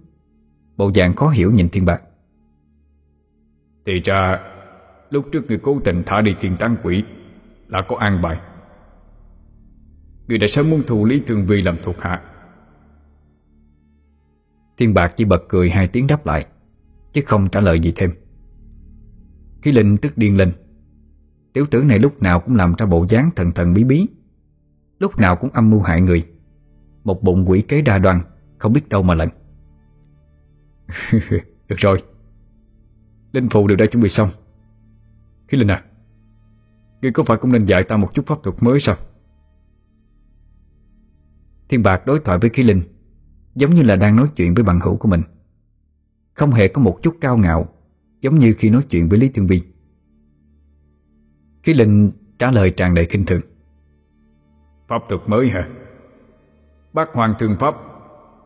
Bộ 0.76 0.93
dạng 0.95 1.14
khó 1.14 1.28
hiểu 1.28 1.53
nhìn 1.53 1.68
Thiên 1.68 1.85
Bạc 1.85 2.03
thì 3.87 4.01
ra, 4.01 4.39
Lúc 5.11 5.26
trước 5.33 5.47
người 5.49 5.59
cố 5.62 5.80
tình 5.85 6.03
thả 6.07 6.20
đi 6.20 6.35
tiền 6.41 6.57
tán 6.59 6.76
quỷ 6.83 7.05
Là 7.68 7.83
có 7.89 7.97
an 7.97 8.22
bài. 8.22 8.41
Người 10.28 10.39
đã 10.39 10.47
sớm 10.47 10.70
muốn 10.70 10.83
thu 10.87 11.05
Lý 11.05 11.22
thường 11.26 11.47
Vi 11.47 11.62
làm 11.62 11.76
thuộc 11.83 11.97
hạ. 11.99 12.22
Thiên 14.78 14.95
Bạc 14.95 15.12
chỉ 15.16 15.24
bật 15.24 15.43
cười 15.49 15.70
hai 15.70 15.89
tiếng 15.89 16.07
đáp 16.07 16.26
lại, 16.26 16.47
Chứ 17.12 17.22
không 17.26 17.49
trả 17.49 17.61
lời 17.61 17.80
gì 17.80 17.93
thêm. 17.97 18.12
Khí 19.62 19.72
linh 19.72 19.97
tức 19.97 20.18
điên 20.18 20.37
lên, 20.37 20.53
Tiểu 21.53 21.66
tử 21.70 21.85
này 21.85 21.99
lúc 21.99 22.22
nào 22.22 22.41
cũng 22.41 22.57
làm 22.57 22.74
ra 22.78 22.87
bộ 22.87 23.07
dáng 23.09 23.30
thần 23.37 23.53
thần 23.53 23.74
bí 23.74 23.85
bí. 23.85 24.07
Lúc 24.99 25.18
nào 25.18 25.37
cũng 25.37 25.51
âm 25.51 25.70
mưu 25.70 25.80
hại 25.80 26.01
người, 26.01 26.26
Một 27.05 27.22
bụng 27.22 27.51
quỷ 27.51 27.62
kế 27.62 27.83
đa 27.83 27.99
đoan, 27.99 28.20
Không 28.59 28.72
biết 28.72 28.89
đâu 28.89 29.03
mà 29.03 29.14
lận. 29.14 29.28
Được 31.68 31.76
rồi 31.78 32.03
Linh 33.33 33.49
phù 33.49 33.66
đều 33.66 33.76
đã 33.76 33.87
chuẩn 33.87 34.03
bị 34.03 34.09
xong. 34.09 34.28
Khí 35.49 35.59
Linh 35.59 35.70
à 35.70 35.85
Ngươi 37.03 37.12
có 37.12 37.22
phải 37.22 37.37
cũng 37.37 37.53
nên 37.53 37.64
dạy 37.64 37.83
ta 37.83 37.97
một 37.97 38.11
chút 38.14 38.26
pháp 38.26 38.39
thuật 38.43 38.62
mới 38.62 38.80
sao? 38.80 38.97
Thiên 41.68 41.83
Bạc 41.83 42.07
đối 42.07 42.20
thoại 42.20 42.39
với 42.39 42.51
Khí 42.51 42.62
Linh 42.62 42.83
Giống 43.55 43.74
như 43.74 43.83
là 43.83 43.97
đang 43.97 44.16
nói 44.16 44.28
chuyện 44.37 44.55
với 44.55 44.64
bằng 44.64 44.80
hữu 44.80 44.97
của 44.97 45.09
mình. 45.09 45.22
Không 46.35 46.51
hề 46.51 46.68
có 46.68 46.83
một 46.83 46.99
chút 47.03 47.16
cao 47.20 47.37
ngạo 47.37 47.68
Giống 48.20 48.39
như 48.39 48.55
khi 48.59 48.70
nói 48.70 48.83
chuyện 48.91 49.09
với 49.09 49.18
Lý 49.18 49.28
Thương 49.28 49.47
Vi. 49.47 49.62
Khí 51.62 51.74
Linh 51.74 52.12
trả 52.39 52.51
lời 52.51 52.70
tràn 52.70 52.95
đầy 52.95 53.07
kinh 53.07 53.26
thường. 53.26 53.41
Pháp 54.89 55.03
thuật 55.09 55.20
mới 55.26 55.49
hả? 55.49 55.68
Bác 56.93 57.12
hoàng 57.12 57.35
thương 57.39 57.57
pháp 57.61 57.74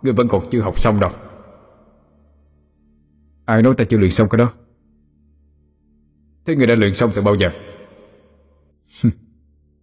Ngươi 0.03 0.13
vẫn 0.13 0.29
còn 0.29 0.49
chưa 0.51 0.61
học 0.61 0.81
xong 0.81 1.01
đâu. 1.01 1.11
Ai 3.45 3.63
nói 3.63 3.75
ta 3.75 3.85
chưa 3.85 3.99
luyện 3.99 4.11
xong 4.11 4.29
cái 4.29 4.39
đó 4.39 4.53
Thế 6.47 6.57
người 6.57 6.67
đã 6.67 6.75
luyện 6.75 6.95
xong 6.95 7.11
từ 7.15 7.23
bao 7.23 7.35
giờ? 7.35 7.51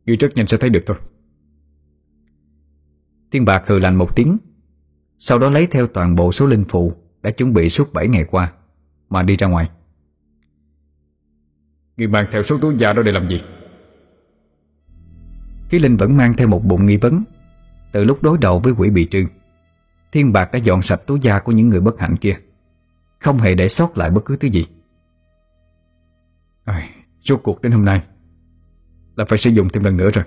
Ngươi 0.05 0.15
rất 0.15 0.35
nhanh 0.35 0.47
sẽ 0.47 0.57
thấy 0.57 0.69
được 0.69 0.83
thôi. 0.85 0.97
Tiên 3.31 3.45
bạc 3.45 3.63
hừ 3.67 3.79
lạnh 3.79 3.95
một 3.95 4.15
tiếng, 4.15 4.37
Sau 5.17 5.39
đó 5.39 5.49
lấy 5.49 5.67
theo 5.67 5.87
toàn 5.87 6.15
bộ 6.15 6.31
số 6.31 6.45
linh 6.45 6.65
phụ 6.69 6.93
Đã 7.21 7.31
chuẩn 7.31 7.53
bị 7.53 7.69
suốt 7.69 7.93
7 7.93 8.07
ngày 8.07 8.25
qua 8.31 8.53
Mà 9.09 9.23
đi 9.23 9.35
ra 9.35 9.47
ngoài. 9.47 9.69
Ngươi 11.97 12.07
mang 12.07 12.25
theo 12.31 12.43
số 12.43 12.57
túi 12.57 12.77
da 12.77 12.93
đó 12.93 13.01
để 13.01 13.11
làm 13.11 13.29
gì? 13.29 13.41
Khí 15.69 15.79
Linh 15.79 15.97
vẫn 15.97 16.17
mang 16.17 16.33
theo 16.33 16.47
một 16.47 16.65
bụng 16.65 16.85
nghi 16.85 16.97
vấn. 16.97 17.23
Từ 17.91 18.03
lúc 18.03 18.23
đối 18.23 18.37
đầu 18.37 18.59
với 18.59 18.73
quỷ 18.77 18.89
bị 18.89 19.07
trương 19.11 19.25
Thiên 20.11 20.33
bạc 20.33 20.51
đã 20.51 20.59
dọn 20.59 20.81
sạch 20.81 21.01
túi 21.07 21.19
da 21.21 21.39
của 21.39 21.51
những 21.51 21.69
người 21.69 21.81
bất 21.81 21.99
hạnh 21.99 22.17
kia, 22.17 22.37
Không 23.19 23.37
hề 23.37 23.55
để 23.55 23.67
sót 23.67 23.97
lại 23.97 24.09
bất 24.09 24.25
cứ 24.25 24.35
thứ 24.35 24.47
gì 24.47 24.65
à, 26.63 26.89
Rốt 27.23 27.39
cuộc 27.43 27.61
đến 27.61 27.71
hôm 27.71 27.85
nay 27.85 28.03
Là 29.15 29.25
phải 29.25 29.37
sử 29.37 29.49
dụng 29.49 29.69
thêm 29.69 29.83
lần 29.83 29.97
nữa 29.97 30.09
rồi. 30.13 30.25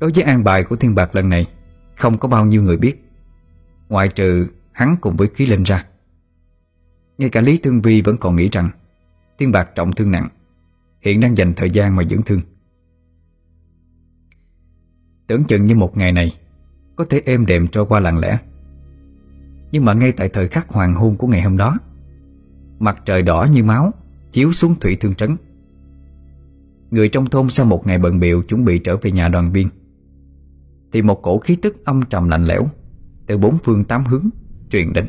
Đối 0.00 0.10
với 0.14 0.24
an 0.24 0.44
bài 0.44 0.64
của 0.64 0.76
thiên 0.76 0.94
bạc 0.94 1.14
lần 1.14 1.28
này 1.28 1.46
Không 1.96 2.18
có 2.18 2.28
bao 2.28 2.46
nhiêu 2.46 2.62
người 2.62 2.76
biết 2.76 3.04
Ngoại 3.88 4.08
trừ 4.08 4.46
hắn 4.72 4.96
cùng 5.00 5.16
với 5.16 5.28
khí 5.28 5.46
linh 5.46 5.62
ra. 5.62 5.86
Ngay 7.18 7.28
cả 7.28 7.40
Lý 7.40 7.58
Thương 7.58 7.82
Vi 7.82 8.02
vẫn 8.02 8.16
còn 8.16 8.36
nghĩ 8.36 8.48
rằng 8.52 8.70
Thiên 9.38 9.52
bạc 9.52 9.70
trọng 9.74 9.92
thương 9.92 10.10
nặng 10.10 10.28
Hiện 11.00 11.20
đang 11.20 11.36
dành 11.36 11.54
thời 11.54 11.70
gian 11.70 11.96
mà 11.96 12.04
dưỡng 12.04 12.22
thương. 12.22 12.40
Tưởng 15.26 15.44
chừng 15.44 15.64
như 15.64 15.74
một 15.74 15.96
ngày 15.96 16.12
này 16.12 16.38
Có 16.96 17.04
thể 17.10 17.22
êm 17.24 17.46
đềm 17.46 17.68
trôi 17.68 17.86
qua 17.86 18.00
lặng 18.00 18.18
lẽ. 18.18 18.38
Nhưng 19.72 19.84
mà 19.84 19.92
ngay 19.92 20.12
tại 20.12 20.28
thời 20.28 20.48
khắc 20.48 20.68
hoàng 20.68 20.94
hôn 20.94 21.16
của 21.16 21.26
ngày 21.26 21.42
hôm 21.42 21.56
đó 21.56 21.78
Mặt 22.84 23.02
trời 23.04 23.22
đỏ 23.22 23.46
như 23.52 23.64
máu, 23.64 23.92
Chiếu 24.32 24.52
xuống 24.52 24.74
thủy 24.80 24.96
thương 25.00 25.14
trấn. 25.14 25.36
Người 26.90 27.08
trong 27.08 27.26
thôn 27.26 27.50
sau 27.50 27.66
một 27.66 27.86
ngày 27.86 27.98
bận 27.98 28.20
biệu 28.20 28.42
Chuẩn 28.42 28.64
bị 28.64 28.78
trở 28.78 28.96
về 28.96 29.10
nhà 29.10 29.28
đoàn 29.28 29.52
viên. 29.52 29.68
Thì 30.92 31.02
một 31.02 31.22
cổ 31.22 31.38
khí 31.38 31.56
tức 31.56 31.84
âm 31.84 32.02
trầm 32.02 32.28
lạnh 32.28 32.44
lẽo, 32.44 32.66
Từ 33.26 33.38
bốn 33.38 33.58
phương 33.64 33.84
tám 33.84 34.04
hướng, 34.04 34.28
Truyền 34.70 34.92
đến 34.92 35.06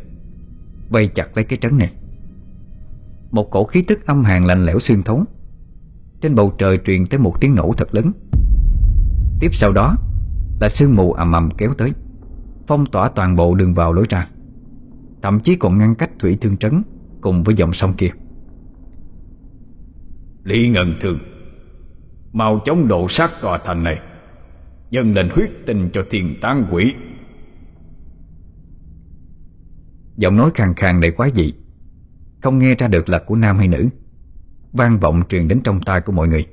Vây 0.89 1.07
chặt 1.07 1.37
lấy 1.37 1.43
cái 1.43 1.59
trấn 1.61 1.77
này. 1.77 1.93
Một 3.31 3.51
cổ 3.51 3.63
khí 3.63 3.81
tức 3.81 4.05
âm 4.05 4.23
hàn 4.23 4.45
lạnh 4.45 4.65
lẽo 4.65 4.79
xuyên 4.79 5.03
thấu, 5.03 5.23
Trên 6.21 6.35
bầu 6.35 6.53
trời 6.57 6.77
truyền 6.85 7.07
tới 7.07 7.19
một 7.19 7.41
tiếng 7.41 7.55
nổ 7.55 7.71
thật 7.77 7.95
lớn. 7.95 8.11
Tiếp 9.39 9.49
sau 9.53 9.71
đó 9.71 9.95
Là 10.59 10.69
sương 10.69 10.95
mù 10.95 11.13
ầm 11.13 11.31
ầm 11.31 11.49
kéo 11.57 11.73
tới, 11.73 11.91
Phong 12.67 12.85
tỏa 12.85 13.09
toàn 13.09 13.35
bộ 13.35 13.55
đường 13.55 13.73
vào 13.73 13.93
lối 13.93 14.05
ra, 14.09 14.27
Thậm 15.21 15.39
chí 15.39 15.55
còn 15.55 15.77
ngăn 15.77 15.95
cách 15.95 16.11
thủy 16.19 16.37
thương 16.41 16.57
trấn. 16.57 16.83
Cùng 17.25 17.43
với 17.43 17.55
dòng 17.55 17.73
sông 17.73 17.93
kia. 17.97 18.09
Lý 20.43 20.69
Ngân 20.69 20.95
Thường 21.01 21.19
Mau 22.33 22.59
chống 22.65 22.87
độ 22.87 23.07
sát 23.09 23.31
tòa 23.41 23.57
thành 23.57 23.83
này 23.83 23.99
Dâng 24.89 25.13
lên 25.13 25.29
huyết 25.33 25.49
tình 25.65 25.89
cho 25.93 26.05
thiên 26.09 26.35
tán 26.41 26.67
quỷ. 26.71 26.93
Giọng 30.17 30.37
nói 30.37 30.51
khàn 30.53 30.73
khàn 30.73 31.01
đầy 31.01 31.11
quái 31.11 31.31
dị 31.35 31.53
Không 32.41 32.57
nghe 32.57 32.75
ra 32.75 32.87
được 32.87 33.09
là 33.09 33.19
của 33.19 33.35
nam 33.35 33.57
hay 33.57 33.67
nữ 33.67 33.89
vang 34.73 34.99
vọng 34.99 35.23
truyền 35.29 35.47
đến 35.47 35.61
trong 35.63 35.81
tai 35.81 36.01
của 36.01 36.11
mọi 36.11 36.27
người. 36.27 36.47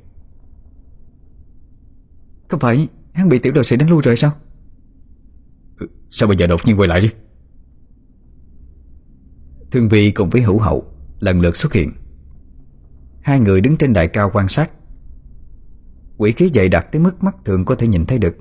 Không 2.48 2.60
phải 2.60 2.88
hắn 3.12 3.28
bị 3.28 3.38
tiểu 3.38 3.52
đồ 3.52 3.62
sĩ 3.62 3.76
đánh 3.76 3.90
lui 3.90 4.02
rồi 4.02 4.16
sao? 4.16 4.32
Ừ, 5.78 5.88
Sao 6.10 6.26
bây 6.26 6.36
giờ 6.36 6.46
đột 6.46 6.60
nhiên 6.64 6.78
quay 6.78 6.88
lại 6.88 7.00
đi 7.00 7.10
Thương 9.72 9.88
Vi 9.88 10.10
cùng 10.10 10.30
với 10.30 10.42
hữu 10.42 10.58
hậu 10.58 10.84
Lần 11.20 11.40
lượt 11.40 11.56
xuất 11.56 11.72
hiện. 11.72 11.92
Hai 13.20 13.40
người 13.40 13.60
đứng 13.60 13.76
trên 13.76 13.92
đài 13.92 14.08
cao 14.08 14.30
quan 14.32 14.48
sát. 14.48 14.70
Quỷ 16.16 16.32
khí 16.32 16.50
dày 16.54 16.68
đặc 16.68 16.86
tới 16.92 17.02
mức 17.02 17.24
mắt 17.24 17.36
thường 17.44 17.64
có 17.64 17.74
thể 17.74 17.86
nhìn 17.86 18.06
thấy 18.06 18.18
được. 18.18 18.36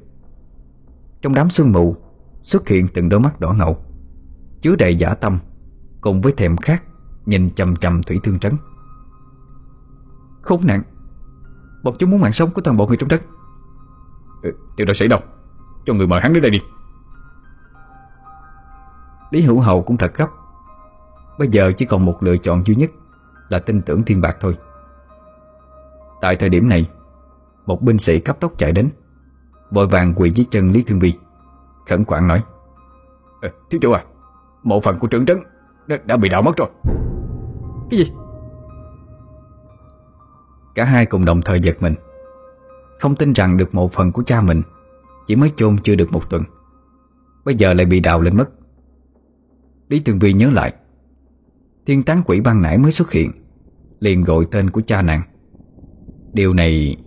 Trong 1.21 1.33
đám 1.33 1.49
sương 1.49 1.71
mù 1.71 1.95
Xuất 2.41 2.67
hiện 2.67 2.87
từng 2.93 3.09
đôi 3.09 3.19
mắt 3.19 3.39
đỏ 3.39 3.53
ngầu. 3.53 3.77
Chứa 4.61 4.75
đầy 4.75 4.95
giả 4.95 5.13
tâm 5.13 5.39
Cùng 6.01 6.21
với 6.21 6.31
thèm 6.31 6.57
khát 6.57 6.83
Nhìn 7.25 7.49
chầm 7.49 7.75
chầm 7.75 8.03
thủy 8.03 8.19
thương 8.23 8.39
trấn. 8.39 8.53
Khốn 10.41 10.61
nạn! 10.63 10.83
Bọn 11.83 11.95
chúng 11.99 12.09
muốn 12.09 12.21
mạng 12.21 12.33
sống 12.33 12.49
của 12.51 12.61
toàn 12.61 12.77
bộ 12.77 12.87
người 12.87 12.97
trong 12.97 13.09
trấn 13.09 13.19
ừ, 14.43 14.51
Tiểu 14.75 14.85
đạo 14.85 14.93
sĩ 14.93 15.07
đâu? 15.07 15.19
Cho 15.85 15.93
người 15.93 16.07
mời 16.07 16.21
hắn 16.21 16.33
đến 16.33 16.41
đây 16.41 16.51
đi. 16.51 16.59
Lý 19.31 19.41
Hữu 19.41 19.59
Hậu 19.59 19.81
cũng 19.83 19.97
thật 19.97 20.11
gấp 20.15 20.27
Bây 21.41 21.47
giờ 21.47 21.71
chỉ 21.71 21.85
còn 21.85 22.05
một 22.05 22.23
lựa 22.23 22.37
chọn 22.37 22.63
duy 22.65 22.75
nhất 22.75 22.91
Là 23.49 23.59
tin 23.59 23.81
tưởng 23.81 24.03
thiên 24.03 24.21
bạc 24.21 24.37
thôi. 24.39 24.57
Tại 26.21 26.35
thời 26.35 26.49
điểm 26.49 26.69
này 26.69 26.89
Một 27.65 27.81
binh 27.81 27.97
sĩ 27.97 28.19
cấp 28.19 28.39
tốc 28.39 28.53
chạy 28.57 28.71
đến 28.71 28.89
Vội 29.71 29.87
vàng 29.87 30.13
quỳ 30.15 30.31
dưới 30.31 30.45
chân 30.51 30.71
Lý 30.71 30.83
Thương 30.83 30.99
Vi 30.99 31.13
Khẩn 31.89 32.03
quản 32.05 32.27
nói 32.27 32.43
à, 33.41 33.49
Thiếu 33.69 33.79
chủ 33.81 33.91
à 33.91 34.03
Một 34.63 34.83
phần 34.83 34.99
của 34.99 35.07
trưởng 35.07 35.25
trấn 35.25 35.37
đã, 35.87 35.97
đã 36.05 36.17
bị 36.17 36.29
đảo 36.29 36.41
mất 36.41 36.57
rồi. 36.57 36.69
Cái 37.89 37.99
gì? 37.99 38.11
Cả 40.75 40.85
hai 40.85 41.05
cùng 41.05 41.25
đồng 41.25 41.41
thời 41.41 41.59
giật 41.59 41.81
mình 41.81 41.95
Không 42.99 43.15
tin 43.15 43.33
rằng 43.33 43.57
được 43.57 43.75
một 43.75 43.93
phần 43.93 44.11
của 44.11 44.23
cha 44.23 44.41
mình 44.41 44.61
Chỉ 45.27 45.35
mới 45.35 45.51
chôn 45.55 45.77
chưa 45.77 45.95
được 45.95 46.11
một 46.11 46.29
tuần. 46.29 46.43
Bây 47.45 47.55
giờ 47.55 47.73
lại 47.73 47.85
bị 47.85 47.99
đào 47.99 48.21
lên 48.21 48.37
mất. 48.37 48.49
Lý 49.89 49.99
thường 49.99 50.19
Vi 50.19 50.33
nhớ 50.33 50.49
lại 50.53 50.73
Thiên 51.85 52.03
tán 52.03 52.21
quỷ 52.25 52.41
ban 52.41 52.61
nãy 52.61 52.77
mới 52.77 52.91
xuất 52.91 53.11
hiện. 53.11 53.31
Liền 53.99 54.23
gọi 54.23 54.45
tên 54.51 54.69
của 54.69 54.81
cha 54.81 55.01
nàng. 55.01 55.21
Điều 56.33 56.53
này 56.53 56.97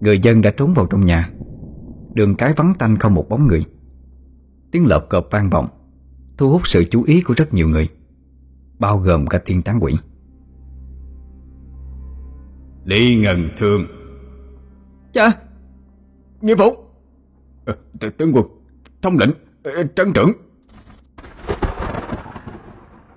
Người 0.00 0.18
dân 0.18 0.42
đã 0.42 0.50
trốn 0.56 0.74
vào 0.74 0.86
trong 0.86 1.04
nhà. 1.04 1.30
Đường 2.14 2.34
cái 2.34 2.52
vắng 2.56 2.72
tanh 2.78 2.98
không 2.98 3.14
một 3.14 3.28
bóng 3.28 3.46
người. 3.46 3.64
Tiếng 4.70 4.86
lợp 4.86 5.06
cợp 5.10 5.26
vang 5.30 5.50
vọng 5.50 5.68
Thu 6.38 6.50
hút 6.50 6.62
sự 6.64 6.84
chú 6.90 7.02
ý 7.02 7.22
của 7.22 7.34
rất 7.36 7.54
nhiều 7.54 7.68
người 7.68 7.88
Bao 8.78 8.98
gồm 8.98 9.26
cả 9.26 9.40
thiên 9.44 9.62
tán 9.62 9.78
quỷ. 9.80 9.94
Lý 12.84 13.16
Ngân 13.16 13.50
Thương. 13.58 13.86
Cha 15.12 15.32
Nghĩa 16.40 16.56
phụ 16.56 16.76
à, 17.64 17.74
Tướng 18.16 18.32
quân 18.34 18.46
Thống 19.02 19.18
lĩnh 19.18 19.32
à, 19.62 19.82
Trấn 19.96 20.12
trưởng 20.12 20.32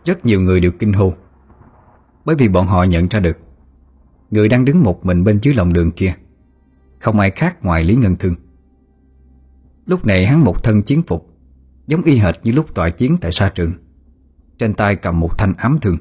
rất 0.06 0.26
nhiều 0.26 0.42
người 0.42 0.60
đều 0.60 0.72
kinh 0.72 0.94
hô. 0.94 1.14
Bởi 2.26 2.36
vì 2.36 2.48
bọn 2.48 2.68
họ 2.68 2.84
nhận 2.84 3.08
ra 3.08 3.20
được, 3.20 3.38
Người 4.32 4.50
đang 4.50 4.66
đứng 4.66 4.84
một 4.84 5.06
mình 5.06 5.24
bên 5.24 5.40
dưới 5.42 5.54
lòng 5.54 5.74
đường 5.74 5.92
kia, 5.92 6.14
Không 7.00 7.20
ai 7.20 7.32
khác 7.32 7.66
ngoài 7.66 7.84
Lý 7.84 7.96
Ngân 7.96 8.16
Thương. 8.16 8.36
Lúc 9.86 10.06
này 10.06 10.26
hắn 10.26 10.44
một 10.44 10.64
thân 10.64 10.82
chiến 10.82 11.02
phục, 11.02 11.30
Giống 11.88 12.02
y 12.02 12.18
hệt 12.18 12.36
như 12.44 12.52
lúc 12.52 12.76
tọa 12.76 12.90
chiến 12.90 13.18
tại 13.22 13.32
sa 13.32 13.52
trường. 13.56 13.74
Trên 14.58 14.74
tay 14.74 14.96
cầm 14.96 15.20
một 15.20 15.38
thanh 15.38 15.54
ám 15.58 15.78
thương. 15.82 15.98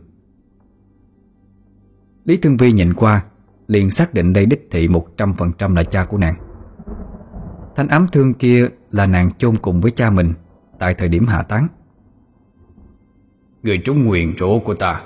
Lý 2.25 2.37
Thương 2.37 2.57
Vi 2.57 2.73
nhìn 2.73 2.95
qua, 2.95 3.25
Liền 3.67 3.91
xác 3.91 4.15
định 4.15 4.33
đây 4.33 4.47
đích 4.47 4.69
thị 4.71 4.89
100% 4.89 5.75
là 5.75 5.85
cha 5.85 6.05
của 6.05 6.19
nàng. 6.19 6.37
Thanh 7.77 7.89
ám 7.89 8.07
thương 8.13 8.35
kia 8.35 8.69
là 8.91 9.07
nàng 9.07 9.31
chôn 9.33 9.57
cùng 9.57 9.81
với 9.81 9.91
cha 9.91 10.11
mình 10.11 10.33
Tại 10.79 10.95
thời 10.95 11.09
điểm 11.09 11.27
hạ 11.27 11.43
táng. 11.43 11.69
Người 13.65 13.79
trúng 13.79 14.05
nguyền 14.05 14.35
rủa 14.39 14.59
của 14.59 14.75
ta. 14.75 15.03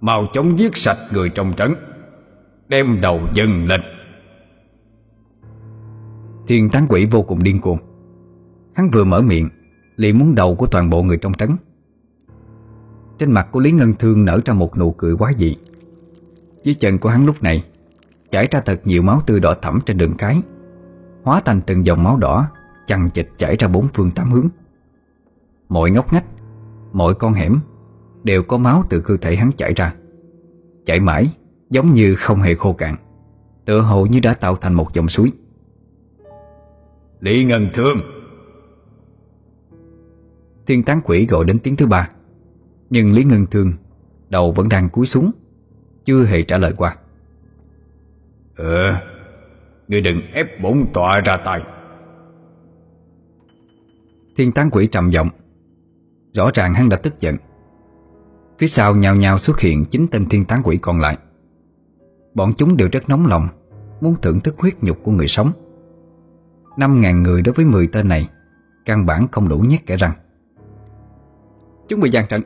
Mau 0.00 0.26
chóng 0.32 0.58
giết 0.58 0.76
sạch 0.76 0.98
người 1.12 1.28
trong 1.28 1.52
trấn, 1.56 1.74
Đem 2.68 3.00
đầu 3.00 3.20
dâng 3.34 3.66
lên. 3.66 3.80
Thiên 6.46 6.70
tán 6.70 6.86
quỷ 6.88 7.06
vô 7.06 7.22
cùng 7.22 7.42
điên 7.42 7.60
cuồng. 7.60 7.78
Hắn 8.74 8.90
vừa 8.90 9.04
mở 9.04 9.22
miệng, 9.22 9.48
liền 9.96 10.18
muốn 10.18 10.34
đầu 10.34 10.54
của 10.54 10.66
toàn 10.66 10.90
bộ 10.90 11.02
người 11.02 11.16
trong 11.16 11.34
trấn. 11.34 11.50
Trên 13.18 13.32
mặt 13.32 13.48
của 13.52 13.60
Lý 13.60 13.72
Ngân 13.72 13.94
Thương 13.94 14.24
nở 14.24 14.40
ra 14.44 14.54
một 14.54 14.78
nụ 14.78 14.90
cười 14.90 15.16
quá 15.16 15.32
dị. 15.38 15.56
Dưới 16.64 16.74
chân 16.74 16.98
của 16.98 17.08
hắn 17.08 17.26
lúc 17.26 17.42
này, 17.42 17.64
Chảy 18.30 18.48
ra 18.50 18.60
thật 18.60 18.80
nhiều 18.84 19.02
máu 19.02 19.22
tươi 19.26 19.40
đỏ 19.40 19.54
thẫm 19.62 19.78
trên 19.86 19.98
đường 19.98 20.14
cái, 20.18 20.42
Hóa 21.22 21.40
thành 21.44 21.60
từng 21.60 21.86
dòng 21.86 22.04
máu 22.04 22.16
đỏ, 22.16 22.48
Chằng 22.86 23.10
chịch 23.10 23.32
chảy 23.36 23.56
ra 23.56 23.68
bốn 23.68 23.88
phương 23.94 24.10
tám 24.10 24.30
hướng. 24.30 24.48
Mọi 25.68 25.90
ngóc 25.90 26.12
ngách 26.12 26.24
Mọi 26.96 27.14
con 27.14 27.32
hẻm 27.32 27.60
Đều 28.24 28.42
có 28.42 28.58
máu 28.58 28.84
từ 28.90 29.00
cơ 29.00 29.16
thể 29.16 29.36
hắn 29.36 29.50
chảy 29.56 29.74
ra. 29.74 29.94
Chảy 30.84 31.00
mãi 31.00 31.36
Giống 31.70 31.92
như 31.92 32.14
không 32.14 32.40
hề 32.40 32.54
khô 32.54 32.72
cạn 32.72 32.96
Tựa 33.64 33.80
hồ 33.80 34.06
như 34.06 34.20
đã 34.20 34.34
tạo 34.34 34.56
thành 34.56 34.74
một 34.74 34.92
dòng 34.92 35.08
suối. 35.08 35.32
Lý 37.20 37.44
Ngân 37.44 37.68
Thương. 37.74 38.00
Thiên 40.66 40.82
tán 40.82 41.00
quỷ 41.04 41.26
gọi 41.26 41.44
đến 41.44 41.58
tiếng 41.58 41.76
thứ 41.76 41.86
ba 41.86 42.10
Nhưng 42.90 43.12
Lý 43.12 43.24
Ngân 43.24 43.46
Thương 43.46 43.72
Đầu 44.28 44.52
vẫn 44.52 44.68
đang 44.68 44.88
cúi 44.88 45.06
xuống 45.06 45.30
Chưa 46.04 46.24
hề 46.24 46.42
trả 46.42 46.58
lời 46.58 46.72
qua. 46.76 46.96
Ừ 48.56 48.92
Ngươi 49.88 50.00
đừng 50.00 50.20
ép 50.32 50.60
bổn 50.62 50.86
tọa 50.94 51.20
ra 51.20 51.36
tay. 51.36 51.62
Thiên 54.36 54.52
tán 54.52 54.70
quỷ 54.72 54.86
trầm 54.86 55.10
giọng 55.10 55.28
Rõ 56.36 56.50
ràng 56.54 56.74
hắn 56.74 56.88
đã 56.88 56.96
tức 56.96 57.20
giận. 57.20 57.36
Phía 58.58 58.66
sau 58.66 58.96
nhào 58.96 59.16
nhào 59.16 59.38
xuất 59.38 59.60
hiện 59.60 59.84
chính 59.84 60.06
tên 60.10 60.28
thiên 60.28 60.44
tán 60.44 60.60
quỷ 60.64 60.76
còn 60.76 61.00
lại. 61.00 61.18
Bọn 62.34 62.52
chúng 62.56 62.76
đều 62.76 62.88
rất 62.92 63.08
nóng 63.08 63.26
lòng 63.26 63.48
Muốn 64.00 64.14
thưởng 64.22 64.40
thức 64.40 64.54
huyết 64.58 64.74
nhục 64.82 64.98
của 65.02 65.12
người 65.12 65.26
sống. 65.26 65.50
Năm 66.76 67.00
ngàn 67.00 67.22
người 67.22 67.42
đối 67.42 67.52
với 67.52 67.64
10 67.64 67.86
tên 67.86 68.08
này 68.08 68.28
Căn 68.84 69.06
bản 69.06 69.28
không 69.32 69.48
đủ 69.48 69.58
nhét 69.58 69.86
kẻ 69.86 69.96
răng. 69.96 70.12
Chúng 71.88 72.00
bị 72.00 72.10
gian 72.10 72.26
trận. 72.28 72.42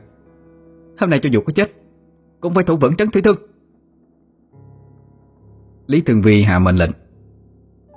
Hôm 0.99 1.09
nay 1.09 1.19
cho 1.23 1.29
dù 1.29 1.41
có 1.41 1.53
chết 1.53 1.71
Cũng 2.41 2.53
phải 2.53 2.63
thủ 2.63 2.77
vững 2.77 2.95
trấn 2.95 3.09
thủy 3.09 3.21
thương 3.21 3.37
Lý 5.87 6.01
Thường 6.01 6.21
Vi 6.21 6.43
hạ 6.43 6.59
mệnh 6.59 6.75
lệnh. 6.75 6.91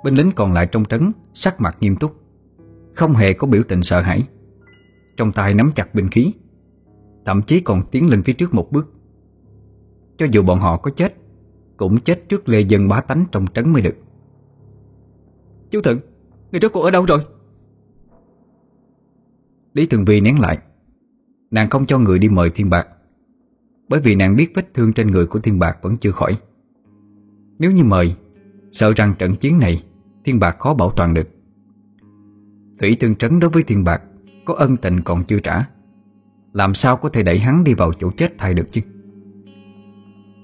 Binh 0.03 0.15
lính 0.15 0.31
còn 0.35 0.53
lại 0.53 0.67
trong 0.71 0.85
trấn 0.85 1.11
Sắc 1.33 1.61
mặt 1.61 1.77
nghiêm 1.79 1.95
túc 1.95 2.15
Không 2.95 3.13
hề 3.13 3.33
có 3.33 3.47
biểu 3.47 3.63
tình 3.67 3.83
sợ 3.83 4.01
hãi 4.01 4.23
trong 5.17 5.31
tay 5.31 5.53
nắm 5.53 5.71
chặt 5.75 5.95
binh 5.95 6.09
khí, 6.09 6.33
Thậm 7.25 7.41
chí 7.41 7.59
còn 7.59 7.81
tiến 7.91 8.09
lên 8.09 8.23
phía 8.23 8.33
trước 8.33 8.53
một 8.53 8.71
bước. 8.71 8.93
Cho 10.17 10.25
dù 10.31 10.43
bọn 10.43 10.59
họ 10.59 10.77
có 10.77 10.91
chết, 10.91 11.15
Cũng 11.77 11.97
chết 11.99 12.29
trước 12.29 12.49
lê 12.49 12.59
dân 12.59 12.87
bá 12.87 13.01
tánh 13.01 13.25
trong 13.31 13.45
trấn 13.53 13.73
mới 13.73 13.81
được. 13.81 13.95
Chú 15.69 15.81
Thượng, 15.81 15.99
Người 16.51 16.59
rốt 16.61 16.73
cuộc 16.73 16.81
ở 16.81 16.91
đâu 16.91 17.05
rồi? 17.05 17.19
Lý 19.73 19.85
Thường 19.85 20.05
Vi 20.05 20.21
nén 20.21 20.39
lại. 20.39 20.57
Nàng 21.51 21.69
không 21.69 21.85
cho 21.85 21.99
người 21.99 22.19
đi 22.19 22.29
mời 22.29 22.49
Thiên 22.49 22.69
Bạc, 22.69 22.87
Bởi 23.89 23.99
vì 23.99 24.15
nàng 24.15 24.35
biết 24.35 24.51
vết 24.55 24.73
thương 24.73 24.93
trên 24.93 25.11
người 25.11 25.25
của 25.25 25.39
Thiên 25.39 25.59
Bạc 25.59 25.77
vẫn 25.81 25.97
chưa 25.97 26.11
khỏi. 26.11 26.37
Nếu 27.59 27.71
như 27.71 27.83
mời, 27.83 28.15
Sợ 28.71 28.93
rằng 28.95 29.13
trận 29.19 29.35
chiến 29.35 29.59
này 29.59 29.83
Thiên 30.23 30.39
Bạc 30.39 30.55
khó 30.59 30.73
bảo 30.73 30.91
toàn 30.95 31.13
được. 31.13 31.27
Thủy 32.79 32.97
Tương 32.99 33.15
Trấn 33.15 33.39
đối 33.39 33.49
với 33.49 33.63
Thiên 33.63 33.83
Bạc 33.83 34.01
có 34.45 34.53
ân 34.53 34.77
tình 34.77 35.01
còn 35.01 35.23
chưa 35.23 35.39
trả. 35.39 35.65
Làm 36.53 36.73
sao 36.73 36.97
có 36.97 37.09
thể 37.09 37.23
đẩy 37.23 37.39
hắn 37.39 37.63
đi 37.63 37.73
vào 37.73 37.93
chỗ 37.99 38.11
chết 38.17 38.33
thay 38.37 38.53
được 38.53 38.71
chứ? 38.71 38.81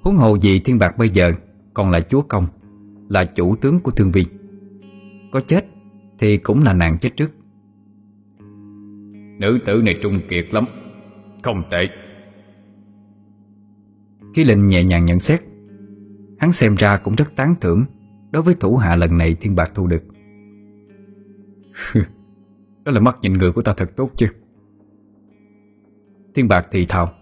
Huống 0.01 0.17
hồ 0.17 0.35
gì 0.35 0.59
Thiên 0.59 0.79
Bạc 0.79 0.97
bây 0.97 1.09
giờ 1.09 1.31
Còn 1.73 1.91
là 1.91 2.01
chúa 2.01 2.21
công 2.21 2.45
Là 3.09 3.25
chủ 3.25 3.55
tướng 3.55 3.79
của 3.79 3.91
Thương 3.91 4.11
Vi. 4.11 4.25
Có 5.31 5.41
chết 5.47 5.65
thì 6.19 6.37
cũng 6.37 6.63
là 6.63 6.73
nàng 6.73 6.97
chết 6.97 7.09
trước. 7.15 7.31
Nữ 9.39 9.59
tử 9.65 9.81
này 9.83 9.99
trung 10.01 10.19
kiệt 10.29 10.45
lắm 10.51 10.65
Không 11.43 11.63
tệ. 11.71 11.87
Khi 14.33 14.43
lệnh 14.43 14.67
nhẹ 14.67 14.83
nhàng 14.83 15.05
nhận 15.05 15.19
xét 15.19 15.41
Hắn 16.39 16.51
xem 16.51 16.75
ra 16.75 16.97
cũng 16.97 17.15
rất 17.15 17.35
tán 17.35 17.55
thưởng 17.61 17.85
Đối 18.31 18.43
với 18.43 18.53
thủ 18.59 18.77
hạ 18.77 18.95
lần 18.95 19.17
này 19.17 19.35
thiên 19.35 19.55
bạc 19.55 19.71
thu 19.75 19.87
được 19.87 20.03
Đó 22.83 22.91
là 22.91 22.99
mắt 22.99 23.17
nhìn 23.21 23.33
người 23.33 23.51
của 23.51 23.61
ta 23.61 23.73
thật 23.73 23.91
tốt 23.95 24.09
chứ. 24.17 24.27
Thiên 26.35 26.47
bạc 26.47 26.67
thì 26.71 26.85
thào. 26.85 27.13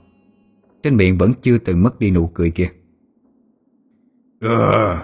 Trên 0.83 0.97
miệng 0.97 1.17
vẫn 1.17 1.33
chưa 1.41 1.57
từng 1.57 1.83
mất 1.83 1.99
đi 1.99 2.11
nụ 2.11 2.27
cười 2.27 2.51
kia. 2.51 2.69
Ờ, 4.41 4.97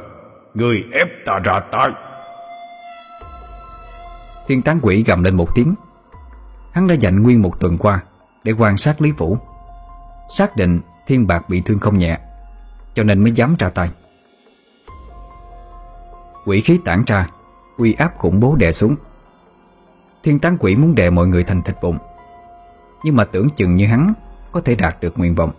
người 0.54 0.84
ép 0.94 1.08
ta 1.26 1.40
ra 1.44 1.60
tay. 1.72 1.88
Thiên 4.48 4.62
tán 4.62 4.80
quỷ 4.82 5.04
gầm 5.08 5.24
lên 5.24 5.36
một 5.36 5.56
tiếng. 5.56 5.76
Hắn 6.72 6.88
đã 6.88 6.96
dành 6.96 7.24
nguyên 7.24 7.42
một 7.42 7.60
tuần 7.60 7.78
qua 7.78 8.04
Để 8.44 8.52
quan 8.52 8.78
sát 8.78 9.02
Lý 9.02 9.12
Vũ. 9.12 9.38
Xác 10.30 10.56
định 10.58 10.80
thiên 11.08 11.28
bạc 11.28 11.50
bị 11.50 11.62
thương 11.66 11.80
không 11.80 12.00
nhẹ 12.00 12.20
Cho 12.94 13.04
nên 13.04 13.24
mới 13.24 13.32
dám 13.32 13.56
ra 13.60 13.70
tay. 13.70 13.90
Quỷ 16.46 16.62
khí 16.62 16.80
tản 16.86 17.04
ra 17.08 17.28
Uy 17.78 17.94
áp 17.94 18.18
khủng 18.18 18.40
bố 18.40 18.56
đè 18.56 18.72
xuống 18.72 18.96
Thiên 20.26 20.40
tán 20.40 20.58
quỷ 20.60 20.76
muốn 20.76 20.96
đè 20.96 21.10
mọi 21.10 21.28
người 21.28 21.44
thành 21.44 21.62
thịt 21.62 21.76
bụng. 21.82 21.98
Nhưng 23.04 23.16
mà 23.16 23.26
tưởng 23.26 23.50
chừng 23.50 23.76
như 23.76 23.88
hắn 23.88 24.08
Có 24.52 24.62
thể 24.62 24.76
đạt 24.76 24.98
được 25.02 25.18
nguyện 25.18 25.36
vọng. 25.36 25.52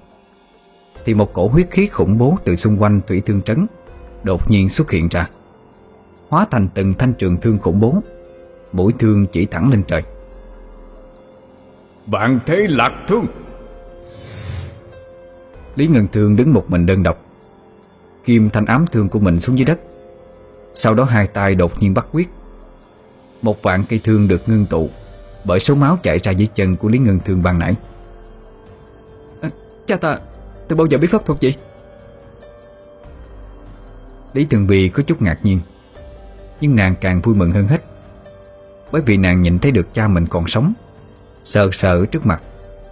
Thì 1.04 1.14
một 1.14 1.32
cổ 1.32 1.48
huyết 1.48 1.68
khí 1.70 1.86
khủng 1.86 2.18
bố 2.18 2.38
Từ 2.44 2.56
xung 2.56 2.82
quanh 2.82 3.00
thủy 3.06 3.22
thương 3.26 3.42
trấn 3.42 3.66
Đột 4.22 4.50
nhiên 4.50 4.68
xuất 4.68 4.90
hiện 4.90 5.08
ra 5.08 5.28
Hóa 6.28 6.46
thành 6.50 6.68
từng 6.74 6.94
thanh 6.94 7.12
trường 7.12 7.36
thương 7.36 7.58
khủng 7.58 7.80
bố 7.80 7.94
Mũi 8.72 8.92
thương 8.98 9.26
chỉ 9.26 9.46
thẳng 9.46 9.70
lên 9.70 9.82
trời. 9.88 10.02
Bạn 12.06 12.40
thế 12.46 12.66
lạc 12.68 12.92
thương. 13.08 13.26
Lý 15.76 15.86
Ngân 15.86 16.08
Thương 16.12 16.36
đứng 16.36 16.52
một 16.54 16.70
mình 16.70 16.86
đơn 16.86 17.02
độc 17.02 17.24
Kim 18.24 18.50
thanh 18.50 18.66
ám 18.66 18.86
thương 18.86 19.08
của 19.08 19.18
mình 19.18 19.40
xuống 19.40 19.58
dưới 19.58 19.64
đất. 19.64 19.80
Sau 20.74 20.94
đó 20.94 21.04
hai 21.04 21.26
tay 21.26 21.54
đột 21.54 21.72
nhiên 21.78 21.94
bắt 21.94 22.06
quyết 22.12 22.28
Một 23.46 23.62
vạn 23.62 23.84
cây 23.88 24.00
thương 24.04 24.28
được 24.28 24.48
ngưng 24.48 24.66
tụ 24.66 24.90
Bởi 25.44 25.60
số 25.60 25.74
máu 25.74 25.98
chạy 26.02 26.18
ra 26.18 26.32
dưới 26.32 26.48
chân 26.54 26.76
của 26.76 26.88
Lý 26.88 26.98
Ngân 26.98 27.20
Thương 27.24 27.42
ban 27.42 27.58
nãy. 27.58 27.74
À, 29.40 29.50
Cha 29.86 29.96
ta 29.96 30.18
Từ 30.68 30.76
bao 30.76 30.86
giờ 30.86 30.98
biết 30.98 31.08
pháp 31.10 31.26
thuật 31.26 31.38
vậy? 31.42 31.54
Lý 34.32 34.44
Thường 34.44 34.66
Bì 34.66 34.88
có 34.88 35.02
chút 35.02 35.22
ngạc 35.22 35.38
nhiên 35.42 35.60
Nhưng 36.60 36.76
nàng 36.76 36.94
càng 37.00 37.20
vui 37.20 37.34
mừng 37.34 37.52
hơn 37.52 37.68
hết 37.68 37.84
Bởi 38.92 39.02
vì 39.02 39.16
nàng 39.16 39.42
nhìn 39.42 39.58
thấy 39.58 39.72
được 39.72 39.94
cha 39.94 40.08
mình 40.08 40.26
còn 40.26 40.46
sống 40.46 40.72
Sờ 41.44 41.68
sờ 41.72 42.06
trước 42.06 42.26
mặt 42.26 42.42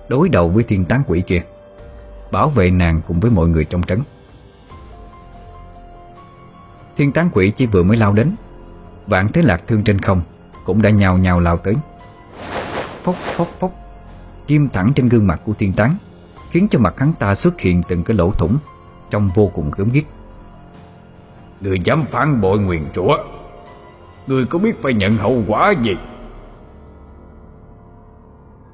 Đối 0.09 0.29
đầu 0.29 0.49
với 0.49 0.65
thiên 0.65 0.85
tán 0.85 1.03
quỷ 1.07 1.23
kia 1.27 1.43
Bảo 2.31 2.49
vệ 2.49 2.71
nàng 2.71 3.01
cùng 3.09 3.21
với 3.21 3.31
mọi 3.31 3.49
người 3.49 3.65
trong 3.65 3.83
trấn. 3.83 4.03
Thiên 6.97 7.13
tán 7.13 7.31
quỷ 7.33 7.53
chỉ 7.57 7.67
vừa 7.67 7.83
mới 7.83 7.97
lao 7.97 8.13
đến 8.13 8.35
Vạn 9.07 9.29
thế 9.33 9.43
lạc 9.43 9.63
thương 9.67 9.85
trên 9.85 10.01
không 10.01 10.23
Cũng 10.65 10.83
đã 10.83 10.91
nhào 10.91 11.19
nhào 11.19 11.41
lao 11.41 11.57
tới. 11.57 11.75
Phốc 13.03 13.15
phốc 13.15 13.49
phốc. 13.49 13.73
Kim 14.47 14.69
thẳng 14.69 14.93
trên 14.97 15.09
gương 15.09 15.27
mặt 15.27 15.41
của 15.45 15.53
thiên 15.53 15.73
tán 15.73 15.97
Khiến 16.51 16.69
cho 16.71 16.79
mặt 16.79 16.95
hắn 16.99 17.13
ta 17.19 17.35
xuất 17.35 17.61
hiện 17.61 17.83
từng 17.89 18.05
cái 18.05 18.17
lỗ 18.17 18.31
thủng 18.31 18.59
Trông 19.11 19.31
vô 19.35 19.51
cùng 19.55 19.71
gớm 19.77 19.91
ghiếc. 19.91 20.05
Người 21.61 21.81
dám 21.85 22.05
phản 22.11 22.41
bội 22.41 22.59
nguyền 22.59 22.83
rủa 22.95 23.17
Người 24.27 24.47
có 24.47 24.59
biết 24.59 24.83
phải 24.83 24.95
nhận 24.95 25.17
hậu 25.17 25.43
quả 25.49 25.75
gì? 25.83 25.97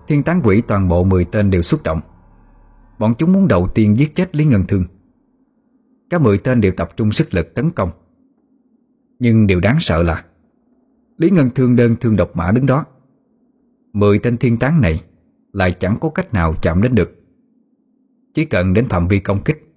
Thiên 0.09 0.23
tán 0.23 0.41
quỷ 0.45 0.63
toàn 0.69 0.89
bộ 0.89 1.05
10 1.05 1.25
tên 1.25 1.51
đều 1.51 1.63
xúc 1.63 1.83
động. 1.83 2.01
Bọn 2.99 3.15
chúng 3.19 3.33
muốn 3.33 3.49
đầu 3.49 3.69
tiên 3.75 3.97
giết 3.97 4.15
chết 4.15 4.37
Lý 4.37 4.45
Ngân 4.45 4.67
Thương. 4.67 4.85
Cả 6.11 6.19
10 6.19 6.39
tên 6.39 6.61
đều 6.61 6.73
tập 6.77 6.91
trung 6.97 7.13
sức 7.13 7.35
lực 7.35 7.55
tấn 7.55 7.71
công. 7.71 7.91
Nhưng 9.19 9.47
điều 9.47 9.61
đáng 9.61 9.77
sợ 9.81 10.03
là 10.03 10.25
Lý 11.21 11.31
Ngân 11.31 11.51
Thương 11.51 11.77
đơn 11.77 11.97
thương 12.01 12.17
độc 12.17 12.37
mã 12.37 12.51
đứng 12.51 12.67
đó. 12.67 12.85
10 13.93 14.19
tên 14.19 14.37
thiên 14.37 14.57
tán 14.57 14.81
này 14.81 15.05
Lại 15.53 15.73
chẳng 15.73 15.97
có 16.01 16.11
cách 16.11 16.35
nào 16.35 16.55
chạm 16.63 16.83
đến 16.83 16.95
được. 16.95 17.25
Chỉ 18.35 18.45
cần 18.45 18.75
đến 18.75 18.89
phạm 18.89 19.09
vi 19.09 19.21
công 19.21 19.43
kích, 19.43 19.75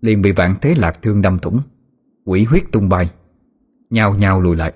Liền 0.00 0.22
bị 0.22 0.32
vạn 0.32 0.54
thế 0.60 0.74
lạc 0.74 1.02
thương 1.02 1.22
đâm 1.22 1.38
thủng, 1.38 1.60
Quỷ 2.24 2.44
huyết 2.44 2.62
tung 2.72 2.88
bay, 2.88 3.10
Nhao 3.90 4.14
nhao 4.14 4.40
lùi 4.40 4.56
lại. 4.56 4.72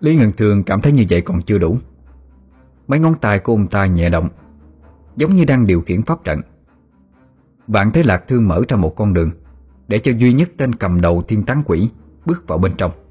Lý 0.00 0.16
Ngân 0.16 0.32
Thương 0.32 0.62
cảm 0.62 0.80
thấy 0.80 0.92
như 0.92 1.04
vậy 1.10 1.20
còn 1.20 1.42
chưa 1.42 1.58
đủ. 1.58 1.78
Mấy 2.86 2.98
ngón 2.98 3.14
tay 3.20 3.38
của 3.38 3.52
ông 3.52 3.66
ta 3.66 3.86
nhẹ 3.86 4.10
động, 4.10 4.28
Giống 5.16 5.34
như 5.34 5.44
đang 5.44 5.66
điều 5.66 5.80
khiển 5.80 6.02
pháp 6.02 6.24
trận. 6.24 6.40
Vạn 7.66 7.90
Thế 7.92 8.02
Lạc 8.02 8.24
Thương 8.28 8.48
mở 8.48 8.62
ra 8.68 8.76
một 8.76 8.96
con 8.96 9.14
đường 9.14 9.30
Để 9.88 9.98
cho 9.98 10.12
duy 10.12 10.32
nhất 10.32 10.50
tên 10.56 10.74
cầm 10.74 11.00
đầu 11.00 11.22
thiên 11.22 11.42
tán 11.42 11.62
quỷ 11.66 11.90
Bước 12.26 12.48
vào 12.48 12.58
bên 12.58 12.72
trong. 12.76 13.05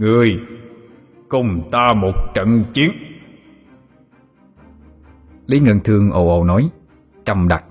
Người 0.00 0.40
Cùng 1.28 1.68
ta 1.72 1.92
một 1.92 2.12
trận 2.34 2.64
chiến. 2.74 2.90
Lý 5.46 5.60
Ngân 5.60 5.80
Thương 5.80 6.10
ồ 6.10 6.28
ồ 6.28 6.44
nói, 6.44 6.70
Trầm 7.24 7.48
đặc, 7.48 7.64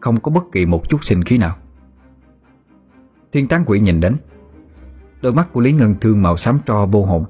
Không 0.00 0.20
có 0.20 0.30
bất 0.30 0.44
kỳ 0.52 0.66
một 0.66 0.88
chút 0.88 1.04
sinh 1.04 1.24
khí 1.24 1.38
nào. 1.38 1.56
Thiên 3.32 3.48
tán 3.48 3.64
quỷ 3.66 3.80
nhìn 3.80 4.00
đến, 4.00 4.16
Đôi 5.22 5.32
mắt 5.32 5.52
của 5.52 5.60
Lý 5.60 5.72
Ngân 5.72 5.94
Thương 6.00 6.22
màu 6.22 6.36
xám 6.36 6.58
tro 6.66 6.86
vô 6.86 7.04
hồn, 7.04 7.24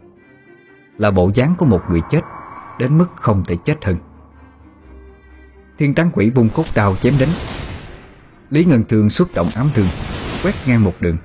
Là 0.98 1.10
bộ 1.10 1.30
dáng 1.34 1.54
của 1.58 1.66
một 1.66 1.82
người 1.90 2.00
chết, 2.10 2.20
Đến 2.78 2.98
mức 2.98 3.06
không 3.16 3.44
thể 3.46 3.56
chết 3.64 3.84
hơn. 3.84 3.96
Thiên 5.78 5.94
tán 5.94 6.10
quỷ 6.12 6.30
vung 6.30 6.48
cốt 6.54 6.64
đao 6.74 6.96
chém 6.96 7.14
đến. 7.20 7.28
Lý 8.50 8.64
Ngân 8.64 8.84
Thương 8.84 9.10
xuất 9.10 9.28
động 9.34 9.48
ám 9.54 9.68
thương, 9.74 9.88
Quét 10.44 10.54
ngang 10.66 10.84
một 10.84 10.94
đường. 11.00 11.16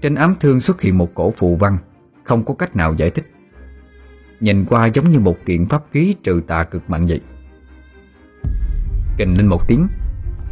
Trên 0.00 0.14
ám 0.14 0.34
thương 0.40 0.60
xuất 0.60 0.80
hiện 0.80 0.98
một 0.98 1.14
cổ 1.14 1.30
phù 1.36 1.56
văn 1.56 1.78
không 2.28 2.44
có 2.44 2.54
cách 2.54 2.76
nào 2.76 2.94
giải 2.94 3.10
thích. 3.10 3.30
Nhìn 4.40 4.64
qua 4.64 4.86
giống 4.86 5.10
như 5.10 5.18
một 5.18 5.36
kiện 5.46 5.66
pháp 5.66 5.82
khí 5.92 6.14
trừ 6.22 6.42
tà 6.46 6.64
cực 6.64 6.90
mạnh 6.90 7.06
vậy. 7.06 7.20
Kình 9.18 9.36
lên 9.36 9.46
một 9.46 9.68
tiếng, 9.68 9.86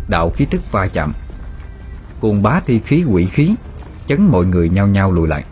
Đạo 0.08 0.30
khí 0.30 0.46
tức 0.50 0.72
va 0.72 0.88
chạm. 0.88 1.12
Cuồng 2.20 2.42
bá 2.42 2.60
thi 2.60 2.78
khí, 2.78 3.04
quỷ 3.08 3.26
khí, 3.26 3.54
Chấn 4.06 4.22
mọi 4.22 4.46
người 4.46 4.68
nhao 4.68 4.88
nhao 4.88 5.12
lùi 5.12 5.28
lại. 5.28 5.44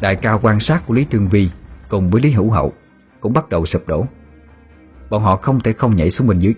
Đại 0.00 0.16
cao 0.16 0.40
quan 0.42 0.60
sát 0.60 0.82
của 0.86 0.94
Lý 0.94 1.04
Thương 1.04 1.28
Vi 1.28 1.50
Cùng 1.88 2.10
với 2.10 2.22
Lý 2.22 2.30
Hữu 2.30 2.50
Hậu 2.50 2.72
Cũng 3.20 3.32
bắt 3.32 3.48
đầu 3.48 3.66
sụp 3.66 3.88
đổ. 3.88 4.06
Bọn 5.10 5.22
họ 5.22 5.36
không 5.36 5.60
thể 5.60 5.72
không 5.72 5.96
nhảy 5.96 6.10
xuống 6.10 6.26
bên 6.26 6.38
dưới. 6.38 6.54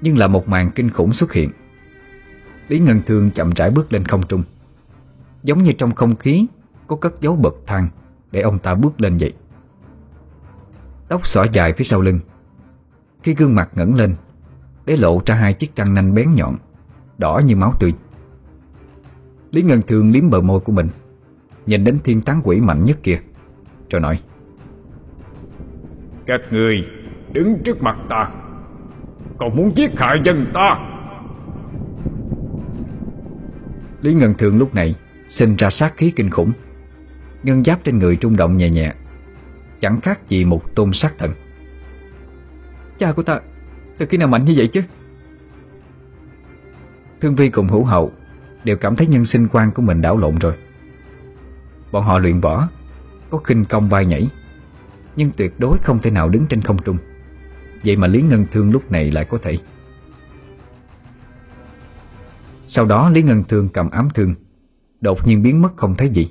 Nhưng 0.00 0.18
là 0.18 0.26
một 0.28 0.48
màn 0.48 0.70
kinh 0.70 0.90
khủng 0.90 1.12
xuất 1.12 1.32
hiện. 1.32 1.50
Lý 2.68 2.78
Ngân 2.78 3.02
Thương 3.06 3.30
chậm 3.30 3.50
rãi 3.50 3.70
bước 3.70 3.92
lên 3.92 4.04
không 4.04 4.26
trung. 4.26 4.42
Giống 5.42 5.62
như 5.62 5.72
trong 5.72 5.94
không 5.94 6.16
khí 6.16 6.46
Có 6.86 6.96
cất 6.96 7.20
dấu 7.20 7.36
bậc 7.36 7.54
thang 7.66 7.88
Để 8.30 8.40
ông 8.40 8.58
ta 8.58 8.74
bước 8.74 9.00
lên 9.00 9.16
vậy. 9.20 9.32
Tóc 11.08 11.26
xõa 11.26 11.46
dài 11.52 11.72
phía 11.72 11.84
sau 11.84 12.00
lưng. 12.00 12.20
Khi 13.22 13.34
gương 13.34 13.54
mặt 13.54 13.70
ngẩng 13.74 13.94
lên 13.94 14.14
Để 14.86 14.96
lộ 14.96 15.22
ra 15.26 15.34
hai 15.34 15.52
chiếc 15.52 15.76
răng 15.76 15.94
nanh 15.94 16.14
bén 16.14 16.34
nhọn 16.34 16.56
Đỏ 17.18 17.40
như 17.44 17.56
máu 17.56 17.72
tươi. 17.80 17.94
Lý 19.50 19.62
Ngân 19.62 19.82
Thương 19.82 20.12
liếm 20.12 20.30
bờ 20.30 20.40
môi 20.40 20.60
của 20.60 20.72
mình 20.72 20.88
Nhìn 21.66 21.84
đến 21.84 21.98
thiên 22.04 22.20
tán 22.20 22.40
quỷ 22.44 22.60
mạnh 22.60 22.84
nhất 22.84 22.98
kia 23.02 23.20
Rồi 23.90 24.00
nói 24.00 24.20
Các 26.26 26.40
người 26.50 26.86
đứng 27.32 27.62
trước 27.64 27.82
mặt 27.82 27.96
ta 28.08 28.30
Còn 29.38 29.56
muốn 29.56 29.76
giết 29.76 29.98
hại 29.98 30.20
dân 30.24 30.46
ta? 30.54 30.78
Lý 34.00 34.14
Ngân 34.14 34.34
Thương 34.34 34.58
lúc 34.58 34.74
này 34.74 34.94
Sinh 35.28 35.56
ra 35.56 35.70
sát 35.70 35.96
khí 35.96 36.10
kinh 36.16 36.30
khủng. 36.30 36.52
Ngân 37.42 37.64
giáp 37.64 37.84
trên 37.84 37.98
người 37.98 38.16
trung 38.16 38.36
động 38.36 38.56
nhẹ 38.56 38.70
nhẹ. 38.70 38.94
Chẳng 39.80 40.00
khác 40.00 40.28
gì 40.28 40.44
một 40.44 40.74
tôn 40.74 40.92
sát 40.92 41.18
thần. 41.18 41.32
Cha 42.98 43.12
của 43.12 43.22
ta, 43.22 43.40
Từ 43.98 44.06
khi 44.06 44.16
nào 44.16 44.28
mạnh 44.28 44.44
như 44.44 44.54
vậy 44.56 44.68
chứ? 44.68 44.82
Thương 47.20 47.34
Vi 47.34 47.50
cùng 47.50 47.68
hữu 47.68 47.84
hậu 47.84 48.12
Đều 48.64 48.76
cảm 48.76 48.96
thấy 48.96 49.06
nhân 49.06 49.24
sinh 49.24 49.48
quan 49.52 49.70
của 49.70 49.82
mình 49.82 50.00
đảo 50.00 50.16
lộn 50.16 50.38
rồi. 50.38 50.54
Bọn 51.92 52.04
họ 52.04 52.18
luyện 52.18 52.40
võ, 52.40 52.68
Có 53.30 53.38
khinh 53.38 53.64
công 53.64 53.88
bay 53.88 54.06
nhảy, 54.06 54.28
Nhưng 55.16 55.30
tuyệt 55.36 55.54
đối 55.58 55.78
không 55.78 55.98
thể 55.98 56.10
nào 56.10 56.28
đứng 56.28 56.46
trên 56.46 56.60
không 56.60 56.78
trung. 56.82 56.96
Vậy 57.84 57.96
mà 57.96 58.06
Lý 58.06 58.22
Ngân 58.22 58.46
Thương 58.52 58.72
lúc 58.72 58.92
này 58.92 59.10
lại 59.10 59.24
có 59.24 59.38
thể. 59.42 59.58
Sau 62.66 62.84
đó 62.84 63.10
Lý 63.10 63.22
Ngân 63.22 63.44
Thương 63.44 63.68
cầm 63.68 63.90
ám 63.90 64.08
thương 64.14 64.34
Đột 65.00 65.26
nhiên 65.26 65.42
biến 65.42 65.62
mất 65.62 65.76
không 65.76 65.94
thấy 65.94 66.08
gì. 66.08 66.30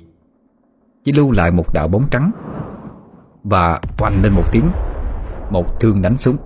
Chỉ 1.04 1.12
lưu 1.12 1.32
lại 1.32 1.50
một 1.50 1.74
đạo 1.74 1.88
bóng 1.88 2.08
trắng 2.10 2.30
Và 3.44 3.80
oanh 3.98 4.22
lên 4.22 4.32
một 4.32 4.52
tiếng, 4.52 4.70
Một 5.50 5.80
thương 5.80 6.02
đánh 6.02 6.16
xuống. 6.16 6.36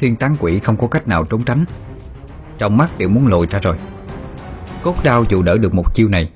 Thiên 0.00 0.16
tán 0.16 0.36
quỷ 0.40 0.58
không 0.58 0.76
có 0.76 0.86
cách 0.86 1.08
nào 1.08 1.24
trốn 1.24 1.44
tránh, 1.44 1.64
Trong 2.58 2.76
mắt 2.76 2.90
đều 2.98 3.08
muốn 3.08 3.26
lồi 3.26 3.46
ra 3.46 3.58
rồi. 3.58 3.76
Cốt 4.82 4.94
đao 5.04 5.24
dù 5.28 5.42
đỡ 5.42 5.58
được 5.58 5.74
một 5.74 5.94
chiêu 5.94 6.08
này, 6.08 6.30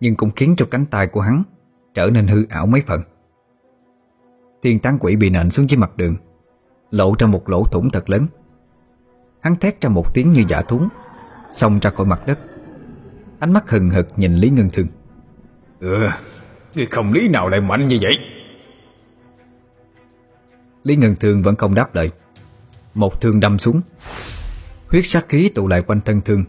Nhưng 0.00 0.16
cũng 0.16 0.30
khiến 0.36 0.54
cho 0.56 0.66
cánh 0.70 0.86
tay 0.86 1.06
của 1.06 1.20
hắn 1.20 1.42
Trở 1.94 2.10
nên 2.10 2.26
hư 2.26 2.46
ảo 2.48 2.66
mấy 2.66 2.82
phần. 2.86 3.02
Thiên 4.62 4.78
tán 4.78 4.98
quỷ 5.00 5.16
bị 5.16 5.30
nện 5.30 5.50
xuống 5.50 5.68
dưới 5.68 5.78
mặt 5.78 5.96
đường, 5.96 6.16
Lộ 6.90 7.14
ra 7.18 7.26
một 7.26 7.48
lỗ 7.48 7.64
thủng 7.64 7.90
thật 7.90 8.10
lớn. 8.10 8.22
Hắn 9.40 9.56
thét 9.56 9.80
ra 9.80 9.88
một 9.90 10.14
tiếng 10.14 10.32
như 10.32 10.44
giả 10.48 10.62
thúng 10.62 10.88
Xông 11.52 11.78
ra 11.78 11.90
khỏi 11.90 12.06
mặt 12.06 12.26
đất. 12.26 12.38
Ánh 13.38 13.52
mắt 13.52 13.70
hừng 13.70 13.90
hực 13.90 14.08
nhìn 14.16 14.34
Lý 14.34 14.50
Ngân 14.50 14.70
Thương. 14.70 14.86
Ừ 15.80 16.08
Người 16.74 16.86
không 16.86 17.12
lý 17.12 17.28
nào 17.28 17.48
lại 17.48 17.60
mạnh 17.60 17.88
như 17.88 17.98
vậy? 18.02 18.18
Lý 20.84 20.96
Ngân 20.96 21.16
Thương 21.16 21.42
vẫn 21.42 21.56
không 21.56 21.74
đáp 21.74 21.94
lời. 21.94 22.10
Một 22.94 23.20
thương 23.20 23.40
đâm 23.40 23.58
xuống. 23.58 23.80
Huyết 24.88 25.06
sát 25.06 25.28
khí 25.28 25.50
tụ 25.54 25.68
lại 25.68 25.82
quanh 25.82 26.00
thân 26.00 26.20
thương 26.20 26.44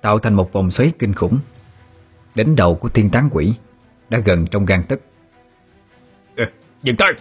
Tạo 0.00 0.18
thành 0.18 0.34
một 0.34 0.52
vòng 0.52 0.70
xoáy 0.70 0.92
kinh 0.98 1.14
khủng. 1.14 1.38
Đến 2.34 2.56
đầu 2.56 2.74
của 2.74 2.88
thiên 2.88 3.10
tán 3.10 3.28
quỷ 3.32 3.54
Đã 4.08 4.18
gần 4.18 4.46
trong 4.46 4.66
gan 4.66 4.82
tấc 4.82 5.00
ừ, 6.36 6.44
Dừng 6.82 6.96
tay! 6.96 7.12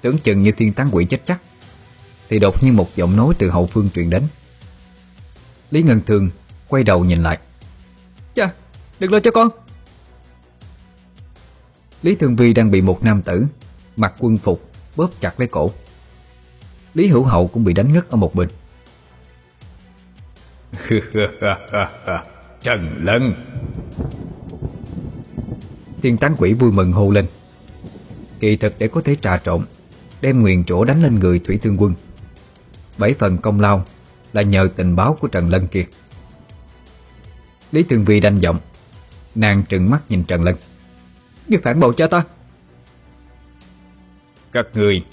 Tưởng 0.00 0.18
chừng 0.18 0.42
như 0.42 0.52
thiên 0.52 0.72
tán 0.72 0.88
quỷ 0.92 1.04
chết 1.04 1.20
chắc 1.24 1.40
Thì 2.28 2.38
đột 2.38 2.62
nhiên 2.62 2.76
một 2.76 2.96
giọng 2.96 3.16
nói 3.16 3.34
từ 3.38 3.50
hậu 3.50 3.66
phương 3.66 3.88
truyền 3.94 4.10
đến 4.10 4.22
Lý 5.70 5.82
Ngân 5.82 6.00
Thương 6.06 6.30
quay 6.68 6.84
đầu 6.84 7.04
nhìn 7.04 7.22
lại. 7.22 7.38
Cha, 8.34 8.52
đừng 8.98 9.12
lo 9.12 9.20
cho 9.20 9.30
con. 9.30 9.48
Lý 12.02 12.14
Thương 12.14 12.36
Vi 12.36 12.52
đang 12.52 12.70
bị 12.70 12.80
một 12.80 13.04
nam 13.04 13.22
tử 13.22 13.46
Mặc 13.96 14.14
quân 14.18 14.38
phục 14.38 14.70
bóp 14.96 15.10
chặt 15.20 15.40
lấy 15.40 15.48
cổ. 15.48 15.70
Lý 16.94 17.06
Hữu 17.06 17.24
Hậu 17.24 17.48
cũng 17.48 17.64
bị 17.64 17.72
đánh 17.72 17.92
ngất 17.92 18.10
ở 18.10 18.16
một 18.16 18.34
bên. 18.34 18.48
Trần 22.62 23.00
Lân. 23.02 23.34
Thiên 26.02 26.16
tán 26.16 26.34
quỷ 26.38 26.52
vui 26.52 26.72
mừng 26.72 26.92
hô 26.92 27.10
lên. 27.10 27.26
Kỳ 28.40 28.56
thực 28.56 28.74
để 28.78 28.88
có 28.88 29.00
thể 29.00 29.14
trà 29.14 29.38
trộn 29.38 29.64
Đem 30.20 30.40
nguyền 30.40 30.64
trổ 30.64 30.84
đánh 30.84 31.02
lên 31.02 31.18
người 31.18 31.38
Thủy 31.38 31.58
Thương 31.62 31.76
Quân. 31.78 31.94
Bảy 32.98 33.14
phần 33.14 33.38
công 33.38 33.60
lao 33.60 33.84
là 34.32 34.42
nhờ 34.42 34.68
tình 34.76 34.96
báo 34.96 35.16
của 35.20 35.28
Trần 35.28 35.48
Lân 35.48 35.66
kia. 35.66 35.86
Lý 37.72 37.82
Thường 37.82 38.04
Vi 38.04 38.20
đanh 38.20 38.42
giọng, 38.42 38.58
Nàng 39.34 39.62
trừng 39.68 39.90
mắt 39.90 40.00
nhìn 40.08 40.24
Trần 40.24 40.42
Lân. 40.42 40.56
Ngươi 41.48 41.60
phản 41.62 41.80
bội 41.80 41.94
cho 41.96 42.06
ta. 42.06 42.24
Các 44.52 44.66
người 44.74 45.04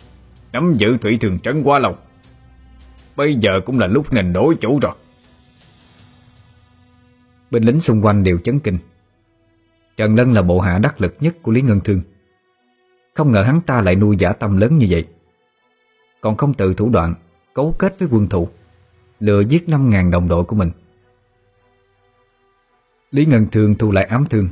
Nắm 0.52 0.76
giữ 0.78 0.98
Thủy 0.98 1.18
Thường 1.22 1.40
Trấn 1.40 1.64
quá 1.64 1.80
lâu 1.80 1.98
Bây 3.16 3.36
giờ 3.36 3.62
cũng 3.66 3.80
là 3.80 3.88
lúc 3.88 4.14
nên 4.14 4.34
đổi 4.34 4.56
chủ 4.56 4.80
rồi. 4.82 4.94
Binh 7.52 7.64
lính 7.64 7.80
xung 7.80 8.06
quanh 8.06 8.24
đều 8.24 8.38
chấn 8.38 8.60
kinh. 8.60 8.78
Trần 9.98 10.16
Lân 10.16 10.34
là 10.34 10.42
bộ 10.42 10.60
hạ 10.60 10.80
đắc 10.80 11.02
lực 11.02 11.16
nhất 11.20 11.36
của 11.42 11.52
Lý 11.52 11.62
Ngân 11.62 11.80
Thương. 11.80 12.02
Không 13.14 13.32
ngờ 13.32 13.44
hắn 13.44 13.62
ta 13.62 13.82
lại 13.82 13.96
nuôi 13.96 14.16
giả 14.20 14.34
tâm 14.34 14.58
lớn 14.58 14.78
như 14.78 14.88
vậy. 14.90 15.06
Còn 16.22 16.38
không 16.38 16.54
tự 16.54 16.74
thủ 16.74 16.90
đoạn 16.90 17.14
Cấu 17.54 17.76
kết 17.80 18.00
với 18.00 18.10
quân 18.12 18.30
thủ 18.30 18.50
Lừa 19.20 19.42
giết 19.42 19.64
5.000 19.68 20.12
đồng 20.12 20.28
đội 20.28 20.44
của 20.44 20.56
mình. 20.56 20.72
Lý 23.12 23.26
Ngân 23.26 23.48
Thương 23.52 23.76
thu 23.76 23.92
lại 23.92 24.06
ám 24.06 24.26
thương 24.26 24.50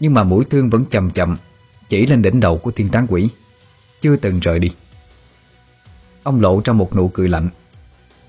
Nhưng 0.00 0.14
mà 0.14 0.22
mũi 0.22 0.44
thương 0.50 0.70
vẫn 0.70 0.84
chậm 0.90 1.10
chậm 1.10 1.36
Chỉ 1.88 2.06
lên 2.06 2.22
đỉnh 2.22 2.40
đầu 2.40 2.58
của 2.58 2.70
thiên 2.70 2.88
tán 2.88 3.06
quỷ 3.10 3.28
Chưa 4.00 4.16
từng 4.16 4.40
rời 4.40 4.58
đi. 4.58 4.70
Ông 6.22 6.40
lộ 6.40 6.60
ra 6.64 6.72
một 6.72 6.96
nụ 6.96 7.08
cười 7.08 7.28
lạnh. 7.28 7.48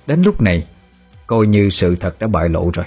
Đến 0.07 0.22
lúc 0.22 0.41
này 0.41 0.68
Coi 1.27 1.47
như 1.47 1.69
sự 1.69 1.95
thật 1.95 2.19
đã 2.19 2.27
bại 2.27 2.49
lộ 2.49 2.72
rồi. 2.73 2.85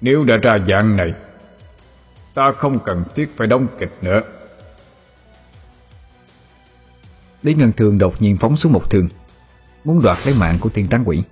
Nếu 0.00 0.24
đã 0.24 0.36
ra 0.36 0.58
dạng 0.66 0.96
này 0.96 1.14
Ta 2.34 2.52
không 2.52 2.78
cần 2.84 3.04
thiết 3.14 3.36
phải 3.36 3.46
đóng 3.46 3.66
kịch 3.78 3.92
nữa. 4.02 4.22
Lý 7.42 7.54
Ngân 7.54 7.72
Thương 7.72 7.98
đột 7.98 8.22
nhiên 8.22 8.36
phóng 8.36 8.56
xuống 8.56 8.72
một 8.72 8.90
thương 8.90 9.08
Muốn 9.84 10.02
đoạt 10.02 10.18
lấy 10.24 10.34
mạng 10.40 10.56
của 10.60 10.68
thiên 10.68 10.88
tán 10.88 11.02
quỷ. 11.06 11.22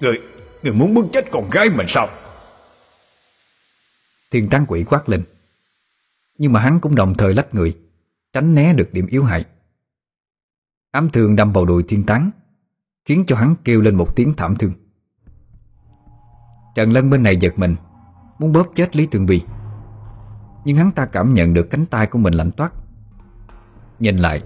Người, 0.00 0.14
người 0.62 0.72
muốn 0.72 0.94
bức 0.94 1.04
chết 1.12 1.24
con 1.32 1.50
gái 1.50 1.68
mình 1.70 1.86
sao? 1.88 2.08
Thiên 4.30 4.48
tán 4.48 4.64
quỷ 4.68 4.84
quát 4.84 5.08
lên. 5.08 5.24
Nhưng 6.38 6.52
mà 6.52 6.60
hắn 6.60 6.80
cũng 6.80 6.94
đồng 6.94 7.14
thời 7.14 7.34
lách 7.34 7.54
người 7.54 7.74
Tránh 8.32 8.54
né 8.54 8.72
được 8.72 8.92
điểm 8.92 9.06
yếu 9.06 9.24
hại. 9.24 9.44
Ám 10.90 11.10
thương 11.10 11.36
đâm 11.36 11.52
vào 11.52 11.64
đùi 11.64 11.82
thiên 11.82 12.04
tán 12.04 12.30
Khiến 13.04 13.24
cho 13.26 13.36
hắn 13.36 13.54
kêu 13.64 13.80
lên 13.80 13.94
một 13.94 14.16
tiếng 14.16 14.34
thảm 14.36 14.56
thương. 14.56 14.72
Trần 16.74 16.92
Lân 16.92 17.10
bên 17.10 17.22
này 17.22 17.36
giật 17.36 17.58
mình 17.58 17.76
Muốn 18.38 18.52
bóp 18.52 18.66
chết 18.74 18.96
Lý 18.96 19.06
Tường 19.06 19.26
Vi 19.26 19.42
Nhưng 20.64 20.76
hắn 20.76 20.90
ta 20.90 21.06
cảm 21.06 21.32
nhận 21.32 21.54
được 21.54 21.70
cánh 21.70 21.86
tay 21.86 22.06
của 22.06 22.18
mình 22.18 22.34
lạnh 22.34 22.50
toát. 22.50 22.72
Nhìn 23.98 24.16
lại 24.16 24.42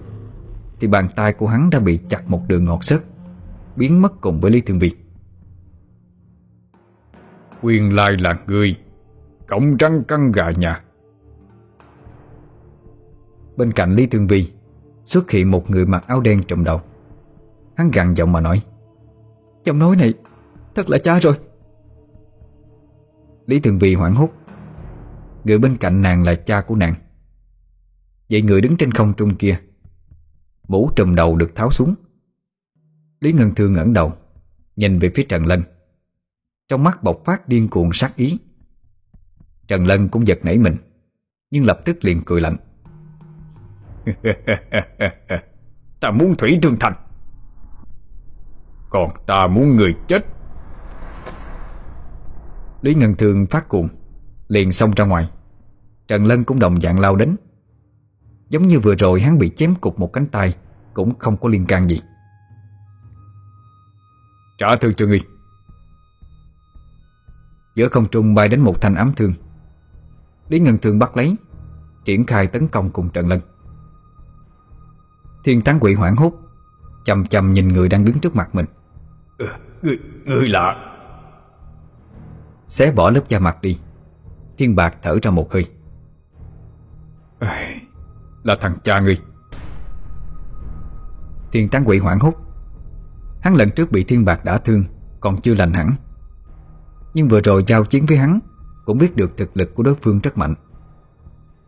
Thì 0.79 0.87
bàn 0.87 1.07
tay 1.15 1.33
của 1.33 1.47
hắn 1.47 1.69
đã 1.69 1.79
bị 1.79 1.99
chặt 2.09 2.29
một 2.29 2.41
đường 2.47 2.65
ngọt 2.65 2.83
sớt 2.83 2.99
Biến 3.75 4.01
mất 4.01 4.21
cùng 4.21 4.39
với 4.39 4.51
Lý 4.51 4.61
Tường 4.61 4.79
Vi 4.79 4.91
Quyền 7.61 7.95
lai 7.95 8.17
là 8.17 8.39
người 8.47 8.75
Cộng 9.47 9.77
răng 9.77 10.03
căng 10.03 10.31
gà 10.31 10.51
nhà. 10.57 10.83
Bên 13.57 13.71
cạnh 13.71 13.95
Lý 13.95 14.05
Tường 14.05 14.27
Vi 14.27 14.51
Xuất 15.05 15.31
hiện 15.31 15.51
một 15.51 15.69
người 15.69 15.85
mặc 15.85 16.03
áo 16.07 16.21
đen 16.21 16.43
trùm 16.47 16.63
đầu. 16.63 16.81
Hắn 17.75 17.91
gằn 17.91 18.13
giọng 18.13 18.31
mà 18.31 18.41
nói 18.41 18.61
Giọng 19.63 19.79
nói 19.79 19.95
này 19.95 20.13
Thật 20.75 20.89
là 20.89 20.97
cha 20.97 21.19
rồi. 21.19 21.33
Lý 23.45 23.59
Thường 23.59 23.79
Vi 23.79 23.93
hoảng 23.93 24.15
hốt 24.15 24.29
Người 25.43 25.57
bên 25.57 25.77
cạnh 25.77 26.01
nàng 26.01 26.23
là 26.23 26.35
cha 26.35 26.61
của 26.61 26.75
nàng. 26.75 26.93
Vậy 28.29 28.41
người 28.41 28.61
đứng 28.61 28.77
trên 28.77 28.91
không 28.91 29.13
trung 29.17 29.35
kia 29.35 29.59
Mũ 30.69 30.91
trùm 30.95 31.15
đầu 31.15 31.35
được 31.35 31.55
tháo 31.55 31.71
xuống. 31.71 31.95
Lý 33.19 33.33
Ngân 33.33 33.55
Thương 33.55 33.73
ngẩng 33.73 33.93
đầu 33.93 34.13
Nhìn 34.75 34.99
về 34.99 35.11
phía 35.15 35.23
Trần 35.23 35.45
Lân. 35.45 35.63
Trong 36.67 36.83
mắt 36.83 37.03
bộc 37.03 37.21
phát 37.25 37.47
điên 37.47 37.67
cuồng 37.67 37.93
sát 37.93 38.15
ý. 38.15 38.39
Trần 39.67 39.85
Lân 39.85 40.09
cũng 40.09 40.27
giật 40.27 40.39
nảy 40.43 40.57
mình 40.57 40.77
Nhưng 41.51 41.65
lập 41.65 41.79
tức 41.85 42.05
liền 42.05 42.21
cười 42.25 42.41
lạnh. 42.41 42.57
Ta 45.99 46.11
muốn 46.11 46.35
Thủy 46.35 46.59
Thương 46.61 46.77
Thành. 46.79 46.93
Còn 48.89 49.11
ta 49.27 49.47
muốn 49.47 49.75
người 49.75 49.95
chết. 50.07 50.25
Lý 52.81 52.93
Ngân 52.93 53.15
Thương 53.15 53.45
phát 53.45 53.69
cuồng 53.69 53.89
Liền 54.47 54.71
xông 54.71 54.91
ra 54.95 55.05
ngoài. 55.05 55.29
Trần 56.07 56.25
Lân 56.25 56.43
cũng 56.43 56.59
đồng 56.59 56.81
dạng 56.81 56.99
lao 56.99 57.15
đến 57.15 57.35
Giống 58.49 58.67
như 58.67 58.79
vừa 58.79 58.95
rồi 58.95 59.21
hắn 59.21 59.39
bị 59.39 59.49
chém 59.55 59.75
cục 59.75 59.99
một 59.99 60.13
cánh 60.13 60.27
tay 60.27 60.55
Cũng 60.93 61.19
không 61.19 61.37
có 61.37 61.49
liên 61.49 61.65
can 61.65 61.89
gì. 61.89 62.01
Trả 64.57 64.75
thương 64.75 64.93
cho 64.93 65.05
ngươi. 65.05 65.21
Giữa 67.75 67.87
không 67.87 68.05
trung 68.11 68.35
bay 68.35 68.49
đến 68.49 68.59
một 68.59 68.81
thanh 68.81 68.95
ám 68.95 69.13
thương. 69.15 69.33
Lý 70.49 70.59
Ngân 70.59 70.77
Thương 70.77 70.99
bắt 70.99 71.17
lấy 71.17 71.35
Triển 72.05 72.25
khai 72.25 72.47
tấn 72.47 72.67
công 72.67 72.89
cùng 72.89 73.09
Trần 73.09 73.27
Lân. 73.27 73.39
Thiên 75.43 75.61
tán 75.61 75.77
quỷ 75.81 75.93
hoảng 75.93 76.15
hốt 76.15 76.33
Chầm 77.03 77.25
chầm 77.25 77.53
nhìn 77.53 77.67
người 77.67 77.89
đang 77.89 78.05
đứng 78.05 78.19
trước 78.19 78.35
mặt 78.35 78.55
mình. 78.55 78.65
Ừ, 79.37 79.47
Người, 79.81 79.99
người 80.25 80.49
lạ. 80.49 80.95
Xé 82.67 82.91
bỏ 82.91 83.09
lớp 83.09 83.21
da 83.27 83.39
mặt 83.39 83.61
đi. 83.61 83.79
Thiên 84.57 84.75
bạc 84.75 84.95
thở 85.01 85.17
ra 85.21 85.31
một 85.31 85.53
hơi 85.53 85.67
Là 88.43 88.57
thằng 88.61 88.77
cha 88.83 88.99
ngươi. 88.99 89.19
Thiên 91.51 91.69
tán 91.69 91.83
quỷ 91.85 91.97
hoảng 91.97 92.19
hốt. 92.19 92.33
Hắn 93.41 93.55
lần 93.55 93.69
trước 93.71 93.91
bị 93.91 94.03
thiên 94.03 94.25
bạc 94.25 94.45
đã 94.45 94.57
thương 94.57 94.83
Còn 95.19 95.41
chưa 95.41 95.53
lành 95.53 95.73
hẳn. 95.73 95.95
Nhưng 97.13 97.27
vừa 97.27 97.41
rồi 97.41 97.63
giao 97.67 97.85
chiến 97.85 98.05
với 98.05 98.17
hắn 98.17 98.39
Cũng 98.85 98.97
biết 98.97 99.15
được 99.15 99.37
thực 99.37 99.57
lực 99.57 99.75
của 99.75 99.83
đối 99.83 99.95
phương 99.95 100.19
rất 100.19 100.37
mạnh. 100.37 100.55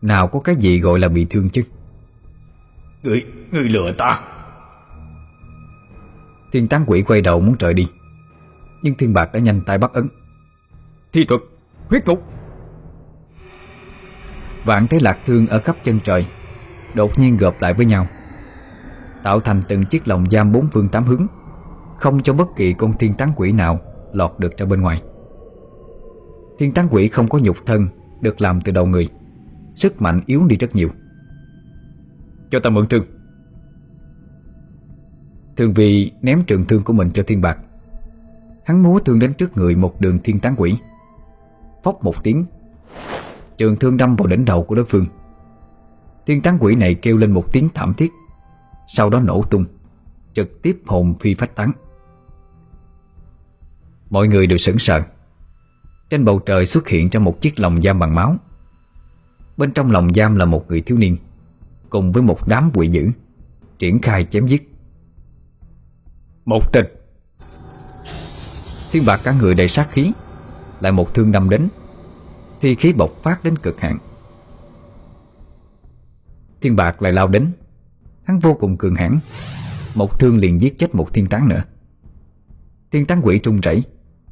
Nào 0.01 0.27
có 0.27 0.39
cái 0.39 0.55
gì 0.55 0.79
gọi 0.79 0.99
là 0.99 1.07
bị 1.07 1.25
thương 1.29 1.49
chứ? 1.49 1.63
Người, 3.03 3.25
người 3.51 3.69
lừa 3.69 3.91
ta. 3.97 4.21
Thiên 6.51 6.67
tán 6.67 6.83
quỷ 6.87 7.01
quay 7.01 7.21
đầu 7.21 7.39
muốn 7.39 7.55
rời 7.59 7.73
đi 7.73 7.87
Nhưng 8.81 8.95
thiên 8.95 9.13
bạc 9.13 9.29
đã 9.33 9.39
nhanh 9.39 9.61
tay 9.65 9.77
bắt 9.77 9.93
ấn. 9.93 10.07
Thi 11.13 11.25
thuật, 11.25 11.41
huyết 11.87 12.05
cục 12.05 12.23
Vạn 14.65 14.87
thế 14.87 14.99
lạc 14.99 15.17
thương 15.25 15.47
ở 15.47 15.59
cấp 15.59 15.75
chân 15.83 15.99
trời 16.03 16.25
Đột 16.93 17.19
nhiên 17.19 17.37
gộp 17.37 17.61
lại 17.61 17.73
với 17.73 17.85
nhau. 17.85 18.07
Tạo 19.23 19.39
thành 19.39 19.61
từng 19.67 19.85
chiếc 19.85 20.07
lồng 20.07 20.29
giam 20.29 20.51
bốn 20.51 20.67
phương 20.67 20.89
tám 20.89 21.03
hướng, 21.03 21.27
Không 21.97 22.21
cho 22.23 22.33
bất 22.33 22.55
kỳ 22.55 22.73
con 22.73 22.93
thiên 22.97 23.13
tán 23.13 23.31
quỷ 23.35 23.51
nào 23.51 23.79
Lọt 24.13 24.31
được 24.37 24.57
ra 24.57 24.65
bên 24.65 24.81
ngoài. 24.81 25.01
Thiên 26.59 26.71
tán 26.71 26.87
quỷ 26.91 27.07
không 27.07 27.27
có 27.27 27.39
nhục 27.39 27.57
thân, 27.65 27.87
Được 28.21 28.41
làm 28.41 28.61
từ 28.61 28.71
đầu 28.71 28.85
người, 28.85 29.09
Sức 29.75 30.01
mạnh 30.01 30.21
yếu 30.25 30.47
đi 30.47 30.55
rất 30.55 30.75
nhiều. 30.75 30.89
Cho 32.51 32.59
ta 32.59 32.69
mượn 32.69 32.87
thương. 32.87 33.03
Thường 35.57 35.73
vì 35.73 36.11
ném 36.21 36.43
trường 36.43 36.65
thương 36.65 36.83
của 36.83 36.93
mình 36.93 37.09
cho 37.09 37.23
thiên 37.27 37.41
bạc. 37.41 37.57
Hắn 38.65 38.83
múa 38.83 38.99
thương 38.99 39.19
đến 39.19 39.33
trước 39.33 39.57
người 39.57 39.75
một 39.75 40.01
đường 40.01 40.19
thiên 40.23 40.39
tán 40.39 40.55
quỷ. 40.57 40.77
Phốc 41.83 42.03
một 42.03 42.23
tiếng, 42.23 42.45
Trường 43.57 43.75
thương 43.75 43.97
đâm 43.97 44.15
vào 44.15 44.27
đỉnh 44.27 44.45
đầu 44.45 44.63
của 44.63 44.75
đối 44.75 44.85
phương. 44.85 45.05
Tiên 46.25 46.41
trắng 46.41 46.57
quỷ 46.59 46.75
này 46.75 46.95
kêu 46.95 47.17
lên 47.17 47.31
một 47.31 47.51
tiếng 47.51 47.69
thảm 47.73 47.93
thiết, 47.93 48.11
Sau 48.87 49.09
đó 49.09 49.19
nổ 49.19 49.43
tung, 49.43 49.65
Trực 50.33 50.61
tiếp 50.61 50.81
hồn 50.85 51.15
phi 51.19 51.33
phách 51.33 51.55
tán. 51.55 51.71
Mọi 54.09 54.27
người 54.27 54.47
đều 54.47 54.57
sững 54.57 54.79
sờ. 54.79 55.01
Trên 56.09 56.25
bầu 56.25 56.39
trời 56.39 56.65
xuất 56.65 56.87
hiện 56.87 57.09
ra 57.09 57.19
một 57.19 57.41
chiếc 57.41 57.59
lồng 57.59 57.81
giam 57.81 57.99
bằng 57.99 58.15
máu. 58.15 58.35
Bên 59.57 59.73
trong 59.73 59.91
lồng 59.91 60.13
giam 60.13 60.35
là 60.35 60.45
một 60.45 60.65
người 60.67 60.81
thiếu 60.81 60.97
niên, 60.97 61.17
Cùng 61.89 62.11
với 62.11 62.23
một 62.23 62.47
đám 62.47 62.71
quỷ 62.73 62.87
dữ, 62.87 63.09
Triển 63.79 64.01
khai 64.01 64.23
chém 64.23 64.47
giết. 64.47 64.71
Một 66.45 66.73
tịch. 66.73 67.05
Thiên 68.91 69.03
bạc 69.07 69.21
cả 69.23 69.33
người 69.41 69.53
đầy 69.53 69.67
sát 69.67 69.87
khí, 69.91 70.11
Lại 70.79 70.91
một 70.91 71.13
thương 71.13 71.31
đâm 71.31 71.49
đến. 71.49 71.67
Thi 72.61 72.75
khí 72.75 72.93
bộc 72.93 73.11
phát 73.23 73.43
đến 73.43 73.57
cực 73.57 73.79
hạn. 73.79 73.97
Thiên 76.61 76.75
bạc 76.75 77.01
lại 77.01 77.13
lao 77.13 77.27
đến. 77.27 77.51
Hắn 78.23 78.39
vô 78.39 78.53
cùng 78.53 78.77
cường 78.77 78.95
hãn. 78.95 79.19
Một 79.95 80.19
thương 80.19 80.37
liền 80.37 80.61
giết 80.61 80.77
chết 80.77 80.95
một 80.95 81.13
thiên 81.13 81.27
tán 81.27 81.49
nữa. 81.49 81.63
Thiên 82.91 83.05
tán 83.05 83.21
quỷ 83.23 83.39
trung 83.39 83.59
rẩy 83.61 83.83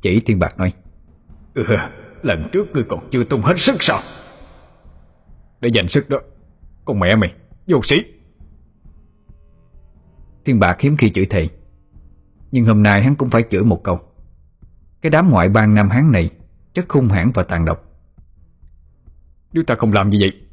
Chỉ 0.01 0.19
thiên 0.19 0.39
bạc 0.39 0.57
nói 0.57 0.73
ừ, 1.53 1.63
Lần 2.21 2.49
trước 2.51 2.71
ngươi 2.73 2.83
còn 2.83 3.09
chưa 3.11 3.23
tung 3.23 3.41
hết 3.41 3.53
sức 3.59 3.83
sao? 3.83 3.99
Để 5.61 5.69
dành 5.73 5.87
sức 5.87 6.09
đó 6.09 6.17
Con 6.85 6.99
mẹ 6.99 7.15
mày 7.15 7.33
Vô 7.67 7.81
sĩ. 7.83 8.03
Thiên 10.45 10.59
bạc 10.59 10.81
hiếm 10.81 10.97
khi 10.97 11.09
chửi 11.09 11.25
thề 11.25 11.47
Nhưng 12.51 12.65
hôm 12.65 12.83
nay 12.83 13.03
hắn 13.03 13.15
cũng 13.15 13.29
phải 13.29 13.43
chửi 13.49 13.63
một 13.63 13.83
câu. 13.83 13.99
Cái 15.01 15.09
đám 15.09 15.29
ngoại 15.29 15.49
bang 15.49 15.73
Nam 15.73 15.89
Hán 15.89 16.11
này 16.11 16.29
Rất 16.75 16.89
hung 16.89 17.07
hãn 17.07 17.31
và 17.31 17.43
tàn 17.43 17.65
độc. 17.65 17.85
Nếu 19.53 19.63
ta 19.63 19.75
không 19.75 19.93
làm 19.93 20.09
như 20.09 20.17
vậy 20.21 20.48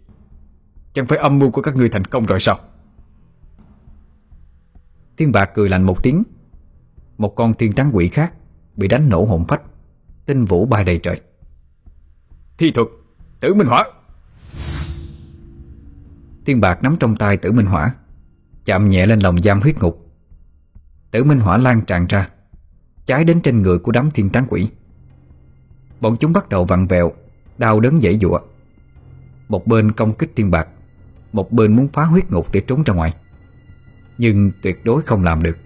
Chẳng 0.96 1.06
phải 1.06 1.18
âm 1.18 1.38
mưu 1.38 1.50
của 1.50 1.62
các 1.62 1.76
ngươi 1.76 1.88
thành 1.88 2.04
công 2.04 2.26
rồi 2.26 2.40
sao? 2.40 2.58
Thiên 5.16 5.32
bạc 5.32 5.50
cười 5.54 5.68
lạnh 5.68 5.82
một 5.82 6.02
tiếng. 6.02 6.22
Một 7.18 7.34
con 7.36 7.54
thiên 7.54 7.72
trắng 7.72 7.90
quỷ 7.92 8.08
khác 8.08 8.34
Bị 8.76 8.88
đánh 8.88 9.08
nổ 9.08 9.24
hồn 9.24 9.44
phách 9.48 9.62
Tinh 10.26 10.44
vũ 10.44 10.66
bay 10.66 10.84
đầy 10.84 10.98
trời. 10.98 11.20
Thi 12.58 12.70
thuật 12.70 12.88
Tử 13.40 13.54
Minh 13.54 13.66
Hỏa. 13.66 13.84
Thiên 16.46 16.60
bạc 16.60 16.82
nắm 16.82 16.96
trong 17.00 17.16
tay 17.16 17.36
tử 17.36 17.52
minh 17.52 17.66
hỏa 17.66 17.94
Chạm 18.64 18.88
nhẹ 18.88 19.06
lên 19.06 19.20
lòng 19.20 19.38
giam 19.42 19.60
huyết 19.60 19.78
ngục. 19.78 20.06
Tử 21.10 21.24
minh 21.24 21.38
hỏa 21.38 21.58
lan 21.58 21.80
tràn 21.86 22.06
ra 22.06 22.28
Cháy 23.06 23.24
đến 23.24 23.40
trên 23.40 23.62
người 23.62 23.78
của 23.78 23.92
đám 23.92 24.10
thiên 24.10 24.30
tán 24.30 24.46
quỷ. 24.48 24.68
Bọn 26.00 26.16
chúng 26.20 26.32
bắt 26.32 26.48
đầu 26.48 26.64
vặn 26.64 26.86
vẹo 26.86 27.12
Đau 27.58 27.80
đớn 27.80 28.00
dãy 28.00 28.18
dụa 28.22 28.40
Một 29.48 29.66
bên 29.66 29.92
công 29.92 30.14
kích 30.14 30.32
thiên 30.36 30.50
bạc 30.50 30.68
Một 31.36 31.52
bên 31.52 31.76
muốn 31.76 31.88
phá 31.88 32.04
huyết 32.04 32.30
ngục 32.30 32.52
để 32.52 32.60
trốn 32.60 32.82
ra 32.82 32.94
ngoài. 32.94 33.14
Nhưng 34.18 34.52
tuyệt 34.62 34.84
đối 34.84 35.02
không 35.02 35.24
làm 35.24 35.42
được. 35.42 35.56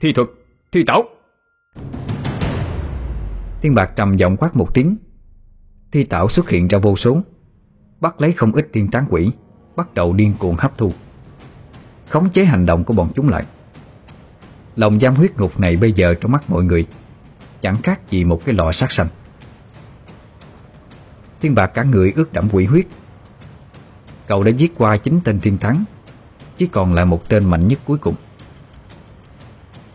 Thi 0.00 0.12
thuật 0.12 0.28
Thi 0.72 0.84
tảo 0.84 1.04
Thiên 3.60 3.74
bạc 3.74 3.92
trầm 3.96 4.16
giọng 4.16 4.36
quát 4.36 4.56
một 4.56 4.74
tiếng. 4.74 4.96
Thi 5.92 6.04
tảo 6.04 6.28
xuất 6.28 6.50
hiện 6.50 6.68
ra 6.68 6.78
vô 6.78 6.96
số 6.96 7.22
Bắt 8.00 8.20
lấy 8.20 8.32
không 8.32 8.52
ít 8.52 8.68
thiên 8.72 8.90
tán 8.90 9.06
quỷ 9.10 9.30
Bắt 9.76 9.94
đầu 9.94 10.12
điên 10.12 10.34
cuồng 10.38 10.56
hấp 10.58 10.78
thu. 10.78 10.92
Khống 12.08 12.30
chế 12.30 12.44
hành 12.44 12.66
động 12.66 12.84
của 12.84 12.94
bọn 12.94 13.12
chúng 13.14 13.28
lại. 13.28 13.44
Lòng 14.76 15.00
giam 15.00 15.14
huyết 15.14 15.36
ngục 15.36 15.60
này 15.60 15.76
bây 15.76 15.92
giờ 15.92 16.14
trong 16.14 16.32
mắt 16.32 16.50
mọi 16.50 16.64
người 16.64 16.86
Chẳng 17.60 17.82
khác 17.82 18.10
gì 18.10 18.24
một 18.24 18.40
cái 18.44 18.54
lọ 18.54 18.72
sát 18.72 18.92
sanh. 18.92 19.08
Thiên 21.40 21.54
bạc 21.54 21.66
cả 21.66 21.82
người 21.82 22.12
ướt 22.16 22.32
đẫm 22.32 22.48
quỷ 22.52 22.64
huyết 22.64 22.86
Cậu 24.26 24.42
đã 24.42 24.50
giết 24.50 24.72
qua 24.78 24.96
chín 24.96 25.20
tên 25.24 25.40
thiên 25.40 25.58
thắng 25.58 25.84
Chỉ 26.56 26.66
còn 26.66 26.94
lại 26.94 27.04
một 27.04 27.28
tên 27.28 27.44
mạnh 27.44 27.68
nhất 27.68 27.78
cuối 27.86 27.98
cùng. 27.98 28.14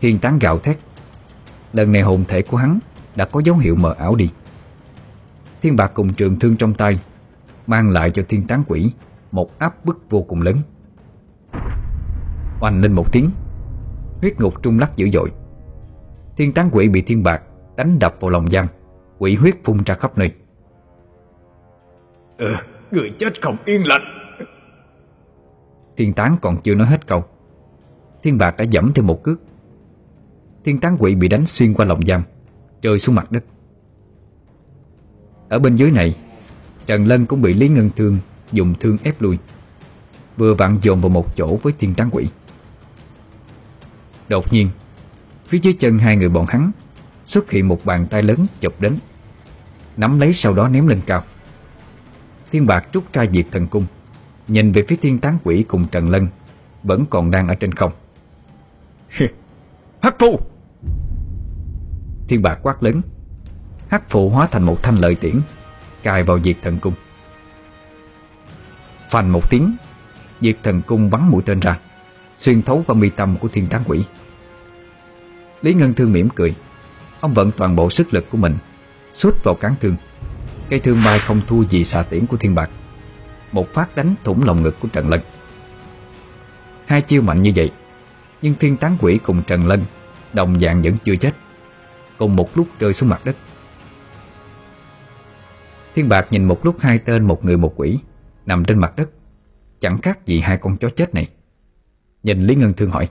Thiên 0.00 0.18
tán 0.18 0.38
gạo 0.38 0.58
thét. 0.58 0.78
Lần 1.72 1.92
này 1.92 2.02
hồn 2.02 2.24
thể 2.28 2.42
của 2.42 2.56
hắn 2.56 2.78
Đã 3.16 3.24
có 3.24 3.40
dấu 3.44 3.56
hiệu 3.56 3.76
mờ 3.76 3.94
ảo 3.98 4.14
đi. 4.14 4.30
Thiên 5.62 5.76
bạc 5.76 5.90
cùng 5.94 6.12
trường 6.12 6.38
thương 6.38 6.56
trong 6.56 6.74
tay 6.74 7.00
Mang 7.66 7.90
lại 7.90 8.10
cho 8.10 8.22
thiên 8.28 8.46
tán 8.46 8.62
quỷ 8.68 8.92
Một 9.32 9.58
áp 9.58 9.84
bức 9.84 10.10
vô 10.10 10.22
cùng 10.22 10.42
lớn. 10.42 10.56
Oanh 12.60 12.80
lên 12.80 12.92
một 12.92 13.12
tiếng 13.12 13.30
Huyết 14.20 14.40
ngục 14.40 14.62
trung 14.62 14.78
lắc 14.78 14.96
dữ 14.96 15.10
dội. 15.12 15.32
Thiên 16.36 16.52
tán 16.52 16.68
quỷ 16.72 16.88
bị 16.88 17.02
thiên 17.02 17.22
bạc 17.22 17.42
Đánh 17.76 17.98
đập 17.98 18.14
vào 18.20 18.30
lòng 18.30 18.50
giam 18.50 18.66
Quỷ 19.18 19.34
huyết 19.34 19.54
phun 19.64 19.78
ra 19.86 19.94
khắp 19.94 20.18
nơi. 20.18 20.32
Ừ, 22.38 22.54
người 22.90 23.10
chết 23.18 23.42
không 23.42 23.56
yên 23.64 23.86
lành. 23.86 24.02
Thiên 25.96 26.12
tán 26.12 26.36
còn 26.42 26.62
chưa 26.62 26.74
nói 26.74 26.86
hết 26.86 27.06
câu. 27.06 27.24
Thiên 28.22 28.38
bạc 28.38 28.56
đã 28.56 28.64
dẫm 28.64 28.92
thêm 28.94 29.06
một 29.06 29.22
cước. 29.22 29.40
Thiên 30.64 30.80
tán 30.80 30.96
quỷ 30.98 31.14
bị 31.14 31.28
đánh 31.28 31.46
xuyên 31.46 31.74
qua 31.74 31.86
lòng 31.86 32.00
giam, 32.06 32.22
Rơi 32.82 32.98
xuống 32.98 33.14
mặt 33.14 33.32
đất. 33.32 33.44
Ở 35.48 35.58
bên 35.58 35.76
dưới 35.76 35.90
này, 35.90 36.16
Trần 36.86 37.06
Lân 37.06 37.26
cũng 37.26 37.42
bị 37.42 37.54
Lý 37.54 37.68
Ngân 37.68 37.90
Thương 37.96 38.18
Dùng 38.52 38.74
thương 38.80 38.96
ép 39.02 39.22
lui, 39.22 39.38
Vừa 40.36 40.54
vặn 40.54 40.78
dồn 40.82 41.00
vào 41.00 41.08
một 41.08 41.36
chỗ 41.36 41.58
với 41.62 41.72
thiên 41.78 41.94
tán 41.94 42.08
quỷ. 42.12 42.26
Đột 44.28 44.52
nhiên, 44.52 44.68
Phía 45.46 45.58
dưới 45.62 45.72
chân 45.72 45.98
hai 45.98 46.16
người 46.16 46.28
bọn 46.28 46.46
hắn 46.48 46.70
Xuất 47.24 47.50
hiện 47.50 47.68
một 47.68 47.84
bàn 47.84 48.06
tay 48.10 48.22
lớn 48.22 48.46
chụp 48.60 48.80
đến, 48.80 48.98
Nắm 49.96 50.20
lấy 50.20 50.32
sau 50.32 50.54
đó 50.54 50.68
ném 50.68 50.86
lên 50.86 51.00
cao. 51.06 51.24
Thiên 52.50 52.66
bạc 52.66 52.86
trút 52.92 53.12
ra 53.12 53.26
diệt 53.32 53.46
thần 53.52 53.66
cung. 53.66 53.86
Nhìn 54.48 54.72
về 54.72 54.84
phía 54.88 54.96
thiên 54.96 55.18
tán 55.18 55.38
quỷ 55.44 55.64
cùng 55.68 55.88
Trần 55.88 56.10
Lân 56.10 56.28
Vẫn 56.82 57.04
còn 57.10 57.30
đang 57.30 57.48
ở 57.48 57.54
trên 57.54 57.74
không. 57.74 57.92
Hắc 60.02 60.16
phu 60.18 60.40
Thiên 62.28 62.42
bạc 62.42 62.58
quát 62.62 62.82
lớn. 62.82 63.00
Hắc 63.88 64.10
phụ 64.10 64.30
hóa 64.30 64.46
thành 64.46 64.62
một 64.62 64.82
thanh 64.82 64.96
lợi 64.96 65.14
tiễn 65.14 65.40
Cài 66.02 66.22
vào 66.22 66.40
diệt 66.42 66.56
thần 66.62 66.78
cung. 66.78 66.94
Phành 69.10 69.32
một 69.32 69.50
tiếng 69.50 69.76
Diệt 70.40 70.56
thần 70.62 70.82
cung 70.86 71.10
bắn 71.10 71.28
mũi 71.28 71.42
tên 71.46 71.60
ra 71.60 71.78
Xuyên 72.36 72.62
thấu 72.62 72.84
qua 72.86 72.94
mi 72.94 73.10
tâm 73.10 73.36
của 73.40 73.48
thiên 73.48 73.66
tán 73.66 73.82
quỷ. 73.86 74.04
Lý 75.62 75.74
Ngân 75.74 75.94
Thương 75.94 76.12
mỉm 76.12 76.28
cười. 76.34 76.54
Ông 77.20 77.34
vận 77.34 77.50
toàn 77.50 77.76
bộ 77.76 77.90
sức 77.90 78.14
lực 78.14 78.30
của 78.30 78.38
mình 78.38 78.56
Xuất 79.10 79.44
vào 79.44 79.54
cán 79.54 79.74
thương 79.80 79.96
Cây 80.70 80.80
thương 80.80 80.98
bay 81.04 81.18
không 81.18 81.40
thua 81.46 81.64
gì 81.64 81.84
xà 81.84 82.02
tiễn 82.02 82.26
của 82.26 82.36
thiên 82.36 82.54
bạc. 82.54 82.70
Một 83.52 83.74
phát 83.74 83.96
đánh 83.96 84.14
thủng 84.24 84.44
lòng 84.44 84.62
ngực 84.62 84.76
của 84.80 84.88
Trần 84.88 85.08
Lân. 85.08 85.20
Hai 86.86 87.02
chiêu 87.02 87.22
mạnh 87.22 87.42
như 87.42 87.52
vậy, 87.56 87.72
Nhưng 88.42 88.54
thiên 88.54 88.76
tán 88.76 88.96
quỷ 89.00 89.18
cùng 89.24 89.42
Trần 89.46 89.66
Lân 89.66 89.82
Đồng 90.32 90.58
dạng 90.58 90.82
vẫn 90.82 90.96
chưa 91.04 91.16
chết. 91.16 91.34
Cùng 92.18 92.36
một 92.36 92.56
lúc 92.56 92.68
rơi 92.78 92.92
xuống 92.94 93.08
mặt 93.08 93.24
đất. 93.24 93.36
Thiên 95.94 96.08
Bạc 96.08 96.26
nhìn 96.30 96.44
một 96.44 96.64
lúc 96.64 96.76
hai 96.80 96.98
tên 96.98 97.24
một 97.24 97.44
người 97.44 97.56
một 97.56 97.72
quỷ 97.76 97.98
Nằm 98.46 98.64
trên 98.64 98.78
mặt 98.78 98.96
đất. 98.96 99.10
Chẳng 99.80 99.98
khác 99.98 100.26
gì 100.26 100.40
hai 100.40 100.58
con 100.58 100.76
chó 100.76 100.88
chết 100.96 101.14
này. 101.14 101.28
Nhìn 102.22 102.46
Lý 102.46 102.54
Ngân 102.54 102.72
Thương 102.72 102.90
hỏi 102.90 103.08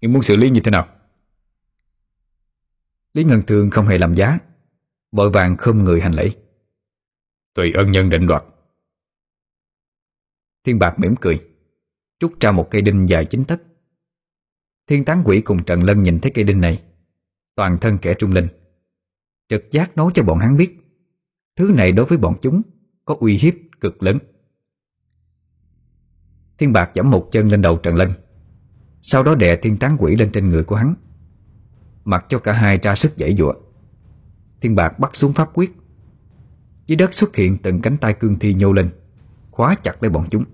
Ngươi 0.00 0.08
muốn 0.08 0.22
xử 0.22 0.36
lý 0.36 0.50
như 0.50 0.60
thế 0.60 0.70
nào? 0.70 0.88
Lý 3.14 3.24
Ngân 3.24 3.42
Thương 3.42 3.70
không 3.70 3.86
hề 3.86 3.98
làm 3.98 4.14
giá 4.14 4.38
Vội 5.14 5.30
vàng 5.30 5.56
khom 5.56 5.84
người 5.84 6.00
hành 6.00 6.12
lễ. 6.12 6.30
Tùy 7.54 7.72
ân 7.72 7.90
nhân 7.90 8.10
định 8.10 8.26
đoạt. 8.26 8.44
Thiên 10.64 10.78
Bạc 10.78 10.98
mỉm 10.98 11.14
cười 11.20 11.40
Trút 12.18 12.40
ra 12.40 12.52
một 12.52 12.68
cây 12.70 12.82
đinh 12.82 13.08
dài 13.08 13.24
chính 13.24 13.44
tấc 13.44 13.62
Thiên 14.86 15.04
tán 15.04 15.22
quỷ 15.24 15.40
cùng 15.40 15.64
Trần 15.64 15.82
Lân 15.82 16.02
nhìn 16.02 16.20
thấy 16.20 16.32
cây 16.34 16.44
đinh 16.44 16.60
này 16.60 16.82
Toàn 17.54 17.78
thân 17.80 17.98
kẻ 17.98 18.14
trung 18.18 18.32
linh. 18.32 18.48
Trực 19.48 19.70
giác 19.70 19.96
nói 19.96 20.10
cho 20.14 20.22
bọn 20.22 20.38
hắn 20.38 20.56
biết 20.56 20.78
Thứ 21.56 21.72
này 21.76 21.92
đối 21.92 22.06
với 22.06 22.18
bọn 22.18 22.38
chúng 22.42 22.62
Có 23.04 23.16
uy 23.20 23.36
hiếp 23.36 23.54
cực 23.80 24.02
lớn. 24.02 24.18
Thiên 26.58 26.72
Bạc 26.72 26.90
giẫm 26.94 27.10
một 27.10 27.28
chân 27.32 27.48
lên 27.48 27.62
đầu 27.62 27.76
Trần 27.76 27.96
Lân 27.96 28.12
Sau 29.02 29.22
đó 29.22 29.34
đè 29.34 29.56
thiên 29.56 29.78
tán 29.78 29.96
quỷ 29.98 30.16
lên 30.16 30.30
trên 30.32 30.48
người 30.48 30.64
của 30.64 30.76
hắn 30.76 30.94
Mặc 32.04 32.26
cho 32.28 32.38
cả 32.38 32.52
hai 32.52 32.78
ra 32.78 32.94
sức 32.94 33.12
dãy 33.16 33.36
dụa 33.38 33.54
Thiên 34.64 34.74
Bạc 34.74 34.98
bắt 34.98 35.16
xuống 35.16 35.32
pháp 35.32 35.50
quyết. 35.54 35.76
Dưới 36.86 36.96
đất 36.96 37.14
xuất 37.14 37.36
hiện 37.36 37.56
từng 37.56 37.80
cánh 37.80 37.96
tay 37.96 38.14
cương 38.14 38.38
thi 38.38 38.54
nhô 38.54 38.72
lên, 38.72 38.90
Khóa 39.50 39.74
chặt 39.74 40.02
lấy 40.02 40.10
bọn 40.10 40.26
chúng. 40.30 40.44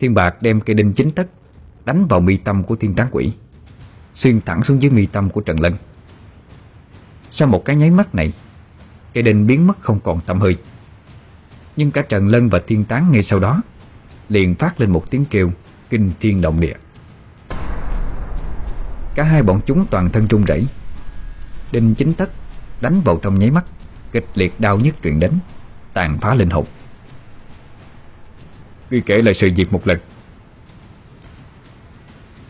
Thiên 0.00 0.14
Bạc 0.14 0.42
đem 0.42 0.60
cây 0.60 0.74
đinh 0.74 0.92
chính 0.92 1.10
tất, 1.10 1.28
Đánh 1.84 2.06
vào 2.06 2.20
mi 2.20 2.36
tâm 2.36 2.62
của 2.62 2.76
thiên 2.76 2.94
tán 2.94 3.08
quỷ, 3.10 3.32
Xuyên 4.14 4.40
thẳng 4.40 4.62
xuống 4.62 4.82
dưới 4.82 4.90
mi 4.90 5.06
tâm 5.06 5.30
của 5.30 5.40
Trần 5.40 5.60
Lân 5.60 5.74
Sau 7.30 7.48
một 7.48 7.64
cái 7.64 7.76
nháy 7.76 7.90
mắt 7.90 8.14
này, 8.14 8.32
Cây 9.14 9.22
đinh 9.22 9.46
biến 9.46 9.66
mất 9.66 9.80
không 9.80 10.00
còn 10.00 10.20
tâm 10.26 10.40
hơi. 10.40 10.56
Nhưng 11.76 11.90
cả 11.90 12.02
Trần 12.02 12.28
Lân 12.28 12.48
và 12.48 12.60
thiên 12.66 12.84
tán 12.84 13.10
ngay 13.10 13.22
sau 13.22 13.38
đó, 13.38 13.62
Liền 14.28 14.54
phát 14.54 14.80
lên 14.80 14.90
một 14.90 15.10
tiếng 15.10 15.24
kêu 15.30 15.50
Kinh 15.90 16.10
thiên 16.20 16.40
động 16.40 16.60
địa. 16.60 16.76
Cả 19.14 19.22
hai 19.22 19.42
bọn 19.42 19.60
chúng 19.66 19.86
toàn 19.90 20.10
thân 20.10 20.28
trung 20.28 20.44
rẩy. 20.44 20.66
Đinh 21.72 21.94
chính 21.94 22.14
tất 22.14 22.30
Đánh 22.80 23.00
vào 23.00 23.18
trong 23.22 23.38
nháy 23.38 23.50
mắt, 23.50 23.64
Kịch 24.12 24.26
liệt 24.34 24.60
đau 24.60 24.78
nhức 24.78 24.94
truyền 25.02 25.18
đến, 25.18 25.32
Tàn 25.92 26.18
phá 26.18 26.34
linh 26.34 26.50
hồn. 26.50 26.66
Ghi 28.90 29.00
kể 29.06 29.22
lại 29.22 29.34
sự 29.34 29.50
việc 29.56 29.72
một 29.72 29.86
lần. 29.86 29.98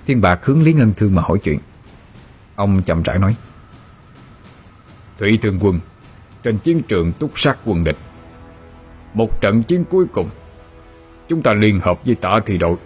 Thiên 0.06 0.20
Bạc 0.20 0.44
hướng 0.44 0.62
Lý 0.62 0.72
Ngân 0.72 0.94
Thương 0.97 1.14
mà 1.14 1.22
hỏi 1.22 1.38
chuyện. 1.43 1.59
Ông 2.55 2.82
chậm 2.82 3.02
rãi 3.02 3.18
nói, 3.18 3.36
Thủy 5.18 5.38
Thương 5.43 5.59
Quân, 5.60 5.80
Trên 6.43 6.59
chiến 6.59 6.82
trường 6.82 7.12
túc 7.12 7.38
sát 7.38 7.59
quân 7.64 7.84
địch, 7.84 7.97
Một 9.14 9.40
trận 9.40 9.62
chiến 9.62 9.84
cuối 9.90 10.06
cùng, 10.12 10.28
Chúng 11.28 11.43
ta 11.43 11.52
liên 11.52 11.80
hợp 11.80 12.05
với 12.05 12.14
tả 12.14 12.40
thị 12.47 12.59
đội, 12.59 12.76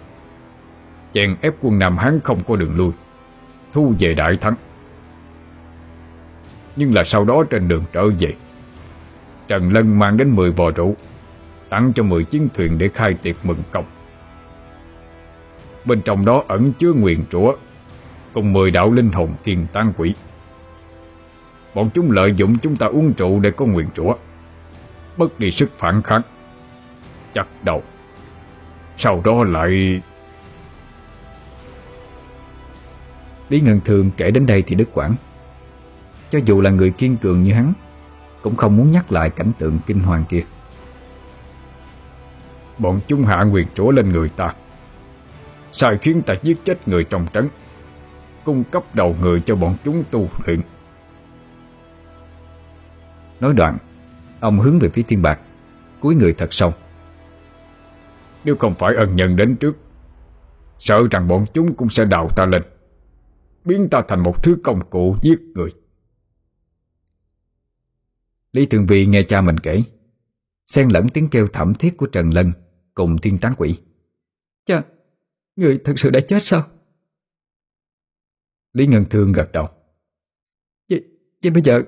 Chèn 1.13 1.35
ép 1.41 1.53
quân 1.61 1.79
Nam 1.79 1.97
Hán 1.97 2.19
không 2.23 2.43
có 2.43 2.55
đường 2.55 2.75
lui, 2.75 2.91
Thu 3.73 3.93
về 3.99 4.13
đại 4.13 4.37
thắng. 4.37 4.55
Nhưng 6.75 6.93
là 6.93 7.03
sau 7.03 7.25
đó 7.25 7.43
trên 7.49 7.67
đường 7.67 7.83
trở 7.93 8.09
về, 8.19 8.33
Trần 9.47 9.73
Lân 9.73 9.99
mang 9.99 10.17
đến 10.17 10.35
10 10.35 10.51
bò 10.51 10.71
rượu, 10.71 10.95
Tặng 11.69 11.93
cho 11.95 12.03
10 12.03 12.23
chiến 12.23 12.47
thuyền 12.53 12.77
để 12.77 12.89
khai 12.93 13.13
tiệc 13.13 13.35
mừng 13.45 13.63
công. 13.71 13.85
Bên 15.85 16.01
trong 16.01 16.25
đó 16.25 16.43
ẩn 16.47 16.73
chứa 16.79 16.93
nguyền 16.93 17.19
rủa, 17.31 17.55
Cùng 18.33 18.53
10 18.53 18.71
đạo 18.71 18.91
linh 18.91 19.11
hồn 19.11 19.33
thiền 19.43 19.67
tan 19.73 19.93
quỷ. 19.97 20.13
Bọn 21.73 21.89
chúng 21.93 22.11
lợi 22.11 22.33
dụng 22.35 22.57
chúng 22.57 22.75
ta 22.75 22.87
uống 22.87 23.13
rượu 23.17 23.39
để 23.39 23.51
có 23.51 23.65
nguyền 23.65 23.87
rủa 23.95 24.15
Bất 25.17 25.39
đi 25.39 25.51
sức 25.51 25.69
phản 25.77 26.01
kháng, 26.01 26.21
Chặt 27.33 27.47
đầu. 27.63 27.83
Sau 28.97 29.21
đó 29.25 29.43
lại 29.43 30.01
Lý 33.49 33.59
Ngân 33.61 33.79
Thường 33.85 34.11
kể 34.17 34.31
đến 34.31 34.45
đây 34.45 34.61
thì 34.67 34.75
đứt 34.75 34.89
quãng 34.93 35.15
cho 36.31 36.39
dù 36.45 36.61
là 36.61 36.69
người 36.69 36.91
kiên 36.91 37.17
cường 37.17 37.43
như 37.43 37.53
hắn 37.53 37.73
Cũng 38.41 38.55
không 38.55 38.77
muốn 38.77 38.91
nhắc 38.91 39.11
lại 39.11 39.29
cảnh 39.29 39.51
tượng 39.59 39.79
kinh 39.85 39.99
hoàng 39.99 40.23
kia. 40.29 40.43
Bọn 42.77 42.99
chúng 43.07 43.23
hạ 43.23 43.43
nguyệt 43.43 43.67
rủa 43.75 43.91
lên 43.91 44.11
người 44.11 44.29
ta. 44.29 44.53
Sai 45.71 45.97
khiến 45.97 46.21
ta 46.21 46.33
giết 46.43 46.57
chết 46.65 46.87
người 46.87 47.03
trong 47.03 47.27
trấn 47.33 47.49
Cung 48.43 48.63
cấp 48.63 48.83
đầu 48.93 49.15
người 49.21 49.41
cho 49.45 49.55
bọn 49.55 49.75
chúng 49.85 50.03
tu 50.11 50.29
luyện. 50.45 50.61
Nói 53.39 53.53
đoạn 53.53 53.77
Ông 54.39 54.59
hướng 54.59 54.79
về 54.79 54.89
phía 54.89 55.03
thiên 55.03 55.21
bạc 55.21 55.39
cúi 55.99 56.15
người 56.15 56.33
thật 56.33 56.53
sâu. 56.53 56.73
Nếu 58.43 58.55
không 58.55 58.75
phải 58.75 58.95
ân 58.95 59.15
nhân 59.15 59.35
đến 59.35 59.55
trước 59.55 59.77
Sợ 60.77 61.03
rằng 61.11 61.27
bọn 61.27 61.45
chúng 61.53 61.73
cũng 61.75 61.89
sẽ 61.89 62.05
đào 62.05 62.29
ta 62.35 62.45
lên 62.45 62.61
Biến 63.65 63.87
ta 63.91 64.01
thành 64.07 64.23
một 64.23 64.43
thứ 64.43 64.57
công 64.63 64.81
cụ 64.89 65.15
giết 65.21 65.39
người 65.55 65.71
Lý 68.51 68.65
Thường 68.65 68.85
Vi 68.87 69.05
nghe 69.05 69.23
cha 69.23 69.41
mình 69.41 69.57
kể 69.57 69.83
xen 70.65 70.89
lẫn 70.89 71.09
tiếng 71.13 71.27
kêu 71.27 71.47
thảm 71.53 71.73
thiết 71.79 71.97
của 71.97 72.07
Trần 72.07 72.29
Lân 72.29 72.51
cùng 72.93 73.17
thiên 73.21 73.37
tán 73.39 73.53
quỷ. 73.57 73.79
Cha, 74.65 74.83
người 75.55 75.81
thật 75.85 75.93
sự 75.97 76.09
đã 76.09 76.19
chết 76.27 76.39
sao? 76.41 76.67
Lý 78.73 78.87
Ngân 78.87 79.05
Thương 79.09 79.31
gật 79.31 79.51
đầu. 79.51 79.69
Vậy, 80.89 81.03
vậy 81.43 81.51
bây 81.51 81.63
giờ, 81.63 81.81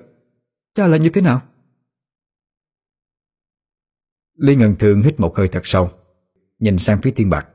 cha 0.74 0.86
là 0.88 0.96
như 0.96 1.10
thế 1.14 1.20
nào? 1.20 1.42
Lý 4.34 4.56
Ngân 4.56 4.76
Thương 4.78 5.02
hít 5.02 5.20
một 5.20 5.36
hơi 5.36 5.48
thật 5.48 5.60
sâu, 5.64 5.90
nhìn 6.58 6.78
sang 6.78 7.00
phía 7.02 7.10
thiên 7.10 7.30
bạc. 7.30 7.48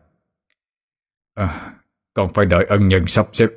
À, 1.34 1.80
còn 2.14 2.34
phải 2.34 2.46
đợi 2.46 2.66
ân 2.70 2.88
nhân 2.88 3.04
sắp 3.08 3.30
xếp. 3.34 3.48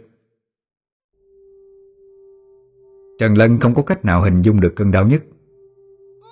Trần 3.18 3.34
Lân 3.34 3.60
không 3.60 3.74
có 3.74 3.82
cách 3.82 4.04
nào 4.04 4.22
hình 4.22 4.42
dung 4.42 4.60
được 4.60 4.72
cơn 4.76 4.90
đau 4.90 5.08
nhất. 5.08 5.22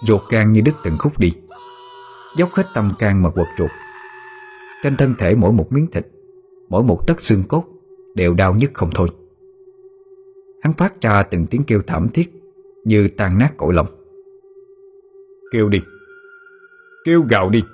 Ruột 0.07 0.23
gan 0.31 0.53
như 0.53 0.61
đứt 0.61 0.75
từng 0.85 0.99
khúc 0.99 1.19
đi. 1.19 1.33
Dốc 2.37 2.55
hết 2.55 2.67
tâm 2.75 2.91
can 2.99 3.23
mà 3.23 3.31
quật 3.31 3.47
ruột. 3.59 3.71
Trên 4.83 4.97
thân 4.97 5.15
thể 5.19 5.35
mỗi 5.35 5.53
một 5.53 5.73
miếng 5.73 5.87
thịt, 5.91 6.07
Mỗi 6.69 6.83
một 6.83 7.07
tấc 7.07 7.21
xương 7.21 7.43
cốt 7.49 7.65
Đều 8.15 8.35
đau 8.35 8.55
nhức 8.55 8.71
không 8.75 8.91
thôi. 8.95 9.09
Hắn 10.63 10.73
phát 10.73 11.01
ra 11.01 11.23
từng 11.23 11.47
tiếng 11.47 11.65
kêu 11.67 11.83
thảm 11.87 12.09
thiết 12.15 12.31
Như 12.85 13.09
tan 13.17 13.39
nát 13.39 13.51
cõi 13.57 13.73
lòng. 13.73 13.87
Kêu 15.53 15.69
đi. 15.69 15.79
Kêu 17.05 17.23
gào 17.29 17.51
đi. 17.51 17.65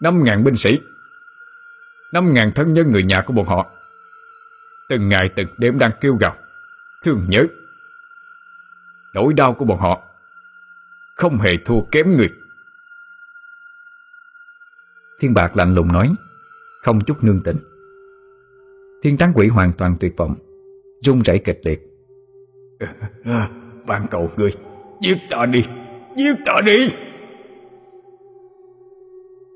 Năm 0.00 0.24
ngàn 0.24 0.44
binh 0.44 0.56
sĩ. 0.56 0.80
Năm 2.12 2.34
ngàn 2.34 2.52
thân 2.54 2.72
nhân 2.72 2.92
người 2.92 3.02
nhà 3.02 3.22
của 3.26 3.32
bọn 3.32 3.46
họ. 3.46 3.66
Từng 4.88 5.08
ngày 5.08 5.28
từng 5.28 5.46
đêm 5.58 5.78
đang 5.78 5.90
kêu 6.00 6.16
gào, 6.20 6.36
Thương 7.04 7.26
nhớ. 7.28 7.46
Nỗi 9.14 9.32
đau 9.32 9.54
của 9.54 9.64
bọn 9.64 9.78
họ 9.78 10.02
không 11.18 11.38
hề 11.38 11.52
thua 11.64 11.80
kém 11.92 12.16
người. 12.16 12.28
Thiên 15.20 15.34
Bạc 15.34 15.56
lạnh 15.56 15.74
lùng 15.74 15.92
nói 15.92 16.14
Không 16.82 17.00
chút 17.00 17.24
nương 17.24 17.40
tình 17.44 17.56
Thiên 19.02 19.16
tán 19.16 19.32
quỷ 19.34 19.48
hoàn 19.48 19.72
toàn 19.78 19.96
tuyệt 20.00 20.14
vọng 20.16 20.34
run 21.02 21.22
rẩy 21.22 21.38
kịch 21.38 21.60
liệt. 21.62 21.80
Ban 23.86 24.06
cầu 24.10 24.30
ngươi 24.36 24.50
Giết 25.00 25.18
ta 25.30 25.46
đi 25.46 25.64
Giết 26.16 26.34
ta 26.46 26.60
đi. 26.66 26.94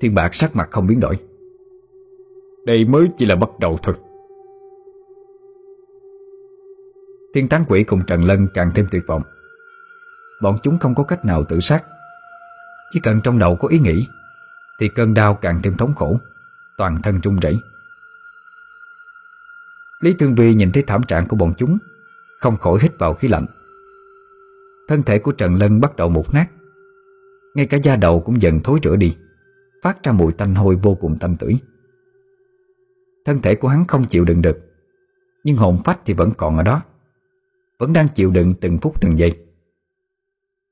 Thiên 0.01 0.15
Bạc 0.15 0.35
sắc 0.35 0.55
mặt 0.55 0.69
không 0.71 0.87
biến 0.87 0.99
đổi. 0.99 1.15
Đây 2.65 2.85
mới 2.85 3.09
chỉ 3.17 3.25
là 3.25 3.35
bắt 3.35 3.49
đầu 3.59 3.77
thôi. 3.83 3.95
Thiên 7.33 7.49
tán 7.49 7.63
quỷ 7.67 7.83
cùng 7.83 8.01
Trần 8.07 8.23
Lân 8.23 8.47
càng 8.53 8.71
thêm 8.75 8.87
tuyệt 8.91 9.03
vọng 9.07 9.21
Bọn 10.41 10.57
chúng 10.63 10.79
không 10.79 10.95
có 10.95 11.03
cách 11.03 11.25
nào 11.25 11.43
tự 11.43 11.59
sát. 11.59 11.83
Chỉ 12.91 12.99
cần 12.99 13.21
trong 13.23 13.39
đầu 13.39 13.55
có 13.55 13.67
ý 13.67 13.79
nghĩ, 13.79 14.07
thì 14.79 14.89
cơn 14.89 15.13
đau 15.13 15.35
càng 15.35 15.61
thêm 15.63 15.77
thống 15.77 15.93
khổ, 15.95 16.19
Toàn 16.77 17.01
thân 17.01 17.21
run 17.21 17.39
rẩy. 17.39 17.59
Lý 20.01 20.13
Tương 20.13 20.35
Vi 20.35 20.53
nhìn 20.53 20.71
thấy 20.71 20.83
thảm 20.83 21.03
trạng 21.03 21.27
của 21.27 21.35
bọn 21.35 21.53
chúng, 21.57 21.77
Không 22.39 22.57
khỏi 22.57 22.79
hít 22.81 22.99
vào 22.99 23.13
khí 23.13 23.27
lạnh. 23.27 23.45
Thân 24.87 25.03
thể 25.03 25.19
của 25.19 25.31
Trần 25.31 25.55
Lân 25.55 25.81
bắt 25.81 25.95
đầu 25.95 26.09
mục 26.09 26.33
nát. 26.33 26.45
Ngay 27.55 27.65
cả 27.65 27.77
da 27.77 27.95
đầu 27.95 28.21
cũng 28.21 28.41
dần 28.41 28.59
thối 28.63 28.79
rữa 28.83 28.95
đi, 28.95 29.17
Phát 29.83 30.03
ra 30.03 30.11
mùi 30.11 30.33
tanh 30.33 30.55
hôi 30.55 30.75
vô 30.75 30.95
cùng 30.95 31.17
tanh 31.19 31.37
tưởi. 31.37 31.59
Thân 33.25 33.41
thể 33.41 33.55
của 33.55 33.67
hắn 33.67 33.87
không 33.87 34.05
chịu 34.05 34.25
đựng 34.25 34.41
được, 34.41 34.57
Nhưng 35.43 35.55
hồn 35.55 35.81
phách 35.85 35.99
thì 36.05 36.13
vẫn 36.13 36.31
còn 36.37 36.57
ở 36.57 36.63
đó, 36.63 36.81
Vẫn 37.79 37.93
đang 37.93 38.07
chịu 38.07 38.31
đựng 38.31 38.53
từng 38.61 38.77
phút 38.77 39.01
từng 39.01 39.17
giây. 39.17 39.37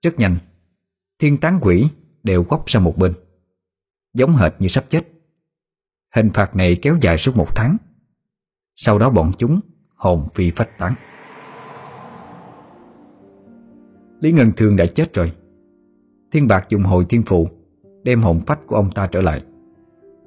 Rất 0.02 0.20
nhanh. 0.20 0.36
Thiên 1.20 1.38
tán 1.38 1.60
quỷ 1.62 1.88
đều 2.24 2.44
góc 2.44 2.64
sang 2.68 2.84
một 2.84 2.98
bên. 2.98 3.14
Giống 4.14 4.32
hệt 4.32 4.54
như 4.60 4.68
sắp 4.68 4.84
chết. 4.90 5.08
Hình 6.16 6.30
phạt 6.30 6.56
này 6.56 6.78
kéo 6.82 6.98
dài 7.02 7.18
suốt 7.18 7.38
một 7.38 7.56
tháng. 7.56 7.78
Sau 8.76 9.00
đó 9.00 9.10
bọn 9.10 9.32
chúng 9.38 9.60
hồn 9.96 10.28
phi 10.34 10.52
phách 10.52 10.78
tán. 10.78 10.96
Lý 14.20 14.32
Ngân 14.32 14.52
Thương 14.58 14.76
đã 14.76 14.86
chết 14.86 15.14
rồi. 15.14 15.32
Thiên 16.32 16.48
Bạc 16.48 16.66
dùng 16.70 16.84
hồi 16.84 17.06
thiên 17.10 17.24
phụ 17.26 17.50
Đem 18.04 18.22
hồn 18.22 18.42
phách 18.48 18.60
của 18.68 18.76
ông 18.76 18.92
ta 18.92 19.08
trở 19.08 19.22
lại, 19.22 19.42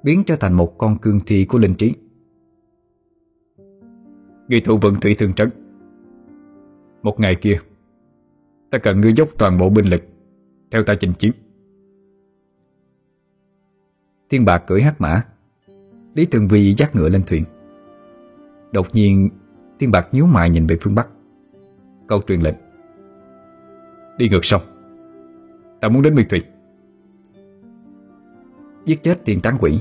Biến 0.02 0.22
trở 0.26 0.36
thành 0.36 0.52
một 0.52 0.78
con 0.78 0.98
cương 0.98 1.20
thi 1.26 1.44
của 1.44 1.58
linh 1.58 1.74
trí. 1.74 1.94
Người 4.48 4.60
thủ 4.60 4.78
vận 4.82 5.00
thủy 5.00 5.16
thường 5.18 5.32
trấn. 5.32 5.50
Một 7.02 7.20
ngày 7.20 7.34
kia 7.34 7.60
Ta 8.74 8.78
cần 8.78 9.00
ngươi 9.00 9.12
dốc 9.12 9.28
toàn 9.38 9.58
bộ 9.58 9.68
binh 9.68 9.86
lực, 9.86 10.02
Theo 10.70 10.84
ta 10.84 10.94
chinh 10.94 11.12
chiến. 11.18 11.32
Thiên 14.30 14.44
Bạc 14.44 14.58
cưỡi 14.66 14.82
hát 14.82 15.00
mã, 15.00 15.22
Lý 16.14 16.26
Tường 16.26 16.48
Vi 16.48 16.74
dắt 16.74 16.96
ngựa 16.96 17.08
lên 17.08 17.22
thuyền. 17.26 17.44
Đột 18.72 18.86
nhiên, 18.92 19.30
Thiên 19.78 19.90
Bạc 19.90 20.08
nhíu 20.12 20.26
mày 20.26 20.50
nhìn 20.50 20.66
về 20.66 20.76
phương 20.80 20.94
Bắc. 20.94 21.08
Câu 22.08 22.22
truyền 22.26 22.40
lệnh. 22.40 22.54
Đi 24.18 24.28
ngược 24.28 24.44
sông. 24.44 24.62
Ta 25.80 25.88
muốn 25.88 26.02
đến 26.02 26.14
Miệt 26.14 26.26
Thủy 26.30 26.42
Giết 28.84 29.02
chết 29.02 29.24
tiền 29.24 29.40
tán 29.40 29.56
quỷ. 29.60 29.80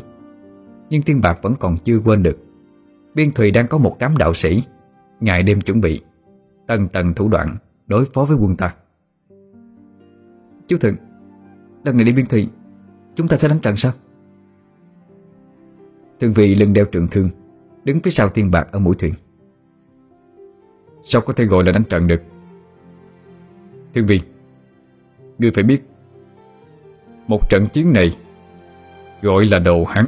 Nhưng 0.89 1.01
Thiên 1.01 1.21
Bạc 1.21 1.39
vẫn 1.41 1.55
còn 1.59 1.77
chưa 1.77 1.99
quên 2.05 2.23
được. 2.23 2.37
Biên 3.13 3.31
Thùy 3.31 3.51
đang 3.51 3.67
có 3.67 3.77
một 3.77 3.95
đám 3.99 4.17
đạo 4.17 4.33
sĩ, 4.33 4.63
Ngày 5.19 5.43
đêm 5.43 5.61
chuẩn 5.61 5.81
bị, 5.81 6.01
Tầng 6.67 6.87
tầng 6.87 7.13
thủ 7.13 7.27
đoạn 7.27 7.57
đối 7.87 8.05
phó 8.13 8.25
với 8.25 8.37
quân 8.37 8.55
ta. 8.55 8.75
Chú 10.67 10.77
Thượng 10.77 10.95
Lần 11.83 11.97
này 11.97 12.05
đi 12.05 12.13
Biên 12.13 12.25
thủy 12.25 12.49
Chúng 13.15 13.27
ta 13.27 13.37
sẽ 13.37 13.47
đánh 13.47 13.59
trận 13.59 13.77
sao? 13.77 13.91
Thương 16.19 16.33
vị 16.33 16.55
lưng 16.55 16.73
đeo 16.73 16.85
trường 16.85 17.07
thương, 17.07 17.29
Đứng 17.83 17.99
phía 17.99 18.11
sau 18.11 18.29
tiên 18.29 18.51
bạc 18.51 18.67
ở 18.71 18.79
mũi 18.79 18.95
thuyền. 18.99 19.13
Sao 21.03 21.21
có 21.21 21.33
thể 21.33 21.45
gọi 21.45 21.63
là 21.63 21.71
đánh 21.71 21.83
trận 21.83 22.07
được? 22.07 22.21
Thương 23.93 24.05
vị, 24.05 24.21
Ngươi 25.37 25.51
phải 25.51 25.63
biết, 25.63 25.83
Một 27.27 27.49
trận 27.49 27.65
chiến 27.73 27.93
này 27.93 28.17
Gọi 29.21 29.45
là 29.45 29.59
đầu 29.59 29.85
hắn. 29.85 30.05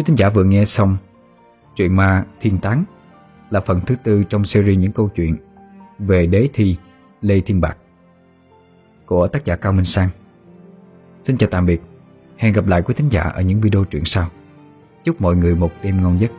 Quý 0.00 0.04
thính 0.04 0.18
giả 0.18 0.30
vừa 0.30 0.44
nghe 0.44 0.64
xong 0.64 0.96
Truyện 1.76 1.96
ma 1.96 2.24
Thiên 2.40 2.58
Tán 2.58 2.84
Là 3.50 3.60
phần 3.60 3.80
thứ 3.86 3.96
tư 4.04 4.24
trong 4.24 4.44
series 4.44 4.78
những 4.78 4.92
câu 4.92 5.08
chuyện 5.08 5.36
Về 5.98 6.26
đế 6.26 6.48
thi 6.52 6.76
Lê 7.20 7.40
Thiên 7.40 7.60
Bạc 7.60 7.76
Của 9.06 9.28
tác 9.28 9.44
giả 9.44 9.56
Cao 9.56 9.72
Minh 9.72 9.84
Sang. 9.84 10.08
Xin 11.22 11.36
chào 11.36 11.48
tạm 11.50 11.66
biệt. 11.66 11.82
Hẹn 12.36 12.52
gặp 12.52 12.66
lại 12.66 12.82
quý 12.82 12.94
thính 12.94 13.08
giả 13.08 13.22
ở 13.22 13.42
những 13.42 13.60
video 13.60 13.84
truyện 13.84 14.04
sau. 14.04 14.28
Chúc 15.04 15.20
mọi 15.20 15.36
người 15.36 15.54
một 15.54 15.70
đêm 15.82 16.02
ngon 16.02 16.20
giấc. 16.20 16.30